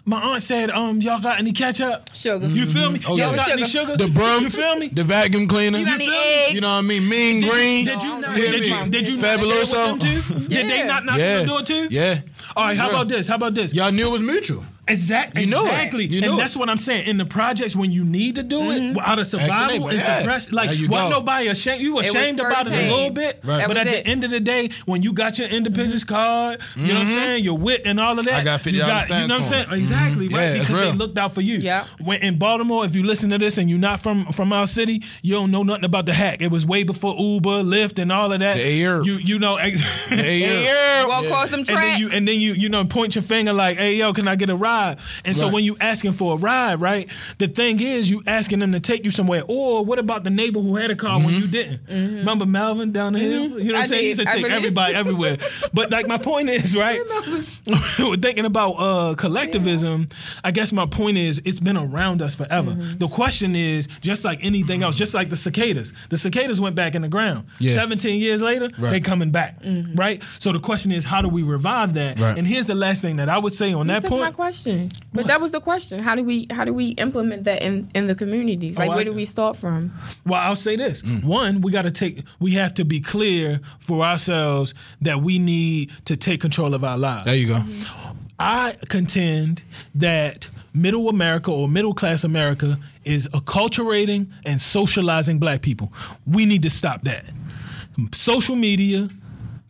My 0.05 0.21
aunt 0.21 0.41
said, 0.41 0.69
um, 0.71 1.01
y'all 1.01 1.19
got 1.19 1.37
any 1.37 1.51
ketchup? 1.51 2.07
Sugar. 2.13 2.47
You 2.47 2.65
feel 2.65 2.89
me? 2.91 3.01
Oh, 3.05 3.17
y'all 3.17 3.31
yeah. 3.31 3.35
got 3.35 3.51
any 3.51 3.65
Sugar. 3.65 3.91
sugar? 3.91 4.05
The 4.05 4.09
broom. 4.09 4.43
You 4.43 4.49
feel 4.49 4.77
me? 4.77 4.87
The 4.87 5.03
vacuum 5.03 5.47
cleaner. 5.47 5.79
You 5.79 5.85
got 5.85 5.95
any 5.95 6.05
feel 6.05 6.13
me? 6.13 6.43
eggs? 6.45 6.53
You 6.53 6.61
know 6.61 6.69
what 6.69 6.75
I 6.77 6.81
mean? 6.81 7.09
Mean 7.09 7.41
green. 7.41 7.85
Did 7.85 8.01
you 8.01 8.09
No, 8.09 8.19
not? 8.19 8.29
I'm 8.29 8.35
Did 8.37 8.67
you? 8.67 8.85
Did 8.89 9.07
you? 9.09 9.17
Fabuloso. 9.17 9.71
share 9.73 9.93
with 9.93 10.01
them 10.01 10.39
too? 10.39 10.47
Did 10.47 10.69
they 10.69 10.77
Yeah. 10.77 10.85
not 10.85 11.03
knock 11.05 11.17
yeah. 11.17 11.33
on 11.33 11.39
the 11.41 11.45
door 11.45 11.61
too? 11.63 11.87
Yeah. 11.91 12.19
All 12.55 12.67
right. 12.67 12.77
How 12.77 12.85
Yeah. 12.85 12.89
about 12.91 13.09
this? 13.09 13.27
How 13.27 13.35
about 13.35 13.53
this? 13.53 13.73
Y'all 13.73 13.91
knew 13.91 14.07
it 14.07 14.11
was 14.11 14.21
mutual. 14.21 14.63
Exactly. 14.87 15.41
You 15.43 15.47
know 15.47 15.65
exactly. 15.65 16.05
You 16.05 16.23
and 16.23 16.39
that's 16.39 16.55
it. 16.55 16.59
what 16.59 16.69
I'm 16.69 16.77
saying. 16.77 17.07
In 17.07 17.17
the 17.17 17.25
projects, 17.25 17.75
when 17.75 17.91
you 17.91 18.03
need 18.03 18.35
to 18.35 18.43
do 18.43 18.71
it, 18.71 18.79
mm-hmm. 18.81 18.99
out 18.99 19.19
of 19.19 19.27
survival 19.27 19.67
neighbor, 19.67 19.89
and 19.89 19.97
yeah. 19.97 20.19
suppress, 20.19 20.51
like, 20.51 20.69
There 20.69 20.79
you 20.79 20.89
wasn't 20.89 21.11
go. 21.11 21.19
nobody 21.19 21.47
ashamed? 21.47 21.81
You 21.81 21.93
was 21.93 22.07
ashamed 22.07 22.39
about 22.39 22.67
it 22.67 22.73
a 22.73 22.93
little 22.93 23.11
bit, 23.11 23.39
Right. 23.43 23.67
But 23.67 23.77
at 23.77 23.87
it. 23.87 23.91
the 23.91 24.07
end 24.07 24.23
of 24.23 24.31
the 24.31 24.39
day, 24.39 24.69
when 24.85 25.03
you 25.03 25.13
got 25.13 25.37
your 25.37 25.47
independence 25.47 26.03
mm-hmm. 26.03 26.15
card, 26.15 26.61
you 26.75 26.87
know 26.87 26.93
what 26.93 27.01
I'm 27.01 27.07
mm-hmm. 27.07 27.15
saying, 27.15 27.43
your 27.43 27.57
wit 27.57 27.81
and 27.85 27.99
all 27.99 28.17
of 28.17 28.25
that, 28.25 28.41
I 28.41 28.43
got 28.43 28.61
$50 28.61 28.73
you 28.73 28.79
got, 28.79 29.09
you 29.09 29.15
know 29.15 29.21
what 29.21 29.31
I'm 29.31 29.41
stamps 29.41 29.49
saying, 29.49 29.65
for 29.67 29.73
'em. 29.73 29.79
exactly 29.79 30.27
right 30.27 30.41
Yeah, 30.41 30.53
it's 30.53 30.67
because 30.67 30.91
they 30.91 30.97
looked 30.97 31.17
out 31.17 31.33
for 31.33 31.41
you. 31.41 31.57
Yeah. 31.57 31.85
When 31.99 32.21
in 32.21 32.37
Baltimore, 32.37 32.85
if 32.85 32.95
you 32.95 33.03
listen 33.03 33.29
to 33.31 33.37
this 33.37 33.57
and 33.57 33.69
you're 33.69 33.79
not 33.79 33.99
from 33.99 34.25
from 34.27 34.53
our 34.53 34.67
city, 34.67 35.03
you 35.21 35.33
don't 35.33 35.51
know 35.51 35.63
nothing 35.63 35.85
about 35.85 36.05
the 36.05 36.13
hack. 36.13 36.41
It 36.41 36.51
was 36.51 36.65
way 36.65 36.83
before 36.83 37.15
Uber, 37.17 37.63
Lyft, 37.63 37.99
and 37.99 38.11
all 38.11 38.31
of 38.31 38.39
that. 38.39 38.55
The 38.55 38.83
air. 38.83 39.01
You 39.03 39.13
you 39.13 39.39
know. 39.39 39.57
ex- 39.57 39.81
Hey, 40.07 40.39
yeah. 40.65 41.05
Walk 41.05 41.25
across 41.25 41.49
them 41.49 41.59
and 41.59 41.67
then 41.67 41.99
you 41.99 42.09
and 42.11 42.27
then 42.27 42.39
you 42.39 42.53
you 42.53 42.69
know 42.69 42.85
point 42.85 43.15
your 43.15 43.21
finger 43.21 43.53
like, 43.53 43.77
hey 43.77 43.95
yo, 43.95 44.13
can 44.13 44.27
I 44.27 44.35
get 44.35 44.49
a 44.49 44.55
ride? 44.55 44.76
Vibe. 44.77 44.99
And 45.25 45.35
so 45.35 45.45
Right. 45.45 45.53
when 45.53 45.63
you 45.63 45.77
asking 45.79 46.13
for 46.13 46.33
a 46.33 46.37
ride, 46.37 46.79
right? 46.81 47.09
The 47.37 47.47
thing 47.47 47.79
is, 47.81 48.09
you 48.09 48.23
asking 48.27 48.59
them 48.59 48.71
to 48.73 48.79
take 48.79 49.03
you 49.05 49.11
somewhere. 49.11 49.43
Or 49.47 49.83
what 49.85 49.99
about 49.99 50.23
the 50.23 50.29
neighbor 50.29 50.59
who 50.59 50.75
had 50.75 50.91
a 50.91 50.95
car 50.95 51.19
when 51.19 51.33
you 51.35 51.47
didn't? 51.47 51.81
Remember 51.89 52.45
Melvin 52.45 52.91
down 52.91 53.13
the 53.13 53.19
hill? 53.19 53.31
You 53.31 53.47
know 53.49 53.53
what 53.55 53.63
Mm-hmm. 53.63 53.75
I'm 53.77 53.87
saying? 53.87 54.01
He 54.01 54.07
used 54.09 54.19
to 54.21 54.25
take 54.25 54.45
everybody 54.45 54.93
everywhere. 54.95 55.37
But 55.73 55.91
like 55.91 56.07
my 56.07 56.17
point 56.17 56.49
is, 56.49 56.75
right? 56.75 56.99
We're 57.99 58.15
thinking 58.17 58.45
about 58.45 58.71
uh, 58.73 59.15
collectivism. 59.15 60.07
I 60.43 60.51
guess 60.51 60.71
my 60.73 60.85
point 60.85 61.17
is, 61.17 61.41
it's 61.45 61.59
been 61.59 61.77
around 61.77 62.21
us 62.21 62.35
forever. 62.35 62.71
Mm-hmm. 62.71 62.97
The 62.97 63.07
question 63.07 63.55
is, 63.55 63.87
just 64.01 64.23
like 64.25 64.39
anything 64.41 64.83
else, 64.83 64.95
just 64.95 65.13
like 65.13 65.29
the 65.29 65.35
cicadas. 65.35 65.93
The 66.09 66.17
cicadas 66.17 66.59
went 66.61 66.75
back 66.75 66.95
in 66.95 67.01
the 67.01 67.07
ground. 67.07 67.45
Yeah. 67.59 67.73
17 67.75 68.19
years 68.19 68.41
later, 68.41 68.69
Right. 68.77 68.91
they 68.91 68.99
coming 68.99 69.31
back, 69.31 69.61
Mm-hmm. 69.61 69.95
right? 69.95 70.23
So 70.39 70.51
the 70.51 70.59
question 70.59 70.91
is, 70.91 71.05
how 71.05 71.21
do 71.21 71.27
we 71.29 71.43
revive 71.43 71.93
that? 71.95 72.19
Right. 72.19 72.37
And 72.37 72.47
here's 72.47 72.65
the 72.65 72.75
last 72.75 73.01
thing 73.01 73.17
that 73.17 73.29
I 73.29 73.37
would 73.37 73.53
say 73.53 73.73
on 73.73 73.87
that 73.87 74.01
That's 74.03 74.11
my 74.11 74.17
point. 74.31 74.35
Question. 74.67 74.91
But 75.13 75.27
that 75.27 75.41
was 75.41 75.51
the 75.51 75.59
question. 75.61 75.99
How 76.03 76.15
do 76.15 76.23
we 76.23 76.47
how 76.51 76.65
do 76.65 76.73
we 76.73 76.87
implement 76.89 77.43
that 77.45 77.61
in, 77.61 77.89
in 77.93 78.07
the 78.07 78.15
communities? 78.15 78.77
Like 78.77 78.89
Oh, 78.89 78.93
I- 78.93 78.95
where 78.95 79.05
do 79.05 79.13
we 79.13 79.25
start 79.25 79.55
from? 79.57 79.91
Well, 80.25 80.39
I'll 80.41 80.55
say 80.55 80.75
this. 80.75 81.01
Mm. 81.01 81.23
One, 81.23 81.61
we 81.61 81.71
got 81.71 81.83
to 81.83 81.91
take, 81.91 82.23
we 82.39 82.51
have 82.51 82.73
to 82.75 82.85
be 82.85 82.99
clear 82.99 83.59
for 83.79 84.03
ourselves 84.03 84.73
that 85.01 85.21
we 85.21 85.39
need 85.39 85.91
to 86.05 86.15
take 86.17 86.41
control 86.41 86.73
of 86.73 86.83
our 86.83 86.97
lives. 86.97 87.25
There 87.25 87.35
you 87.35 87.47
go. 87.47 87.59
I 88.39 88.75
contend 88.89 89.63
that 89.95 90.49
middle 90.73 91.09
America 91.09 91.51
or 91.51 91.67
middle 91.67 91.93
class 91.93 92.23
America 92.23 92.77
is 93.03 93.27
acculturating 93.29 94.27
and 94.45 94.61
socializing 94.61 95.39
black 95.39 95.61
people. 95.61 95.91
We 96.25 96.45
need 96.45 96.61
to 96.63 96.69
stop 96.69 97.01
that. 97.03 97.25
Social 98.13 98.55
media, 98.55 99.09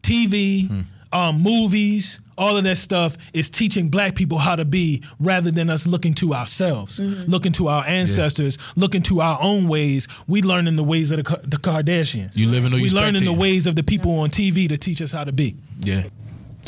TV, 0.03 0.67
Hmm. 0.67 0.81
um, 1.13 1.41
movies, 1.41 2.19
all 2.37 2.57
of 2.57 2.63
that 2.63 2.77
stuff 2.77 3.17
is 3.33 3.49
teaching 3.49 3.89
black 3.89 4.15
people 4.15 4.37
how 4.37 4.55
to 4.55 4.65
be 4.65 5.03
rather 5.19 5.51
than 5.51 5.69
us 5.69 5.87
looking 5.87 6.13
to 6.15 6.33
ourselves, 6.33 6.99
mm-hmm. 6.99 7.29
looking 7.29 7.51
to 7.53 7.67
our 7.67 7.85
ancestors, 7.85 8.57
looking 8.75 9.01
to 9.03 9.21
our 9.21 9.39
own 9.41 9.67
ways. 9.67 10.07
We 10.27 10.41
learning 10.41 10.75
the 10.75 10.83
ways 10.83 11.11
of 11.11 11.17
the, 11.17 11.23
Ka- 11.23 11.41
the 11.43 11.57
Kardashians. 11.57 12.37
You 12.37 12.49
living 12.49 12.73
or 12.73 12.77
you 12.77 12.83
we 12.83 12.89
learning 12.91 13.25
the 13.25 13.33
ways 13.33 13.67
of 13.67 13.75
the 13.75 13.83
people 13.83 14.19
on 14.19 14.29
TV 14.29 14.69
to 14.69 14.77
teach 14.77 15.01
us 15.01 15.11
how 15.11 15.23
to 15.23 15.31
be. 15.31 15.55
Yeah. 15.79 16.03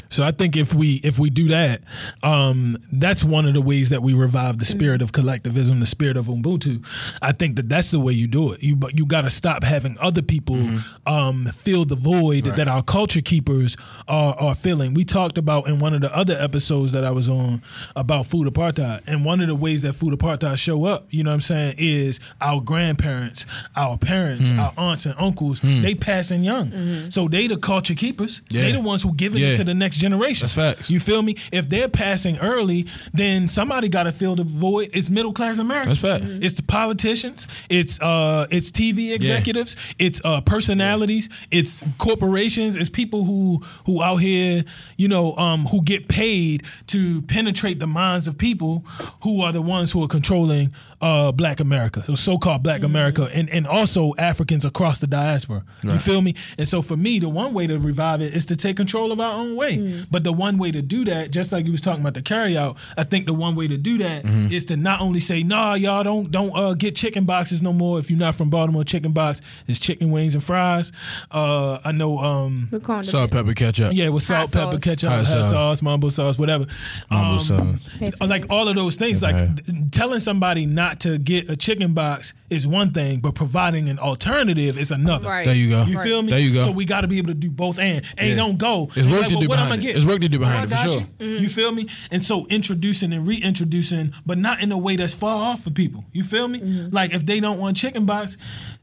So 0.09 0.23
I 0.23 0.31
think 0.31 0.57
if 0.57 0.73
we 0.73 0.95
if 1.03 1.19
we 1.19 1.29
do 1.29 1.47
that, 1.49 1.81
um, 2.23 2.77
that's 2.91 3.23
one 3.23 3.47
of 3.47 3.53
the 3.53 3.61
ways 3.61 3.89
that 3.89 4.01
we 4.01 4.13
revive 4.13 4.57
the 4.57 4.65
spirit 4.65 5.01
of 5.01 5.11
collectivism, 5.11 5.79
the 5.79 5.85
spirit 5.85 6.17
of 6.17 6.25
Ubuntu. 6.25 6.83
I 7.21 7.31
think 7.31 7.55
that 7.57 7.69
that's 7.69 7.91
the 7.91 7.99
way 7.99 8.13
you 8.13 8.27
do 8.27 8.51
it. 8.53 8.63
You 8.63 8.75
but 8.75 8.97
you 8.97 9.05
got 9.05 9.21
to 9.21 9.29
stop 9.29 9.63
having 9.63 9.97
other 9.99 10.21
people 10.21 10.57
um, 11.05 11.49
fill 11.55 11.85
the 11.85 11.95
void 11.95 12.45
that 12.45 12.67
our 12.67 12.81
culture 12.83 13.21
keepers 13.21 13.77
are 14.07 14.35
are 14.39 14.55
filling. 14.55 14.93
We 14.93 15.05
talked 15.05 15.37
about 15.37 15.67
in 15.67 15.79
one 15.79 15.93
of 15.93 16.01
the 16.01 16.15
other 16.15 16.35
episodes 16.39 16.91
that 16.93 17.03
I 17.03 17.11
was 17.11 17.29
on 17.29 17.61
about 17.95 18.25
food 18.25 18.47
apartheid, 18.51 19.01
and 19.07 19.23
one 19.23 19.41
of 19.41 19.47
the 19.47 19.55
ways 19.55 19.81
that 19.83 19.93
food 19.93 20.13
apartheid 20.17 20.57
show 20.57 20.85
up, 20.85 21.07
you 21.11 21.23
know 21.23 21.29
what 21.29 21.35
I'm 21.35 21.41
saying, 21.41 21.75
is 21.77 22.19
our 22.41 22.61
grandparents, 22.61 23.45
our 23.75 23.97
parents, 23.97 24.49
our 24.49 24.73
aunts 24.77 25.05
and 25.05 25.15
uncles. 25.19 25.59
They 25.61 25.93
passing 25.95 26.43
young, 26.43 27.11
so 27.11 27.27
they 27.27 27.47
the 27.47 27.57
culture 27.57 27.95
keepers. 27.95 28.41
They 28.49 28.67
Yeah. 28.69 28.71
the 28.73 28.81
ones 28.81 29.03
who 29.03 29.13
giving 29.13 29.41
Yeah. 29.41 29.49
it 29.49 29.55
to 29.57 29.63
the 29.63 29.73
next 29.73 29.98
generation. 29.99 30.45
That's 30.45 30.53
facts. 30.53 30.89
You 30.89 30.99
feel 30.99 31.21
me? 31.21 31.35
If 31.51 31.69
they're 31.69 31.89
passing 31.89 32.37
early, 32.39 32.87
then 33.13 33.47
somebody 33.47 33.89
got 33.89 34.03
to 34.03 34.11
fill 34.11 34.35
the 34.35 34.43
void. 34.43 34.89
It's 34.93 35.09
middle 35.09 35.33
class 35.33 35.59
America. 35.59 35.89
That's 35.89 35.99
fact. 35.99 36.23
It's 36.25 36.55
the 36.55 36.63
politicians. 36.63 37.47
It's 37.69 37.99
uh, 38.01 38.47
it's 38.49 38.71
TV 38.71 39.11
executives. 39.11 39.75
It's 39.97 40.21
uh, 40.23 40.41
personalities. 40.41 41.29
It's 41.51 41.83
corporations. 41.97 42.75
It's 42.75 42.89
people 42.89 43.25
who 43.25 43.61
who 43.85 44.01
out 44.01 44.17
here, 44.17 44.63
you 44.97 45.07
know, 45.07 45.35
um, 45.35 45.65
who 45.65 45.81
get 45.83 46.07
paid 46.07 46.63
to 46.87 47.21
penetrate 47.23 47.79
the 47.79 47.87
minds 47.87 48.27
of 48.27 48.37
people 48.37 48.85
who 49.23 49.41
are 49.41 49.51
the 49.51 49.61
ones 49.61 49.91
who 49.91 50.03
are 50.03 50.07
controlling 50.07 50.73
uh, 51.01 51.31
Black 51.31 51.59
America, 51.59 52.03
so 52.05 52.15
so-called 52.15 52.61
Black 52.63 52.83
America, 52.83 53.29
and 53.33 53.49
and 53.49 53.65
also 53.67 54.13
Africans 54.17 54.65
across 54.65 54.99
the 54.99 55.07
diaspora. 55.07 55.63
You 55.83 55.97
feel 55.99 56.21
me? 56.21 56.35
And 56.57 56.67
so 56.67 56.81
for 56.81 56.97
me, 56.97 57.19
the 57.19 57.29
one 57.29 57.53
way 57.53 57.67
to 57.67 57.79
revive 57.79 58.21
it 58.21 58.33
is 58.33 58.45
to 58.47 58.55
take 58.55 58.75
control 58.77 59.11
of 59.11 59.19
our 59.19 59.33
own 59.33 59.55
way. 59.55 59.75
But 60.11 60.23
the 60.23 60.33
one 60.33 60.57
way 60.57 60.71
to 60.71 60.81
do 60.81 61.05
that, 61.05 61.31
just 61.31 61.51
like 61.51 61.65
you 61.65 61.71
was 61.71 61.81
talking 61.81 62.01
about 62.01 62.13
the 62.13 62.21
carryout, 62.21 62.77
I 62.97 63.03
think 63.03 63.25
the 63.25 63.33
one 63.33 63.55
way 63.55 63.67
to 63.67 63.77
do 63.77 63.97
that 63.99 64.25
is 64.51 64.65
to 64.65 64.77
not 64.77 65.01
only 65.01 65.19
say, 65.19 65.43
"Nah, 65.43 65.73
y'all 65.75 66.03
don't 66.03 66.31
don't 66.31 66.55
uh, 66.55 66.73
get 66.73 66.95
chicken 66.95 67.25
boxes 67.25 67.61
no 67.61 67.73
more." 67.73 67.99
If 67.99 68.09
you're 68.09 68.19
not 68.19 68.35
from 68.35 68.49
Baltimore, 68.49 68.83
chicken 68.83 69.11
box 69.11 69.41
is 69.67 69.79
chicken 69.79 70.11
wings 70.11 70.33
and 70.35 70.43
fries. 70.43 70.91
Uh, 71.31 71.79
I 71.83 71.91
know. 71.91 72.19
Um, 72.19 72.67
We're 72.71 73.03
Salt, 73.03 73.31
pepper, 73.31 73.53
ketchup. 73.53 73.93
yeah, 73.93 74.09
with 74.09 74.23
salt, 74.23 74.51
Hot 74.51 74.51
pepper, 74.51 74.71
sauce. 74.73 74.83
ketchup, 74.83 75.09
Hot 75.09 75.17
hot 75.19 75.25
sauce. 75.27 75.49
sauce, 75.51 75.81
mambo 75.81 76.09
sauce, 76.09 76.37
whatever. 76.37 76.65
Mambo 77.09 77.33
Um, 77.33 77.39
sauce. 77.39 78.19
like 78.21 78.45
all 78.49 78.67
of 78.67 78.75
those 78.75 78.95
things. 78.95 79.23
Okay. 79.23 79.31
Like 79.47 79.65
th- 79.65 79.77
telling 79.91 80.19
somebody 80.19 80.65
not 80.65 80.99
to 81.01 81.17
get 81.17 81.49
a 81.49 81.55
chicken 81.55 81.93
box 81.93 82.33
is 82.49 82.65
one 82.65 82.91
thing, 82.91 83.19
but 83.19 83.35
providing 83.35 83.89
an 83.89 83.99
alternative 83.99 84.77
is 84.77 84.91
another. 84.91 85.27
Right. 85.27 85.45
There 85.45 85.55
you 85.55 85.69
go. 85.69 85.83
You 85.83 85.99
feel 86.01 86.21
me? 86.21 86.31
There 86.31 86.39
you 86.39 86.53
go. 86.53 86.63
So 86.65 86.71
we 86.71 86.85
got 86.85 87.01
to 87.01 87.07
be 87.07 87.17
able 87.17 87.27
to 87.29 87.33
do 87.33 87.49
both 87.49 87.77
and. 87.79 88.03
And 88.17 88.29
Yeah. 88.29 88.35
don't 88.35 88.57
go. 88.57 88.89
It's 88.95 88.97
and 88.97 89.11
work 89.11 89.21
like, 89.21 89.29
to 89.29 89.35
well, 89.35 89.41
do 89.41 89.47
what 89.49 89.55
behind 89.55 89.73
I'ma 89.73 89.75
it. 89.78 89.78
Get? 89.79 89.95
It's 89.95 90.05
work 90.05 90.21
to 90.21 90.29
do 90.29 90.39
behind 90.39 90.71
it, 90.71 90.75
for 90.75 90.81
sure. 90.81 90.91
You. 90.91 91.27
You 91.27 91.37
mm-hmm. 91.37 91.47
feel 91.47 91.71
me? 91.71 91.87
And 92.11 92.23
so 92.23 92.45
introducing 92.47 93.13
and 93.13 93.25
reintroducing, 93.25 94.13
but 94.25 94.37
not 94.37 94.61
in 94.61 94.71
a 94.71 94.77
way 94.77 94.95
that's 94.95 95.13
far 95.13 95.51
off 95.51 95.63
for 95.63 95.69
people. 95.69 96.05
You 96.11 96.23
feel 96.23 96.47
me? 96.47 96.59
Mm-hmm. 96.59 96.95
Like 96.95 97.13
if 97.13 97.25
they 97.25 97.39
don't 97.39 97.59
want 97.59 97.77
chicken 97.77 98.05
box, 98.05 98.37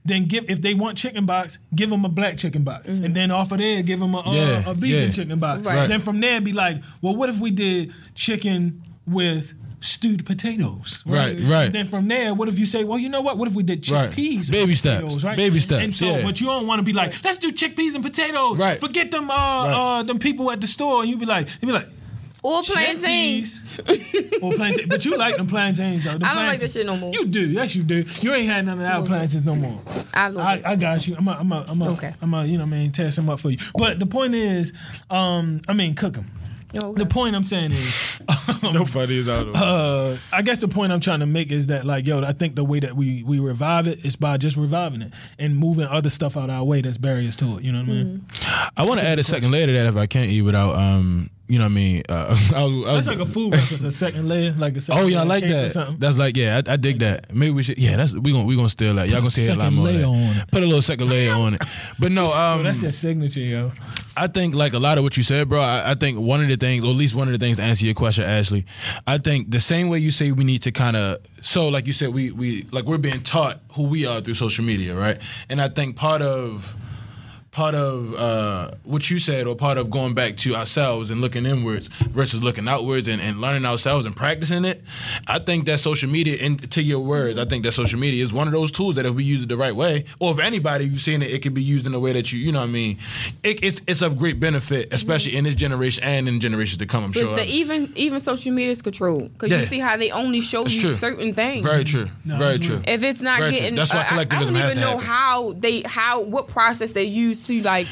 then 0.05 0.27
give. 0.27 0.49
If 0.49 0.63
they 0.63 0.75
want 0.75 0.99
chicken 0.99 1.27
box, 1.27 1.59
give 1.75 1.91
them 1.91 2.05
a 2.05 2.09
black 2.09 2.39
chicken 2.39 2.65
box, 2.65 2.89
mm-hmm. 2.89 3.05
and 3.05 3.15
then 3.15 3.31
off 3.31 3.53
of 3.53 3.59
there, 3.59 3.83
give 3.83 4.01
them 4.01 4.15
a, 4.15 4.21
uh, 4.21 4.33
Yeah, 4.33 4.71
a 4.71 4.75
vegan 4.75 4.89
yeah. 4.89 5.11
chicken 5.11 5.39
box. 5.39 5.65
Right. 5.65 5.89
Then 5.89 6.01
from 6.01 6.21
there, 6.21 6.41
be 6.41 6.53
like, 6.53 6.83
well, 7.03 7.15
what 7.15 7.29
if 7.29 7.39
we 7.39 7.51
did 7.51 7.93
chicken 8.15 8.83
with 9.07 9.55
stewed 9.87 10.27
potatoes? 10.27 11.03
Right, 11.07 11.39
right. 11.41 11.73
Then 11.73 11.87
from 11.87 12.09
there, 12.09 12.35
what 12.35 12.49
if 12.49 12.59
you 12.59 12.67
say, 12.67 12.85
well, 12.85 12.99
you 12.99 13.09
know 13.09 13.21
what? 13.21 13.39
What 13.39 13.49
if 13.49 13.55
we 13.55 13.63
did 13.63 13.89
Right. 13.89 14.11
chickpeas? 14.11 14.51
Baby 14.51 14.71
and 14.73 14.79
steps. 14.79 15.01
potatoes, 15.03 15.25
right? 15.25 15.37
Baby 15.37 15.59
steps, 15.59 15.85
And 15.85 15.95
so, 15.97 16.07
yeah. 16.07 16.23
but 16.25 16.41
you 16.41 16.47
don't 16.47 16.67
want 16.67 16.81
to 16.81 16.83
be 16.85 16.93
like, 16.93 17.15
let's 17.25 17.39
do 17.39 17.53
chickpeas 17.53 17.95
and 17.95 18.05
potatoes. 18.05 18.59
Right. 18.59 18.79
Forget 18.81 19.11
them, 19.11 19.31
uh, 19.31 19.35
uh, 19.35 20.03
them 20.03 20.19
people 20.19 20.51
at 20.51 20.61
the 20.61 20.67
store. 20.67 21.01
And 21.03 21.11
you'd 21.11 21.21
be 21.21 21.27
like, 21.27 21.49
you'd 21.61 21.69
be 21.69 21.73
like, 21.73 21.89
Or 22.43 22.63
plantains. 22.63 23.63
or 24.43 24.53
plantains. 24.53 24.89
But 24.89 25.05
you 25.05 25.17
like 25.17 25.37
them 25.37 25.47
plantains 25.49 26.05
though. 26.05 26.13
Them 26.13 26.25
I 26.25 26.35
don't 26.35 26.47
like 26.47 26.61
that 26.61 26.71
shit 26.71 26.87
no 26.87 26.97
more. 26.97 27.13
You 27.13 27.27
do, 27.27 27.41
yes, 27.51 27.75
you 27.75 27.83
do. 27.83 28.05
You 28.21 28.35
ain't 28.35 28.49
had 28.49 28.67
none 28.67 28.79
of 28.81 28.87
our 28.87 29.05
plantains 29.05 29.45
no 29.45 29.57
more. 29.57 29.81
I 30.15 30.29
love 30.29 30.47
I, 30.47 30.55
it. 30.57 30.63
I 30.67 30.77
got 30.77 31.07
you. 31.09 31.17
I'm 31.17 31.27
a, 31.29 31.33
I'm 31.33 31.51
a, 31.53 31.65
I'm 31.69 31.83
a, 31.83 31.93
Okay. 31.93 32.15
I'm 32.23 32.33
a, 32.35 32.45
you 32.45 32.57
know, 32.59 32.67
man, 32.67 32.91
tear 32.93 33.11
some 33.11 33.29
up 33.31 33.41
for 33.41 33.51
you. 33.51 33.59
But 33.75 33.99
the 33.99 34.07
point 34.07 34.35
is, 34.35 34.73
um, 35.11 35.61
I 35.69 35.73
mean, 35.73 35.95
cook 35.95 36.15
them. 36.15 36.31
Oh, 36.75 36.89
okay. 36.89 37.03
The 37.03 37.07
point 37.07 37.37
I'm 37.37 37.45
saying 37.45 37.73
is, 37.73 38.21
Nobody 38.63 39.19
is 39.19 39.29
out 39.29 39.49
of 39.49 39.57
uh, 39.57 40.17
I 40.33 40.43
guess 40.43 40.59
the 40.59 40.69
point 40.69 40.93
I'm 40.93 41.01
trying 41.01 41.21
to 41.21 41.27
make 41.27 41.53
is 41.53 41.67
that 41.67 41.85
like, 41.85 42.07
yo, 42.07 42.23
I 42.23 42.33
think 42.33 42.55
the 42.55 42.65
way 42.65 42.81
that 42.81 42.97
we 42.97 43.23
we 43.23 43.39
revive 43.39 43.87
it 43.87 44.05
is 44.05 44.17
by 44.17 44.37
just 44.37 44.57
reviving 44.57 45.03
it 45.03 45.13
and 45.39 45.57
moving 45.57 45.87
other 45.87 46.11
stuff 46.11 46.37
out 46.37 46.51
our 46.51 46.65
way 46.65 46.81
that's 46.81 46.99
barriers 46.99 47.37
to 47.37 47.59
it. 47.59 47.65
You 47.65 47.73
know 47.73 47.81
what 47.81 47.89
I 47.89 47.93
mean? 47.93 48.27
Mm-hmm. 48.29 48.69
I 48.77 48.85
want 48.85 49.01
to 49.01 49.07
add 49.07 49.19
a 49.19 49.23
second 49.23 49.51
layer 49.51 49.67
to 49.67 49.73
that 49.73 49.87
if 49.87 49.97
I 49.97 50.07
can't 50.07 50.31
eat 50.31 50.43
without, 50.43 50.75
um, 50.77 51.31
you 51.49 51.59
know 51.59 51.65
what 51.65 51.71
I 51.71 51.75
mean? 51.75 52.03
Uh, 52.09 52.13
I 52.29 52.29
was, 52.31 52.53
I 52.53 52.65
was, 52.65 53.07
That's 53.07 53.19
like 53.19 53.29
a 53.29 53.31
food 53.31 53.53
reference, 53.53 53.83
a 53.83 53.93
second 53.93 54.29
layer, 54.29 54.53
like 54.53 54.77
a 54.77 54.81
second 54.81 55.03
Oh 55.03 55.07
yeah, 55.07 55.21
I 55.21 55.25
like 55.25 55.45
that. 55.45 55.97
That's 55.99 56.19
like 56.19 56.37
yeah, 56.37 56.61
I, 56.67 56.73
I 56.73 56.77
dig 56.77 57.01
that. 57.01 57.35
Maybe 57.35 57.53
we 57.53 57.63
should. 57.63 57.79
Yeah, 57.79 57.97
that's 57.97 58.15
we 58.15 58.33
gonna 58.33 58.47
we 58.47 58.57
gonna 58.57 58.69
steal 58.69 58.95
that. 58.95 59.09
Y'all 59.09 59.21
gonna 59.21 59.31
see 59.31 59.51
a 59.53 59.55
lot 59.55 59.73
more. 59.73 59.89
of 59.89 59.95
layer 59.95 60.01
that. 60.01 60.07
on 60.07 60.37
it. 60.37 60.51
Put 60.51 60.63
a 60.63 60.67
little 60.67 60.83
second 60.83 61.09
layer 61.09 61.33
on 61.33 61.55
it. 61.55 61.63
But 61.99 62.13
no, 62.13 62.33
um, 62.33 62.59
Yo, 62.59 62.65
that's 62.65 62.83
your 62.83 62.93
signature, 62.93 63.41
yo. 63.41 63.73
I 64.17 64.29
think 64.29 64.55
like 64.55 64.73
a 64.73 64.79
lot 64.79 64.97
of 64.97 65.05
what 65.05 65.17
you 65.17 65.23
said, 65.23 65.49
bro. 65.49 65.61
I, 65.61 65.91
I 65.91 65.95
think 65.95 66.19
one 66.19 66.43
of 66.43 66.49
the 66.49 66.57
things, 66.57 66.85
or 66.85 66.89
at 66.89 66.97
least 66.97 67.15
one 67.15 67.29
of 67.29 67.39
the 67.39 67.45
things, 67.45 67.59
to 67.59 67.63
answer 67.63 67.85
your 67.85 67.95
question, 67.95 68.25
Ashley. 68.25 68.65
I 69.07 69.19
think 69.19 69.51
the 69.51 69.61
same 69.61 69.89
way 69.89 69.99
you 69.99 70.11
say 70.11 70.33
we 70.33 70.45
need 70.45 70.63
to 70.63 70.73
kind 70.73 70.97
of 70.97 71.19
so, 71.43 71.69
like 71.69 71.87
you 71.87 71.93
said, 71.93 72.15
we 72.15 72.31
we 72.31 72.63
like 72.73 72.85
we're 72.87 72.99
being 72.99 73.23
taught 73.23 73.61
who 73.73 73.89
we 73.89 74.07
are 74.07 74.21
through 74.21 74.35
social 74.35 74.65
media, 74.65 74.95
right? 74.97 75.19
And 75.49 75.61
I 75.61 75.69
think 75.69 75.97
part 75.97 76.23
of 76.23 76.75
part 77.57 77.75
of 77.75 78.15
uh, 78.15 78.71
what 78.85 79.09
you 79.11 79.19
said, 79.19 79.47
or 79.47 79.57
part 79.57 79.79
of 79.79 79.91
going 79.91 80.13
back 80.13 80.37
to 80.37 80.55
ourselves 80.55 81.11
and 81.11 81.23
looking 81.23 81.47
inwards 81.47 81.89
versus 81.89 82.43
looking 82.43 82.69
outwards 82.69 83.09
and, 83.09 83.19
and 83.23 83.41
learning 83.41 83.65
ourselves 83.65 84.05
and 84.05 84.15
practicing 84.15 84.67
it. 84.67 84.85
I 85.27 85.39
think 85.39 85.65
that 85.65 85.81
social 85.81 86.11
media, 86.11 86.37
and 86.43 86.71
to 86.73 86.83
your 86.83 87.01
words, 87.01 87.39
I 87.39 87.47
think 87.47 87.65
that 87.65 87.73
social 87.73 87.99
media 87.99 88.23
is 88.23 88.31
one 88.31 88.47
of 88.47 88.53
those 88.53 88.71
tools 88.71 88.97
that 88.97 89.07
if 89.07 89.15
we 89.15 89.25
use 89.25 89.43
it 89.43 89.49
the 89.49 89.57
right 89.57 89.75
way, 89.75 90.05
or 90.21 90.33
if 90.33 90.39
anybody 90.39 90.85
you've 90.85 91.01
seen 91.01 91.23
it, 91.23 91.31
it 91.33 91.41
can 91.41 91.55
be 91.55 91.63
used 91.63 91.87
in 91.87 91.95
a 91.95 91.99
way 91.99 92.13
that 92.13 92.31
you, 92.31 92.39
you 92.39 92.53
know, 92.53 92.61
what 92.61 92.69
I 92.69 92.73
mean, 92.73 92.99
it, 93.43 93.65
it's 93.65 93.81
it's 93.87 94.03
of 94.03 94.19
great 94.19 94.39
benefit, 94.39 94.93
especially 94.93 95.35
in 95.35 95.45
this 95.45 95.55
generation 95.55 96.05
and 96.05 96.29
in 96.29 96.41
generations 96.41 96.77
to 96.81 96.87
come. 96.87 97.05
I'm 97.05 97.13
But 97.13 97.21
sure. 97.21 97.37
the, 97.37 97.45
even 97.47 97.91
even 97.97 98.21
social 98.21 98.53
media 98.53 98.73
is 98.73 98.83
controlled 98.83 99.33
because 99.33 99.51
Yeah. 99.51 99.61
you 99.61 99.67
see 99.67 99.79
how 99.79 99.97
they 99.97 100.11
only 100.11 100.43
show 100.43 100.65
That's 100.65 100.75
you 100.75 100.81
true. 100.83 100.97
certain 100.97 101.33
things. 101.33 101.65
Very 101.65 101.85
true. 101.85 102.11
No, 102.27 102.37
Very 102.37 102.57
that's 102.59 102.67
true. 102.67 102.83
If 102.87 103.03
it's 103.03 103.23
not 103.23 103.39
Very 103.39 103.53
true. 103.53 103.61
getting, 103.61 103.75
That's 103.77 103.95
why 103.95 104.01
I- 104.01 104.05
I- 104.05 104.09
collectivism 104.09 104.57
I, 104.57 104.59
has 104.59 104.75
don't 104.75 104.83
to 104.83 104.87
even 104.89 104.99
know 104.99 104.99
happen. 104.99 105.07
how 105.07 105.53
they 105.59 105.81
how 105.87 106.21
what 106.21 106.49
process 106.49 106.93
they 106.93 107.05
use 107.05 107.46
to 107.47 107.63
like. 107.63 107.87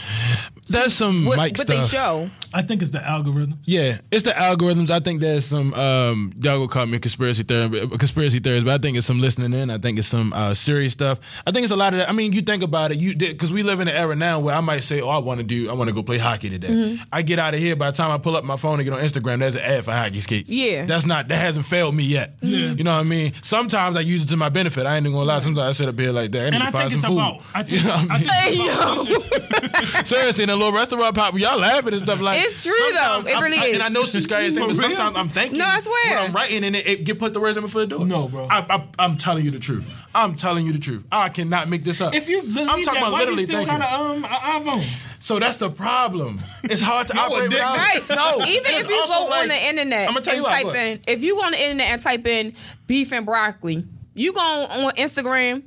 That's 0.69 0.95
some 0.95 1.27
What, 1.27 1.37
Mike 1.37 1.59
what 1.59 1.67
stuff. 1.69 1.91
they 1.91 1.97
show. 1.97 2.31
I 2.55 2.63
think 2.63 2.81
it's 2.81 2.91
the 2.93 3.05
algorithm. 3.05 3.59
Yeah, 3.65 3.99
it's 4.11 4.23
the 4.23 4.31
algorithms. 4.31 4.89
I 4.89 5.01
think 5.01 5.21
there's 5.21 5.45
some 5.45 5.75
um 5.75 6.33
y'all 6.41 6.59
go 6.59 6.69
call 6.69 6.87
me 6.87 6.97
a 6.97 7.01
conspiracy 7.01 7.43
theory, 7.43 7.87
conspiracy 7.99 8.39
theorist, 8.39 8.65
but 8.65 8.73
I 8.75 8.79
think 8.79 8.97
it's 8.97 9.07
some 9.07 9.21
listening 9.21 9.53
in. 9.53 9.71
I 9.71 9.77
think 9.79 9.99
it's 9.99 10.09
some 10.09 10.33
uh, 10.33 10.55
serious 10.55 10.93
stuff. 10.95 11.19
I 11.47 11.51
think 11.51 11.65
it's 11.65 11.73
a 11.73 11.77
lot 11.77 11.93
of 11.93 11.99
that. 11.99 12.09
I 12.09 12.13
mean, 12.13 12.33
you 12.33 12.41
think 12.43 12.63
about 12.63 12.93
it, 12.93 12.99
you 12.99 13.15
because 13.17 13.53
we 13.53 13.63
live 13.63 13.81
in 13.81 13.89
an 13.89 13.95
era 13.95 14.15
now 14.17 14.41
where 14.41 14.55
I 14.55 14.61
might 14.61 14.85
say, 14.85 15.01
"Oh, 15.03 15.09
I 15.11 15.19
want 15.19 15.41
to 15.41 15.45
do, 15.45 15.69
I 15.69 15.75
want 15.75 15.89
to 15.89 15.95
go 15.95 16.03
play 16.03 16.17
hockey 16.19 16.49
today." 16.49 16.69
Mm-hmm. 16.69 17.03
I 17.13 17.23
get 17.23 17.39
out 17.41 17.53
of 17.55 17.61
here. 17.61 17.77
By 17.77 17.91
the 17.91 17.97
time 17.97 18.11
I 18.13 18.19
pull 18.19 18.37
up 18.37 18.45
my 18.45 18.57
phone 18.57 18.79
and 18.81 18.85
get 18.89 18.95
on 18.95 19.01
Instagram, 19.05 19.41
there's 19.41 19.57
an 19.57 19.63
ad 19.63 19.85
for 19.85 19.91
hockey 19.93 20.21
skates. 20.21 20.51
Yeah. 20.51 20.87
that's 20.87 21.05
not 21.05 21.29
that 21.29 21.37
hasn't 21.37 21.67
failed 21.67 21.95
me 21.95 22.05
yet. 22.05 22.37
Yeah. 22.41 22.73
you 22.73 22.85
know 22.85 22.93
what 22.95 23.01
I 23.01 23.05
mean. 23.05 23.33
Sometimes 23.43 23.97
I 23.97 24.01
use 24.01 24.25
it 24.25 24.29
to 24.29 24.37
my 24.39 24.49
benefit. 24.49 24.87
I 24.87 24.97
ain't 24.97 25.05
even 25.05 25.13
gonna 25.19 25.29
lie. 25.29 25.41
Sometimes 25.41 25.69
I 25.69 25.73
sit 25.73 25.89
up 25.89 25.99
here 25.99 26.13
like 26.13 26.31
that. 26.33 26.41
I 26.47 26.51
need 26.51 26.55
And 26.55 26.63
to 26.63 26.69
I 26.69 26.71
find 26.71 26.91
think 26.91 26.93
it's 26.93 27.01
some 27.03 27.11
food. 27.11 27.19
about. 27.19 27.43
I 27.53 27.63
think, 27.65 27.83
You 27.83 27.89
know 27.89 27.95
what 27.97 28.11
I 28.11 28.15
I 28.15 28.19
mean? 28.19 28.29
think 28.29 28.31
Hey, 28.31 29.19
yo. 29.19 29.41
Seriously, 30.05 30.45
in 30.45 30.51
a 30.51 30.57
little 30.57 30.73
restaurant 30.73 31.15
pop, 31.15 31.39
y'all 31.39 31.59
laughing 31.59 31.93
and 31.93 32.03
stuff 32.03 32.21
like. 32.21 32.43
It's 32.43 32.63
true, 32.63 32.73
though. 32.95 33.21
It 33.27 33.35
I'm- 33.35 33.43
really 33.43 33.59
I- 33.59 33.65
is. 33.67 33.75
And 33.75 33.83
I 33.83 33.89
know 33.89 34.03
it's 34.03 34.13
scary 34.23 34.51
thing, 34.51 34.67
but 34.67 34.77
sometimes 34.77 35.17
I'm 35.17 35.29
thinking. 35.29 35.59
No, 35.59 35.67
I 35.67 35.81
swear. 35.81 35.95
When 36.11 36.19
I'm 36.19 36.33
writing 36.33 36.65
and 36.65 36.77
it, 36.77 36.87
it 36.87 37.05
get 37.05 37.19
put 37.19 37.33
the 37.35 37.41
words 37.41 37.57
in 37.57 37.63
before 37.63 37.83
the 37.83 37.87
door. 37.87 38.07
No, 38.07 38.29
bro. 38.29 38.47
I, 38.51 38.59
I, 38.69 38.85
I'm 38.99 39.17
telling 39.17 39.45
you 39.45 39.51
the 39.51 39.59
truth. 39.59 39.87
I'm 40.15 40.37
telling 40.37 40.67
you 40.67 40.73
the 40.73 40.79
truth. 40.79 41.05
I 41.11 41.29
cannot 41.29 41.69
make 41.69 41.85
this 41.85 42.01
up. 42.01 42.15
If 42.15 42.29
you 42.29 42.43
believe 42.43 42.59
I'm 42.69 42.83
talking 42.85 42.85
that, 42.85 42.97
about 42.99 43.13
why 43.13 43.21
you 43.21 43.27
literally 43.27 43.43
still 43.45 43.59
thinking. 43.67 43.79
got 43.79 44.01
a, 44.01 44.03
um, 44.03 44.25
a 44.25 44.29
iPhone? 44.29 44.87
so 45.19 45.39
that's 45.39 45.57
the 45.57 45.71
problem. 45.71 46.41
It's 46.65 46.81
hard 46.83 47.09
to 47.09 47.15
No, 47.15 47.23
operate 47.23 47.51
without. 47.51 47.77
Right. 47.77 48.03
No. 48.09 48.45
Even 48.47 48.73
if 48.75 48.89
you 48.89 49.05
go 49.07 49.27
like- 49.31 49.43
on 49.43 49.49
the 49.49 49.69
internet 49.69 50.09
I'ma 50.09 50.21
tell 50.21 50.33
and 50.35 50.39
you 50.39 50.43
what, 50.45 50.51
type 50.51 50.65
look. 50.67 50.77
in, 50.77 51.01
if 51.09 51.23
you 51.23 51.35
go 51.37 51.43
on 51.43 51.53
the 51.53 51.63
internet 51.63 51.89
and 51.89 52.03
type 52.03 52.27
in 52.27 52.55
beef 52.87 53.13
and 53.13 53.25
broccoli, 53.27 53.85
you 54.15 54.33
go 54.33 54.41
on 54.41 54.95
Instagram, 54.97 55.65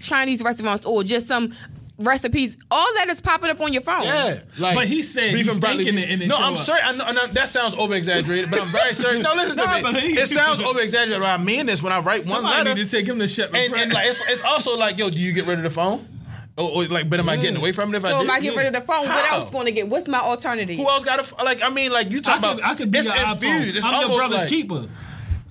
Chinese 0.00 0.42
restaurants, 0.42 0.86
or 0.86 1.02
just 1.02 1.26
some 1.26 1.52
recipes. 1.98 2.56
All 2.70 2.86
that 2.96 3.08
is 3.08 3.20
popping 3.20 3.50
up 3.50 3.60
on 3.60 3.72
your 3.72 3.82
phone. 3.82 4.02
Yeah, 4.04 4.40
like 4.58 4.74
But 4.74 4.86
he 4.88 5.02
said 5.02 5.34
beef 5.34 5.44
he 5.46 5.50
and 5.52 5.60
broccoli. 5.60 5.84
thinking 5.84 6.02
it 6.02 6.10
and 6.10 6.22
it 6.22 6.26
no, 6.28 6.36
I'm 6.36 6.54
up. 6.54 6.58
sorry. 6.58 6.80
I 6.82 6.92
know, 6.92 7.04
I 7.04 7.12
know 7.12 7.26
that 7.28 7.48
sounds 7.48 7.74
over 7.74 7.94
exaggerated, 7.94 8.50
but 8.50 8.60
I'm 8.62 8.68
very 8.68 8.94
serious. 8.94 9.22
No, 9.22 9.34
listen 9.34 9.56
No, 9.56 9.64
to 9.64 9.92
me. 9.92 10.00
It 10.14 10.28
sounds 10.28 10.60
over 10.60 10.80
exaggerated, 10.80 11.20
but 11.20 11.28
I 11.40 11.42
mean 11.42 11.66
this 11.66 11.82
when 11.82 11.92
I 11.92 12.00
write 12.00 12.26
one 12.26 12.36
Somebody 12.42 12.56
letter. 12.58 12.74
need 12.74 12.88
to 12.88 12.96
take 12.96 13.06
him 13.06 13.18
to 13.18 13.28
shut 13.28 13.54
and, 13.54 13.74
and 13.74 13.92
like 13.92 14.06
it's, 14.08 14.22
it's 14.28 14.42
also 14.42 14.76
like, 14.76 14.98
yo, 14.98 15.10
do 15.10 15.18
you 15.18 15.32
get 15.32 15.46
rid 15.46 15.58
of 15.58 15.64
the 15.64 15.70
phone? 15.70 16.06
Or, 16.56 16.68
or 16.70 16.84
like, 16.84 17.08
but 17.08 17.18
am 17.18 17.28
I 17.30 17.36
getting 17.36 17.56
away 17.56 17.72
from 17.72 17.94
it 17.94 17.96
if 17.98 18.04
I 18.04 18.10
So 18.10 18.18
do? 18.18 18.24
if 18.24 18.30
I 18.30 18.40
get 18.40 18.54
rid 18.56 18.66
of 18.66 18.72
the 18.74 18.80
phone, 18.82 19.06
what 19.08 19.24
How? 19.24 19.38
else 19.40 19.50
going 19.50 19.64
to 19.64 19.72
get? 19.72 19.88
What's 19.88 20.06
my 20.06 20.18
alternative? 20.18 20.76
Who 20.76 20.86
else 20.86 21.02
got 21.02 21.18
a 21.40 21.44
like? 21.44 21.62
I 21.64 21.70
mean, 21.70 21.90
like 21.92 22.10
you 22.12 22.20
talk 22.20 22.42
I 22.42 22.48
could, 22.52 22.58
about. 22.58 22.70
I 22.70 22.74
could 22.74 22.90
be 22.90 22.98
it's 22.98 23.08
your 23.08 23.16
infused. 23.16 23.68
iPhone. 23.70 23.76
It's 23.76 23.84
I'm 23.86 24.06
your 24.08 24.18
brother's 24.18 24.38
like, 24.40 24.48
keeper. 24.48 24.86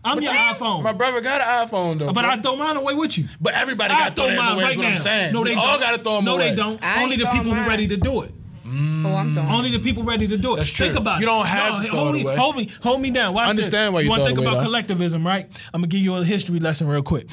I'm 0.04 0.22
your 0.22 0.34
iPhone. 0.34 0.82
My 0.84 0.94
brother 0.94 1.22
got 1.22 1.42
an 1.42 1.68
iPhone 1.70 2.00
though, 2.00 2.12
but 2.14 2.22
bro. 2.22 2.30
I 2.32 2.38
throw 2.42 2.56
mine 2.56 2.76
away 2.78 2.94
with 2.96 3.18
you. 3.18 3.26
But 3.40 3.54
everybody 3.54 3.94
I 3.94 4.00
got 4.00 4.10
to 4.10 4.16
throw 4.16 4.26
throw 4.28 4.36
mine 4.36 4.54
away. 4.54 4.64
right 4.64 4.72
is 4.72 4.78
what 4.78 4.84
now. 4.84 4.90
I'm 4.94 4.98
saying. 5.00 5.34
No, 5.34 5.44
they 5.44 5.52
we 5.52 5.56
don't. 5.56 5.66
all 5.66 5.80
got 5.80 5.92
to 5.96 6.04
throw 6.04 6.16
them 6.16 6.26
no, 6.26 6.36
away. 6.36 6.50
they 6.50 6.56
don't. 6.56 6.84
I 6.84 7.04
Only 7.04 7.16
the 7.18 7.24
throwing 7.24 7.38
people 7.38 7.52
who 7.54 7.60
mine. 7.60 7.70
ready 7.70 7.88
to 7.88 7.98
do 7.98 8.22
it. 8.24 8.32
oh, 8.66 8.70
I'm 9.16 9.34
done. 9.34 9.48
Only 9.52 9.72
the 9.72 9.80
people 9.80 10.04
ready 10.04 10.28
to 10.28 10.38
do 10.38 10.54
it. 10.54 10.58
That's 10.58 10.70
true. 10.72 10.88
Think 10.88 10.98
about 11.00 11.20
You 11.22 11.28
it. 11.28 11.30
You 11.32 11.36
don't 11.38 11.46
have 11.46 11.82
to 11.84 11.90
throw 11.90 12.00
hold 12.00 12.10
it 12.16 12.18
me, 12.18 12.22
away. 12.24 12.36
Hold 12.38 12.56
me, 12.56 12.70
hold 12.82 13.02
me 13.02 13.10
down. 13.12 13.34
Watch 13.34 13.48
I 13.48 13.50
understand 13.52 13.88
this. 13.90 13.94
why 13.94 14.02
you 14.02 14.10
want 14.10 14.20
throw 14.22 14.26
to 14.30 14.30
think 14.36 14.38
away, 14.40 14.48
about 14.48 14.58
though. 14.60 14.66
collectivism, 14.66 15.28
right? 15.28 15.46
I'm 15.74 15.82
gonna 15.82 15.88
give 15.88 16.00
you 16.02 16.16
a 16.16 16.24
history 16.24 16.60
lesson 16.60 16.88
real 16.88 17.04
quick. 17.04 17.28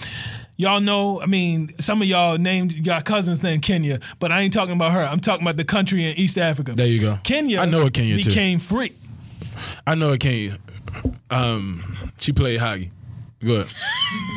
Y'all 0.56 0.80
know, 0.80 1.20
I 1.22 1.26
mean, 1.26 1.70
some 1.78 2.02
of 2.02 2.08
y'all 2.08 2.36
named 2.36 2.82
got 2.84 3.04
cousins 3.04 3.42
named 3.44 3.62
Kenya, 3.62 4.00
but 4.18 4.32
I 4.32 4.40
ain't 4.40 4.52
talking 4.52 4.74
about 4.74 4.90
her. 4.92 5.00
I'm 5.02 5.20
talking 5.20 5.42
about 5.46 5.56
the 5.56 5.64
country 5.64 6.04
in 6.04 6.16
East 6.16 6.36
Africa. 6.36 6.72
There 6.74 6.86
you 6.86 7.00
go. 7.00 7.18
Kenya. 7.22 7.60
I 7.60 7.66
know 7.66 7.86
a 7.86 7.90
Kenya, 7.92 8.18
too. 8.18 8.24
became 8.28 8.58
free. 8.58 8.92
I 9.86 9.94
know 9.94 10.12
it 10.12 10.18
can't. 10.20 10.60
Um, 11.30 12.12
she 12.18 12.32
played 12.32 12.58
hockey. 12.58 12.90
Good. 13.40 13.66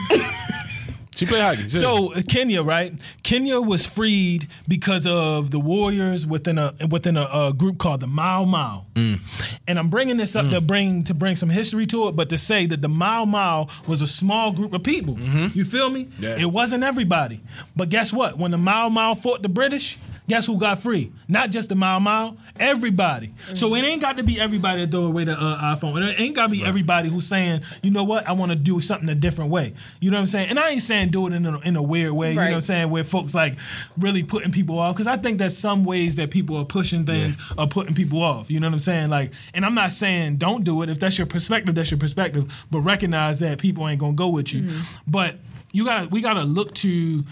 she 1.16 1.26
played 1.26 1.41
hockey. 1.41 1.70
So 1.70 2.14
uh, 2.14 2.22
Kenya, 2.28 2.62
right? 2.62 2.93
Kenya 3.24 3.59
was 3.59 3.86
freed 3.86 4.47
because 4.68 5.07
of 5.07 5.51
the 5.51 5.59
warriors 5.59 6.26
within 6.28 6.57
a 6.57 6.74
within 6.89 7.18
a, 7.18 7.28
a 7.32 7.53
group 7.53 7.78
called 7.78 8.01
the 8.01 8.07
Mau 8.07 8.45
Mau. 8.45 8.86
Mm. 8.95 9.20
And 9.68 9.80
I'm 9.80 9.89
bringing 9.89 10.18
this 10.18 10.36
up 10.36 10.49
to 10.51 10.62
bring 10.62 11.03
to 11.05 11.14
bring 11.14 11.36
some 11.36 11.49
history 11.49 11.86
to 11.88 12.07
it, 12.09 12.16
but 12.16 12.30
to 12.30 12.38
say 12.38 12.66
that 12.68 12.82
the 12.82 12.89
Mau 12.89 13.26
Mau 13.26 13.68
was 13.88 14.01
a 14.01 14.07
small 14.07 14.51
group 14.51 14.74
of 14.74 14.84
people. 14.84 15.20
You 15.20 15.66
feel 15.66 15.89
me? 15.89 16.05
Mm-hmm. 16.05 16.24
Yeah. 16.24 16.39
It 16.39 16.51
wasn't 16.51 16.84
everybody. 16.84 17.41
But 17.76 17.89
guess 17.89 18.14
what? 18.14 18.38
When 18.38 18.51
the 18.51 18.57
Mau 18.57 18.89
Mau 18.89 19.14
fought 19.14 19.41
the 19.41 19.49
British. 19.49 19.97
Guess 20.32 20.45
who 20.45 20.57
got 20.57 20.79
free? 20.79 21.11
Not 21.27 21.49
just 21.49 21.67
the 21.67 21.75
Mau 21.75 21.99
Mau, 21.99 22.38
everybody. 22.57 23.34
So 23.53 23.75
it 23.75 23.84
ain't 23.84 24.01
got 24.01 24.15
to 24.15 24.23
be 24.23 24.39
everybody 24.39 24.86
that 24.86 24.89
throw 24.89 25.03
away 25.03 25.25
the 25.25 25.34
uh, 25.34 25.75
iPhone. 25.75 26.01
It 26.09 26.21
ain't 26.21 26.38
got 26.38 26.43
to 26.43 26.51
be 26.53 26.63
everybody 26.63 27.09
who's 27.09 27.27
saying, 27.27 27.63
you 27.84 27.91
know 27.91 28.05
what, 28.05 28.25
I 28.25 28.32
want 28.32 28.53
to 28.53 28.55
do 28.57 28.79
something 28.79 29.09
a 29.09 29.15
different 29.15 29.51
way. 29.51 29.73
You 29.99 30.09
know 30.09 30.15
what 30.15 30.21
I'm 30.21 30.27
saying? 30.27 30.47
And 30.47 30.57
I 30.57 30.69
ain't 30.69 30.84
saying 30.84 31.09
do 31.09 31.27
it 31.27 31.34
in 31.34 31.45
a, 31.45 31.59
in 31.59 31.75
a 31.75 31.82
weird 31.82 32.13
way. 32.13 32.29
You 32.29 32.36
know 32.36 32.41
what 32.43 32.53
I'm 32.53 32.61
saying? 32.61 32.89
Where 32.89 33.03
folks 33.03 33.34
like 33.36 33.57
really 33.97 34.23
putting 34.23 34.53
people 34.53 34.79
off. 34.79 34.95
Because 34.95 35.07
I 35.07 35.17
think 35.17 35.38
there's 35.38 35.57
some 35.57 35.84
ways 35.84 36.15
that 36.15 36.32
people 36.32 36.55
are 36.55 36.63
pushing 36.63 37.05
things 37.05 37.36
or 37.57 37.67
putting 37.67 37.93
people 37.93 38.21
off. 38.23 38.49
You 38.49 38.61
know 38.61 38.67
what 38.69 38.75
I'm 38.75 38.79
saying? 38.79 39.09
Like, 39.09 39.34
and 39.53 39.65
I'm 39.65 39.75
not 39.75 39.91
saying 39.91 40.38
don't 40.38 40.63
do 40.63 40.82
it. 40.82 40.88
If 40.88 40.97
that's 40.97 41.17
your 41.17 41.27
perspective, 41.27 41.75
that's 41.75 41.91
your 41.91 41.99
perspective. 41.99 42.49
But 42.71 42.79
recognize 42.79 43.39
that 43.39 43.57
people 43.57 43.86
ain't 43.86 43.99
gonna 43.99 44.13
go 44.13 44.29
with 44.29 44.53
you. 44.53 44.69
But 45.05 45.36
you 45.72 45.86
got 45.86 46.11
we 46.11 46.22
got 46.22 46.34
to 46.34 46.43
look 46.43 46.74
to 46.76 47.24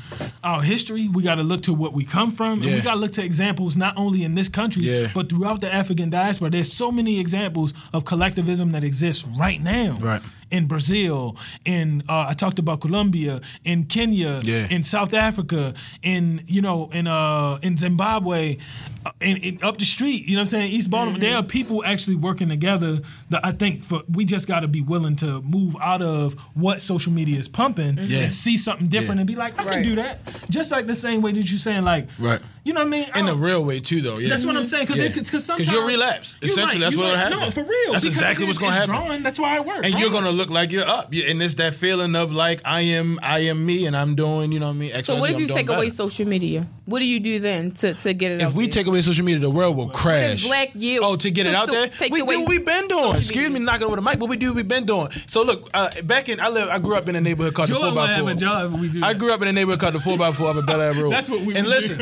our 0.43 0.61
history. 0.61 1.07
We 1.07 1.23
got 1.23 1.35
to 1.35 1.43
look 1.43 1.63
to 1.63 1.73
what 1.73 1.93
we 1.93 2.05
come 2.05 2.31
from, 2.31 2.53
and 2.53 2.65
we 2.65 2.81
got 2.81 2.93
to 2.93 2.99
look 2.99 3.13
to 3.13 3.23
examples 3.23 3.75
not 3.75 3.95
only 3.97 4.23
in 4.23 4.35
this 4.35 4.47
country 4.49 4.83
Yeah. 4.83 5.07
but 5.13 5.29
throughout 5.29 5.61
the 5.61 5.73
African 5.73 6.09
diaspora. 6.09 6.49
There's 6.49 6.71
so 6.71 6.91
many 6.91 7.19
examples 7.19 7.73
of 7.93 8.05
collectivism 8.05 8.71
that 8.71 8.83
exists 8.83 9.25
right 9.39 9.61
now. 9.61 9.97
Right. 9.99 10.21
In 10.51 10.65
Brazil, 10.67 11.35
in 11.63 12.01
uh, 12.09 12.25
I 12.29 12.33
talked 12.33 12.57
about 12.59 12.81
Colombia, 12.81 13.39
in 13.63 13.85
Kenya, 13.85 14.41
Yeah. 14.43 14.67
in 14.69 14.81
South 14.83 15.13
Africa, 15.13 15.73
in 16.01 16.43
you 16.47 16.61
know, 16.61 16.89
in 16.91 17.05
uh, 17.07 17.59
in 17.61 17.77
Zimbabwe, 17.77 18.57
uh, 19.05 19.11
in, 19.21 19.37
in 19.37 19.59
up 19.63 19.77
the 19.77 19.85
street. 19.85 20.25
You 20.25 20.35
know 20.35 20.39
what 20.41 20.47
I'm 20.53 20.61
saying? 20.61 20.71
East 20.71 20.89
Baltimore. 20.89 21.19
There 21.19 21.35
are 21.35 21.43
people 21.43 21.83
actually 21.85 22.15
working 22.15 22.49
together. 22.49 23.01
That 23.29 23.45
I 23.45 23.51
think 23.51 23.83
for 23.85 24.01
we 24.11 24.25
just 24.25 24.47
got 24.47 24.61
to 24.61 24.67
be 24.67 24.81
willing 24.81 25.15
to 25.17 25.41
move 25.41 25.75
out 25.81 26.01
of 26.01 26.33
what 26.55 26.81
social 26.81 27.11
media 27.11 27.37
is 27.39 27.47
pumping 27.47 27.97
Yeah. 27.99 28.19
and 28.21 28.33
see 28.33 28.57
something 28.57 28.87
different 28.87 29.17
Yeah. 29.17 29.21
and 29.21 29.27
be 29.27 29.35
like, 29.35 29.59
I 29.59 29.63
can 29.65 29.83
do 29.83 29.95
that. 29.95 30.19
Just 30.49 30.71
like 30.71 30.87
the 30.87 30.95
same 30.95 31.21
way 31.21 31.31
that 31.31 31.49
you're 31.51 31.59
saying, 31.59 31.83
like, 31.83 32.07
Right. 32.17 32.41
You 32.63 32.73
know 32.73 32.81
what 32.81 32.87
I 32.87 32.89
mean? 32.89 33.05
I 33.13 33.19
in 33.21 33.27
a 33.29 33.35
real 33.35 33.63
way 33.63 33.79
too, 33.79 34.01
though. 34.01 34.17
Yeah. 34.19 34.29
that's 34.29 34.45
what 34.45 34.55
I'm 34.57 34.63
saying. 34.65 34.85
Because 34.85 35.01
Yeah. 35.01 35.07
because 35.09 35.45
sometimes 35.45 35.71
you'll 35.71 35.85
relapse. 35.85 36.35
You're 36.41 36.51
Essentially, 36.51 36.75
right, 36.75 36.79
that's 36.81 36.95
you're 36.95 37.03
what'll 37.05 37.15
right. 37.17 37.31
happen. 37.31 37.39
No, 37.39 37.51
for 37.51 37.63
real. 37.63 37.91
That's 37.93 38.05
exactly 38.05 38.45
what's 38.45 38.57
gonna 38.57 38.71
happen. 38.73 38.89
Drawing, 38.95 39.23
that's 39.23 39.39
why 39.39 39.57
I 39.57 39.59
work. 39.61 39.85
and 39.85 39.93
you're 39.97 40.09
gonna 40.11 40.31
look 40.31 40.49
like 40.49 40.71
you're 40.71 40.85
up, 40.87 41.13
and 41.13 41.41
it's 41.41 41.55
that 41.55 41.73
feeling 41.73 42.15
of 42.15 42.31
like 42.31 42.61
I 42.65 42.81
am, 42.81 43.19
I 43.23 43.39
am 43.39 43.65
me, 43.65 43.85
and 43.85 43.95
I'm 43.95 44.15
doing, 44.15 44.51
you 44.51 44.59
know 44.59 44.67
what 44.67 44.71
I 44.73 44.75
mean. 44.75 44.91
X, 44.91 45.07
So 45.07 45.15
what 45.17 45.29
Z, 45.29 45.35
if 45.35 45.39
you 45.41 45.47
take 45.47 45.69
away 45.69 45.85
better. 45.87 45.95
social 45.95 46.27
media? 46.27 46.67
What 46.85 46.99
do 46.99 47.05
you 47.05 47.19
do 47.19 47.39
then 47.39 47.71
to, 47.73 47.93
to 47.93 48.13
get 48.13 48.31
it 48.31 48.35
out 48.35 48.37
there? 48.39 48.47
If 48.47 48.53
out 48.53 48.57
we 48.57 48.65
there? 48.65 48.71
take 48.73 48.87
away 48.87 49.01
social 49.01 49.23
media, 49.23 49.39
the 49.41 49.49
world 49.51 49.77
will 49.77 49.89
crash. 49.89 50.43
black 50.45 50.71
youth 50.73 51.01
Oh, 51.03 51.15
to 51.17 51.31
get 51.31 51.45
it 51.47 51.53
out 51.55 51.65
to 51.67 51.71
there, 51.71 51.87
take 51.87 52.11
we 52.11 52.21
away 52.21 52.37
do. 52.37 52.45
we've 52.45 52.65
been 52.65 52.87
doing. 52.87 53.11
Excuse 53.15 53.47
me, 53.47 53.53
media. 53.59 53.65
knocking 53.67 53.87
over 53.87 53.95
the 53.95 54.01
mic, 54.01 54.19
but 54.19 54.27
we 54.27 54.37
do. 54.37 54.53
we've 54.53 54.67
been 54.67 54.85
doing. 54.85 55.07
So 55.27 55.43
look, 55.43 55.69
uh, 55.73 55.89
back 56.03 56.29
in 56.29 56.39
I 56.39 56.49
live. 56.49 56.67
I 56.69 56.79
grew 56.79 56.95
up 56.95 57.07
in 57.07 57.15
a 57.15 57.21
neighborhood 57.21 57.53
called 57.53 57.69
the 57.69 57.73
Joel 57.75 57.83
Four 57.83 57.91
might 57.93 58.07
by 58.07 58.11
have 58.13 58.21
Four. 58.21 58.29
a 58.31 58.35
job 58.35 58.73
we 58.79 58.89
do 58.89 59.01
I 59.03 59.13
grew 59.13 59.31
up 59.31 59.41
in 59.43 59.47
a 59.47 59.53
neighborhood 59.53 59.79
called 59.79 59.93
the 59.95 59.99
Four 59.99 60.17
by 60.17 60.31
Four 60.31 60.49
up 60.49 60.57
in 60.57 60.65
Bel 60.65 60.81
Air 60.81 60.93
Road. 60.95 61.11
That's 61.13 61.29
what 61.29 61.41
we 61.41 61.55
And 61.55 61.65
would 61.67 61.75
listen, 61.75 61.97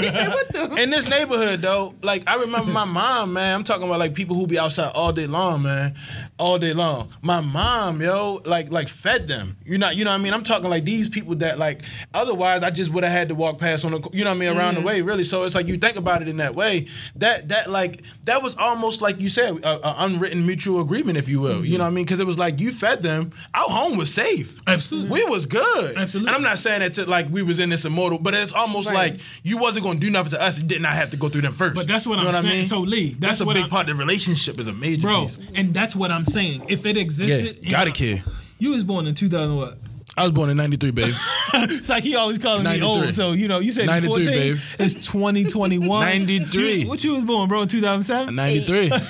In 0.78 0.89
this 0.89 1.08
neighborhood 1.08 1.62
though, 1.62 1.95
like 2.02 2.24
I 2.28 2.39
remember 2.41 2.72
my 2.72 2.86
mom, 2.86 3.34
man. 3.34 3.56
I'm 3.56 3.64
talking 3.64 3.86
about 3.86 4.00
like 4.00 4.14
people 4.14 4.36
who 4.36 4.48
be 4.48 4.58
outside 4.58 4.91
all 4.93 5.12
day 5.12 5.28
long, 5.28 5.64
man, 5.64 5.95
all 6.39 6.58
day 6.58 6.74
long. 6.74 7.10
My 7.22 7.41
mom, 7.41 8.02
yo, 8.02 8.41
like 8.45 8.72
like 8.72 8.88
fed 8.88 9.28
them. 9.28 9.58
You 9.66 9.78
know, 9.78 9.89
you 9.89 10.06
know 10.06 10.12
what 10.12 10.20
I 10.20 10.24
mean. 10.24 10.34
I'm 10.34 10.43
talking 10.43 10.70
like 10.70 10.86
these 10.86 11.10
people 11.10 11.36
that 11.36 11.58
like 11.58 11.82
otherwise 12.14 12.64
I 12.64 12.70
just 12.70 12.91
would 12.91 13.04
have 13.04 13.14
had 13.14 13.30
to 13.30 13.36
walk 13.36 13.60
past 13.60 13.86
on 13.86 13.91
the, 13.91 14.10
you 14.14 14.24
know 14.24 14.30
what 14.32 14.38
I 14.38 14.39
mean, 14.39 14.58
around 14.58 14.76
the 14.76 14.80
mm-hmm. 14.80 14.88
way, 14.88 15.02
really. 15.02 15.24
So 15.24 15.43
it's 15.43 15.56
like 15.56 15.68
you 15.68 15.78
think 15.78 15.98
about 15.98 16.22
it 16.22 16.28
in 16.28 16.38
that 16.38 16.56
way. 16.56 16.88
That 17.18 17.50
that 17.50 17.70
like 17.70 18.02
that 18.24 18.41
was 18.41 18.56
almost 18.58 19.02
like 19.02 19.20
you 19.20 19.30
said, 19.30 19.58
a, 19.64 19.88
a 19.88 19.95
unwritten 20.00 20.45
mutual 20.45 20.82
agreement, 20.82 21.18
if 21.18 21.28
you 21.28 21.39
will. 21.41 21.58
You 21.58 21.64
mm-hmm. 21.64 21.78
know 21.78 21.84
what 21.84 21.88
I 21.88 21.93
mean? 21.93 22.06
Because 22.06 22.20
it 22.20 22.28
was 22.28 22.38
like 22.38 22.60
you 22.60 22.72
fed 22.72 23.04
them. 23.04 23.32
Our 23.54 23.70
home 23.70 23.98
was 23.98 24.14
safe. 24.14 24.60
Absolutely. 24.68 25.10
we 25.10 25.24
was 25.26 25.45
good. 25.45 25.98
Absolutely. 25.98 26.30
And 26.30 26.36
I'm 26.36 26.43
not 26.43 26.58
saying 26.58 26.80
that 26.80 26.93
to 26.95 27.06
like 27.10 27.28
we 27.30 27.43
was 27.43 27.60
in 27.60 27.70
this 27.70 27.86
immortal, 27.86 28.20
but 28.20 28.34
it's 28.34 28.54
almost 28.54 28.88
Right. 28.88 29.14
like 29.14 29.22
you 29.43 29.58
wasn't 29.58 29.86
gonna 29.86 30.00
do 30.00 30.10
nothing 30.10 30.32
to 30.32 30.37
us. 30.42 30.60
It 30.60 30.68
did 30.68 30.82
not 30.82 30.94
have 30.94 31.12
to 31.12 31.18
go 31.18 31.30
through 31.30 31.42
them 31.42 31.54
first. 31.54 31.76
But 31.76 31.88
that's 31.88 32.06
what 32.08 32.18
You 32.18 32.24
know 32.24 32.30
I'm 32.30 32.36
I 32.36 32.42
saying. 32.42 32.54
mean? 32.58 32.66
So, 32.66 32.80
Lee, 32.82 33.10
that's 33.10 33.20
that's, 33.20 33.42
a 33.42 33.46
what 33.46 33.54
big 33.56 33.64
I'm- 33.64 33.70
part 33.70 33.90
of 33.90 33.96
the 33.98 34.04
relationship 34.04 34.60
is 34.60 34.68
a 34.68 34.74
major 34.74 35.02
bro. 35.02 35.24
piece. 35.24 35.40
And 35.56 35.74
that's 35.74 35.96
what 35.96 36.12
I'm 36.12 36.26
saying. 36.26 36.64
If 36.68 36.86
it 36.86 36.98
existed, 36.98 37.60
Yeah, 37.62 37.72
gotta 37.72 37.92
care. 37.92 38.24
You 38.60 38.72
was 38.72 38.84
born 38.84 39.08
in 39.08 39.14
2000 39.16 39.56
what? 39.56 39.78
I 40.18 40.24
was 40.24 40.32
born 40.32 40.49
in 40.49 40.57
'93, 40.57 40.91
baby. 40.91 41.13
It's 41.59 41.89
like 41.89 42.03
he 42.03 42.15
always 42.15 42.38
calling 42.39 42.63
me 42.63 42.82
old. 42.82 43.13
So 43.13 43.32
you 43.32 43.47
know, 43.47 43.59
you 43.59 43.72
said 43.72 43.86
93, 43.88 44.07
14. 44.26 44.26
babe. 44.28 44.57
It's 44.80 44.93
2021. 44.95 45.88
93. 46.05 46.74
You- 46.82 46.88
what 46.88 47.03
you 47.03 47.13
was 47.15 47.24
born, 47.26 47.47
bro? 47.49 47.61
In 47.63 47.68
2007. 47.68 48.36
'93. 48.36 48.91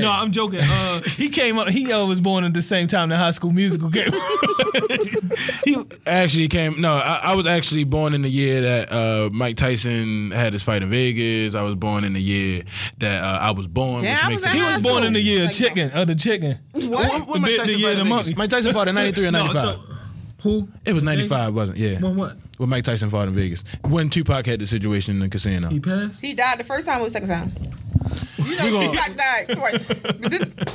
No, 0.00 0.12
I'm 0.12 0.30
joking. 0.30 0.60
Uh, 0.62 1.00
he 1.16 1.30
came 1.30 1.58
up. 1.58 1.66
He 1.68 1.92
uh, 1.92 2.06
was 2.06 2.20
born 2.20 2.44
at 2.44 2.54
the 2.54 2.62
same 2.62 2.86
time 2.86 3.08
the 3.08 3.16
High 3.16 3.32
School 3.32 3.50
Musical 3.50 3.90
came. 3.90 4.12
he, 5.64 5.76
actually 6.06 6.46
came. 6.46 6.80
No, 6.80 6.94
I, 6.94 7.20
I 7.24 7.34
was 7.34 7.44
actually 7.46 7.82
born 7.82 8.14
in 8.14 8.22
the 8.22 8.28
year 8.28 8.60
that 8.60 8.92
uh, 8.92 9.30
Mike 9.32 9.56
Tyson 9.56 10.30
had 10.30 10.52
his 10.52 10.62
fight 10.62 10.82
in 10.84 10.90
Vegas. 10.90 11.56
I 11.56 11.62
was 11.62 11.74
born 11.74 12.04
in 12.04 12.12
the 12.12 12.20
year 12.22 12.62
that 12.98 13.24
uh, 13.24 13.38
I 13.40 13.50
was 13.50 13.66
born, 13.66 14.02
Damn, 14.02 14.14
which 14.14 14.24
I 14.24 14.28
makes 14.28 14.42
was 14.42 14.54
it. 14.54 14.56
he 14.56 14.62
was 14.62 14.82
born 14.82 15.02
in 15.04 15.12
the 15.12 15.20
year 15.20 15.40
of 15.40 15.46
Like, 15.46 15.56
chicken, 15.56 15.90
of 15.90 16.06
the 16.06 16.14
chicken. 16.14 16.58
What? 16.74 17.26
When 17.28 17.42
Mike 17.42 17.50
The- 17.50 17.56
Tyson 17.58 17.74
the 17.74 17.78
year 17.80 17.88
fought 17.88 17.92
of 17.92 17.98
the 17.98 18.04
monkey. 18.04 18.34
Mike 18.36 18.50
Tyson 18.50 18.72
fought 18.72 18.86
in 18.88 18.94
'93 18.94 19.26
or 19.26 19.30
No, 19.32 19.44
'95. 19.46 19.62
so- 19.62 19.94
who? 20.42 20.68
it 20.84 20.92
was 20.92 21.02
'95, 21.02 21.54
wasn't? 21.54 21.78
it? 21.78 21.92
Yeah. 21.92 22.00
When 22.00 22.16
what? 22.16 22.36
When 22.58 22.68
Mike 22.68 22.84
Tyson 22.84 23.10
fought 23.10 23.28
in 23.28 23.34
Vegas, 23.34 23.62
when 23.88 24.10
Tupac 24.10 24.46
had 24.46 24.60
the 24.60 24.66
situation 24.66 25.14
in 25.14 25.20
the 25.20 25.28
casino. 25.28 25.68
He 25.68 25.80
passed. 25.80 26.20
He 26.20 26.34
died 26.34 26.58
the 26.58 26.64
first 26.64 26.86
time 26.86 27.00
or 27.00 27.04
the 27.04 27.10
second 27.10 27.28
time? 27.28 27.52
You 28.38 28.56
know, 28.56 28.64
We 28.64 28.70
she 28.70 28.70
gonna- 28.86 28.94
got 28.94 29.16
that 29.16 29.44
twice. 29.52 29.84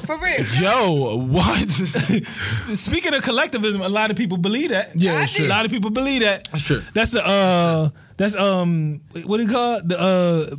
For 0.06 0.18
real. 0.18 0.46
Yo, 0.62 1.18
what? 1.26 1.70
Speaking 2.78 3.14
of 3.14 3.24
collectivism, 3.24 3.82
a 3.82 3.90
lot 3.90 4.12
of 4.12 4.18
people 4.18 4.38
believe 4.38 4.70
that. 4.70 4.92
Yeah, 4.96 5.20
that's 5.20 5.40
a 5.40 5.48
lot 5.48 5.66
of 5.66 5.72
people 5.72 5.90
believe 5.90 6.22
that. 6.22 6.48
That's 6.52 6.64
true. 6.64 6.82
That's 6.94 7.12
the 7.12 7.26
uh, 7.26 7.90
that's 8.18 8.36
um, 8.36 9.02
what 9.26 9.38
do 9.38 9.44
you 9.44 9.50
call 9.50 9.78
it? 9.78 9.88
The 9.88 10.00
uh, 10.00 10.56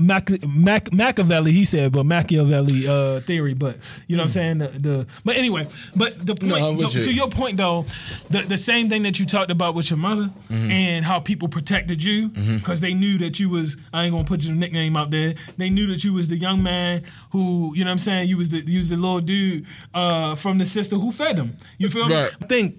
Mac- 0.00 0.46
Mac- 0.46 0.92
Machiavelli. 0.92 1.52
He 1.52 1.64
said, 1.64 1.92
but 1.92 2.04
Machiavelli 2.04 2.86
uh 2.88 3.20
theory. 3.20 3.54
But 3.54 3.78
you 4.06 4.16
know 4.16 4.22
what 4.22 4.26
I'm 4.26 4.30
saying? 4.30 4.58
The, 4.58 4.68
the 4.68 5.06
but 5.24 5.36
anyway, 5.36 5.68
but 5.94 6.24
the 6.26 6.34
point 6.34 6.50
No, 6.80 6.88
to, 6.88 6.98
you. 6.98 7.04
to 7.04 7.12
your 7.12 7.28
point 7.28 7.56
though, 7.56 7.86
the 8.30 8.42
the 8.42 8.56
same 8.56 8.88
thing 8.88 9.02
that 9.04 9.18
you 9.18 9.26
talked 9.26 9.50
about 9.50 9.74
with 9.74 9.90
your 9.90 9.98
mother 9.98 10.30
Mm-hmm. 10.50 10.70
and 10.70 11.04
how 11.04 11.18
people 11.20 11.48
protected 11.48 12.02
you 12.02 12.28
because 12.28 12.80
they 12.80 12.94
knew 12.94 13.18
that 13.18 13.38
you 13.40 13.48
was. 13.48 13.76
I 13.92 14.04
ain't 14.04 14.12
gonna 14.12 14.24
put 14.24 14.42
your 14.44 14.54
nickname 14.54 14.96
out 14.96 15.10
there. 15.10 15.34
They 15.56 15.70
knew 15.70 15.86
that 15.88 16.04
you 16.04 16.12
was 16.12 16.28
the 16.28 16.36
young 16.36 16.62
man 16.62 17.02
who 17.32 17.74
you 17.74 17.84
know 17.84 17.88
what 17.90 17.92
I'm 17.92 17.98
saying. 17.98 18.28
You 18.28 18.36
was 18.36 18.48
the 18.50 18.58
you 18.58 18.78
was 18.78 18.88
the 18.88 18.96
little 18.96 19.20
dude 19.20 19.66
uh 19.94 20.34
from 20.34 20.58
the 20.58 20.66
sister 20.66 20.96
who 20.96 21.12
fed 21.12 21.36
him. 21.36 21.56
You 21.78 21.88
feel 21.90 22.02
Right. 22.08 22.30
me? 22.32 22.36
I 22.42 22.46
think 22.46 22.76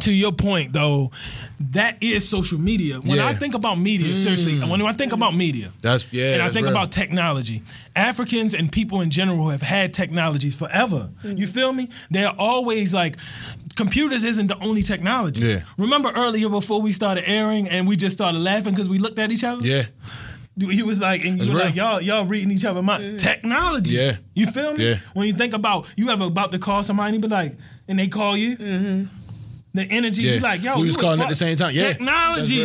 to 0.00 0.12
your 0.12 0.32
point 0.32 0.72
though, 0.72 1.10
that 1.72 1.96
is 2.02 2.28
social 2.28 2.58
media. 2.58 3.00
When 3.00 3.16
Yeah. 3.16 3.26
I 3.26 3.34
think 3.34 3.54
about 3.54 3.78
media, 3.78 4.16
seriously, 4.16 4.54
mm. 4.58 4.68
when 4.68 4.82
I 4.82 4.92
think 4.92 5.12
about 5.12 5.34
media, 5.34 5.70
That's- 5.82 6.06
yeah, 6.10 6.34
and 6.34 6.42
I 6.42 6.48
think 6.50 6.66
real. 6.66 6.74
about 6.76 6.90
technology. 6.92 7.62
Africans 7.96 8.54
and 8.54 8.72
people 8.72 9.00
in 9.00 9.10
general 9.10 9.50
have 9.50 9.62
had 9.62 9.94
technologies 9.94 10.54
forever. 10.54 11.10
Mm. 11.24 11.38
You 11.38 11.46
feel 11.46 11.72
me? 11.72 11.88
They're 12.10 12.34
always 12.38 12.92
like 12.92 13.16
computers 13.76 14.24
isn't 14.24 14.48
the 14.48 14.58
only 14.58 14.82
technology. 14.82 15.46
Yeah. 15.46 15.60
Remember 15.78 16.10
earlier 16.10 16.48
before 16.48 16.82
we 16.82 16.92
started 16.92 17.28
airing 17.28 17.68
and 17.68 17.86
we 17.86 17.96
just 17.96 18.14
started 18.16 18.38
laughing 18.38 18.72
because 18.72 18.88
we 18.88 18.98
looked 18.98 19.18
at 19.18 19.30
each 19.32 19.44
other? 19.44 19.64
yeah. 19.64 19.84
He 20.56 20.84
was 20.84 21.00
like, 21.00 21.24
and 21.24 21.32
you 21.38 21.46
That's 21.46 21.50
were 21.50 21.58
like, 21.64 21.74
y'all, 21.74 22.00
y'all 22.00 22.24
reading 22.26 22.52
each 22.52 22.64
other 22.64 22.80
mind. 22.80 23.02
Mm. 23.02 23.18
Technology. 23.18 23.94
Yeah. 23.94 24.18
You 24.34 24.46
feel 24.46 24.72
me? 24.74 24.88
Yeah. 24.90 24.98
When 25.12 25.26
you 25.26 25.32
think 25.34 25.52
about, 25.52 25.86
you 25.96 26.10
ever 26.10 26.24
about 26.26 26.52
to 26.52 26.60
call 26.60 26.84
somebody 26.84 27.14
and 27.16 27.22
be 27.22 27.26
like, 27.26 27.56
and 27.88 27.98
they 27.98 28.06
call 28.06 28.36
you, 28.36 28.56
mm-hmm. 28.56 29.04
The 29.74 29.82
energy, 29.82 30.22
Yeah. 30.22 30.34
you 30.34 30.40
like, 30.40 30.62
yo, 30.62 30.76
We 30.76 30.82
you 30.82 30.86
was 30.86 30.96
calling 30.96 31.20
at 31.20 31.28
the 31.28 31.34
same 31.34 31.56
time. 31.56 31.74
Yeah. 31.74 31.88
Technology. 31.92 32.58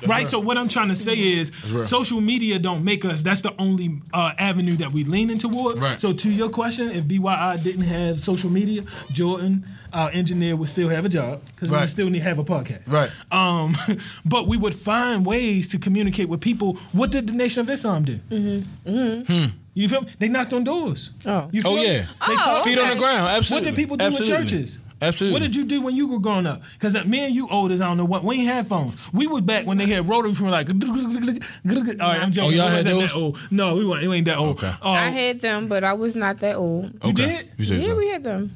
That's 0.00 0.10
right. 0.10 0.18
real. 0.22 0.28
So 0.28 0.38
what 0.40 0.58
I'm 0.58 0.68
trying 0.68 0.88
to 0.88 0.94
say 0.96 1.14
is, 1.16 1.52
social 1.84 2.20
media 2.20 2.58
don't 2.58 2.84
make 2.84 3.04
us. 3.04 3.22
That's 3.22 3.42
the 3.42 3.54
only 3.58 4.00
uh, 4.12 4.32
avenue 4.38 4.76
that 4.76 4.92
we 4.92 5.04
leaning 5.04 5.38
toward. 5.38 5.78
Right. 5.78 6.00
So 6.00 6.12
to 6.12 6.30
your 6.30 6.50
question, 6.50 6.90
if 6.90 7.04
BYI 7.04 7.62
didn't 7.62 7.82
have 7.84 8.20
social 8.20 8.50
media, 8.50 8.82
Jordan, 9.12 9.64
our 9.92 10.10
engineer, 10.10 10.56
would 10.56 10.68
still 10.68 10.88
have 10.88 11.04
a 11.04 11.08
job 11.08 11.40
because 11.54 11.68
we 11.68 11.74
Right. 11.74 11.82
would 11.82 11.90
still 11.90 12.10
need 12.10 12.18
to 12.18 12.24
have 12.24 12.38
a 12.38 12.44
podcast. 12.44 12.80
Right. 12.86 13.10
Um, 13.30 13.76
but 14.24 14.46
we 14.48 14.56
would 14.56 14.74
find 14.74 15.24
ways 15.24 15.68
to 15.68 15.78
communicate 15.78 16.28
with 16.28 16.40
people. 16.40 16.74
What 16.92 17.10
did 17.10 17.26
the 17.28 17.32
Nation 17.32 17.60
of 17.60 17.70
Islam 17.70 18.04
do? 18.04 18.18
Mm-hmm. 18.30 19.44
You 19.74 19.88
feel 19.88 20.02
me? 20.02 20.08
They 20.18 20.28
knocked 20.28 20.52
on 20.52 20.64
doors. 20.64 21.10
Oh. 21.26 21.48
You 21.52 21.62
feel 21.62 21.70
Oh 21.72 21.76
me? 21.76 21.86
yeah. 21.86 22.02
They 22.02 22.06
Oh, 22.32 22.36
talked- 22.36 22.64
Feet 22.64 22.78
on 22.78 22.88
the 22.90 22.96
ground. 22.96 23.28
Absolutely. 23.28 23.70
What 23.70 23.76
did 23.76 23.80
people 23.82 23.96
do 23.96 24.04
Absolutely. 24.04 24.34
in 24.36 24.42
churches? 24.42 24.78
Absolutely. 25.04 25.34
What 25.34 25.42
did 25.42 25.54
you 25.54 25.64
do 25.64 25.80
when 25.80 25.94
you 25.94 26.06
were 26.06 26.18
growing 26.18 26.46
up? 26.46 26.62
Because 26.74 27.04
me 27.04 27.20
and 27.20 27.34
you 27.34 27.48
old 27.48 27.72
as 27.72 27.80
I 27.80 27.86
don't 27.86 27.96
know 27.96 28.04
what. 28.04 28.24
We 28.24 28.36
ain't 28.36 28.48
had 28.48 28.66
phones. 28.66 28.94
We 29.12 29.26
was 29.26 29.42
back 29.42 29.66
when 29.66 29.76
they 29.78 29.86
had 29.86 30.08
rotary 30.08 30.34
from 30.34 30.48
like. 30.48 30.68
All 30.70 30.76
right, 30.76 32.20
I'm 32.20 32.32
joking. 32.32 32.52
Oh, 32.52 32.62
y'all 32.62 32.68
had 32.68 32.84
wasn't 32.86 33.00
those? 33.00 33.12
That 33.12 33.16
old. 33.16 33.38
No, 33.50 33.76
we 33.76 33.86
weren't. 33.86 34.06
We 34.06 34.16
ain't 34.16 34.26
that 34.26 34.38
old. 34.38 34.58
Okay. 34.58 34.72
Uh, 34.82 34.90
I 34.90 35.10
had 35.10 35.40
them, 35.40 35.68
but 35.68 35.84
I 35.84 35.92
was 35.92 36.14
not 36.14 36.40
that 36.40 36.56
old. 36.56 36.92
You 37.04 37.12
did? 37.12 37.50
You 37.56 37.64
said 37.64 37.78
Yeah, 37.78 37.88
so. 37.88 37.96
we 37.96 38.08
had 38.08 38.24
them. 38.24 38.52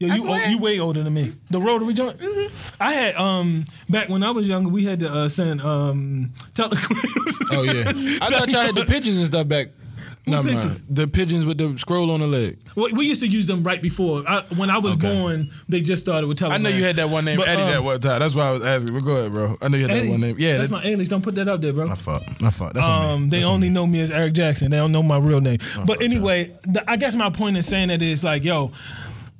Yo, 0.00 0.08
I 0.08 0.14
you, 0.14 0.28
old, 0.28 0.40
you 0.50 0.58
way 0.58 0.78
older 0.78 1.02
than 1.02 1.12
me. 1.12 1.32
The 1.50 1.60
rotary 1.60 1.92
joint. 1.92 2.22
I 2.78 2.92
had 2.92 3.16
um 3.16 3.64
back 3.88 4.08
when 4.08 4.22
I 4.22 4.30
was 4.30 4.46
younger. 4.46 4.68
We 4.70 4.84
had 4.84 5.00
to 5.00 5.12
uh, 5.12 5.28
send 5.28 5.60
um 5.60 6.32
telegrams. 6.54 7.38
Oh 7.50 7.62
yeah. 7.64 7.82
I 8.22 8.30
thought 8.30 8.48
y'all 8.50 8.60
had 8.62 8.76
the 8.76 8.84
pigeons 8.84 9.18
and 9.18 9.26
stuff 9.26 9.48
back. 9.48 9.68
No, 10.30 10.42
man. 10.42 10.54
pigeons? 10.56 10.82
The 10.88 11.06
pigeons 11.08 11.44
with 11.46 11.58
the 11.58 11.78
scroll 11.78 12.10
on 12.10 12.20
the 12.20 12.26
leg. 12.26 12.58
Well, 12.76 12.88
we 12.92 13.06
used 13.06 13.20
to 13.20 13.26
use 13.28 13.46
them 13.46 13.62
right 13.62 13.80
before. 13.82 14.22
I, 14.26 14.42
when 14.56 14.70
I 14.70 14.78
was 14.78 14.94
Okay. 14.94 15.20
born, 15.20 15.50
they 15.68 15.80
just 15.80 16.02
started 16.02 16.26
with 16.26 16.42
I 16.42 16.56
know 16.58 16.68
you 16.68 16.84
had 16.84 16.96
that 16.96 17.10
one 17.10 17.24
name 17.24 17.38
But, 17.38 17.48
Eddie 17.48 17.62
um, 17.62 17.70
that 17.70 17.82
one 17.82 18.00
time. 18.00 18.20
That's 18.20 18.34
why 18.34 18.48
I 18.48 18.50
was 18.52 18.64
asking. 18.64 18.94
But 18.94 19.04
go 19.04 19.12
ahead, 19.16 19.32
bro. 19.32 19.56
I 19.60 19.68
know 19.68 19.76
you 19.76 19.82
had 19.88 19.90
Eddie, 19.96 20.06
that 20.06 20.10
one 20.12 20.20
name. 20.20 20.36
Yeah, 20.38 20.58
that's 20.58 20.70
that, 20.70 20.74
my 20.76 20.82
English. 20.84 21.08
Don't 21.08 21.22
put 21.22 21.34
that 21.34 21.48
up 21.48 21.60
there, 21.60 21.72
bro. 21.72 21.86
my 21.86 21.94
fault. 21.94 22.22
My 22.40 22.50
fault. 22.50 22.74
That's 22.74 22.86
on 22.86 23.02
me. 23.02 23.12
Um, 23.14 23.28
they 23.30 23.36
That's 23.38 23.46
on 23.48 23.54
only 23.54 23.68
me. 23.68 23.74
know 23.74 23.86
me 23.86 24.00
as 24.00 24.10
Eric 24.10 24.34
Jackson. 24.34 24.70
They 24.70 24.76
don't 24.76 24.92
know 24.92 25.02
my 25.02 25.18
real 25.18 25.40
name. 25.40 25.58
but 25.86 26.00
anyway, 26.02 26.56
the, 26.62 26.88
I 26.88 26.96
guess 26.96 27.14
my 27.14 27.30
point 27.30 27.56
in 27.56 27.62
saying 27.62 27.88
that 27.88 28.02
is 28.02 28.22
like, 28.22 28.44
yo, 28.44 28.70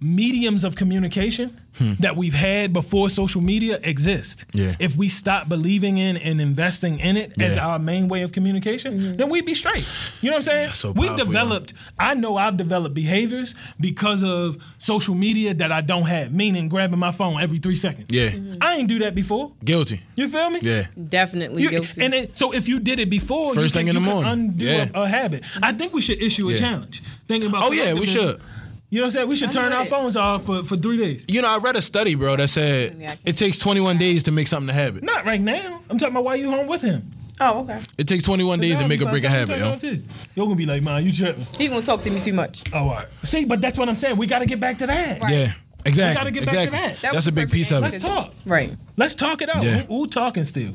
mediums 0.00 0.64
of 0.64 0.76
communication 0.76 1.60
that 2.00 2.16
we've 2.16 2.34
had 2.34 2.72
before 2.72 3.08
social 3.08 3.40
media 3.40 3.78
exist. 3.84 4.44
Hmm. 4.52 4.58
Yeah. 4.60 4.74
If 4.80 4.96
we 4.96 5.08
stop 5.08 5.48
believing 5.48 5.96
in 5.96 6.16
and 6.16 6.40
investing 6.40 6.98
in 6.98 7.16
it 7.16 7.40
as 7.40 7.56
our 7.56 7.78
main 7.78 8.08
way 8.08 8.22
of 8.22 8.32
communication, 8.32 9.16
then 9.16 9.28
we'd 9.30 9.46
be 9.46 9.54
straight. 9.54 9.84
You 10.20 10.30
know 10.30 10.34
what 10.34 10.38
I'm 10.38 10.42
saying? 10.42 10.70
so 10.72 10.90
we've 10.90 11.08
powerful, 11.10 11.26
developed. 11.26 11.74
I 11.96 12.14
know 12.14 12.36
I've 12.36 12.56
developed 12.56 12.94
behaviors 12.96 13.54
because 13.78 14.24
of 14.24 14.58
social 14.78 15.14
media 15.14 15.54
that 15.54 15.70
I 15.70 15.80
don't 15.80 16.02
have. 16.06 16.32
Meaning 16.32 16.68
grabbing 16.68 16.98
my 16.98 17.12
phone 17.12 17.40
every 17.40 17.58
three 17.58 17.76
seconds. 17.76 18.06
Yeah. 18.08 18.30
I 18.60 18.76
ain't 18.76 18.88
do 18.88 18.98
that 19.00 19.14
before. 19.14 19.52
Guilty. 19.64 20.00
You 20.16 20.28
feel 20.28 20.50
me? 20.50 20.58
Yeah. 20.62 20.86
Definitely 21.08 21.62
You- 21.62 21.70
guilty. 21.70 22.02
and 22.02 22.12
it, 22.12 22.36
so 22.36 22.52
if 22.52 22.66
you 22.66 22.80
did 22.80 22.98
it 22.98 23.08
before, 23.08 23.54
First 23.54 23.74
you 23.74 23.78
thing 23.78 23.86
can, 23.86 23.96
in 23.96 24.02
the 24.02 24.08
morning. 24.10 24.32
undo 24.32 24.64
Yeah. 24.64 24.88
a, 24.94 25.02
a 25.02 25.08
habit. 25.08 25.44
I 25.62 25.72
think 25.74 25.92
we 25.92 26.00
should 26.00 26.20
issue 26.20 26.48
a 26.48 26.52
Yeah. 26.54 26.58
challenge. 26.58 27.02
Thinking 27.28 27.50
about 27.50 27.64
Oh 27.64 27.70
yeah, 27.72 27.92
we 27.94 28.06
should. 28.06 28.40
You 28.90 29.00
know 29.00 29.04
what 29.04 29.06
I'm 29.08 29.12
saying? 29.12 29.28
We 29.28 29.36
should 29.36 29.52
turn 29.52 29.72
our 29.72 29.84
phones 29.84 30.16
off 30.16 30.46
for, 30.46 30.64
for 30.64 30.76
three 30.76 30.96
days. 30.96 31.24
You 31.28 31.42
know, 31.42 31.48
I 31.48 31.58
read 31.58 31.76
a 31.76 31.82
study, 31.82 32.14
bro, 32.14 32.36
that 32.36 32.48
said 32.48 32.96
Yeah, 32.98 33.12
I 33.12 33.16
can 33.16 33.22
it 33.26 33.36
takes 33.36 33.58
21 33.58 33.98
days 33.98 34.22
to 34.24 34.32
make 34.32 34.46
something 34.46 34.70
a 34.70 34.72
habit. 34.72 35.02
Not 35.02 35.26
right 35.26 35.40
now. 35.40 35.82
I'm 35.90 35.98
talking 35.98 36.14
about 36.14 36.24
while 36.24 36.36
you 36.36 36.50
home 36.50 36.66
with 36.66 36.80
him. 36.80 37.12
oh, 37.40 37.60
okay. 37.60 37.80
It 37.98 38.08
takes 38.08 38.24
21 38.24 38.60
days 38.60 38.78
to 38.78 38.88
make 38.88 39.00
we 39.00 39.06
or 39.06 39.10
break 39.10 39.24
a 39.24 39.28
trying 39.28 39.46
habit, 39.46 39.58
yo. 39.58 39.72
it 39.72 39.84
on. 39.84 40.08
You're 40.34 40.46
gonna 40.46 40.56
be 40.56 40.64
like, 40.64 40.82
man, 40.82 41.04
you 41.04 41.12
tripping. 41.12 41.46
He 41.58 41.68
gonna 41.68 41.82
talk 41.82 42.00
to 42.00 42.10
me 42.10 42.18
too 42.20 42.32
much. 42.32 42.62
Oh, 42.72 42.78
all 42.78 42.94
right. 42.94 43.08
See, 43.24 43.44
but 43.44 43.60
that's 43.60 43.78
what 43.78 43.90
I'm 43.90 43.94
saying. 43.94 44.16
We 44.16 44.26
got 44.26 44.38
to 44.38 44.46
get 44.46 44.58
back 44.58 44.78
to 44.78 44.86
that. 44.86 45.22
Right. 45.22 45.32
Yeah. 45.32 45.52
Exactly. 45.84 46.18
gotta 46.18 46.30
get 46.30 46.46
back 46.46 46.54
to 46.54 46.62
exactly. 46.62 46.78
that. 46.78 46.94
That 46.94 47.02
That's 47.02 47.14
was 47.14 47.28
a 47.28 47.32
big 47.32 47.48
perfect 47.48 47.52
piece 47.52 47.70
of 47.70 47.84
it. 47.84 47.92
Let's 47.92 48.04
talk. 48.04 48.34
Right. 48.46 48.76
Let's 48.96 49.14
talk 49.14 49.42
it 49.42 49.48
out. 49.48 49.62
Yeah. 49.62 49.82
Who, 49.82 49.98
who 49.98 50.06
talking 50.06 50.44
still? 50.44 50.74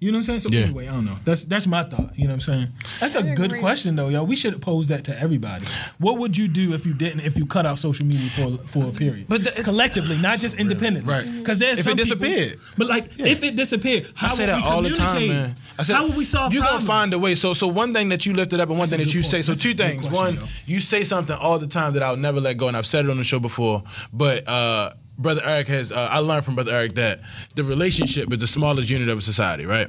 You 0.00 0.12
know 0.12 0.18
what 0.18 0.28
I'm 0.28 0.38
saying? 0.38 0.40
So 0.40 0.48
Yeah. 0.52 0.66
anyway, 0.66 0.86
I 0.86 0.92
don't 0.92 1.06
know. 1.06 1.16
That's 1.24 1.42
that's 1.44 1.66
my 1.66 1.82
thought. 1.82 2.12
You 2.16 2.24
know 2.24 2.30
what 2.30 2.34
I'm 2.34 2.40
saying? 2.40 2.68
That's 3.00 3.16
a 3.16 3.22
good 3.24 3.46
agree. 3.46 3.58
question 3.60 3.96
though, 3.96 4.08
yo. 4.08 4.22
We 4.22 4.36
should 4.36 4.62
pose 4.62 4.86
that 4.88 5.02
to 5.04 5.20
everybody. 5.20 5.66
What 5.98 6.18
would 6.18 6.36
you 6.36 6.46
do 6.46 6.72
if 6.72 6.86
you 6.86 6.94
didn't 6.94 7.20
if 7.20 7.36
you 7.36 7.46
cut 7.46 7.66
out 7.66 7.80
social 7.80 8.06
media 8.06 8.28
for 8.30 8.58
for 8.68 8.88
a 8.88 8.92
period? 8.92 9.26
But 9.28 9.42
the- 9.42 9.62
collectively, 9.64 10.16
not 10.16 10.38
just 10.38 10.56
independently. 10.56 11.12
Right. 11.12 11.24
Because 11.38 11.58
there's 11.58 11.80
If 11.80 11.86
it 11.86 11.90
some 11.90 11.98
people- 11.98 12.16
disappeared. 12.28 12.60
but 12.76 12.86
like 12.86 13.10
if 13.18 13.42
it 13.42 13.56
disappeared, 13.56 14.06
how 14.14 14.28
I 14.28 14.30
say 14.30 14.42
would 14.44 14.50
that 14.50 14.56
we 14.62 14.68
all 14.70 14.82
the 14.82 14.90
time, 14.90 15.28
man. 15.28 15.56
I 15.78 15.82
said, 15.82 15.96
how 15.96 16.06
would 16.06 16.16
we 16.16 16.24
solve 16.24 16.52
it? 16.52 16.54
You're 16.56 16.64
gonna 16.64 16.80
find 16.84 17.12
a 17.12 17.18
way. 17.18 17.34
So, 17.34 17.52
so 17.52 17.66
one 17.66 17.92
thing 17.92 18.08
that 18.10 18.24
you 18.24 18.34
lifted 18.34 18.60
up, 18.60 18.68
and 18.68 18.78
one 18.78 18.88
That's 18.88 18.90
thing 18.98 19.06
that 19.06 19.14
you 19.14 19.20
point. 19.22 19.30
say. 19.32 19.42
So, 19.42 19.52
That's 19.52 19.62
two 19.62 19.74
things. 19.74 20.00
question, 20.06 20.12
One, 20.12 20.36
though. 20.36 20.44
you 20.66 20.78
say 20.80 21.02
something 21.02 21.36
all 21.36 21.58
the 21.58 21.66
time 21.66 21.94
that 21.94 22.02
I'll 22.04 22.16
never 22.16 22.40
let 22.40 22.56
go, 22.56 22.68
and 22.68 22.76
I've 22.76 22.86
said 22.86 23.04
it 23.04 23.10
on 23.10 23.16
the 23.16 23.24
show 23.24 23.38
before. 23.40 23.82
But 24.12 24.46
uh, 24.48 24.90
brother 25.18 25.42
Eric 25.44 25.68
has. 25.68 25.92
Uh, 25.92 26.08
I 26.10 26.18
learned 26.18 26.44
from 26.44 26.54
brother 26.54 26.72
Eric 26.72 26.94
that 26.94 27.20
the 27.54 27.64
relationship 27.64 28.32
is 28.32 28.38
the 28.38 28.46
smallest 28.46 28.88
unit 28.88 29.08
of 29.08 29.18
a 29.18 29.22
society. 29.22 29.66
Right. 29.66 29.88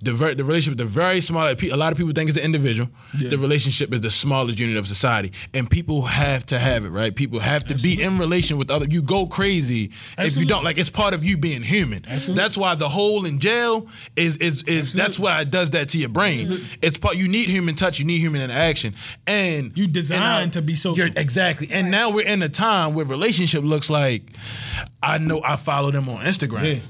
The 0.00 0.12
ver- 0.12 0.34
the 0.34 0.44
relationship, 0.44 0.78
the 0.78 0.84
very 0.84 1.20
small. 1.20 1.46
A 1.46 1.76
lot 1.76 1.92
of 1.92 1.98
people 1.98 2.12
think 2.12 2.28
it's 2.28 2.36
the 2.38 2.44
individual. 2.44 2.88
Yeah. 3.18 3.30
The 3.30 3.38
relationship 3.38 3.92
is 3.92 4.00
the 4.00 4.10
smallest 4.10 4.58
unit 4.58 4.76
of 4.76 4.86
society, 4.88 5.32
and 5.54 5.68
people 5.70 6.02
have 6.02 6.44
to 6.46 6.58
have 6.58 6.84
it. 6.84 6.90
Right. 6.90 7.14
People 7.14 7.40
have 7.40 7.64
to 7.66 7.74
be 7.74 8.00
in 8.02 8.18
relation 8.18 8.58
with 8.58 8.70
other. 8.70 8.86
You 8.88 9.02
go 9.02 9.26
crazy 9.26 9.90
if 10.18 10.36
you 10.36 10.44
don't. 10.46 10.64
Like 10.64 10.78
it's 10.78 10.90
part 10.90 11.14
of 11.14 11.24
you 11.24 11.36
being 11.36 11.62
human. 11.62 12.04
That's 12.28 12.56
why 12.56 12.74
the 12.74 12.88
hole 12.88 13.24
in 13.24 13.38
jail 13.38 13.88
is 14.16 14.36
is 14.38 14.62
is 14.64 14.92
that's 14.92 15.18
why 15.18 15.40
it 15.42 15.50
does 15.50 15.70
that 15.70 15.88
to 15.90 15.98
your 15.98 16.08
brain. 16.08 16.60
It's 16.82 16.96
part 16.98 17.16
you 17.16 17.28
need 17.28 17.48
human 17.48 17.74
touch, 17.74 17.98
you 17.98 18.04
need 18.04 18.18
human 18.18 18.40
interaction, 18.42 18.94
and 19.26 19.72
You 19.76 19.86
designed 19.86 20.22
and 20.24 20.46
now- 20.46 20.60
to 20.60 20.62
be 20.62 20.74
social. 20.74 21.08
exactly. 21.16 21.68
And 21.70 21.90
now 21.90 22.10
we're 22.10 22.26
in 22.26 22.42
a 22.42 22.48
time 22.48 22.94
where 22.94 23.04
relationship 23.04 23.62
looks 23.64 23.88
like 23.90 24.22
I 25.02 25.18
know 25.18 25.40
I 25.44 25.56
follow 25.56 25.90
them 25.90 26.08
on 26.08 26.24
Instagram. 26.24 26.80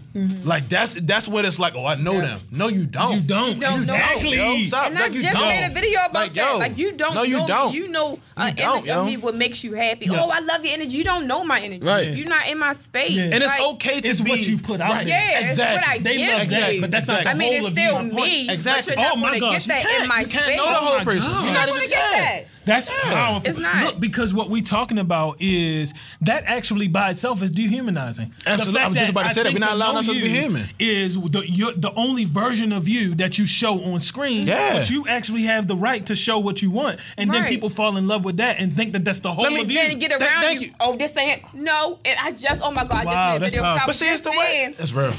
Like 0.44 0.68
that's 0.68 0.94
that's 0.94 1.26
what 1.28 1.44
it's 1.44 1.58
like. 1.58 1.74
Oh, 1.74 1.86
I 1.86 1.94
know 1.94 2.20
them. 2.20 2.40
No, 2.50 2.68
you 2.72 2.86
don't. 2.86 3.14
You 3.14 3.20
don't. 3.22 3.48
You 3.54 3.60
don't 3.60 3.60
know. 3.60 3.76
exactly. 3.80 4.36
Yo, 4.36 4.56
stop. 4.64 4.86
And 4.88 4.98
I 4.98 5.02
Like, 5.02 5.12
you 5.14 5.22
just 5.22 5.34
don't. 5.36 5.48
made 5.48 5.64
a 5.70 5.74
video 5.74 5.98
about 6.00 6.14
Like, 6.14 6.34
that. 6.34 6.52
yo, 6.52 6.58
like 6.58 6.78
you 6.78 6.92
don't 6.92 7.14
no, 7.14 7.22
you 7.22 7.38
know 7.38 7.46
don't. 7.46 7.72
me. 7.72 7.78
You 7.78 7.88
know 7.88 8.18
an 8.36 8.48
You 8.48 8.54
don't, 8.62 8.74
image 8.76 8.86
yo. 8.86 9.00
of 9.00 9.06
me 9.06 9.16
what 9.18 9.34
makes 9.36 9.62
you 9.64 9.74
happy. 9.74 10.06
Yeah. 10.06 10.22
Oh, 10.22 10.30
I 10.30 10.40
love 10.40 10.64
your 10.64 10.74
energy. 10.74 10.96
You 10.96 11.04
don't 11.04 11.26
know 11.26 11.44
my 11.44 11.60
energy. 11.60 11.86
Right. 11.86 12.08
You're 12.10 12.28
not 12.28 12.46
in 12.48 12.58
my 12.58 12.72
space. 12.72 13.10
Yeah. 13.12 13.24
And 13.24 13.34
it's 13.34 13.46
Like, 13.46 13.60
okay 13.74 14.00
to 14.00 14.08
It's 14.08 14.20
be 14.20 14.30
what 14.30 14.40
you 14.46 14.58
put 14.58 14.80
out 14.80 14.90
right. 14.90 15.06
there. 15.06 15.30
Yeah, 15.30 15.50
it's 15.50 15.58
what 15.58 15.88
I 15.88 15.98
They 15.98 16.16
give 16.16 16.32
love 16.32 16.42
you. 16.44 16.48
that, 16.50 16.80
but 16.80 16.90
that's 16.90 17.08
not 17.08 17.22
the 17.24 17.30
I 17.30 17.34
mean, 17.34 17.52
it's 17.54 17.68
still 17.70 18.02
me, 18.02 18.48
Exactly. 18.50 18.94
but 18.96 19.00
you're 19.00 19.06
not 19.08 19.12
Oh 19.14 19.16
my 19.20 19.26
gonna 19.38 19.40
gosh, 19.40 19.66
get 19.66 19.84
you 19.84 19.88
that 19.90 20.02
in 20.02 20.08
my 20.08 20.20
you 20.20 20.26
can't 20.28 20.56
know 20.56 20.66
the 20.68 20.74
whole 20.74 21.00
oh 21.00 21.04
person. 21.04 21.30
You're 21.32 21.42
You're 21.42 21.52
not 21.52 21.68
not 21.68 21.68
even 21.68 21.74
gonna 21.80 21.88
get 21.88 22.12
that. 22.12 22.44
That's 22.64 22.90
powerful. 22.90 23.50
It's 23.50 23.58
not. 23.58 23.84
Look, 23.84 24.00
because 24.00 24.32
what 24.32 24.48
we're 24.48 24.62
talking 24.62 24.98
about 24.98 25.36
is 25.40 25.94
that 26.20 26.44
actually 26.46 26.86
by 26.88 27.10
itself 27.10 27.42
is 27.42 27.50
dehumanizing. 27.50 28.32
Absolutely. 28.46 28.80
I 28.80 28.88
was 28.88 28.98
just 28.98 29.10
about 29.10 29.22
to 29.28 29.34
say 29.34 29.42
that. 29.42 29.48
think 29.48 29.56
We're 29.56 29.60
not 29.66 29.70
to 29.70 29.74
allowing 29.74 29.92
know 29.94 29.98
ourselves 29.98 30.18
to 30.20 30.24
be 30.24 30.30
human. 30.30 30.66
Is 30.78 31.20
the 31.20 31.42
you're, 31.48 31.72
the 31.72 31.92
only 31.94 32.24
version 32.24 32.72
of 32.72 32.86
you 32.88 33.14
that 33.16 33.38
you 33.38 33.46
show 33.46 33.82
on 33.82 33.98
screen. 34.00 34.46
Yeah. 34.46 34.78
But 34.78 34.90
you 34.90 35.08
actually 35.08 35.42
have 35.42 35.66
the 35.66 35.76
right 35.76 36.04
to 36.06 36.14
show 36.14 36.38
what 36.38 36.62
you 36.62 36.70
want, 36.70 37.00
and 37.16 37.32
then 37.32 37.46
people 37.46 37.68
fall 37.68 37.96
in 37.96 38.06
love 38.06 38.24
with 38.24 38.36
that 38.36 38.58
and 38.60 38.74
think 38.76 38.92
that 38.92 39.04
that's 39.04 39.20
the 39.20 39.32
whole 39.32 39.44
Let 39.44 39.52
me- 39.54 39.60
of 39.62 39.70
you. 39.70 39.76
Then 39.78 39.98
get 39.98 40.12
around 40.12 40.42
thank 40.42 40.60
you. 40.60 40.68
you. 40.68 40.74
Oh, 40.80 40.96
this 40.96 41.16
ain't 41.16 41.42
no. 41.54 41.98
And 42.04 42.18
I 42.20 42.32
just 42.32 42.62
oh 42.62 42.70
my 42.70 42.84
god, 42.84 43.06
Wow, 43.06 43.34
I 43.34 43.38
just 43.38 43.42
made 43.42 43.46
a 43.46 43.50
video. 43.50 43.62
video. 43.62 43.62
'cause 43.62 43.76
I. 43.76 43.78
But 43.80 43.86
was 43.88 43.98
see, 43.98 44.04
it's 44.06 44.20
just 44.20 44.24
the 44.24 44.30
way. 44.38 44.74
That's 44.78 44.92
real. 44.92 45.12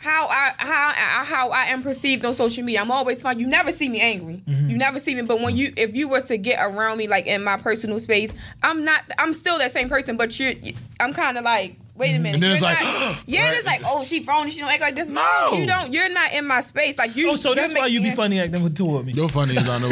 How 0.00 0.28
I 0.28 0.54
how 0.56 0.88
I, 0.88 1.24
how 1.24 1.50
I 1.50 1.64
am 1.64 1.82
perceived 1.82 2.24
on 2.24 2.32
social 2.32 2.64
media. 2.64 2.80
I'm 2.80 2.90
always 2.90 3.20
fine. 3.20 3.38
You 3.38 3.46
never 3.46 3.70
see 3.70 3.88
me 3.88 4.00
angry. 4.00 4.42
Mm-hmm. 4.48 4.70
You 4.70 4.78
never 4.78 4.98
see 4.98 5.14
me. 5.14 5.22
But 5.22 5.40
when 5.40 5.54
you 5.54 5.74
if 5.76 5.94
you 5.94 6.08
were 6.08 6.22
to 6.22 6.38
get 6.38 6.58
around 6.64 6.96
me 6.96 7.06
like 7.06 7.26
in 7.26 7.44
my 7.44 7.58
personal 7.58 8.00
space, 8.00 8.32
I'm 8.62 8.82
not. 8.84 9.04
I'm 9.18 9.34
still 9.34 9.58
that 9.58 9.72
same 9.72 9.90
person. 9.90 10.16
But 10.16 10.38
you're. 10.40 10.54
I'm 10.98 11.12
kind 11.12 11.36
of 11.36 11.44
like. 11.44 11.76
Wait 12.00 12.16
a 12.16 12.18
minute. 12.18 12.34
And 12.34 12.42
then 12.42 12.50
it's 12.52 12.60
You're 12.60 12.70
like, 12.70 12.80
not- 12.82 13.22
yeah, 13.26 13.44
right. 13.48 13.56
it's 13.56 13.66
like, 13.66 13.82
oh, 13.84 14.02
she 14.04 14.22
phony. 14.22 14.50
She 14.50 14.60
don't 14.60 14.70
act 14.70 14.80
like 14.80 14.96
this. 14.96 15.08
No. 15.08 15.50
you 15.52 15.66
don't. 15.66 15.92
You're 15.92 16.08
not 16.08 16.32
in 16.32 16.46
my 16.46 16.60
space. 16.62 16.98
Like 16.98 17.14
you. 17.14 17.30
Oh, 17.30 17.36
so 17.36 17.54
that's 17.54 17.72
you're 17.72 17.80
why 17.82 17.86
you 17.86 18.00
be 18.00 18.04
making- 18.04 18.16
funny 18.16 18.40
acting 18.40 18.62
with 18.62 18.76
toward 18.76 19.06
me. 19.06 19.12
You're 19.12 19.28
funny 19.28 19.56
as 19.56 19.68
I 19.68 19.78
know. 19.78 19.88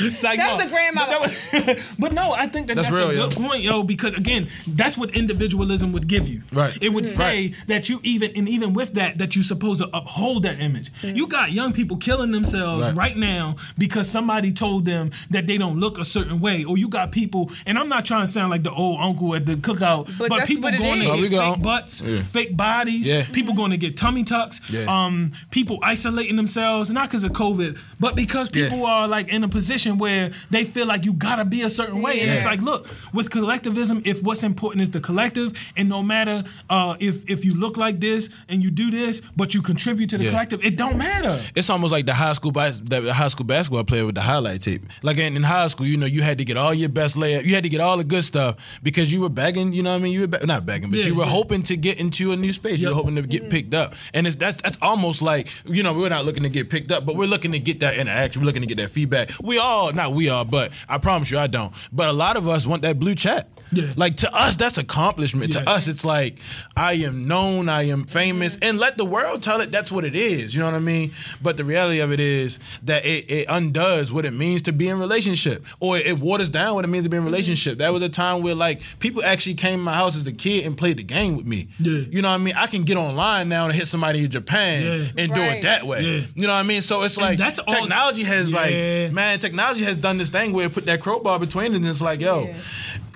It's 0.00 0.20
That 0.20 0.36
was 0.36 0.58
no. 0.58 0.66
a 0.66 0.68
grandmama. 0.68 1.06
But, 1.06 1.30
that 1.50 1.76
was- 1.76 1.84
but 1.98 2.12
no, 2.12 2.32
I 2.32 2.46
think 2.46 2.66
that 2.68 2.76
That's 2.76 2.90
that's, 2.90 3.00
real, 3.00 3.10
a 3.10 3.14
yo. 3.14 3.28
good 3.28 3.38
point, 3.38 3.62
yo. 3.62 3.82
Because 3.82 4.14
again, 4.14 4.48
that's 4.66 4.98
what 4.98 5.10
individualism 5.16 5.92
would 5.92 6.06
give 6.08 6.28
you. 6.28 6.42
Right. 6.52 6.76
It 6.82 6.92
would 6.92 7.04
Mm-hmm. 7.06 7.16
say 7.16 7.54
that 7.68 7.88
you 7.88 8.00
even 8.02 8.32
and 8.34 8.48
even 8.48 8.72
with 8.72 8.94
that, 8.94 9.18
that 9.18 9.36
you're 9.36 9.44
supposed 9.44 9.80
to 9.80 9.88
uphold 9.96 10.42
that 10.42 10.60
image. 10.60 10.92
Mm-hmm. 11.02 11.14
You 11.16 11.26
got 11.28 11.52
young 11.52 11.72
people 11.72 11.96
killing 11.98 12.32
themselves 12.32 12.84
Right. 12.86 12.94
right. 12.94 13.16
now 13.16 13.56
because 13.78 14.08
somebody 14.08 14.52
told 14.52 14.84
them 14.84 15.10
that 15.30 15.46
they 15.46 15.56
don't 15.56 15.78
look 15.78 15.98
a 15.98 16.04
certain 16.04 16.40
way, 16.40 16.64
or 16.64 16.76
you 16.76 16.88
got 16.88 17.12
people. 17.12 17.50
And 17.64 17.78
I'm 17.78 17.88
not 17.88 18.04
trying 18.04 18.26
to 18.26 18.32
sound 18.32 18.50
like 18.50 18.62
the 18.64 18.72
old 18.72 19.00
uncle 19.00 19.34
at 19.34 19.46
the 19.46 19.54
cookout, 19.56 20.06
But 20.18 20.28
but, 20.30 20.38
that's 20.38 20.50
people 20.56 20.70
what 20.70 20.78
going 20.78 21.00
to 21.00 21.06
get 21.06 21.20
we 21.20 21.28
go. 21.28 21.54
fake 21.54 21.62
butts, 21.62 22.00
Yeah. 22.00 22.22
fake 22.24 22.56
bodies. 22.56 23.06
Yeah. 23.06 23.24
People 23.32 23.54
going 23.54 23.70
to 23.70 23.76
get 23.76 23.96
tummy 23.96 24.24
tucks. 24.24 24.60
Yeah. 24.68 24.84
Um, 24.88 25.32
people 25.50 25.78
isolating 25.82 26.36
themselves 26.36 26.90
not 26.90 27.08
because 27.08 27.24
of 27.24 27.32
COVID, 27.32 27.78
but 28.00 28.14
because 28.16 28.50
Yeah. 28.54 28.68
people 28.68 28.84
are 28.86 29.06
like 29.08 29.28
in 29.28 29.44
a 29.44 29.48
position 29.48 29.98
where 29.98 30.30
they 30.50 30.64
feel 30.64 30.86
like 30.86 31.04
you 31.04 31.12
gotta 31.12 31.44
be 31.44 31.62
a 31.62 31.70
certain 31.70 32.02
way, 32.02 32.20
and 32.20 32.30
it's 32.30 32.44
like, 32.44 32.60
look, 32.62 32.86
with 33.12 33.30
collectivism, 33.30 34.02
if 34.04 34.22
what's 34.22 34.42
important 34.42 34.82
is 34.82 34.90
the 34.90 35.00
collective, 35.00 35.52
and 35.76 35.88
no 35.88 36.02
matter 36.02 36.44
uh, 36.70 36.96
if 37.00 37.28
if 37.30 37.44
you 37.44 37.54
look 37.54 37.76
like 37.76 38.00
this 38.00 38.28
and 38.48 38.62
you 38.62 38.70
do 38.70 38.90
this, 38.90 39.22
but 39.36 39.54
you 39.54 39.62
contribute 39.62 40.10
to 40.10 40.18
the 40.18 40.24
Yeah. 40.24 40.30
collective, 40.30 40.64
it 40.64 40.76
don't 40.76 40.96
matter. 40.96 41.40
It's 41.54 41.70
almost 41.70 41.92
like 41.92 42.06
the 42.06 42.14
high 42.14 42.32
school 42.32 42.52
bas- 42.52 42.80
the 42.84 43.12
high 43.12 43.28
school 43.28 43.46
basketball 43.46 43.84
player 43.84 44.06
with 44.06 44.14
the 44.14 44.22
highlight 44.22 44.62
tape. 44.62 44.82
Like 45.02 45.18
in, 45.18 45.36
in 45.36 45.42
high 45.42 45.66
school, 45.68 45.86
you 45.86 45.96
know, 45.96 46.06
you 46.06 46.22
had 46.22 46.38
to 46.38 46.44
get 46.44 46.56
all 46.56 46.74
your 46.74 46.88
best 46.88 47.16
layup. 47.16 47.44
You 47.44 47.54
had 47.54 47.64
to 47.64 47.68
get 47.70 47.80
all 47.80 47.96
the 47.96 48.04
good 48.04 48.24
stuff 48.24 48.56
because 48.82 49.12
you 49.12 49.20
were 49.20 49.28
begging. 49.28 49.72
You 49.72 49.82
know 49.82 49.90
what 49.90 49.96
I 49.96 50.02
mean? 50.02 50.12
You 50.12 50.20
were 50.22 50.26
be- 50.28 50.45
not 50.46 50.66
begging, 50.66 50.90
but 50.90 51.00
Yeah, 51.00 51.06
you 51.06 51.14
were 51.14 51.24
yeah. 51.24 51.30
hoping 51.30 51.62
to 51.64 51.76
get 51.76 52.00
into 52.00 52.32
a 52.32 52.36
new 52.36 52.52
space. 52.52 52.78
You 52.78 52.88
were 52.88 52.94
hoping 52.94 53.16
to 53.16 53.22
get 53.22 53.50
picked 53.50 53.74
up, 53.74 53.94
and 54.14 54.26
it's 54.26 54.36
that's 54.36 54.60
that's 54.62 54.78
almost 54.80 55.22
like 55.22 55.48
you 55.64 55.82
know 55.82 55.94
we're 55.94 56.08
not 56.08 56.24
looking 56.24 56.42
to 56.44 56.48
get 56.48 56.70
picked 56.70 56.90
up, 56.90 57.04
but 57.04 57.16
we're 57.16 57.28
looking 57.28 57.52
to 57.52 57.58
get 57.58 57.80
that 57.80 57.96
interaction. 57.96 58.42
We're 58.42 58.46
looking 58.46 58.62
to 58.62 58.68
get 58.68 58.78
that 58.78 58.90
feedback. 58.90 59.30
We 59.42 59.58
all, 59.58 59.92
not 59.92 60.12
we 60.12 60.28
all, 60.28 60.44
but 60.44 60.72
I 60.88 60.98
promise 60.98 61.30
you, 61.30 61.38
I 61.38 61.46
don't. 61.46 61.72
But 61.92 62.08
a 62.08 62.12
lot 62.12 62.36
of 62.36 62.48
us 62.48 62.66
want 62.66 62.82
that 62.82 62.98
blue 62.98 63.14
chat. 63.14 63.48
Yeah. 63.72 63.92
Like 63.96 64.16
to 64.18 64.32
us, 64.34 64.56
that's 64.56 64.78
accomplishment. 64.78 65.52
To 65.52 65.68
us, 65.68 65.88
it's 65.88 66.04
like 66.04 66.38
I 66.76 66.94
am 66.94 67.26
known, 67.26 67.68
I 67.68 67.84
am 67.84 68.04
famous, 68.04 68.56
and 68.62 68.78
let 68.78 68.96
the 68.96 69.04
world 69.04 69.42
tell 69.42 69.60
it 69.60 69.72
that's 69.72 69.90
what 69.90 70.04
it 70.04 70.14
is. 70.14 70.54
You 70.54 70.60
know 70.60 70.66
what 70.66 70.74
I 70.74 70.80
mean? 70.80 71.10
But 71.42 71.56
the 71.56 71.64
reality 71.64 72.00
of 72.00 72.12
it 72.12 72.20
is 72.20 72.60
that 72.84 73.04
it, 73.04 73.30
it 73.30 73.46
undoes 73.48 74.12
what 74.12 74.24
it 74.24 74.32
means 74.32 74.62
to 74.62 74.72
be 74.72 74.88
in 74.88 74.98
relationship, 74.98 75.64
or 75.80 75.98
it 75.98 76.18
waters 76.18 76.48
down 76.48 76.74
what 76.74 76.84
it 76.84 76.88
means 76.88 77.04
to 77.04 77.10
be 77.10 77.16
in 77.16 77.22
mm-hmm. 77.22 77.32
relationship. 77.32 77.78
That 77.78 77.92
was 77.92 78.02
a 78.02 78.08
time 78.08 78.42
where 78.42 78.54
like 78.54 78.80
people 78.98 79.24
actually 79.24 79.54
came 79.54 79.80
to 79.80 79.84
my 79.84 79.94
house 79.94 80.16
as 80.16 80.26
a 80.26 80.32
kid 80.36 80.64
and 80.66 80.76
played 80.78 80.96
the 80.98 81.02
game 81.02 81.36
with 81.36 81.46
me. 81.46 81.68
Yeah. 81.78 82.00
You 82.10 82.22
know 82.22 82.28
what 82.28 82.34
I 82.34 82.38
mean? 82.38 82.54
I 82.56 82.66
can 82.66 82.84
get 82.84 82.96
online 82.96 83.48
now 83.48 83.64
and 83.66 83.74
hit 83.74 83.88
somebody 83.88 84.24
in 84.24 84.30
Japan 84.30 84.82
Yeah. 84.82 85.22
and 85.24 85.34
do 85.34 85.40
it 85.40 85.62
that 85.62 85.86
way. 85.86 86.02
Yeah. 86.02 86.26
You 86.34 86.46
know 86.46 86.52
what 86.54 86.60
I 86.60 86.62
mean? 86.62 86.82
So 86.82 87.02
it's 87.02 87.16
like 87.16 87.38
that's 87.38 87.58
all- 87.58 87.66
technology 87.74 88.22
has 88.24 88.50
Yeah. 88.50 88.56
like 88.56 89.12
man, 89.12 89.38
technology 89.38 89.84
has 89.84 89.96
done 89.96 90.18
this 90.18 90.30
thing 90.30 90.52
where 90.52 90.66
it 90.66 90.72
put 90.72 90.86
that 90.86 91.00
crowbar 91.00 91.38
between 91.38 91.72
it, 91.72 91.76
and 91.76 91.86
it's 91.86 92.00
like 92.02 92.20
yo. 92.20 92.54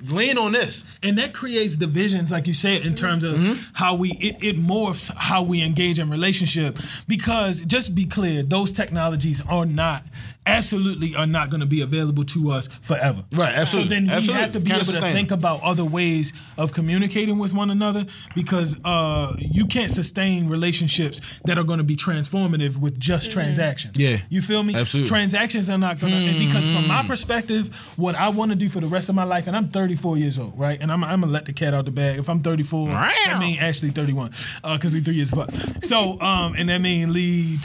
Yeah. 0.03 0.15
Lean 0.15 0.37
on 0.37 0.51
this. 0.53 0.85
and 1.03 1.17
that 1.17 1.33
creates 1.33 1.75
divisions 1.75 2.31
like 2.31 2.47
you 2.47 2.53
said 2.53 2.85
in 2.85 2.95
terms 2.95 3.23
of 3.23 3.31
Mm-hmm. 3.35 3.61
how 3.73 3.95
we 3.95 4.11
it, 4.19 4.43
it 4.43 4.57
morphs 4.57 5.11
how 5.15 5.41
we 5.43 5.61
engage 5.61 5.99
in 5.99 6.09
relationship 6.09 6.77
because 7.07 7.61
just 7.61 7.95
be 7.95 8.05
clear 8.05 8.43
those 8.43 8.73
technologies 8.73 9.41
are 9.47 9.65
not 9.65 10.03
absolutely 10.47 11.15
are 11.15 11.27
not 11.27 11.49
going 11.51 11.59
to 11.59 11.67
be 11.67 11.81
available 11.81 12.23
to 12.25 12.51
us 12.51 12.67
forever 12.81 13.23
Right, 13.31 13.53
absolutely. 13.53 13.89
so 13.89 13.95
then 13.95 14.05
we 14.07 14.11
Absolutely. 14.13 14.41
have 14.41 14.51
to 14.53 14.59
be 14.59 14.69
Can't 14.71 14.83
able 14.83 14.93
to 14.93 15.01
think 15.13 15.29
it. 15.31 15.33
about 15.35 15.61
other 15.61 15.85
ways 15.85 16.33
of 16.57 16.71
communicating 16.73 17.37
with 17.37 17.53
one 17.53 17.69
another 17.69 18.05
because 18.35 18.75
uh, 18.83 19.35
you 19.37 19.67
can't 19.67 19.91
sustain 19.91 20.47
relationships 20.49 21.21
that 21.45 21.57
are 21.59 21.63
going 21.63 21.77
to 21.77 21.83
be 21.83 21.95
transformative 21.95 22.77
with 22.77 22.99
just 22.99 23.31
transactions 23.31 23.97
Yeah. 23.97 24.17
you 24.29 24.41
feel 24.41 24.63
me 24.63 24.73
Absolutely. 24.75 25.07
transactions 25.09 25.69
are 25.69 25.77
not 25.77 25.99
going 25.99 26.11
to 26.11 26.19
and 26.19 26.39
because 26.39 26.65
from 26.65 26.87
my 26.87 27.03
perspective 27.05 27.73
what 27.95 28.15
i 28.15 28.27
want 28.29 28.49
to 28.51 28.55
do 28.55 28.67
for 28.67 28.79
the 28.79 28.87
rest 28.87 29.09
of 29.09 29.15
my 29.15 29.23
life 29.23 29.45
and 29.47 29.55
i'm 29.55 29.67
34 29.91 30.17
years 30.17 30.39
old 30.39 30.57
right? 30.57 30.79
And 30.81 30.91
i'm, 30.91 31.03
I'm 31.03 31.21
gonna 31.21 31.31
let 31.31 31.45
the 31.45 31.53
cat 31.53 31.73
out 31.73 31.85
the 31.85 31.91
bag. 31.91 32.19
If 32.19 32.29
i'm 32.29 32.41
34 32.41 32.89
i 32.91 33.39
mean 33.39 33.59
actually 33.59 33.91
31 33.91 34.31
because 34.73 34.93
we 34.93 35.01
three 35.01 35.15
years 35.15 35.31
apart. 35.33 35.51
So 35.83 36.19
um 36.21 36.55
and 36.57 36.69
that 36.69 36.81
mean 36.81 37.13
lee 37.13 37.57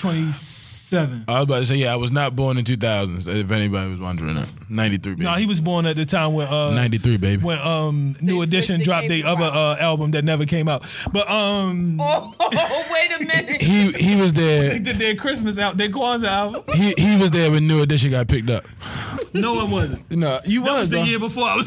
27 0.91 1.25
I 1.29 1.35
was 1.35 1.43
about 1.45 1.59
to 1.59 1.65
say, 1.67 1.77
yeah, 1.77 1.93
I 1.93 1.97
was 1.97 2.13
not 2.13 2.37
born 2.37 2.59
in 2.59 2.65
2000s. 2.65 3.27
If 3.27 3.51
anybody 3.51 3.91
was 3.91 4.01
wondering 4.01 4.35
that, 4.37 4.49
93, 4.69 5.15
baby. 5.15 5.25
no, 5.25 5.33
he 5.35 5.47
was 5.47 5.61
born 5.61 5.87
at 5.87 5.97
the 5.97 6.05
time 6.05 6.33
when 6.35 6.47
uh, 6.49 6.71
93, 6.71 7.17
baby. 7.17 7.43
when 7.45 7.59
um 7.59 8.17
New 8.21 8.39
They 8.39 8.43
Edition 8.45 8.77
switched 8.77 8.87
the 8.87 8.91
dropped 8.93 9.09
their 9.09 9.27
other 9.27 9.45
uh, 9.45 9.77
album 9.79 10.13
that 10.13 10.25
never 10.25 10.45
came 10.47 10.69
out. 10.69 10.85
But 11.13 11.29
um 11.31 11.99
Oh, 12.01 12.35
wait 12.93 13.11
a 13.21 13.25
minute. 13.25 13.61
he 13.63 13.91
he 13.93 14.17
was 14.21 14.33
they 14.33 14.43
there. 14.43 14.79
did 14.87 14.97
their 14.99 15.15
Christmas 15.17 15.59
out, 15.59 15.77
their 15.77 15.89
Kwanzaa 15.89 16.29
album. 16.29 16.63
He 16.75 16.93
he 16.97 17.17
was 17.21 17.31
there 17.31 17.51
when 17.51 17.67
New 17.67 17.83
Edition 17.83 18.11
got 18.13 18.29
picked 18.29 18.51
up. 18.51 18.65
No, 19.35 19.61
it 19.65 19.69
wasn't. 19.69 20.11
No, 20.11 20.41
you 20.45 20.63
That 20.65 20.71
was 20.73 20.81
was, 20.81 20.91
the 20.91 20.97
bro. 20.99 21.05
year 21.05 21.19
before 21.19 21.45
I 21.49 21.57
was. 21.57 21.67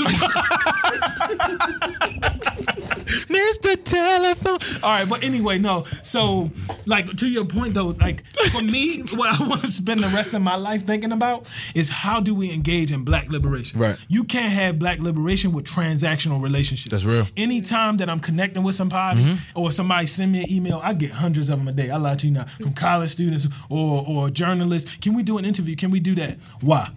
Mr. 3.27 3.83
Telephone. 3.83 4.59
All 4.83 4.89
right, 4.89 5.09
but 5.09 5.23
anyway, 5.23 5.57
no. 5.57 5.85
So, 6.03 6.51
like 6.85 7.17
to 7.17 7.27
your 7.27 7.45
point 7.45 7.73
though, 7.73 7.95
like 7.99 8.23
for 8.51 8.61
me, 8.61 9.01
what 9.15 9.39
I 9.39 9.47
want 9.47 9.61
to 9.61 9.71
spend 9.71 10.03
the 10.03 10.07
rest 10.07 10.33
of 10.33 10.41
my 10.41 10.55
life 10.55 10.85
thinking 10.85 11.11
about 11.11 11.47
is 11.75 11.89
how 11.89 12.19
do 12.19 12.33
we 12.35 12.51
engage 12.51 12.91
in 12.91 13.03
black 13.03 13.29
liberation? 13.29 13.79
Right. 13.79 13.97
You 14.07 14.23
can't 14.23 14.51
have 14.51 14.79
black 14.79 14.99
liberation 14.99 15.51
with 15.51 15.65
transactional 15.65 16.41
relationships. 16.41 16.91
That's 16.91 17.05
real. 17.05 17.27
Anytime 17.37 17.97
that 17.97 18.09
I'm 18.09 18.19
connecting 18.19 18.63
with 18.63 18.75
somebody 18.75 19.23
mm-hmm. 19.23 19.59
or 19.59 19.71
somebody 19.71 20.07
send 20.07 20.31
me 20.31 20.43
an 20.43 20.51
email, 20.51 20.79
I 20.83 20.93
get 20.93 21.11
hundreds 21.11 21.49
of 21.49 21.59
them 21.59 21.67
a 21.67 21.71
day. 21.71 21.89
I 21.89 21.97
lie 21.97 22.15
to 22.15 22.27
you 22.27 22.33
not 22.33 22.49
from 22.51 22.73
college 22.73 23.11
students 23.11 23.47
or 23.69 24.05
or 24.07 24.29
journalists. 24.29 24.95
Can 24.97 25.13
we 25.13 25.23
do 25.23 25.37
an 25.37 25.45
interview? 25.45 25.75
Can 25.75 25.91
we 25.91 25.99
do 25.99 26.15
that? 26.15 26.37
Why? 26.61 26.89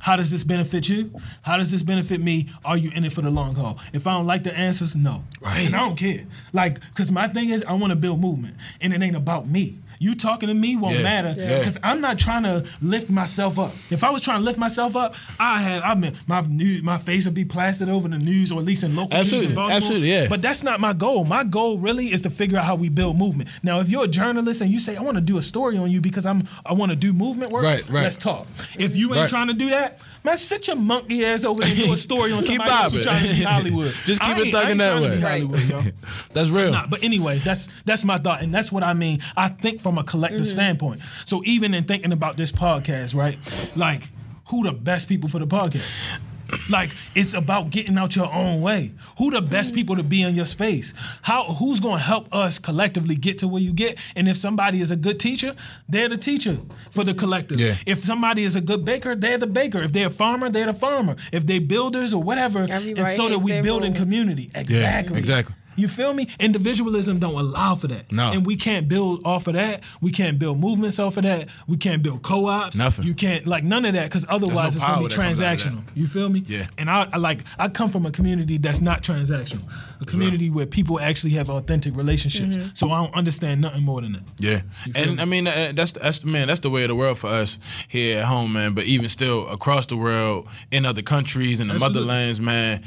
How 0.00 0.16
does 0.16 0.30
this 0.30 0.44
benefit 0.44 0.88
you? 0.88 1.12
How 1.42 1.56
does 1.56 1.70
this 1.70 1.82
benefit 1.82 2.20
me? 2.20 2.48
Are 2.64 2.76
you 2.76 2.90
in 2.94 3.04
it 3.04 3.12
for 3.12 3.22
the 3.22 3.30
long 3.30 3.54
haul? 3.54 3.78
If 3.92 4.06
I 4.06 4.12
don't 4.14 4.26
like 4.26 4.42
the 4.42 4.56
answers, 4.56 4.96
no. 4.96 5.24
Right. 5.40 5.66
And 5.66 5.76
I 5.76 5.80
don't 5.80 5.96
care. 5.96 6.26
Like, 6.52 6.80
cause 6.94 7.12
my 7.12 7.28
thing 7.28 7.50
is 7.50 7.62
I 7.64 7.74
want 7.74 7.90
to 7.90 7.96
build 7.96 8.20
movement. 8.20 8.56
And 8.80 8.92
it 8.92 9.02
ain't 9.02 9.16
about 9.16 9.48
me. 9.48 9.78
You 10.02 10.14
talking 10.14 10.46
to 10.48 10.54
me 10.54 10.76
won't 10.76 10.96
Yeah. 10.96 11.02
matter 11.02 11.34
Yeah. 11.36 11.58
because 11.58 11.76
I'm 11.82 12.00
not 12.00 12.18
trying 12.18 12.42
to 12.44 12.64
lift 12.80 13.10
myself 13.10 13.58
up. 13.58 13.74
If 13.90 14.02
I 14.02 14.08
was 14.08 14.22
trying 14.22 14.38
to 14.38 14.44
lift 14.44 14.58
myself 14.58 14.96
up, 14.96 15.14
I 15.38 15.60
have 15.60 15.82
I 15.84 15.94
mean 15.94 16.14
my 16.26 16.40
news, 16.40 16.82
my 16.82 16.96
face 16.96 17.26
would 17.26 17.34
be 17.34 17.44
plastered 17.44 17.90
over 17.90 18.08
the 18.08 18.16
news 18.18 18.50
or 18.50 18.58
at 18.60 18.64
least 18.64 18.82
in 18.82 18.96
local 18.96 19.10
news 19.16 19.26
Absolutely. 19.26 19.50
in 19.50 19.54
Baltimore. 19.54 19.76
Absolutely, 19.76 20.10
yeah. 20.10 20.26
But 20.28 20.40
that's 20.40 20.62
not 20.62 20.80
my 20.80 20.94
goal. 20.94 21.24
My 21.24 21.44
goal 21.44 21.76
really 21.78 22.12
is 22.14 22.22
to 22.22 22.30
figure 22.30 22.58
out 22.58 22.64
how 22.64 22.76
we 22.76 22.88
build 22.88 23.18
movement. 23.18 23.50
Now, 23.62 23.80
if 23.80 23.90
you're 23.90 24.04
a 24.04 24.08
journalist 24.08 24.62
and 24.62 24.70
you 24.72 24.80
say 24.80 24.96
I 24.96 25.02
want 25.02 25.16
to 25.16 25.20
do 25.20 25.36
a 25.36 25.42
story 25.42 25.76
on 25.76 25.90
you 25.90 26.00
because 26.00 26.24
I'm 26.24 26.48
I 26.64 26.72
want 26.72 26.90
to 26.92 26.96
do 26.96 27.12
movement 27.12 27.52
work, 27.52 27.64
Right, 27.64 27.86
right. 27.90 28.04
let's 28.04 28.16
talk. 28.16 28.46
If 28.78 28.96
you 28.96 29.08
ain't 29.08 29.16
Right. 29.20 29.28
trying 29.28 29.48
to 29.48 29.52
do 29.54 29.68
that, 29.68 29.98
man, 30.24 30.36
sit 30.38 30.66
your 30.66 30.76
monkey 30.76 31.24
ass 31.24 31.44
over 31.44 31.60
there 31.60 31.68
and 31.70 31.78
do 31.78 31.92
a 31.92 31.96
story 31.96 32.32
on 32.32 32.42
Keep 32.44 32.58
somebody 32.58 32.70
else 32.70 32.92
who's 32.92 33.04
bobbing. 33.06 33.20
trying 33.20 33.22
to 33.32 33.38
be 33.38 33.42
Hollywood. 33.44 33.86
Just 34.04 34.20
keep 34.20 34.36
I 34.36 34.40
it 34.40 34.54
thugging 34.54 34.78
that 34.78 35.00
way. 35.02 35.20
Hollywood, 35.20 35.60
yo. 35.68 35.82
That's 36.32 36.50
real. 36.50 36.72
Nah, 36.72 36.86
but 36.86 37.02
anyway, 37.02 37.38
that's 37.38 37.68
that's 37.84 38.04
my 38.04 38.18
thought, 38.18 38.42
and 38.42 38.52
that's 38.54 38.70
what 38.72 38.82
I 38.82 38.94
mean. 38.94 39.20
I 39.36 39.48
think 39.48 39.80
from 39.80 39.98
a 39.98 40.04
collective 40.04 40.40
Mm-hmm. 40.42 40.50
standpoint. 40.50 41.00
So 41.24 41.42
even 41.44 41.74
in 41.74 41.84
thinking 41.84 42.12
about 42.12 42.36
this 42.36 42.52
podcast, 42.52 43.14
right? 43.14 43.38
Like, 43.76 44.08
who 44.48 44.62
the 44.64 44.72
best 44.72 45.08
people 45.08 45.28
for 45.28 45.38
the 45.38 45.46
podcast? 45.46 45.82
Like 46.68 46.90
it's 47.14 47.34
about 47.34 47.70
getting 47.70 47.98
out 47.98 48.16
your 48.16 48.32
own 48.32 48.60
way. 48.60 48.92
Who 49.18 49.30
the 49.30 49.40
best 49.40 49.74
people 49.74 49.96
to 49.96 50.02
be 50.02 50.22
in 50.22 50.34
your 50.34 50.46
space? 50.46 50.94
How 51.22 51.44
who's 51.44 51.80
going 51.80 51.98
to 51.98 52.04
help 52.04 52.32
us 52.34 52.58
collectively 52.58 53.16
get 53.16 53.38
to 53.38 53.48
where 53.48 53.62
you 53.62 53.72
get? 53.72 53.98
And 54.16 54.28
if 54.28 54.36
somebody 54.36 54.80
is 54.80 54.90
a 54.90 54.96
good 54.96 55.20
teacher, 55.20 55.54
they're 55.88 56.08
the 56.08 56.16
teacher 56.16 56.58
for 56.90 57.04
the 57.04 57.14
collective. 57.14 57.58
Yeah. 57.58 57.76
If 57.86 58.04
somebody 58.04 58.44
is 58.44 58.56
a 58.56 58.60
good 58.60 58.84
baker, 58.84 59.14
they're 59.14 59.38
the 59.38 59.46
baker. 59.46 59.82
If 59.82 59.92
they're 59.92 60.08
a 60.08 60.10
farmer, 60.10 60.50
they're 60.50 60.66
the 60.66 60.74
farmer. 60.74 61.16
If 61.32 61.46
they 61.46 61.58
builders 61.58 62.14
or 62.14 62.22
whatever, 62.22 62.66
and 62.70 63.08
so 63.08 63.28
that 63.28 63.38
we 63.38 63.60
build 63.60 63.84
in 63.84 63.94
community. 63.94 64.50
Exactly. 64.54 65.18
exactly. 65.18 65.54
You 65.80 65.88
feel 65.88 66.12
me? 66.14 66.28
Individualism 66.38 67.18
don't 67.18 67.34
allow 67.34 67.74
for 67.74 67.88
that. 67.88 68.10
No. 68.12 68.32
And 68.32 68.46
we 68.46 68.56
can't 68.56 68.88
build 68.88 69.22
off 69.24 69.46
of 69.46 69.54
that. 69.54 69.82
We 70.00 70.10
can't 70.10 70.38
build 70.38 70.58
movements 70.58 70.98
off 70.98 71.16
of 71.16 71.22
that. 71.24 71.48
We 71.66 71.76
can't 71.76 72.02
build 72.02 72.22
co-ops. 72.22 72.76
Nothing. 72.76 73.04
You 73.06 73.14
can't 73.14 73.46
like 73.46 73.64
none 73.64 73.84
of 73.84 73.94
that 73.94 74.04
because 74.04 74.24
otherwise 74.28 74.76
it's 74.76 74.84
gonna 74.84 75.02
be 75.02 75.08
that 75.08 75.14
comes 75.14 75.40
out 75.40 75.54
of 75.54 75.62
that. 75.62 75.68
transactional. 75.70 75.82
You 75.94 76.06
feel 76.06 76.28
me? 76.28 76.42
Yeah. 76.46 76.66
And 76.78 76.90
I, 76.90 77.08
I 77.12 77.16
like 77.18 77.44
I 77.58 77.68
come 77.68 77.88
from 77.88 78.06
a 78.06 78.10
community 78.10 78.58
that's 78.58 78.80
not 78.80 79.02
transactional. 79.02 79.62
A 80.00 80.04
community 80.04 80.50
where 80.50 80.66
people 80.66 80.98
actually 80.98 81.32
have 81.32 81.50
authentic 81.50 81.96
relationships. 81.96 82.56
Mm-hmm. 82.56 82.68
So 82.74 82.90
I 82.90 83.04
don't 83.04 83.14
understand 83.14 83.60
nothing 83.60 83.82
more 83.82 84.00
than 84.00 84.12
that. 84.12 84.22
Yeah, 84.38 84.62
and 84.94 85.16
me? 85.16 85.22
I 85.22 85.24
mean 85.24 85.46
uh, 85.46 85.72
that's 85.74 85.92
that's 85.92 86.24
man 86.24 86.48
that's 86.48 86.60
the 86.60 86.70
way 86.70 86.84
of 86.84 86.88
the 86.88 86.94
world 86.94 87.18
for 87.18 87.28
us 87.28 87.58
here 87.88 88.20
at 88.20 88.24
home, 88.24 88.52
man. 88.54 88.74
But 88.74 88.84
even 88.84 89.08
still 89.08 89.48
across 89.48 89.86
the 89.86 89.96
world 89.96 90.48
in 90.70 90.86
other 90.86 91.02
countries 91.02 91.60
in 91.60 91.68
the 91.68 91.74
Absolutely. 91.74 92.02
motherlands, 92.02 92.40
man. 92.40 92.82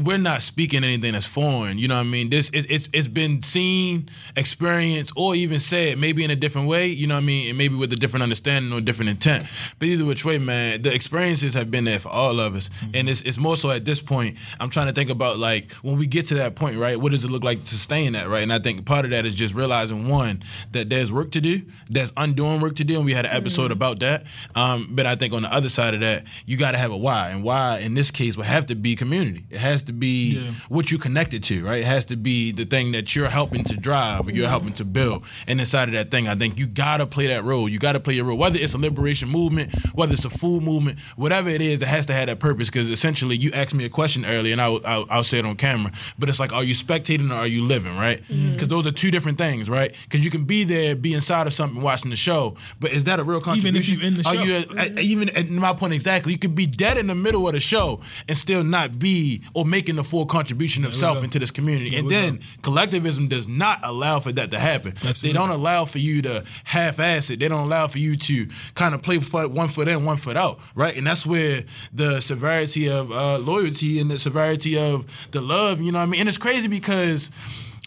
We're 0.00 0.18
not 0.18 0.42
speaking 0.42 0.84
anything 0.84 1.12
that's 1.12 1.26
foreign. 1.26 1.78
You 1.78 1.88
know 1.88 1.96
what 1.96 2.06
I 2.06 2.10
mean? 2.10 2.30
This 2.30 2.50
it's 2.52 2.66
it's, 2.68 2.88
it's 2.92 3.08
been 3.08 3.42
seen, 3.42 4.08
experienced, 4.36 5.12
or 5.16 5.34
even 5.34 5.58
said 5.60 5.98
maybe 5.98 6.24
in 6.24 6.30
a 6.30 6.36
different 6.36 6.68
way. 6.68 6.88
You 6.88 7.06
know 7.06 7.14
what 7.14 7.22
I 7.22 7.26
mean? 7.26 7.48
And 7.48 7.58
maybe 7.58 7.74
with 7.74 7.92
a 7.92 7.96
different 7.96 8.22
understanding 8.22 8.72
or 8.72 8.80
different 8.80 9.10
intent. 9.10 9.46
But 9.78 9.88
either 9.88 10.04
which 10.04 10.24
way, 10.24 10.38
man, 10.38 10.82
the 10.82 10.92
experiences 10.94 11.54
have 11.54 11.70
been 11.70 11.84
there 11.84 11.98
for 11.98 12.08
all 12.10 12.40
of 12.40 12.54
us, 12.56 12.62
Mm-hmm. 12.72 12.90
and 12.96 13.08
it's 13.10 13.22
it's 13.22 13.38
more 13.38 13.56
so 13.56 13.70
at 13.70 13.84
this 13.84 14.00
point. 14.00 14.36
I'm 14.60 14.70
trying 14.70 14.86
to 14.86 14.92
think 14.92 15.10
about 15.10 15.38
like 15.38 15.72
when 15.82 15.98
we 15.98 16.06
get 16.06 16.26
to 16.26 16.34
that 16.36 16.54
point, 16.54 16.76
right? 16.76 16.98
What 16.98 17.12
does 17.12 17.24
it 17.24 17.30
look 17.30 17.44
like 17.44 17.60
to 17.60 17.66
sustain 17.66 18.12
that, 18.12 18.28
right? 18.28 18.42
And 18.42 18.52
I 18.52 18.58
think 18.60 18.84
part 18.86 19.04
of 19.04 19.10
that 19.10 19.26
is 19.26 19.34
just 19.34 19.54
realizing 19.54 20.08
one 20.08 20.42
that 20.72 20.88
there's 20.88 21.10
work 21.12 21.30
to 21.32 21.40
do, 21.40 21.62
there's 21.88 22.12
undoing 22.16 22.60
work 22.60 22.76
to 22.76 22.84
do, 22.84 22.96
and 22.96 23.04
we 23.04 23.12
had 23.14 23.26
an 23.26 23.32
episode 23.32 23.72
about 23.72 23.98
that. 24.00 24.24
Um, 24.54 24.88
but 24.90 25.06
I 25.06 25.16
think 25.16 25.32
on 25.32 25.42
the 25.42 25.52
other 25.52 25.68
side 25.68 25.94
of 25.94 26.00
that, 26.00 26.24
you 26.46 26.56
got 26.56 26.72
to 26.72 26.78
have 26.78 26.90
a 26.92 26.96
why, 26.96 27.30
and 27.30 27.42
why 27.42 27.78
in 27.78 27.94
this 27.94 28.10
case 28.10 28.36
would 28.36 28.46
have 28.46 28.66
to 28.66 28.74
be 28.74 28.94
community. 28.96 29.44
It 29.50 29.58
has 29.58 29.71
to 29.84 29.92
be 29.94 30.38
Yeah. 30.40 30.50
what 30.68 30.90
you 30.90 30.98
connected 30.98 31.42
to, 31.44 31.64
right? 31.64 31.80
It 31.80 31.86
has 31.86 32.04
to 32.06 32.16
be 32.16 32.52
the 32.52 32.66
thing 32.66 32.92
that 32.92 33.16
you're 33.16 33.30
helping 33.30 33.64
to 33.64 33.76
drive 33.76 34.28
or 34.28 34.30
you're 34.32 34.48
helping 34.48 34.74
to 34.74 34.84
build. 34.84 35.24
And 35.46 35.58
inside 35.60 35.88
of 35.88 35.94
that 35.94 36.10
thing, 36.10 36.28
I 36.28 36.34
think 36.34 36.58
you 36.58 36.66
gotta 36.66 37.06
play 37.06 37.28
that 37.28 37.44
role. 37.44 37.68
You 37.68 37.78
gotta 37.78 38.00
play 38.00 38.12
your 38.14 38.26
role, 38.26 38.36
whether 38.36 38.58
it's 38.58 38.74
a 38.74 38.78
liberation 38.78 39.30
movement, 39.30 39.72
whether 39.94 40.12
it's 40.12 40.26
a 40.26 40.30
food 40.30 40.62
movement, 40.62 40.98
whatever 41.16 41.48
it 41.48 41.62
is, 41.62 41.80
it 41.80 41.88
has 41.88 42.04
to 42.06 42.12
have 42.12 42.26
that 42.26 42.38
purpose. 42.38 42.68
Because 42.68 42.90
essentially, 42.90 43.36
you 43.36 43.50
asked 43.52 43.72
me 43.74 43.84
a 43.84 43.88
question 43.88 44.26
earlier, 44.26 44.52
and 44.52 44.60
I, 44.60 44.68
will- 44.68 44.82
I'll, 44.84 45.22
say 45.22 45.38
it 45.38 45.46
on 45.46 45.54
camera. 45.56 45.92
But 46.18 46.28
it's 46.28 46.40
like, 46.40 46.52
are 46.52 46.64
you 46.64 46.74
spectating 46.74 47.30
or 47.30 47.34
are 47.34 47.46
you 47.46 47.62
living, 47.64 47.96
right? 47.96 48.18
Because 48.26 48.36
mm-hmm. 48.36 48.66
those 48.66 48.86
are 48.88 48.90
two 48.90 49.12
different 49.12 49.38
things, 49.38 49.70
right? 49.70 49.94
Because 50.02 50.24
you 50.24 50.30
can 50.32 50.44
be 50.44 50.64
there, 50.64 50.96
be 50.96 51.14
inside 51.14 51.46
of 51.46 51.52
something, 51.52 51.80
watching 51.80 52.10
the 52.10 52.16
show, 52.16 52.56
but 52.80 52.92
is 52.92 53.04
that 53.04 53.20
a 53.20 53.22
real 53.24 53.38
Even 53.38 53.76
if 53.76 53.86
contribution? 53.86 54.00
you 54.00 54.06
in 54.06 54.14
the 54.14 54.28
Are 54.28 54.34
show. 54.34 54.42
you 54.42 54.64
I- 54.76 55.00
even 55.00 55.28
at 55.30 55.48
my 55.48 55.72
point 55.72 55.92
exactly, 55.94 56.32
you 56.32 56.38
could 56.38 56.56
be 56.56 56.66
dead 56.66 56.98
in 56.98 57.06
the 57.06 57.14
middle 57.14 57.46
of 57.46 57.54
the 57.54 57.60
show 57.60 58.00
and 58.28 58.36
still 58.36 58.64
not 58.64 58.98
be 58.98 59.42
or 59.54 59.61
making 59.64 59.96
the 59.96 60.04
full 60.04 60.26
contribution 60.26 60.84
of 60.84 60.94
self 60.94 61.22
into 61.22 61.38
this 61.38 61.50
community. 61.50 61.96
and 61.96 62.10
then 62.10 62.36
go. 62.36 62.42
collectivism 62.62 63.28
does 63.28 63.48
not 63.48 63.80
allow 63.82 64.20
for 64.20 64.32
that 64.32 64.50
to 64.50 64.58
happen. 64.58 64.94
They 65.20 65.32
don't 65.32 65.50
allow 65.50 65.84
for 65.84 65.98
you 65.98 66.22
to 66.22 66.44
half-ass 66.64 67.30
it. 67.30 67.40
They 67.40 67.48
don't 67.48 67.66
allow 67.66 67.86
for 67.86 67.98
you 67.98 68.16
to 68.16 68.48
kind 68.74 68.94
of 68.94 69.02
play 69.02 69.18
foot 69.18 69.50
one 69.50 69.68
foot 69.68 69.88
in, 69.88 70.04
one 70.04 70.16
foot 70.16 70.36
out, 70.36 70.60
right? 70.74 70.96
And 70.96 71.06
that's 71.06 71.26
where 71.26 71.64
the 71.92 72.20
severity 72.20 72.88
of 72.88 73.10
uh, 73.12 73.38
loyalty 73.38 74.00
and 74.00 74.10
the 74.10 74.18
severity 74.18 74.78
of 74.78 75.30
the 75.32 75.40
love, 75.40 75.80
you 75.80 75.92
know 75.92 75.98
what 75.98 76.04
I 76.04 76.10
mean? 76.10 76.20
And 76.20 76.28
it's 76.28 76.38
crazy 76.38 76.68
because 76.68 77.30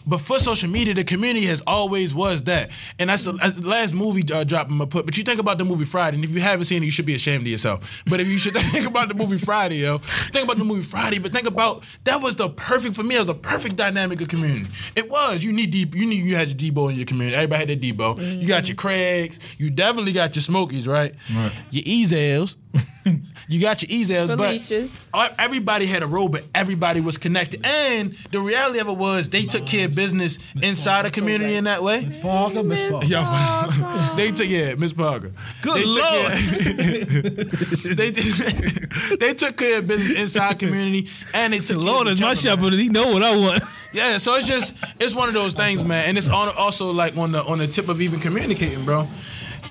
before 0.08 0.38
social 0.38 0.68
media, 0.70 0.94
the 0.94 1.04
community 1.04 1.46
has 1.46 1.62
always 1.66 2.14
was 2.14 2.44
that, 2.44 2.70
and 2.98 3.10
that's 3.10 3.24
the, 3.24 3.32
that's 3.32 3.56
the 3.56 3.66
last 3.66 3.94
movie 3.94 4.22
uh, 4.32 4.44
drop 4.44 4.68
I'm 4.68 4.78
gonna 4.78 4.86
put. 4.86 5.04
But 5.06 5.16
you 5.16 5.24
think 5.24 5.40
about 5.40 5.58
the 5.58 5.64
movie 5.64 5.84
Friday, 5.84 6.16
and 6.16 6.24
if 6.24 6.30
you 6.30 6.40
haven't 6.40 6.66
seen 6.66 6.82
it, 6.82 6.86
you 6.86 6.92
should 6.92 7.06
be 7.06 7.14
ashamed 7.14 7.42
of 7.42 7.48
yourself. 7.48 8.02
But 8.06 8.20
if 8.20 8.28
you 8.28 8.38
should 8.38 8.54
think 8.56 8.86
about 8.86 9.08
the 9.08 9.14
movie 9.14 9.38
Friday, 9.38 9.76
yo, 9.76 9.98
think 9.98 10.44
about 10.44 10.58
the 10.58 10.64
movie 10.64 10.82
Friday. 10.82 11.18
But 11.18 11.32
think 11.32 11.46
about 11.46 11.82
that 12.04 12.22
was 12.22 12.36
the 12.36 12.48
perfect 12.48 12.94
for 12.94 13.02
me. 13.02 13.16
It 13.16 13.20
was 13.20 13.28
a 13.28 13.34
perfect 13.34 13.76
dynamic 13.76 14.20
of 14.20 14.28
community. 14.28 14.70
It 14.94 15.10
was. 15.10 15.42
You 15.42 15.52
need 15.52 15.70
deep. 15.70 15.94
You 15.94 16.06
need 16.06 16.22
you 16.22 16.36
had 16.36 16.48
your 16.48 16.72
Debo 16.72 16.90
in 16.90 16.96
your 16.96 17.06
community. 17.06 17.36
Everybody 17.36 17.58
had 17.58 17.68
their 17.68 17.92
Debo. 17.92 18.40
You 18.40 18.46
got 18.48 18.68
your 18.68 18.76
Craigs. 18.76 19.38
You 19.58 19.70
definitely 19.70 20.12
got 20.12 20.34
your 20.36 20.42
Smokies, 20.42 20.86
right? 20.86 21.14
Right. 21.34 21.52
Your 21.70 21.84
Ezals. 21.84 22.56
you 23.48 23.60
got 23.60 23.82
your 23.82 24.00
Ezals, 24.00 24.28
Felicias. 24.28 24.90
but 25.12 25.34
everybody 25.38 25.86
had 25.86 26.02
a 26.02 26.06
role, 26.06 26.28
but 26.28 26.44
everybody 26.54 27.00
was 27.00 27.16
connected. 27.16 27.64
And 27.64 28.14
the 28.32 28.40
reality 28.40 28.78
of 28.80 28.88
it 28.88 28.96
was 28.96 29.28
they 29.28 29.44
took 29.44 29.66
care 29.66 29.86
of 29.86 29.94
business 29.94 30.38
inside 30.62 31.04
the 31.06 31.10
community 31.10 31.54
in 31.54 31.64
that 31.64 31.82
way. 31.82 32.18
Parker, 32.22 32.62
Miss 32.62 32.90
Parker. 32.90 33.06
Yeah, 33.06 34.12
they 34.16 34.32
took 34.32 34.48
yeah, 34.48 34.74
Miss 34.74 34.92
Parker. 34.92 35.32
Good 35.62 35.76
they 35.76 35.84
Lord. 35.84 36.32
Took 36.32 36.76
care, 36.78 37.94
they 37.94 38.10
they 39.20 39.34
took 39.34 39.56
care 39.56 39.78
of 39.78 39.86
business 39.86 40.16
inside 40.18 40.58
community, 40.58 41.08
and 41.34 41.52
they 41.52 41.58
took 41.60 41.76
Lord 41.78 42.04
care 42.06 42.12
of 42.12 42.16
is 42.16 42.20
my 42.20 42.32
each 42.32 42.44
man. 42.44 42.56
shepherd. 42.56 42.72
He 42.74 42.88
know 42.88 43.12
what 43.12 43.22
I 43.22 43.36
want. 43.36 43.62
Yeah, 43.92 44.18
so 44.18 44.34
it's 44.34 44.46
just 44.46 44.74
it's 45.00 45.14
one 45.14 45.28
of 45.28 45.34
those 45.34 45.54
things, 45.54 45.82
man, 45.84 46.08
and 46.08 46.18
it's 46.18 46.28
on 46.28 46.48
also 46.56 46.90
like 46.90 47.16
on 47.16 47.32
the 47.32 47.42
on 47.44 47.58
the 47.58 47.66
tip 47.66 47.88
of 47.88 48.00
even 48.00 48.20
communicating, 48.20 48.84
bro. 48.84 49.06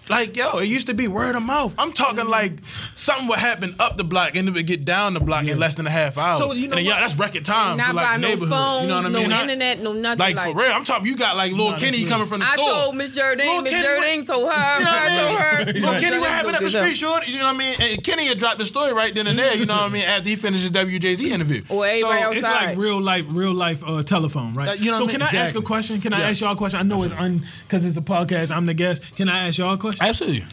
Like 0.09 0.35
yo, 0.37 0.59
it 0.59 0.65
used 0.67 0.87
to 0.87 0.93
be 0.93 1.07
word 1.07 1.35
of 1.35 1.43
mouth. 1.43 1.73
I'm 1.77 1.91
talking 1.93 2.27
like 2.27 2.53
something 2.95 3.27
would 3.27 3.39
happen 3.39 3.75
up 3.79 3.97
the 3.97 4.03
block 4.03 4.35
and 4.35 4.47
it 4.47 4.53
would 4.53 4.67
get 4.67 4.85
down 4.85 5.13
the 5.13 5.19
block 5.19 5.45
in 5.45 5.57
less 5.59 5.75
than 5.75 5.87
a 5.87 5.89
half 5.89 6.17
hour. 6.17 6.37
So, 6.37 6.51
you 6.53 6.67
know 6.67 6.77
and 6.77 6.85
yeah, 6.85 6.99
that's 7.01 7.15
record 7.17 7.45
time 7.45 7.77
Not 7.77 7.87
for 7.89 7.93
like 7.95 8.05
by 8.05 8.17
no 8.17 8.27
neighborhood. 8.27 8.49
phones, 8.49 8.81
you 8.83 8.87
know 8.89 8.95
what 8.97 9.05
I 9.05 9.09
no 9.09 9.19
mean? 9.19 9.31
internet, 9.31 9.79
no 9.79 9.93
nothing. 9.93 10.35
Like, 10.35 10.37
for 10.37 10.59
real, 10.59 10.71
I'm 10.71 10.83
talking. 10.85 11.07
You 11.07 11.17
got 11.17 11.35
like 11.35 11.51
Lil 11.53 11.71
Nah, 11.71 11.77
Kenny 11.77 12.05
coming 12.05 12.27
from 12.27 12.39
the 12.39 12.45
I 12.45 12.53
store. 12.53 12.65
I 12.65 12.71
told 12.83 12.95
Miss 12.95 13.15
Jardine, 13.15 13.63
Miss 13.63 13.83
Jardine 13.83 14.25
told 14.25 14.51
her, 14.51 14.79
You 14.79 14.85
know 14.85 14.91
I 14.91 15.07
told 15.27 15.39
her. 15.39 15.45
I 15.45 15.65
mean? 15.65 15.73
Miss 15.73 15.83
Lil 15.83 15.99
Kenny, 15.99 16.19
what 16.19 16.29
happened 16.29 16.55
up 16.55 16.61
the 16.61 16.69
street, 16.69 16.95
short? 16.97 17.27
You 17.27 17.37
know 17.39 17.45
what 17.45 17.55
I 17.55 17.57
mean? 17.57 17.75
And 17.79 18.03
Kenny 18.03 18.25
had 18.27 18.37
dropped 18.39 18.59
the 18.59 18.65
story 18.65 18.93
right 18.93 19.13
then 19.13 19.27
and 19.27 19.39
there. 19.39 19.55
You 19.55 19.65
know 19.65 19.75
what 19.75 19.83
I 19.83 19.89
mean? 19.89 20.03
After 20.03 20.29
he 20.29 20.35
finished 20.35 20.63
his 20.63 20.71
WJZ 20.71 21.31
interview. 21.31 21.61
Or 21.69 21.89
So, 21.99 22.11
else 22.11 22.35
It's 22.35 22.45
like 22.45 22.77
real 22.77 23.01
life, 23.01 23.25
real 23.29 23.53
life 23.53 23.83
uh, 23.85 24.03
telephone, 24.03 24.53
right? 24.53 24.69
Uh, 24.69 24.73
you 24.73 24.91
know 24.91 24.97
so 24.97 25.07
can? 25.07 25.21
I 25.21 25.29
ask 25.29 25.55
a 25.55 25.61
question? 25.61 25.99
Can 26.01 26.13
I 26.13 26.29
ask 26.29 26.41
y'all 26.41 26.53
a 26.53 26.55
question? 26.55 26.79
I 26.79 26.83
know 26.83 27.01
it's 27.03 27.13
un 27.13 27.45
because 27.63 27.85
it's 27.85 27.97
a 27.97 28.01
podcast. 28.01 28.55
I'm 28.55 28.65
the 28.65 28.73
guest. 28.73 29.01
Can 29.15 29.29
I 29.29 29.47
ask 29.47 29.57
y'all 29.57 29.73
a 29.73 29.77
question? 29.77 29.94
Absolutely. 30.01 30.45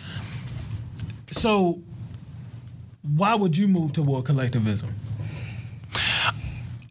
So, 1.30 1.80
why 3.03 3.34
would 3.34 3.57
you 3.57 3.68
move 3.68 3.93
toward 3.93 4.24
collectivism? 4.24 4.95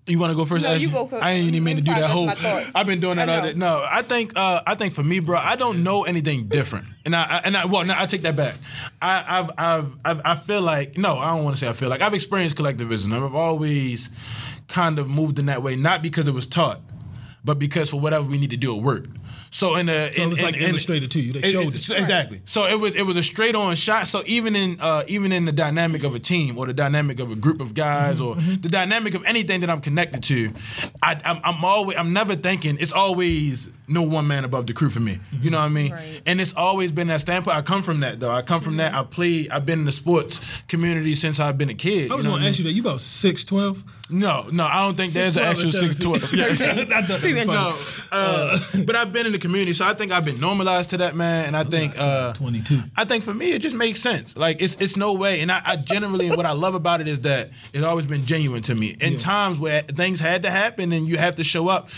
You 0.08 0.20
want 0.20 0.32
to 0.32 0.36
go 0.36 0.46
first? 0.46 0.64
No, 0.64 0.72
Ashley? 0.72 0.88
you 0.88 0.92
go 0.92 1.06
first. 1.06 1.24
I 1.24 1.32
ain't 1.32 1.48
even 1.48 1.64
mean 1.64 1.76
to 1.78 1.82
do 1.82 1.94
that 1.94 2.10
whole. 2.10 2.28
I've 2.76 2.88
been 2.88 3.00
doing 3.00 3.18
that 3.18 3.30
all 3.30 3.42
day. 3.44 3.54
No, 3.54 3.86
I 3.90 4.02
think. 4.02 4.34
Uh, 4.36 4.62
I 4.66 4.76
think 4.76 4.94
for 4.94 5.04
me, 5.04 5.20
bro, 5.20 5.38
I 5.38 5.56
don't 5.56 5.84
know 5.84 6.04
anything 6.04 6.48
different. 6.48 6.86
And 7.06 7.16
I, 7.16 7.24
I 7.24 7.42
and 7.46 7.56
I 7.56 7.66
well, 7.66 7.86
no, 7.86 7.94
I 7.96 8.08
take 8.08 8.24
that 8.24 8.36
back. 8.36 8.56
I, 9.02 9.24
I've, 9.28 9.52
I've, 9.58 9.96
I've, 10.04 10.22
I 10.26 10.36
feel 10.36 10.62
like 10.62 10.98
no, 10.98 11.18
I 11.18 11.36
don't 11.36 11.44
want 11.44 11.56
to 11.56 11.60
say 11.60 11.70
I 11.70 11.74
feel 11.74 11.90
like 11.90 12.02
I've 12.02 12.14
experienced 12.14 12.56
collectivism. 12.56 13.14
I've 13.14 13.36
always 13.36 14.10
kind 14.68 15.00
of 15.00 15.08
moved 15.08 15.40
in 15.40 15.46
that 15.46 15.62
way, 15.62 15.76
not 15.76 16.02
because 16.02 16.28
it 16.28 16.34
was 16.34 16.48
taught, 16.48 16.82
but 17.46 17.60
because 17.60 17.90
for 17.90 18.00
whatever 18.00 18.28
we 18.28 18.38
need 18.38 18.52
to 18.52 18.58
do, 18.58 18.76
it 18.76 18.82
worked. 18.82 19.10
So 19.54 19.76
in 19.76 19.88
the 19.88 20.10
So 20.16 20.22
in, 20.22 20.28
it 20.28 20.30
was 20.30 20.40
in- 20.40 20.46
like 20.46 20.56
in- 20.56 20.62
illustrated 20.70 21.12
to 21.12 21.20
you. 21.20 21.34
They 21.34 21.52
showed 21.52 21.68
it. 21.76 21.90
exactly. 21.90 22.42
So 22.46 22.68
it 22.68 22.80
was 22.80 22.96
it 22.96 23.04
was 23.06 23.18
a 23.18 23.24
straight 23.24 23.54
on 23.54 23.76
shot. 23.76 24.08
So 24.08 24.24
even 24.26 24.56
in 24.56 24.78
uh, 24.80 25.04
even 25.08 25.34
in 25.34 25.44
the 25.44 25.52
dynamic 25.52 26.04
of 26.06 26.16
a 26.16 26.20
team 26.20 26.58
or 26.58 26.66
the 26.66 26.74
dynamic 26.74 27.20
of 27.20 27.32
a 27.32 27.36
group 27.36 27.60
of 27.60 27.74
guys 27.74 28.22
or 28.22 28.36
Mm-hmm. 28.36 28.62
the 28.62 28.70
dynamic 28.70 29.14
of 29.14 29.26
anything 29.26 29.60
that 29.60 29.70
I'm 29.70 29.82
connected 29.82 30.24
to, 30.24 30.54
I, 31.04 31.20
I'm, 31.26 31.42
I'm 31.44 31.66
always 31.66 31.98
I'm 31.98 32.14
never 32.14 32.36
thinking 32.36 32.78
it's 32.80 32.94
always 32.94 33.70
no 33.90 34.04
one 34.04 34.26
man 34.26 34.46
above 34.46 34.68
the 34.68 34.74
crew 34.74 34.90
for 34.90 35.02
me. 35.02 35.20
You 35.42 35.50
know 35.52 35.60
what 35.60 35.66
I 35.66 35.70
mean? 35.70 35.92
Right. 35.92 36.22
And 36.26 36.40
it's 36.40 36.54
always 36.56 36.90
been 36.92 37.08
that 37.10 37.20
standpoint. 37.20 37.58
I 37.58 37.62
come 37.62 37.82
from 37.82 38.00
that 38.00 38.22
though. 38.22 38.32
I 38.32 38.42
come 38.44 38.62
from 38.62 38.78
that. 38.78 38.94
I 38.94 39.04
play. 39.04 39.50
I've 39.50 39.66
been 39.66 39.80
in 39.80 39.86
the 39.86 39.92
sports 39.92 40.40
community 40.70 41.14
since 41.14 41.42
I've 41.42 41.58
been 41.58 41.70
a 41.70 41.74
kid. 41.74 42.10
I 42.10 42.16
was 42.16 42.24
you 42.24 42.32
know 42.32 42.38
gonna 42.38 42.48
ask 42.48 42.58
you 42.60 42.64
that. 42.64 42.72
You 42.72 42.82
about 42.82 43.02
six 43.02 43.44
twelve? 43.44 43.84
No, 44.12 44.48
no, 44.52 44.66
I 44.66 44.86
don't 44.86 44.96
think 44.98 45.14
there's 45.14 45.38
an 45.38 45.44
actual 45.44 45.70
or 45.70 45.72
six 45.72 45.96
twelve. 45.96 46.22
7'2". 46.22 47.22
Two 47.22 47.30
inches. 47.30 47.48
No, 47.48 47.74
uh, 48.12 48.60
but 48.86 48.96
I've 48.96 49.14
been 49.14 49.26
in 49.26 49.32
the 49.32 49.40
community, 49.40 49.74
so 49.74 49.86
I 49.86 49.94
think 49.94 50.12
I've 50.12 50.26
been 50.26 50.40
normalized 50.40 50.90
to 50.92 50.98
that, 50.98 51.16
man. 51.16 51.46
And 51.46 51.58
I 51.58 51.64
think, 51.64 51.98
uh, 51.98 52.34
Twenty 52.34 52.62
two. 52.62 52.82
I 52.96 53.06
think 53.06 53.24
for 53.24 53.34
me, 53.34 53.52
it 53.52 53.60
just 53.60 53.76
makes 53.76 54.02
sense. 54.02 54.36
Like 54.36 54.62
it's 54.62 54.76
it's 54.82 54.98
no 54.98 55.14
way, 55.14 55.40
and 55.42 55.52
I, 55.52 55.62
I 55.66 55.76
generally, 55.78 56.28
and 56.28 56.38
what 56.38 56.46
I 56.46 56.52
love 56.52 56.76
about 56.76 57.02
it 57.02 57.08
is 57.08 57.22
that 57.22 57.52
it's 57.74 57.84
always 57.84 58.06
been 58.06 58.26
genuine 58.26 58.62
to 58.64 58.76
me. 58.76 58.96
In 59.00 59.18
times 59.18 59.60
where 59.60 59.82
things 59.82 60.20
had 60.20 60.44
to 60.44 60.52
happen 60.52 60.92
and 60.92 61.08
you 61.08 61.18
have 61.18 61.36
to 61.36 61.44
show 61.44 61.68
up, 61.68 61.90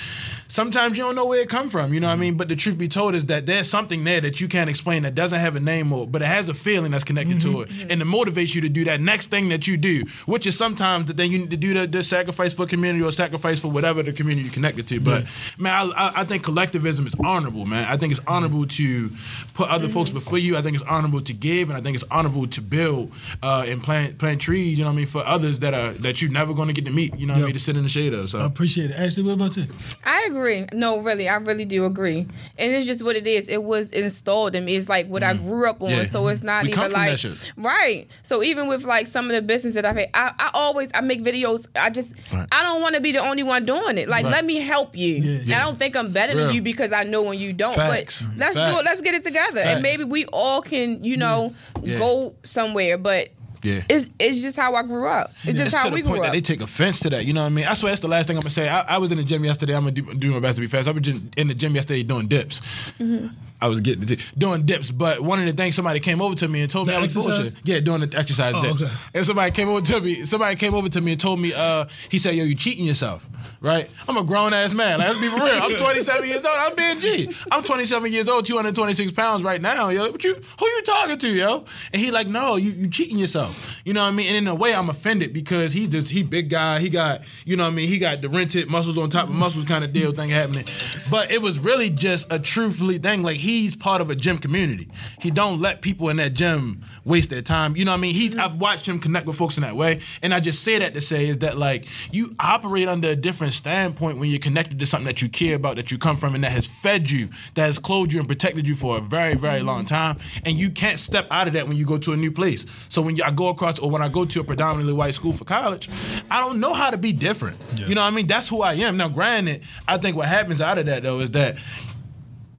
sometimes 0.54 0.96
you 0.96 1.04
don't 1.04 1.16
know 1.16 1.26
where 1.26 1.42
it 1.42 1.50
come 1.50 1.68
from. 1.68 1.94
You 1.96 2.00
know 2.00 2.08
what 2.08 2.12
I 2.12 2.16
mm-hmm. 2.16 2.22
mean? 2.22 2.38
But 2.38 2.48
the 2.48 2.56
truth 2.56 2.78
be 2.78 2.88
told 2.88 3.16
is 3.16 3.26
that 3.26 3.48
there's 3.48 3.68
something 3.68 4.04
there 4.04 4.22
that 4.22 4.40
you 4.40 4.48
can't 4.48 4.70
explain 4.70 5.02
that 5.02 5.16
doesn't 5.16 5.40
have 5.40 5.56
a 5.56 5.60
name 5.60 5.92
or, 5.92 6.06
but 6.06 6.22
it 6.22 6.26
has 6.26 6.48
a 6.48 6.54
feeling 6.54 6.92
that's 6.92 7.04
connected 7.04 7.42
to 7.42 7.48
mm-hmm. 7.48 7.62
it, 7.62 7.70
mm-hmm. 7.70 7.92
and 7.92 8.02
it 8.02 8.06
motivates 8.06 8.54
you 8.54 8.62
to 8.62 8.70
do 8.70 8.84
that 8.86 9.02
next 9.02 9.32
thing 9.32 9.50
that 9.50 9.66
you 9.68 9.78
do, 9.78 10.04
which 10.28 10.46
is 10.46 10.56
sometimes 10.56 11.08
the 11.08 11.14
thing 11.14 11.32
you 11.32 11.40
need 11.40 11.50
to 11.50 11.58
do 11.58 11.74
the, 11.74 11.88
the 11.88 12.04
sacrifice 12.04 12.54
for 12.54 12.68
community 12.68 13.04
or 13.04 13.12
sacrifice 13.12 13.60
for 13.60 13.70
whatever 13.70 14.04
the 14.04 14.14
community 14.14 14.44
you're 14.44 14.54
connected 14.54 14.88
to. 14.88 15.00
But 15.00 15.26
man, 15.58 15.74
I, 15.74 16.08
I, 16.08 16.22
I 16.22 16.24
think 16.24 16.44
collectivism 16.44 17.08
is 17.08 17.16
honorable, 17.24 17.66
man. 17.66 17.88
I 17.90 17.98
think 17.98 18.12
it's 18.12 18.22
honorable 18.28 18.68
to 18.68 19.10
put 19.56 19.70
other 19.70 19.90
folks 19.90 20.12
before 20.12 20.38
you. 20.38 20.56
I 20.56 20.62
think 20.62 20.76
it's 20.76 20.86
honorable 20.86 21.22
to 21.22 21.34
give, 21.34 21.70
and 21.70 21.78
I 21.78 21.82
think 21.82 21.96
it's 21.96 22.06
honorable 22.12 22.46
to 22.46 22.62
build 22.62 23.12
uh, 23.42 23.66
and 23.68 23.82
plant 23.82 24.20
plant 24.20 24.40
trees. 24.40 24.78
You 24.78 24.86
know 24.86 24.92
what 24.92 24.96
I 24.96 24.98
mean 24.98 25.08
for 25.08 25.24
others 25.26 25.62
that 25.62 25.74
are 25.74 25.94
that 25.94 26.22
you're 26.22 26.32
never 26.32 26.54
going 26.54 26.68
to 26.68 26.74
get 26.76 26.86
to 26.86 26.92
meet. 26.92 27.18
You 27.18 27.26
know 27.26 27.34
what 27.34 27.42
I 27.42 27.46
mean 27.46 27.54
to 27.54 27.60
sit 27.60 27.76
in 27.76 27.82
the 27.82 27.90
shade 27.90 28.14
of. 28.14 28.30
So 28.30 28.40
I 28.40 28.46
appreciate 28.46 28.92
it. 28.92 28.94
Ashley, 28.94 29.24
what 29.24 29.34
about 29.34 29.58
you? 29.58 29.66
I 30.04 30.26
agree. 30.28 30.43
No, 30.74 31.00
really, 31.00 31.28
I 31.30 31.36
really 31.38 31.66
do 31.66 31.86
agree. 31.86 32.28
And 32.58 32.72
it's 32.74 32.86
just 32.86 33.04
what 33.04 33.16
it 33.16 33.26
is. 33.28 33.48
It 33.48 33.64
was 33.64 33.90
installed 33.92 34.56
in 34.56 34.66
me. 34.66 34.76
It's 34.76 34.90
like 34.90 35.08
what 35.08 35.24
I 35.24 35.34
grew 35.34 35.70
up 35.70 35.82
on. 35.82 35.90
Mm. 35.90 35.98
Yeah. 35.98 36.04
So 36.06 36.28
it's 36.28 36.44
not 36.44 36.64
We 36.64 36.70
even 36.70 36.82
come 36.82 36.92
from 36.92 37.00
like 37.02 37.12
that 37.12 37.20
shit. 37.20 37.52
right. 37.58 38.08
So 38.22 38.44
even 38.44 38.68
with 38.68 38.84
like 38.86 39.08
some 39.08 39.26
of 39.30 39.36
the 39.36 39.42
business 39.42 39.74
that 39.76 39.86
I've 39.86 39.96
had, 39.96 40.10
I, 40.14 40.34
I 40.40 40.52
always 40.54 40.90
I 40.94 41.02
make 41.02 41.24
videos. 41.24 41.68
I 41.76 41.90
just 41.90 42.14
Right. 42.32 42.48
I 42.52 42.64
don't 42.64 42.82
want 42.82 42.96
to 42.96 43.02
be 43.02 43.12
the 43.12 43.20
only 43.26 43.44
one 43.44 43.66
doing 43.66 43.98
it. 43.98 44.08
Like 44.08 44.24
Right. 44.26 44.32
let 44.32 44.46
me 44.46 44.56
help 44.56 44.98
you. 44.98 45.16
Yeah. 45.16 45.40
And 45.42 45.54
I 45.54 45.64
don't 45.64 45.78
think 45.80 45.96
I'm 45.96 46.12
better 46.12 46.36
Real. 46.36 46.48
than 46.48 46.56
you 46.56 46.62
because 46.62 46.92
I 46.92 47.04
know 47.04 47.24
when 47.24 47.40
you 47.40 47.54
don't. 47.54 47.76
Facts. 47.76 48.22
But 48.22 48.38
let's 48.38 48.56
do 48.56 48.62
it. 48.80 48.86
Let's 48.86 49.02
get 49.02 49.14
it 49.16 49.24
together. 49.24 49.62
Facts. 49.62 49.68
And 49.70 49.84
maybe 49.84 50.04
we 50.04 50.26
all 50.26 50.62
can, 50.62 51.04
you 51.04 51.18
know, 51.18 51.54
Yeah. 51.82 52.00
go 52.00 52.36
somewhere. 52.44 52.98
But 52.98 53.30
Yeah. 53.64 53.82
It's 53.90 54.10
it's 54.20 54.42
just 54.42 54.58
how 54.58 54.76
I 54.76 54.84
grew 54.84 55.08
up. 55.08 55.32
It's 55.44 55.58
just 55.58 55.74
It's 55.74 55.74
how 55.74 55.88
to 55.90 55.94
we 55.94 56.02
the 56.02 56.08
point 56.10 56.20
grew 56.22 56.26
that 56.28 56.34
they 56.34 56.42
take 56.42 56.62
offense 56.62 57.00
to 57.02 57.10
that. 57.12 57.26
You 57.26 57.34
know 57.34 57.42
what 57.42 57.48
I 57.48 57.50
mean? 57.50 57.66
I 57.66 57.74
swear 57.74 57.92
that's 57.92 58.02
the 58.02 58.08
last 58.08 58.28
thing 58.28 58.36
I'm 58.38 58.42
gonna 58.44 58.50
say. 58.52 58.68
I, 58.70 58.82
I 58.82 58.98
was 58.98 59.12
in 59.12 59.18
the 59.18 59.24
gym 59.24 59.44
yesterday. 59.46 59.76
I'm 59.76 59.84
gonna 59.84 59.92
do, 59.94 60.14
do 60.14 60.32
my 60.32 60.40
best 60.40 60.56
to 60.58 60.62
be 60.62 60.68
fast. 60.68 60.88
I 60.88 60.92
was 60.92 61.08
in 61.08 61.32
in 61.38 61.48
the 61.48 61.54
gym 61.54 61.74
yesterday 61.74 62.04
doing 62.04 62.28
dips. 62.28 62.60
Mm-hmm. 63.00 63.28
I 63.62 63.68
was 63.70 63.80
getting 63.80 64.06
to, 64.06 64.18
doing 64.38 64.66
dips, 64.66 64.92
but 64.92 65.22
one 65.22 65.40
of 65.40 65.46
the 65.46 65.54
things 65.54 65.74
somebody 65.76 66.02
came 66.02 66.22
over 66.22 66.36
to 66.36 66.48
me 66.50 66.62
and 66.62 66.70
told 66.70 66.86
me 66.88 66.94
I 66.94 67.00
was 67.00 67.16
exercise? 67.16 67.52
bullshit. 67.54 67.68
Yeah, 67.68 67.80
doing 67.80 68.02
the 68.10 68.18
exercise 68.18 68.54
Oh, 68.58 68.62
dips. 68.62 68.84
okay. 68.84 68.92
And 69.14 69.26
somebody 69.26 69.52
came 69.52 69.70
over 69.70 69.80
to 69.86 70.02
me. 70.02 70.26
Somebody 70.26 70.58
came 70.58 70.74
over 70.76 70.90
to 70.90 71.00
me 71.00 71.14
and 71.14 71.22
told 71.22 71.40
me, 71.40 71.54
uh, 71.56 71.86
he 72.10 72.18
said, 72.18 72.36
"Yo, 72.36 72.44
you 72.44 72.56
cheating 72.56 72.86
yourself." 72.86 73.26
Right? 73.64 73.90
I'm 74.10 74.18
a 74.18 74.24
grown 74.26 74.52
ass 74.54 74.74
man. 74.74 75.00
Like, 75.00 75.08
let's 75.08 75.22
be 75.22 75.30
real. 75.30 75.64
I'm 75.64 75.74
27 75.78 76.28
years 76.28 76.44
old. 76.44 76.56
I'm 76.60 76.76
being 76.76 77.00
G. 77.00 77.34
I'm 77.50 77.64
27 77.64 78.12
years 78.12 78.28
old, 78.28 78.46
226 78.46 79.14
pounds 79.14 79.42
right 79.42 79.62
now, 79.62 79.88
yo. 79.88 80.12
What 80.12 80.22
you 80.22 80.36
who 80.60 80.68
you 80.68 80.82
talking 80.84 81.18
to, 81.18 81.30
yo? 81.30 81.64
And 81.94 82.02
he 82.02 82.12
like, 82.12 82.28
no, 82.28 82.58
you 82.58 82.72
you 82.72 82.90
cheating 82.90 83.18
yourself. 83.18 83.80
You 83.86 83.94
know 83.94 84.02
what 84.04 84.10
I 84.10 84.12
mean? 84.12 84.28
And 84.28 84.36
in 84.36 84.48
a 84.48 84.54
way, 84.56 84.76
I'm 84.76 84.90
offended 84.90 85.32
because 85.32 85.72
he's 85.72 85.88
just 85.88 86.12
he 86.12 86.24
big 86.24 86.50
guy. 86.50 86.80
He 86.80 86.90
got 86.90 87.22
you 87.46 87.56
know 87.56 87.64
what 87.64 87.72
I 87.72 87.76
mean. 87.76 87.88
He 87.88 88.00
got 88.00 88.22
the 88.22 88.28
rented 88.28 88.68
muscles 88.70 88.98
on 88.98 89.10
top 89.10 89.30
of 89.30 89.34
muscles 89.34 89.64
kind 89.64 89.86
of 89.86 89.94
deal 89.94 90.12
thing 90.12 90.30
happening. 90.30 90.66
But 91.10 91.32
it 91.32 91.42
was 91.42 91.58
really 91.58 91.90
just 91.90 92.28
a 92.34 92.40
truthfully 92.40 92.98
thing. 92.98 93.24
Like 93.24 93.38
he's 93.38 93.76
part 93.76 94.02
of 94.02 94.10
a 94.10 94.16
gym 94.16 94.40
community. 94.40 94.90
He 95.22 95.32
don't 95.32 95.62
let 95.62 95.82
people 95.82 96.10
in 96.10 96.18
that 96.18 96.34
gym 96.34 96.82
waste 97.06 97.30
their 97.30 97.42
time. 97.42 97.78
You 97.78 97.86
know 97.86 97.92
what 97.92 98.00
I 98.00 98.02
mean? 98.02 98.14
He's 98.14 98.36
I've 98.36 98.56
watched 98.56 98.86
him 98.90 99.00
connect 99.00 99.26
with 99.26 99.38
folks 99.38 99.56
in 99.56 99.64
that 99.64 99.78
way. 99.78 100.02
And 100.22 100.34
I 100.34 100.42
just 100.42 100.64
say 100.64 100.80
that 100.80 100.94
to 100.96 101.00
say 101.00 101.28
is 101.28 101.38
that 101.38 101.58
like 101.58 101.86
you 102.12 102.36
operate 102.42 102.90
under 102.90 103.08
a 103.08 103.16
different 103.16 103.53
standpoint 103.54 104.18
when 104.18 104.30
you're 104.30 104.40
connected 104.40 104.80
to 104.80 104.86
something 104.86 105.06
that 105.06 105.22
you 105.22 105.30
care 105.30 105.56
about, 105.56 105.76
that 105.78 105.92
you 105.92 105.98
come 105.98 106.18
from, 106.18 106.36
and 106.36 106.44
that 106.44 106.52
has 106.52 106.68
fed 106.68 107.10
you, 107.10 107.30
that 107.54 107.66
has 107.66 107.80
clothed 107.80 108.12
you 108.12 108.20
and 108.20 108.28
protected 108.28 108.68
you 108.68 108.76
for 108.76 108.98
a 108.98 109.02
very, 109.02 109.36
very 109.36 109.62
long 109.62 109.86
mm-hmm. 109.86 109.96
time. 109.96 110.18
And 110.46 110.60
you 110.60 110.70
can't 110.70 111.00
step 111.00 111.28
out 111.32 111.48
of 111.48 111.54
that 111.54 111.68
when 111.68 111.78
you 111.78 111.86
go 111.86 111.98
to 111.98 112.12
a 112.12 112.18
new 112.18 112.32
place. 112.32 112.66
So 112.90 113.02
when 113.02 113.22
I 113.22 113.32
go 113.32 113.50
across, 113.50 113.80
or 113.80 113.90
when 113.90 114.02
I 114.02 114.10
go 114.10 114.26
to 114.26 114.40
a 114.40 114.44
predominantly 114.44 114.94
white 114.94 115.14
school 115.14 115.34
for 115.34 115.46
college, 115.46 115.90
I 116.30 116.42
don't 116.42 116.60
know 116.60 116.74
how 116.74 116.90
to 116.90 116.98
be 116.98 117.14
different. 117.14 117.58
You 117.80 117.96
know 117.96 118.02
what 118.02 118.12
I 118.14 118.16
mean? 118.16 118.28
That's 118.28 118.50
who 118.50 118.62
I 118.62 118.74
am. 118.74 118.98
Now, 118.98 119.10
granted, 119.10 119.64
I 119.88 119.98
think 119.98 120.18
what 120.18 120.28
happens 120.28 120.62
out 120.62 120.78
of 120.78 120.86
that 120.88 121.04
though 121.04 121.20
is 121.20 121.32
that 121.32 121.58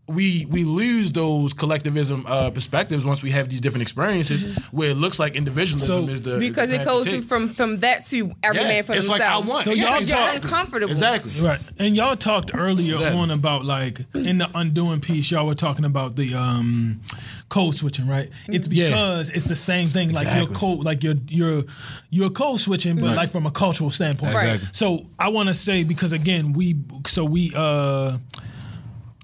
we 0.07 0.47
we 0.51 0.65
lose 0.65 1.13
those 1.13 1.55
collectivism 1.55 2.27
uh, 2.29 2.51
perspectives 2.51 3.07
once 3.07 3.23
we 3.23 3.31
have 3.31 3.49
these 3.49 3.61
different 3.63 3.81
experiences 3.83 4.55
where 4.71 4.91
it 4.91 4.97
looks 4.97 5.19
like 5.19 5.35
individualism 5.35 6.07
So- 6.07 6.13
is 6.13 6.21
the 6.21 6.35
is 6.35 6.39
because 6.51 6.69
the 6.69 6.83
it 6.83 6.85
goes 6.85 7.07
to 7.07 7.13
to, 7.13 7.23
from 7.23 7.49
from 7.49 7.79
that 7.81 8.05
to 8.09 8.31
every 8.43 8.61
Yeah, 8.61 8.69
man 8.69 8.83
for 8.83 8.93
it's 8.93 9.09
themselves. 9.09 9.09
like 9.09 9.23
I 9.23 9.39
want. 9.51 9.65
So 9.65 9.71
yeah, 9.73 9.85
y'all 9.85 9.93
Because 9.95 10.11
you're 10.11 10.19
talk- 10.19 10.35
uncomfortable. 10.45 10.91
exactly. 10.91 11.41
Right. 11.41 11.59
And 11.79 11.97
y'all 11.97 12.17
talked 12.17 12.51
earlier 12.53 12.97
Exactly. 12.97 13.19
on 13.21 13.31
about 13.31 13.65
like 13.65 14.05
in 14.15 14.37
the 14.39 14.51
undoing 14.55 15.01
piece, 15.01 15.31
y'all 15.31 15.47
were 15.47 15.55
talking 15.55 15.87
about 15.87 16.17
the 16.17 16.35
um 16.35 17.01
code 17.49 17.75
switching, 17.75 18.07
right? 18.07 18.29
It's 18.49 18.69
Yeah. 18.69 18.89
because 18.89 19.31
it's 19.31 19.47
the 19.47 19.57
same 19.57 19.89
thing. 19.89 20.13
Like 20.13 20.27
Exactly. 20.27 20.45
you're 20.51 20.55
code 20.61 20.85
like 20.85 21.03
you're 21.03 21.17
you're 21.29 21.65
you're 22.11 22.31
code 22.31 22.61
switching, 22.61 22.97
but 23.01 23.17
like 23.17 23.31
from 23.31 23.47
a 23.47 23.51
cultural 23.51 23.91
standpoint. 23.91 24.35
Right. 24.35 24.45
Exactly. 24.57 24.69
So 24.73 25.07
I 25.19 25.29
wanna 25.29 25.55
say 25.55 25.83
because 25.83 26.13
again, 26.13 26.53
we 26.53 26.77
so 27.07 27.25
we 27.25 27.53
uh 27.57 28.19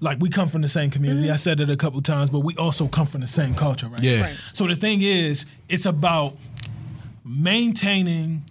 like 0.01 0.17
we 0.19 0.29
come 0.29 0.49
from 0.49 0.61
the 0.61 0.67
same 0.67 0.89
community. 0.89 1.27
Mm-hmm. 1.27 1.33
I 1.33 1.37
said 1.37 1.61
it 1.61 1.69
a 1.69 1.77
couple 1.77 2.01
times, 2.01 2.29
but 2.29 2.39
we 2.39 2.55
also 2.57 2.87
come 2.87 3.05
from 3.05 3.21
the 3.21 3.27
same 3.27 3.53
culture, 3.53 3.87
right? 3.87 4.01
Yeah. 4.01 4.21
Right. 4.21 4.35
So 4.51 4.67
the 4.67 4.75
thing 4.75 5.01
is, 5.01 5.45
it's 5.69 5.85
about 5.85 6.35
maintaining 7.23 8.43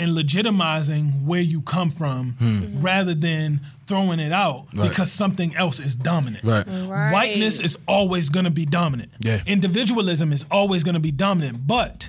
and 0.00 0.16
legitimizing 0.16 1.24
where 1.24 1.40
you 1.40 1.62
come 1.62 1.90
from 1.90 2.34
rather 2.80 3.14
than 3.14 3.60
throwing 3.86 4.20
it 4.20 4.30
out 4.32 4.66
Hmm. 4.70 4.80
Right. 4.80 4.88
because 4.88 5.10
something 5.10 5.56
else 5.56 5.80
is 5.80 5.96
dominant. 5.96 6.44
Right. 6.44 6.64
Right. 6.66 7.10
Whiteness 7.12 7.58
is 7.58 7.76
always 7.88 8.28
going 8.28 8.44
to 8.44 8.50
be 8.50 8.64
dominant. 8.64 9.10
Yeah. 9.18 9.40
Individualism 9.46 10.32
is 10.32 10.44
always 10.48 10.84
going 10.84 10.94
to 10.94 11.00
be 11.00 11.10
dominant. 11.10 11.66
But 11.66 12.08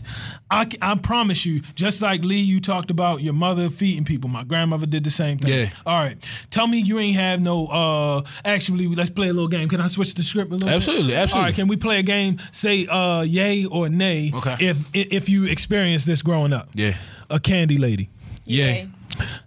I 0.52 0.66
promise 1.02 1.44
you, 1.46 1.62
just 1.76 2.02
like 2.04 2.24
Lee, 2.24 2.40
you 2.42 2.60
talked 2.60 2.92
about 2.92 3.22
your 3.24 3.34
mother 3.34 3.70
feeding 3.70 4.04
people. 4.06 4.30
My 4.30 4.44
grandmother 4.44 4.86
did 4.86 5.04
the 5.04 5.10
same 5.10 5.40
thing. 5.40 5.52
Yeah. 5.54 5.70
All 5.86 5.98
right. 5.98 6.18
Tell 6.52 6.68
me 6.68 6.80
you 6.80 7.00
ain't 7.00 7.16
have 7.16 7.42
no. 7.42 7.66
uh 7.68 8.22
Actually, 8.46 8.88
let's 8.88 9.10
play 9.10 9.30
a 9.30 9.34
little 9.34 9.48
game. 9.48 9.68
Can 9.70 9.82
I 9.82 9.88
switch 9.88 10.14
the 10.14 10.24
script 10.24 10.52
a 10.52 10.54
little? 10.54 10.68
bit? 10.68 10.76
Absolutely, 10.76 11.16
absolutely. 11.16 11.40
All 11.40 11.46
right. 11.48 11.56
Can 11.56 11.68
we 11.68 11.78
play 11.78 11.98
a 12.00 12.04
game? 12.04 12.40
Say 12.52 12.86
uh 12.86 13.22
yay 13.22 13.66
or 13.66 13.90
nay. 13.90 14.32
Okay. 14.36 14.56
If 14.60 14.78
if 14.94 15.30
you 15.30 15.46
experienced 15.46 16.06
this 16.06 16.22
growing 16.22 16.54
up. 16.54 16.70
Yeah. 16.74 16.96
A 17.32 17.40
candy 17.40 17.78
lady. 17.78 18.10
Yeah. 18.46 18.86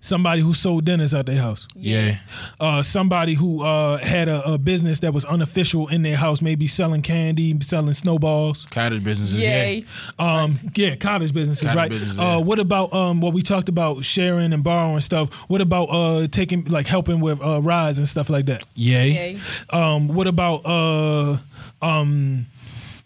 Somebody 0.01 0.43
who 0.43 0.53
sold 0.55 0.85
dinners 0.85 1.15
at 1.15 1.27
their 1.27 1.41
house. 1.41 1.67
Yeah. 1.75 2.19
Uh, 2.61 2.83
somebody 2.83 3.35
who 3.35 3.63
uh, 3.63 3.97
had 3.99 4.29
a, 4.29 4.53
a 4.53 4.59
business 4.59 5.01
that 5.01 5.13
was 5.13 5.25
unofficial 5.25 5.89
in 5.89 6.03
their 6.03 6.17
house, 6.17 6.43
maybe 6.43 6.67
selling 6.67 7.03
candy, 7.03 7.59
selling 7.61 7.95
snowballs. 7.95 8.67
Cottage 8.71 9.03
businesses. 9.03 9.41
Yay. 9.41 9.85
Yeah. 10.19 10.43
Um, 10.43 10.59
yeah, 10.75 10.97
cottage 10.97 11.33
businesses, 11.33 11.65
Cottage 11.65 11.77
right? 11.77 11.91
businesses, 11.91 12.19
uh, 12.19 12.41
what 12.41 12.59
about 12.59 12.93
um, 12.93 13.21
what 13.21 13.33
we 13.33 13.43
talked 13.43 13.69
about 13.69 14.05
sharing 14.05 14.53
and 14.53 14.63
borrowing 14.63 15.01
stuff? 15.01 15.33
What 15.49 15.61
about 15.61 15.87
uh, 15.87 16.27
taking 16.29 16.67
like 16.67 16.87
helping 16.87 17.21
with 17.21 17.43
uh, 17.43 17.61
rides 17.63 17.99
and 17.99 18.09
stuff 18.09 18.29
like 18.29 18.47
that? 18.47 18.67
Yay. 18.75 19.09
Yay. 19.09 19.39
Um, 19.71 20.09
what 20.09 20.27
about 20.27 20.65
uh, 20.67 21.39
um, 21.83 22.47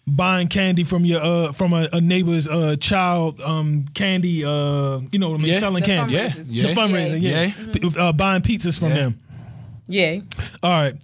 buying 0.08 0.48
candy 0.48 0.84
from 0.84 1.04
your 1.04 1.22
uh, 1.22 1.52
from 1.52 1.72
a, 1.72 1.88
a 1.92 2.00
neighbor's 2.00 2.48
uh, 2.48 2.76
child 2.80 3.40
um, 3.42 3.86
candy? 3.94 4.44
Uh, 4.44 5.00
you 5.12 5.18
know 5.18 5.30
what 5.30 5.40
I 5.40 5.42
mean? 5.42 5.52
Yeah. 5.52 5.58
Selling 5.60 5.82
The 5.82 5.86
candy. 5.86 6.14
Yeah. 6.14 6.32
Yeah. 6.46 6.66
The 6.68 6.80
fundraiser, 6.80 7.20
yeah. 7.22 7.42
Yeah. 7.44 7.72
P- 7.72 7.98
Uh, 7.98 8.12
buying 8.12 8.42
pizzas 8.42 8.78
from 8.78 8.88
Yeah. 8.88 8.94
them. 8.96 9.20
Yay. 9.88 10.22
All 10.62 10.70
right. 10.76 10.94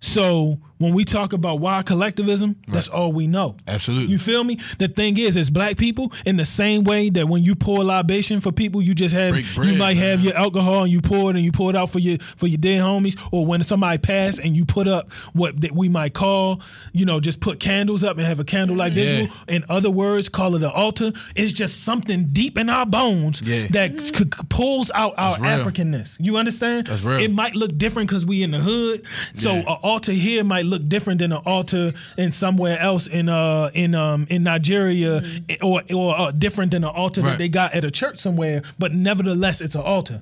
So 0.00 0.58
when 0.78 0.92
we 0.92 1.04
talk 1.04 1.32
about 1.32 1.60
why 1.60 1.82
collectivism, 1.82 2.56
that's 2.68 2.88
all 2.88 3.12
we 3.12 3.26
know. 3.26 3.56
Absolutely. 3.66 4.10
You 4.12 4.18
feel 4.18 4.42
me? 4.44 4.58
The 4.78 4.88
thing 4.88 5.16
is, 5.18 5.36
as 5.36 5.48
black 5.50 5.76
people, 5.76 6.12
in 6.26 6.36
the 6.36 6.44
same 6.44 6.84
way 6.84 7.10
that 7.10 7.28
when 7.28 7.42
you 7.44 7.54
pour 7.54 7.84
libation 7.84 8.40
for 8.40 8.50
people, 8.52 8.82
you 8.82 8.94
just 8.94 9.14
have 9.14 9.32
bread, 9.54 9.70
you 9.72 9.78
might 9.78 9.96
have 9.96 10.20
your 10.20 10.34
alcohol 10.36 10.82
and 10.82 10.92
you 10.92 11.00
pour 11.00 11.30
it 11.30 11.36
and 11.36 11.44
you 11.44 11.52
pour 11.52 11.70
it 11.70 11.76
out 11.76 11.90
for 11.90 11.98
your 12.00 12.18
for 12.36 12.46
your 12.48 12.58
dead 12.58 12.80
homies, 12.80 13.18
or 13.32 13.46
when 13.46 13.62
somebody 13.62 13.98
passed 13.98 14.38
and 14.40 14.56
you 14.56 14.64
put 14.64 14.88
up 14.88 15.12
what 15.32 15.60
that 15.60 15.72
we 15.72 15.88
might 15.88 16.12
call, 16.14 16.60
you 16.92 17.04
know, 17.04 17.20
just 17.20 17.40
put 17.40 17.60
candles 17.60 18.02
up 18.04 18.18
and 18.18 18.26
have 18.26 18.40
a 18.40 18.44
candlelight 18.44 18.92
Yeah. 18.92 19.04
visual. 19.04 19.36
In 19.48 19.64
other 19.68 19.90
words, 19.90 20.28
call 20.28 20.54
it 20.56 20.62
an 20.62 20.70
altar. 20.70 21.12
It's 21.34 21.52
just 21.52 21.82
something 21.84 22.24
deep 22.32 22.58
in 22.58 22.68
our 22.68 22.84
bones 22.86 23.40
Yeah. 23.42 23.68
that 23.70 23.98
c- 24.00 24.14
c- 24.14 24.24
pulls 24.48 24.90
out 24.94 25.14
our 25.16 25.36
Africanness. 25.38 26.16
You 26.18 26.36
understand? 26.36 26.88
That's 26.88 27.02
real. 27.02 27.20
It 27.20 27.32
might 27.32 27.54
look 27.54 27.76
different 27.78 28.08
because 28.08 28.26
we 28.26 28.42
in 28.42 28.50
the 28.50 28.58
hood. 28.58 29.02
So 29.34 29.52
Yeah. 29.52 29.60
an 29.60 29.76
altar 29.82 30.12
here 30.12 30.42
might 30.44 30.63
look 30.64 30.88
different 30.88 31.18
than 31.20 31.32
an 31.32 31.42
altar 31.44 31.92
in 32.16 32.32
somewhere 32.32 32.78
else 32.80 33.06
in 33.06 33.28
uh 33.28 33.70
in 33.74 33.94
um 33.94 34.26
in 34.30 34.42
Nigeria 34.42 35.22
or 35.62 35.82
or 35.94 36.18
uh, 36.18 36.30
different 36.30 36.72
than 36.72 36.84
an 36.84 36.90
altar 36.90 37.22
that 37.22 37.38
they 37.38 37.48
got 37.48 37.74
at 37.74 37.84
a 37.84 37.90
church 37.90 38.18
somewhere. 38.18 38.62
But 38.78 38.92
nevertheless, 38.92 39.60
it's 39.60 39.74
an 39.74 39.82
altar. 39.82 40.20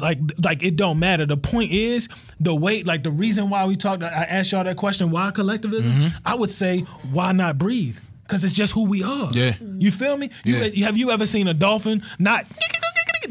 Like 0.00 0.18
like 0.44 0.62
it 0.62 0.76
don't 0.76 0.98
matter. 0.98 1.26
The 1.26 1.36
point 1.36 1.70
is 1.72 2.08
the 2.38 2.54
way 2.54 2.82
like 2.82 3.02
the 3.02 3.10
reason 3.10 3.50
why 3.50 3.64
we 3.66 3.76
talked. 3.76 4.02
I 4.02 4.08
asked 4.24 4.52
y'all 4.52 4.64
that 4.64 4.76
question. 4.76 5.10
Why 5.10 5.30
collectivism? 5.30 5.92
Mm-hmm. 5.92 6.16
I 6.26 6.34
would 6.34 6.50
say 6.50 6.80
why 7.12 7.32
not 7.32 7.58
breathe. 7.58 7.98
Because 8.22 8.44
it's 8.44 8.54
just 8.54 8.72
who 8.74 8.84
we 8.84 9.02
are. 9.02 9.28
Yeah. 9.34 9.54
You 9.78 9.90
feel 9.90 10.16
me? 10.16 10.30
You- 10.44 10.56
Yeah. 10.58 10.86
have 10.86 10.96
you 10.96 11.10
ever 11.10 11.26
seen 11.26 11.48
a 11.48 11.54
dolphin 11.54 12.02
not 12.18 12.46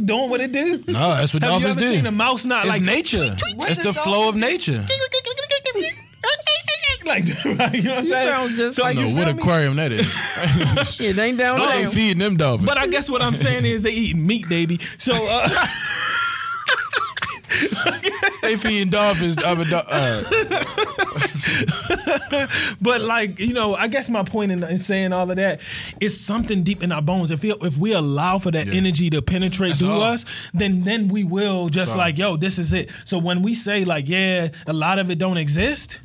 doing 0.04 0.30
what 0.30 0.42
it 0.42 0.52
do? 0.52 0.84
No, 0.88 1.10
that's 1.16 1.34
what 1.34 1.42
Have 1.44 1.54
you 1.54 1.60
dolphins 1.68 1.76
ever 1.78 1.80
do. 1.80 1.92
seen 1.96 2.06
a 2.06 2.12
mouse 2.12 2.44
not 2.46 2.66
it's 2.66 2.70
like 2.74 2.82
nature. 2.82 3.36
What 3.56 3.70
It's 3.72 3.82
the 3.84 3.94
flow 3.94 4.28
of 4.30 4.36
nature. 4.36 4.86
Like 7.10 7.26
that, 7.26 7.45
right, 7.60 7.74
you 7.76 7.84
know 7.84 7.89
what 7.95 7.99
I'm 7.99 8.03
You 8.05 8.10
saying? 8.10 8.36
sound 8.36 8.51
just 8.55 8.76
So 8.78 8.84
like 8.84 8.95
you 8.97 9.03
No, 9.03 9.07
feel 9.10 9.18
what 9.26 9.36
me? 9.36 9.41
aquarium 9.41 9.76
that 9.76 9.91
is. 9.91 10.99
Yeah, 10.99 11.12
they 11.14 11.30
ain't 11.30 11.38
down 11.38 11.60
What 11.60 11.74
they 11.74 11.82
there. 11.84 11.91
feeding 11.91 12.20
them 12.20 12.38
dolphins? 12.38 12.68
But 12.70 12.78
I 12.78 12.88
guess 12.88 13.10
what 13.10 13.22
I'm 13.22 13.36
saying 13.36 13.66
is 13.66 13.82
they 13.82 13.91
eating 13.91 14.26
meat, 14.26 14.47
baby. 14.47 14.80
So 14.97 15.14
uh, 15.16 15.49
they 18.41 18.55
feeding 18.57 18.89
dolphins. 18.89 19.38
Other 19.43 19.66
do- 19.66 19.76
uh, 19.86 20.24
but 22.82 23.01
like 23.01 23.39
you 23.39 23.53
know, 23.53 23.76
I 23.76 23.88
guess 23.88 24.10
my 24.10 24.24
point 24.24 24.51
in, 24.51 24.64
in 24.64 24.78
saying 24.78 25.14
all 25.14 25.30
of 25.30 25.38
that 25.38 25.62
is 25.99 26.20
something 26.20 26.64
deep 26.64 26.84
in 26.84 26.91
our 26.91 27.01
bones. 27.01 27.32
If 27.32 27.41
we 27.41 27.51
if 27.53 27.78
we 27.78 27.93
allow 27.93 28.38
for 28.39 28.51
that 28.51 28.68
Yeah. 28.68 28.74
energy 28.74 29.10
to 29.12 29.22
penetrate 29.22 29.70
That's 29.72 29.82
through 29.82 29.91
all. 29.91 30.03
us, 30.03 30.26
then 30.53 30.84
then 30.84 31.07
we 31.10 31.24
will 31.24 31.70
just 31.70 31.93
all. 31.93 31.97
like 31.97 32.18
yo, 32.18 32.38
this 32.38 32.57
is 32.60 32.74
it. 32.74 32.89
So 33.05 33.18
when 33.18 33.41
we 33.41 33.53
say 33.55 33.84
like 33.86 34.07
yeah, 34.07 34.49
a 34.68 34.74
lot 34.74 34.99
of 34.99 35.10
it 35.12 35.18
don't 35.18 35.38
exist. 35.38 35.99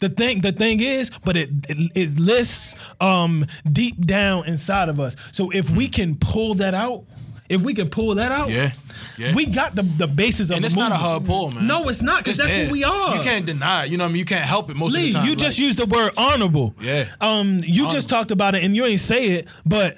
The 0.00 0.08
thing, 0.08 0.40
the 0.42 0.52
thing 0.52 0.80
is, 0.80 1.10
but 1.24 1.36
it 1.36 1.50
it, 1.68 1.90
it 1.94 2.18
lists 2.18 2.74
um, 3.00 3.46
deep 3.70 4.04
down 4.06 4.46
inside 4.46 4.88
of 4.88 5.00
us. 5.00 5.16
So 5.32 5.50
if 5.50 5.70
we 5.70 5.88
can 5.88 6.14
pull 6.16 6.54
that 6.56 6.72
out, 6.74 7.04
if 7.48 7.62
we 7.62 7.74
can 7.74 7.88
pull 7.90 8.14
that 8.16 8.30
out, 8.30 8.50
Yeah. 8.50 8.72
Yeah. 9.16 9.34
we 9.34 9.46
got 9.46 9.74
the 9.74 9.82
the 9.82 10.06
basis 10.06 10.50
of 10.50 10.56
and 10.56 10.64
it's 10.64 10.76
not 10.76 10.92
a 10.92 10.96
hard 10.96 11.24
pull, 11.24 11.50
man. 11.50 11.66
No, 11.66 11.88
it's 11.88 12.02
not 12.02 12.22
because 12.22 12.36
that's 12.36 12.50
there. 12.50 12.66
who 12.66 12.72
we 12.72 12.84
are. 12.84 13.16
You 13.16 13.22
can't 13.22 13.44
deny 13.46 13.84
it. 13.86 13.90
You 13.90 13.96
know 13.98 14.04
what 14.04 14.10
I 14.10 14.12
mean? 14.12 14.18
You 14.20 14.24
can't 14.24 14.44
help 14.44 14.70
it 14.70 14.76
most 14.76 14.92
Lee, 14.94 15.08
of 15.08 15.12
the 15.14 15.18
time. 15.20 15.28
you 15.28 15.34
just 15.36 15.58
like- 15.58 15.66
used 15.66 15.78
the 15.78 15.86
word 15.86 16.12
honorable. 16.16 16.74
Yeah. 16.80 17.08
Um, 17.20 17.60
you 17.64 17.90
just 17.90 18.08
talked 18.08 18.30
about 18.30 18.54
it 18.54 18.62
and 18.62 18.76
you 18.76 18.84
ain't 18.84 19.00
say 19.00 19.26
it, 19.30 19.48
but 19.66 19.96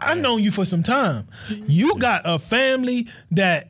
I've 0.00 0.18
known 0.18 0.42
you 0.42 0.50
for 0.50 0.64
some 0.64 0.82
time. 0.82 1.26
You 1.66 1.96
got 1.98 2.22
a 2.24 2.38
family 2.38 3.06
that 3.32 3.68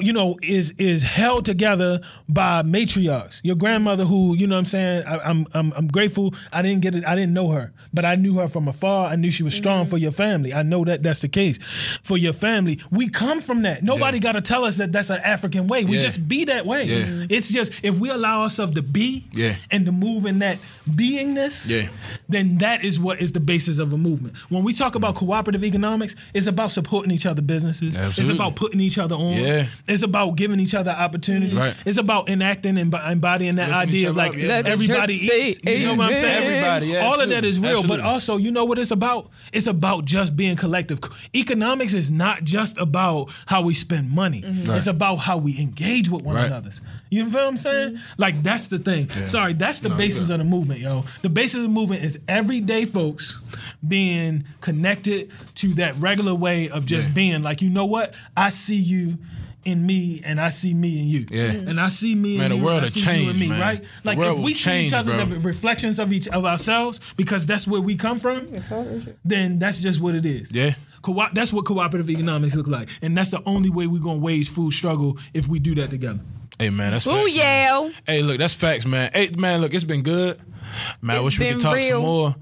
you 0.00 0.12
know, 0.12 0.38
is 0.42 0.72
is 0.78 1.02
held 1.02 1.44
together 1.44 2.00
by 2.28 2.62
matriarchs. 2.62 3.40
Your 3.42 3.56
grandmother, 3.56 4.04
who 4.04 4.34
you 4.36 4.46
know, 4.46 4.56
what 4.56 4.60
I'm 4.60 4.64
saying, 4.64 5.04
I, 5.06 5.18
I'm 5.18 5.46
I'm 5.52 5.72
I'm 5.72 5.86
grateful. 5.88 6.34
I 6.52 6.62
didn't 6.62 6.80
get 6.82 6.94
it. 6.94 7.04
I 7.06 7.14
didn't 7.14 7.34
know 7.34 7.50
her, 7.50 7.72
but 7.92 8.04
I 8.04 8.14
knew 8.14 8.34
her 8.38 8.48
from 8.48 8.68
afar. 8.68 9.08
I 9.08 9.16
knew 9.16 9.30
she 9.30 9.42
was 9.42 9.54
strong 9.54 9.82
Mm-hmm. 9.82 9.90
for 9.90 9.98
your 9.98 10.12
family. 10.12 10.52
I 10.54 10.62
know 10.62 10.84
that 10.84 11.02
that's 11.02 11.20
the 11.20 11.28
case 11.28 11.58
for 12.02 12.18
your 12.18 12.32
family. 12.32 12.78
We 12.90 13.08
come 13.08 13.40
from 13.40 13.62
that. 13.62 13.82
Nobody 13.82 14.16
Yeah. 14.18 14.22
got 14.22 14.32
to 14.32 14.40
tell 14.40 14.64
us 14.64 14.76
that 14.78 14.92
that's 14.92 15.10
an 15.10 15.20
African 15.24 15.66
way. 15.68 15.84
We 15.84 15.96
Yeah. 15.96 16.02
just 16.02 16.28
be 16.28 16.44
that 16.46 16.66
way. 16.66 16.84
Yeah. 16.84 17.26
It's 17.28 17.48
just 17.52 17.72
if 17.82 17.98
we 17.98 18.10
allow 18.10 18.42
ourselves 18.42 18.74
to 18.74 18.82
be 18.82 19.24
Yeah. 19.32 19.56
and 19.70 19.86
to 19.86 19.92
move 19.92 20.26
in 20.26 20.40
that 20.40 20.58
beingness, 20.88 21.68
Yeah. 21.68 21.88
then 22.28 22.58
that 22.58 22.84
is 22.84 22.98
what 23.00 23.20
is 23.20 23.32
the 23.32 23.40
basis 23.40 23.78
of 23.78 23.92
a 23.92 23.96
movement. 23.96 24.34
When 24.48 24.64
we 24.64 24.72
talk 24.72 24.94
about 24.94 25.14
cooperative 25.14 25.64
economics, 25.64 26.14
it's 26.34 26.46
about 26.46 26.72
supporting 26.72 27.10
each 27.12 27.26
other 27.26 27.42
businesses. 27.42 27.96
Absolutely. 27.96 28.22
It's 28.22 28.30
about 28.40 28.56
putting 28.56 28.80
each 28.80 28.98
other 28.98 29.14
on. 29.14 29.34
Yeah. 29.34 29.66
It's 29.88 30.02
about 30.02 30.36
giving 30.36 30.60
each 30.60 30.74
other 30.74 30.90
opportunity. 30.90 31.54
Right. 31.54 31.74
It's 31.84 31.98
about 31.98 32.28
enacting 32.28 32.78
and 32.78 32.92
embodying 32.94 33.56
that 33.56 33.70
Lifting 33.70 33.88
idea 33.88 34.10
of 34.10 34.16
like 34.16 34.30
up, 34.32 34.36
yeah. 34.38 34.62
Everybody 34.64 35.18
church 35.18 35.28
say 35.28 35.48
eats. 35.50 35.60
You 35.64 35.86
know 35.86 35.94
what 35.94 36.08
I'm 36.10 36.14
saying? 36.14 36.44
Everybody, 36.44 36.86
yeah, 36.88 37.06
All 37.06 37.20
of 37.20 37.28
that 37.28 37.44
absolutely. 37.44 37.68
real, 37.68 37.79
but 37.88 38.00
also 38.00 38.36
you 38.36 38.50
know 38.50 38.64
what 38.64 38.78
it's 38.78 38.90
about? 38.90 39.30
It's 39.52 39.66
about 39.66 40.04
just 40.04 40.36
being 40.36 40.56
collective. 40.56 41.00
Economics 41.34 41.94
is 41.94 42.10
not 42.10 42.44
just 42.44 42.76
about 42.78 43.30
how 43.46 43.62
we 43.62 43.74
spend 43.74 44.10
money. 44.10 44.42
It's 44.44 44.86
about 44.86 45.16
how 45.16 45.36
we 45.38 45.58
engage 45.58 46.08
with 46.08 46.22
one 46.22 46.36
Right. 46.36 46.46
another. 46.46 46.70
You 47.10 47.24
feel 47.24 47.32
what 47.40 47.48
I'm 47.48 47.56
saying? 47.56 47.98
Like 48.18 48.42
that's 48.42 48.68
the 48.68 48.78
thing. 48.78 49.10
Sorry, 49.10 49.52
that's 49.54 49.80
the 49.80 49.90
basis 49.90 50.30
of 50.30 50.38
the 50.38 50.44
movement, 50.44 50.80
yo. 50.80 51.04
The 51.22 51.28
basis 51.28 51.56
of 51.56 51.62
the 51.62 51.68
movement 51.68 52.04
is 52.04 52.18
everyday 52.28 52.84
folks 52.84 53.40
being 53.86 54.44
connected 54.60 55.30
to 55.56 55.74
that 55.74 55.96
regular 55.96 56.34
way 56.34 56.68
of 56.68 56.86
just 56.86 57.08
Yeah. 57.08 57.14
being 57.14 57.42
like, 57.42 57.62
you 57.62 57.70
know 57.70 57.86
what? 57.86 58.14
I 58.36 58.50
see 58.50 58.76
you 58.76 59.18
in 59.64 59.84
me 59.84 60.22
and 60.24 60.40
I 60.40 60.50
see 60.50 60.72
me 60.74 61.00
in 61.00 61.06
you. 61.08 61.26
Yeah. 61.30 61.50
And 61.52 61.80
I 61.80 61.88
see 61.88 62.14
me 62.14 62.36
Man, 62.38 62.46
in 62.46 62.50
the 62.52 62.56
you 62.58 62.64
world 62.64 62.76
and 62.78 62.82
I 62.84 62.86
will 62.86 62.90
see 62.90 63.00
change, 63.02 63.24
you 63.24 63.30
in 63.32 63.38
me, 63.38 63.48
man. 63.48 63.60
right? 63.60 63.82
The 63.82 63.88
Like 64.08 64.18
world 64.18 64.38
if 64.38 64.44
we 64.44 64.54
see 64.54 64.64
change, 64.64 64.86
each 64.88 64.92
other 64.94 65.12
as 65.12 65.28
reflections 65.44 65.98
of 65.98 66.12
each 66.12 66.28
of 66.28 66.44
ourselves 66.44 66.98
because 67.16 67.46
that's 67.46 67.66
where 67.66 67.80
we 67.80 67.96
come 67.96 68.18
from, 68.18 68.48
then 69.24 69.58
that's 69.58 69.78
just 69.78 70.00
what 70.00 70.14
it 70.14 70.24
is. 70.26 70.50
Yeah. 70.50 70.74
Co- 71.02 71.28
that's 71.32 71.52
what 71.52 71.64
cooperative 71.64 72.10
economics 72.10 72.54
look 72.54 72.66
like. 72.66 72.88
And 73.02 73.16
that's 73.16 73.30
the 73.30 73.42
only 73.46 73.70
way 73.70 73.86
we're 73.86 74.02
gonna 74.02 74.18
wage 74.20 74.48
food 74.50 74.72
struggle 74.72 75.18
if 75.34 75.48
we 75.48 75.58
do 75.58 75.74
that 75.76 75.90
together. 75.90 76.20
Hey 76.58 76.68
man, 76.70 76.92
that's 76.92 77.06
Ooh, 77.06 77.10
facts, 77.12 77.24
man. 77.36 77.36
yeah. 77.36 77.90
Hey, 78.06 78.22
look, 78.22 78.38
that's 78.38 78.52
facts, 78.52 78.84
man. 78.84 79.10
Hey, 79.14 79.30
man, 79.30 79.62
look, 79.62 79.72
it's 79.72 79.84
been 79.84 80.02
good. 80.02 80.38
Man, 81.00 81.16
I 81.16 81.20
wish 81.20 81.38
we 81.38 81.48
could 81.50 81.60
talk 81.60 81.74
real. 81.74 81.88
some 81.96 82.02
more. 82.02 82.34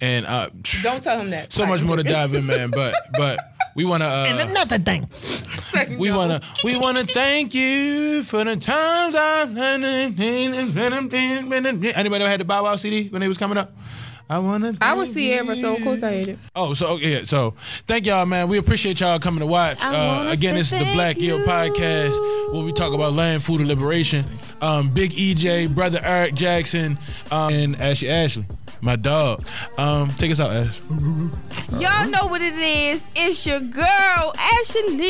And 0.00 0.26
uh, 0.26 0.50
Don't 0.82 1.02
tell 1.02 1.20
him 1.20 1.30
that. 1.30 1.52
so 1.52 1.66
much 1.66 1.82
more 1.82 1.96
to 1.96 2.02
dive 2.18 2.34
in, 2.34 2.46
man. 2.46 2.70
But 2.70 2.94
but 3.16 3.38
we 3.80 3.86
wanna 3.86 4.04
uh, 4.04 4.46
another 4.50 4.78
thing. 4.78 5.08
we 5.98 6.10
No. 6.10 6.16
wanna 6.18 6.40
we 6.64 6.76
wanna 6.76 7.04
thank 7.04 7.54
you 7.54 8.22
for 8.24 8.44
the 8.44 8.56
times 8.56 9.14
I've 9.14 9.56
anybody 9.56 10.34
ever 12.24 12.28
had 12.28 12.40
the 12.40 12.44
Bow 12.44 12.64
Wow 12.64 12.76
CD 12.76 13.08
when 13.08 13.20
they 13.20 13.28
was 13.28 13.38
coming 13.38 13.56
up? 13.56 13.72
I 14.28 14.38
wanna. 14.38 14.74
I 14.80 14.92
was 14.92 15.08
thank 15.08 15.14
Sierra, 15.14 15.56
so 15.56 15.74
of 15.74 15.82
course 15.82 16.02
I 16.04 16.10
hate 16.10 16.28
it. 16.28 16.38
Oh, 16.54 16.72
so 16.74 16.88
okay, 16.90 17.18
yeah, 17.18 17.24
so 17.24 17.54
thank 17.88 18.06
y'all, 18.06 18.26
man. 18.26 18.48
We 18.48 18.58
appreciate 18.58 19.00
y'all 19.00 19.18
coming 19.18 19.40
to 19.40 19.46
watch. 19.46 19.82
I 19.82 20.28
Uh, 20.28 20.30
again, 20.30 20.54
this 20.54 20.72
is 20.72 20.78
the 20.78 20.92
Black 20.92 21.18
Yield. 21.18 21.42
Podcast, 21.42 22.52
where 22.52 22.62
we 22.62 22.72
talk 22.72 22.92
about 22.92 23.14
land, 23.14 23.42
food, 23.42 23.60
and 23.60 23.68
liberation. 23.68 24.24
Um, 24.60 24.90
Big 24.90 25.12
EJ, 25.12 25.74
brother 25.74 26.00
Eric 26.04 26.34
Jackson, 26.34 26.98
um, 27.32 27.52
and 27.52 27.80
Ashley 27.80 28.10
Ashley, 28.10 28.44
my 28.80 28.96
dog. 28.96 29.44
Um, 29.78 30.10
take 30.10 30.30
us 30.30 30.40
out, 30.40 30.52
Ash. 30.52 30.80
Y'all 31.78 32.10
know 32.10 32.26
what 32.26 32.42
it 32.42 32.58
is. 32.58 33.02
It's 33.14 33.46
your 33.46 33.60
girl, 33.60 34.34
Ashley. 34.36 35.00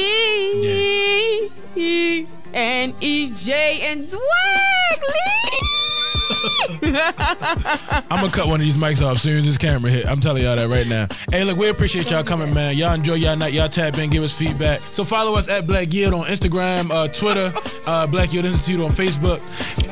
And 2.52 2.94
EJ 2.96 3.50
and 3.50 4.10
Lee. 4.10 5.89
I'm 6.82 8.20
gonna 8.20 8.32
cut 8.32 8.46
one 8.46 8.60
of 8.60 8.64
these 8.66 8.76
mics 8.76 9.04
off 9.04 9.18
soon 9.18 9.38
as 9.38 9.46
this 9.46 9.58
camera 9.58 9.90
hit. 9.90 10.06
I'm 10.06 10.20
telling 10.20 10.42
y'all 10.42 10.56
that 10.56 10.68
right 10.68 10.86
now. 10.86 11.06
Hey, 11.30 11.44
look, 11.44 11.58
we 11.58 11.68
appreciate 11.68 12.10
y'all 12.10 12.24
coming, 12.24 12.52
man. 12.54 12.76
Y'all 12.76 12.94
enjoy 12.94 13.14
y'all 13.14 13.36
night. 13.36 13.52
Y'all 13.52 13.68
tap 13.68 13.98
in, 13.98 14.10
give 14.10 14.22
us 14.22 14.36
feedback. 14.36 14.80
So 14.80 15.04
follow 15.04 15.34
us 15.34 15.48
at 15.48 15.66
Black 15.66 15.92
Yield 15.92 16.14
on 16.14 16.26
Instagram, 16.26 16.90
uh, 16.90 17.08
Twitter, 17.08 17.52
uh, 17.86 18.06
Black 18.06 18.32
Yield 18.32 18.44
Institute 18.44 18.80
on 18.80 18.90
Facebook. 18.90 19.40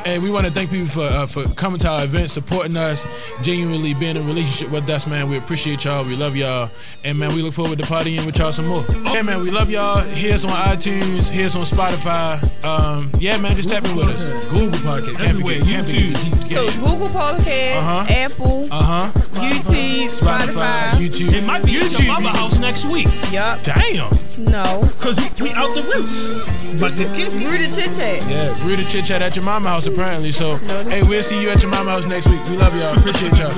And 0.06 0.22
we 0.22 0.30
want 0.30 0.46
to 0.46 0.52
thank 0.52 0.70
people 0.70 0.86
for 0.88 1.02
uh, 1.02 1.26
for 1.26 1.44
coming 1.54 1.78
to 1.80 1.88
our 1.88 2.04
event, 2.04 2.30
supporting 2.30 2.76
us, 2.76 3.04
genuinely 3.42 3.94
being 3.94 4.16
in 4.16 4.22
a 4.22 4.26
relationship 4.26 4.70
with 4.70 4.88
us, 4.88 5.06
man. 5.06 5.28
We 5.28 5.36
appreciate 5.36 5.84
y'all. 5.84 6.04
We 6.04 6.16
love 6.16 6.36
y'all. 6.36 6.70
And 7.04 7.18
man, 7.18 7.34
we 7.34 7.42
look 7.42 7.54
forward 7.54 7.78
to 7.78 7.84
partying 7.84 8.24
with 8.24 8.38
y'all 8.38 8.52
some 8.52 8.66
more. 8.66 8.82
Hey 9.06 9.22
man, 9.22 9.40
we 9.40 9.50
love 9.50 9.70
y'all. 9.70 10.00
Here's 10.00 10.44
on 10.44 10.52
iTunes, 10.52 11.28
here's 11.28 11.56
on 11.56 11.64
Spotify. 11.64 12.38
Um, 12.64 13.10
yeah, 13.18 13.36
man, 13.38 13.56
just 13.56 13.68
tap 13.68 13.84
in 13.84 13.96
with 13.96 14.08
us. 14.08 14.50
Google 14.50 14.78
Podcast, 14.80 15.20
Everywhere, 15.28 15.60
can't 15.60 15.86
forget. 15.86 16.27
So 16.48 16.64
it's 16.64 16.78
Google 16.78 17.08
Podcast, 17.08 17.76
Uh-huh. 17.76 18.06
Apple, 18.08 18.68
Uh 18.70 18.82
huh. 18.82 19.10
YouTube, 19.38 20.08
Spotify, 20.08 20.40
Spotify. 20.40 20.90
YouTube. 20.98 21.32
It 21.32 21.44
might 21.44 21.64
be 21.64 21.72
YouTube. 21.72 21.84
at 21.84 21.90
your 21.92 22.00
YouTube. 22.00 22.08
mama 22.08 22.28
house 22.36 22.58
next 22.58 22.84
week. 22.86 23.08
Yup. 23.30 23.62
Damn. 23.62 24.10
No. 24.38 24.88
Cause 25.00 25.16
we, 25.16 25.44
we 25.48 25.52
out 25.54 25.74
the 25.74 25.82
roots. 25.82 26.80
But 26.80 26.96
the 26.96 27.04
kid 27.14 27.32
Rudy 27.34 27.66
Chit 27.70 27.94
Chat. 27.96 28.28
Yeah, 28.28 28.54
Rudy 28.66 28.84
chit 28.84 29.04
chat 29.06 29.20
at 29.22 29.34
your 29.36 29.44
mama 29.44 29.68
house 29.68 29.86
apparently. 29.86 30.30
So, 30.32 30.58
No, 30.58 30.82
no. 30.82 30.90
hey, 30.90 31.02
we'll 31.02 31.22
see 31.22 31.40
you 31.42 31.48
at 31.50 31.60
your 31.62 31.70
mama 31.70 31.90
house 31.90 32.06
next 32.06 32.26
week. 32.28 32.42
We 32.48 32.56
love 32.56 32.74
y'all. 32.78 32.96
Appreciate 32.98 33.36
y'all. 33.38 33.50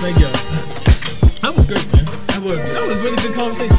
Thank 0.00 0.18
y'all. 0.20 0.32
That 1.42 1.54
was 1.54 1.66
great, 1.66 1.84
man. 1.94 2.04
That 2.04 2.40
was 2.42 2.56
that 2.72 2.82
was 2.86 2.90
a 2.90 3.02
really 3.04 3.16
good 3.22 3.34
conversation. 3.34 3.76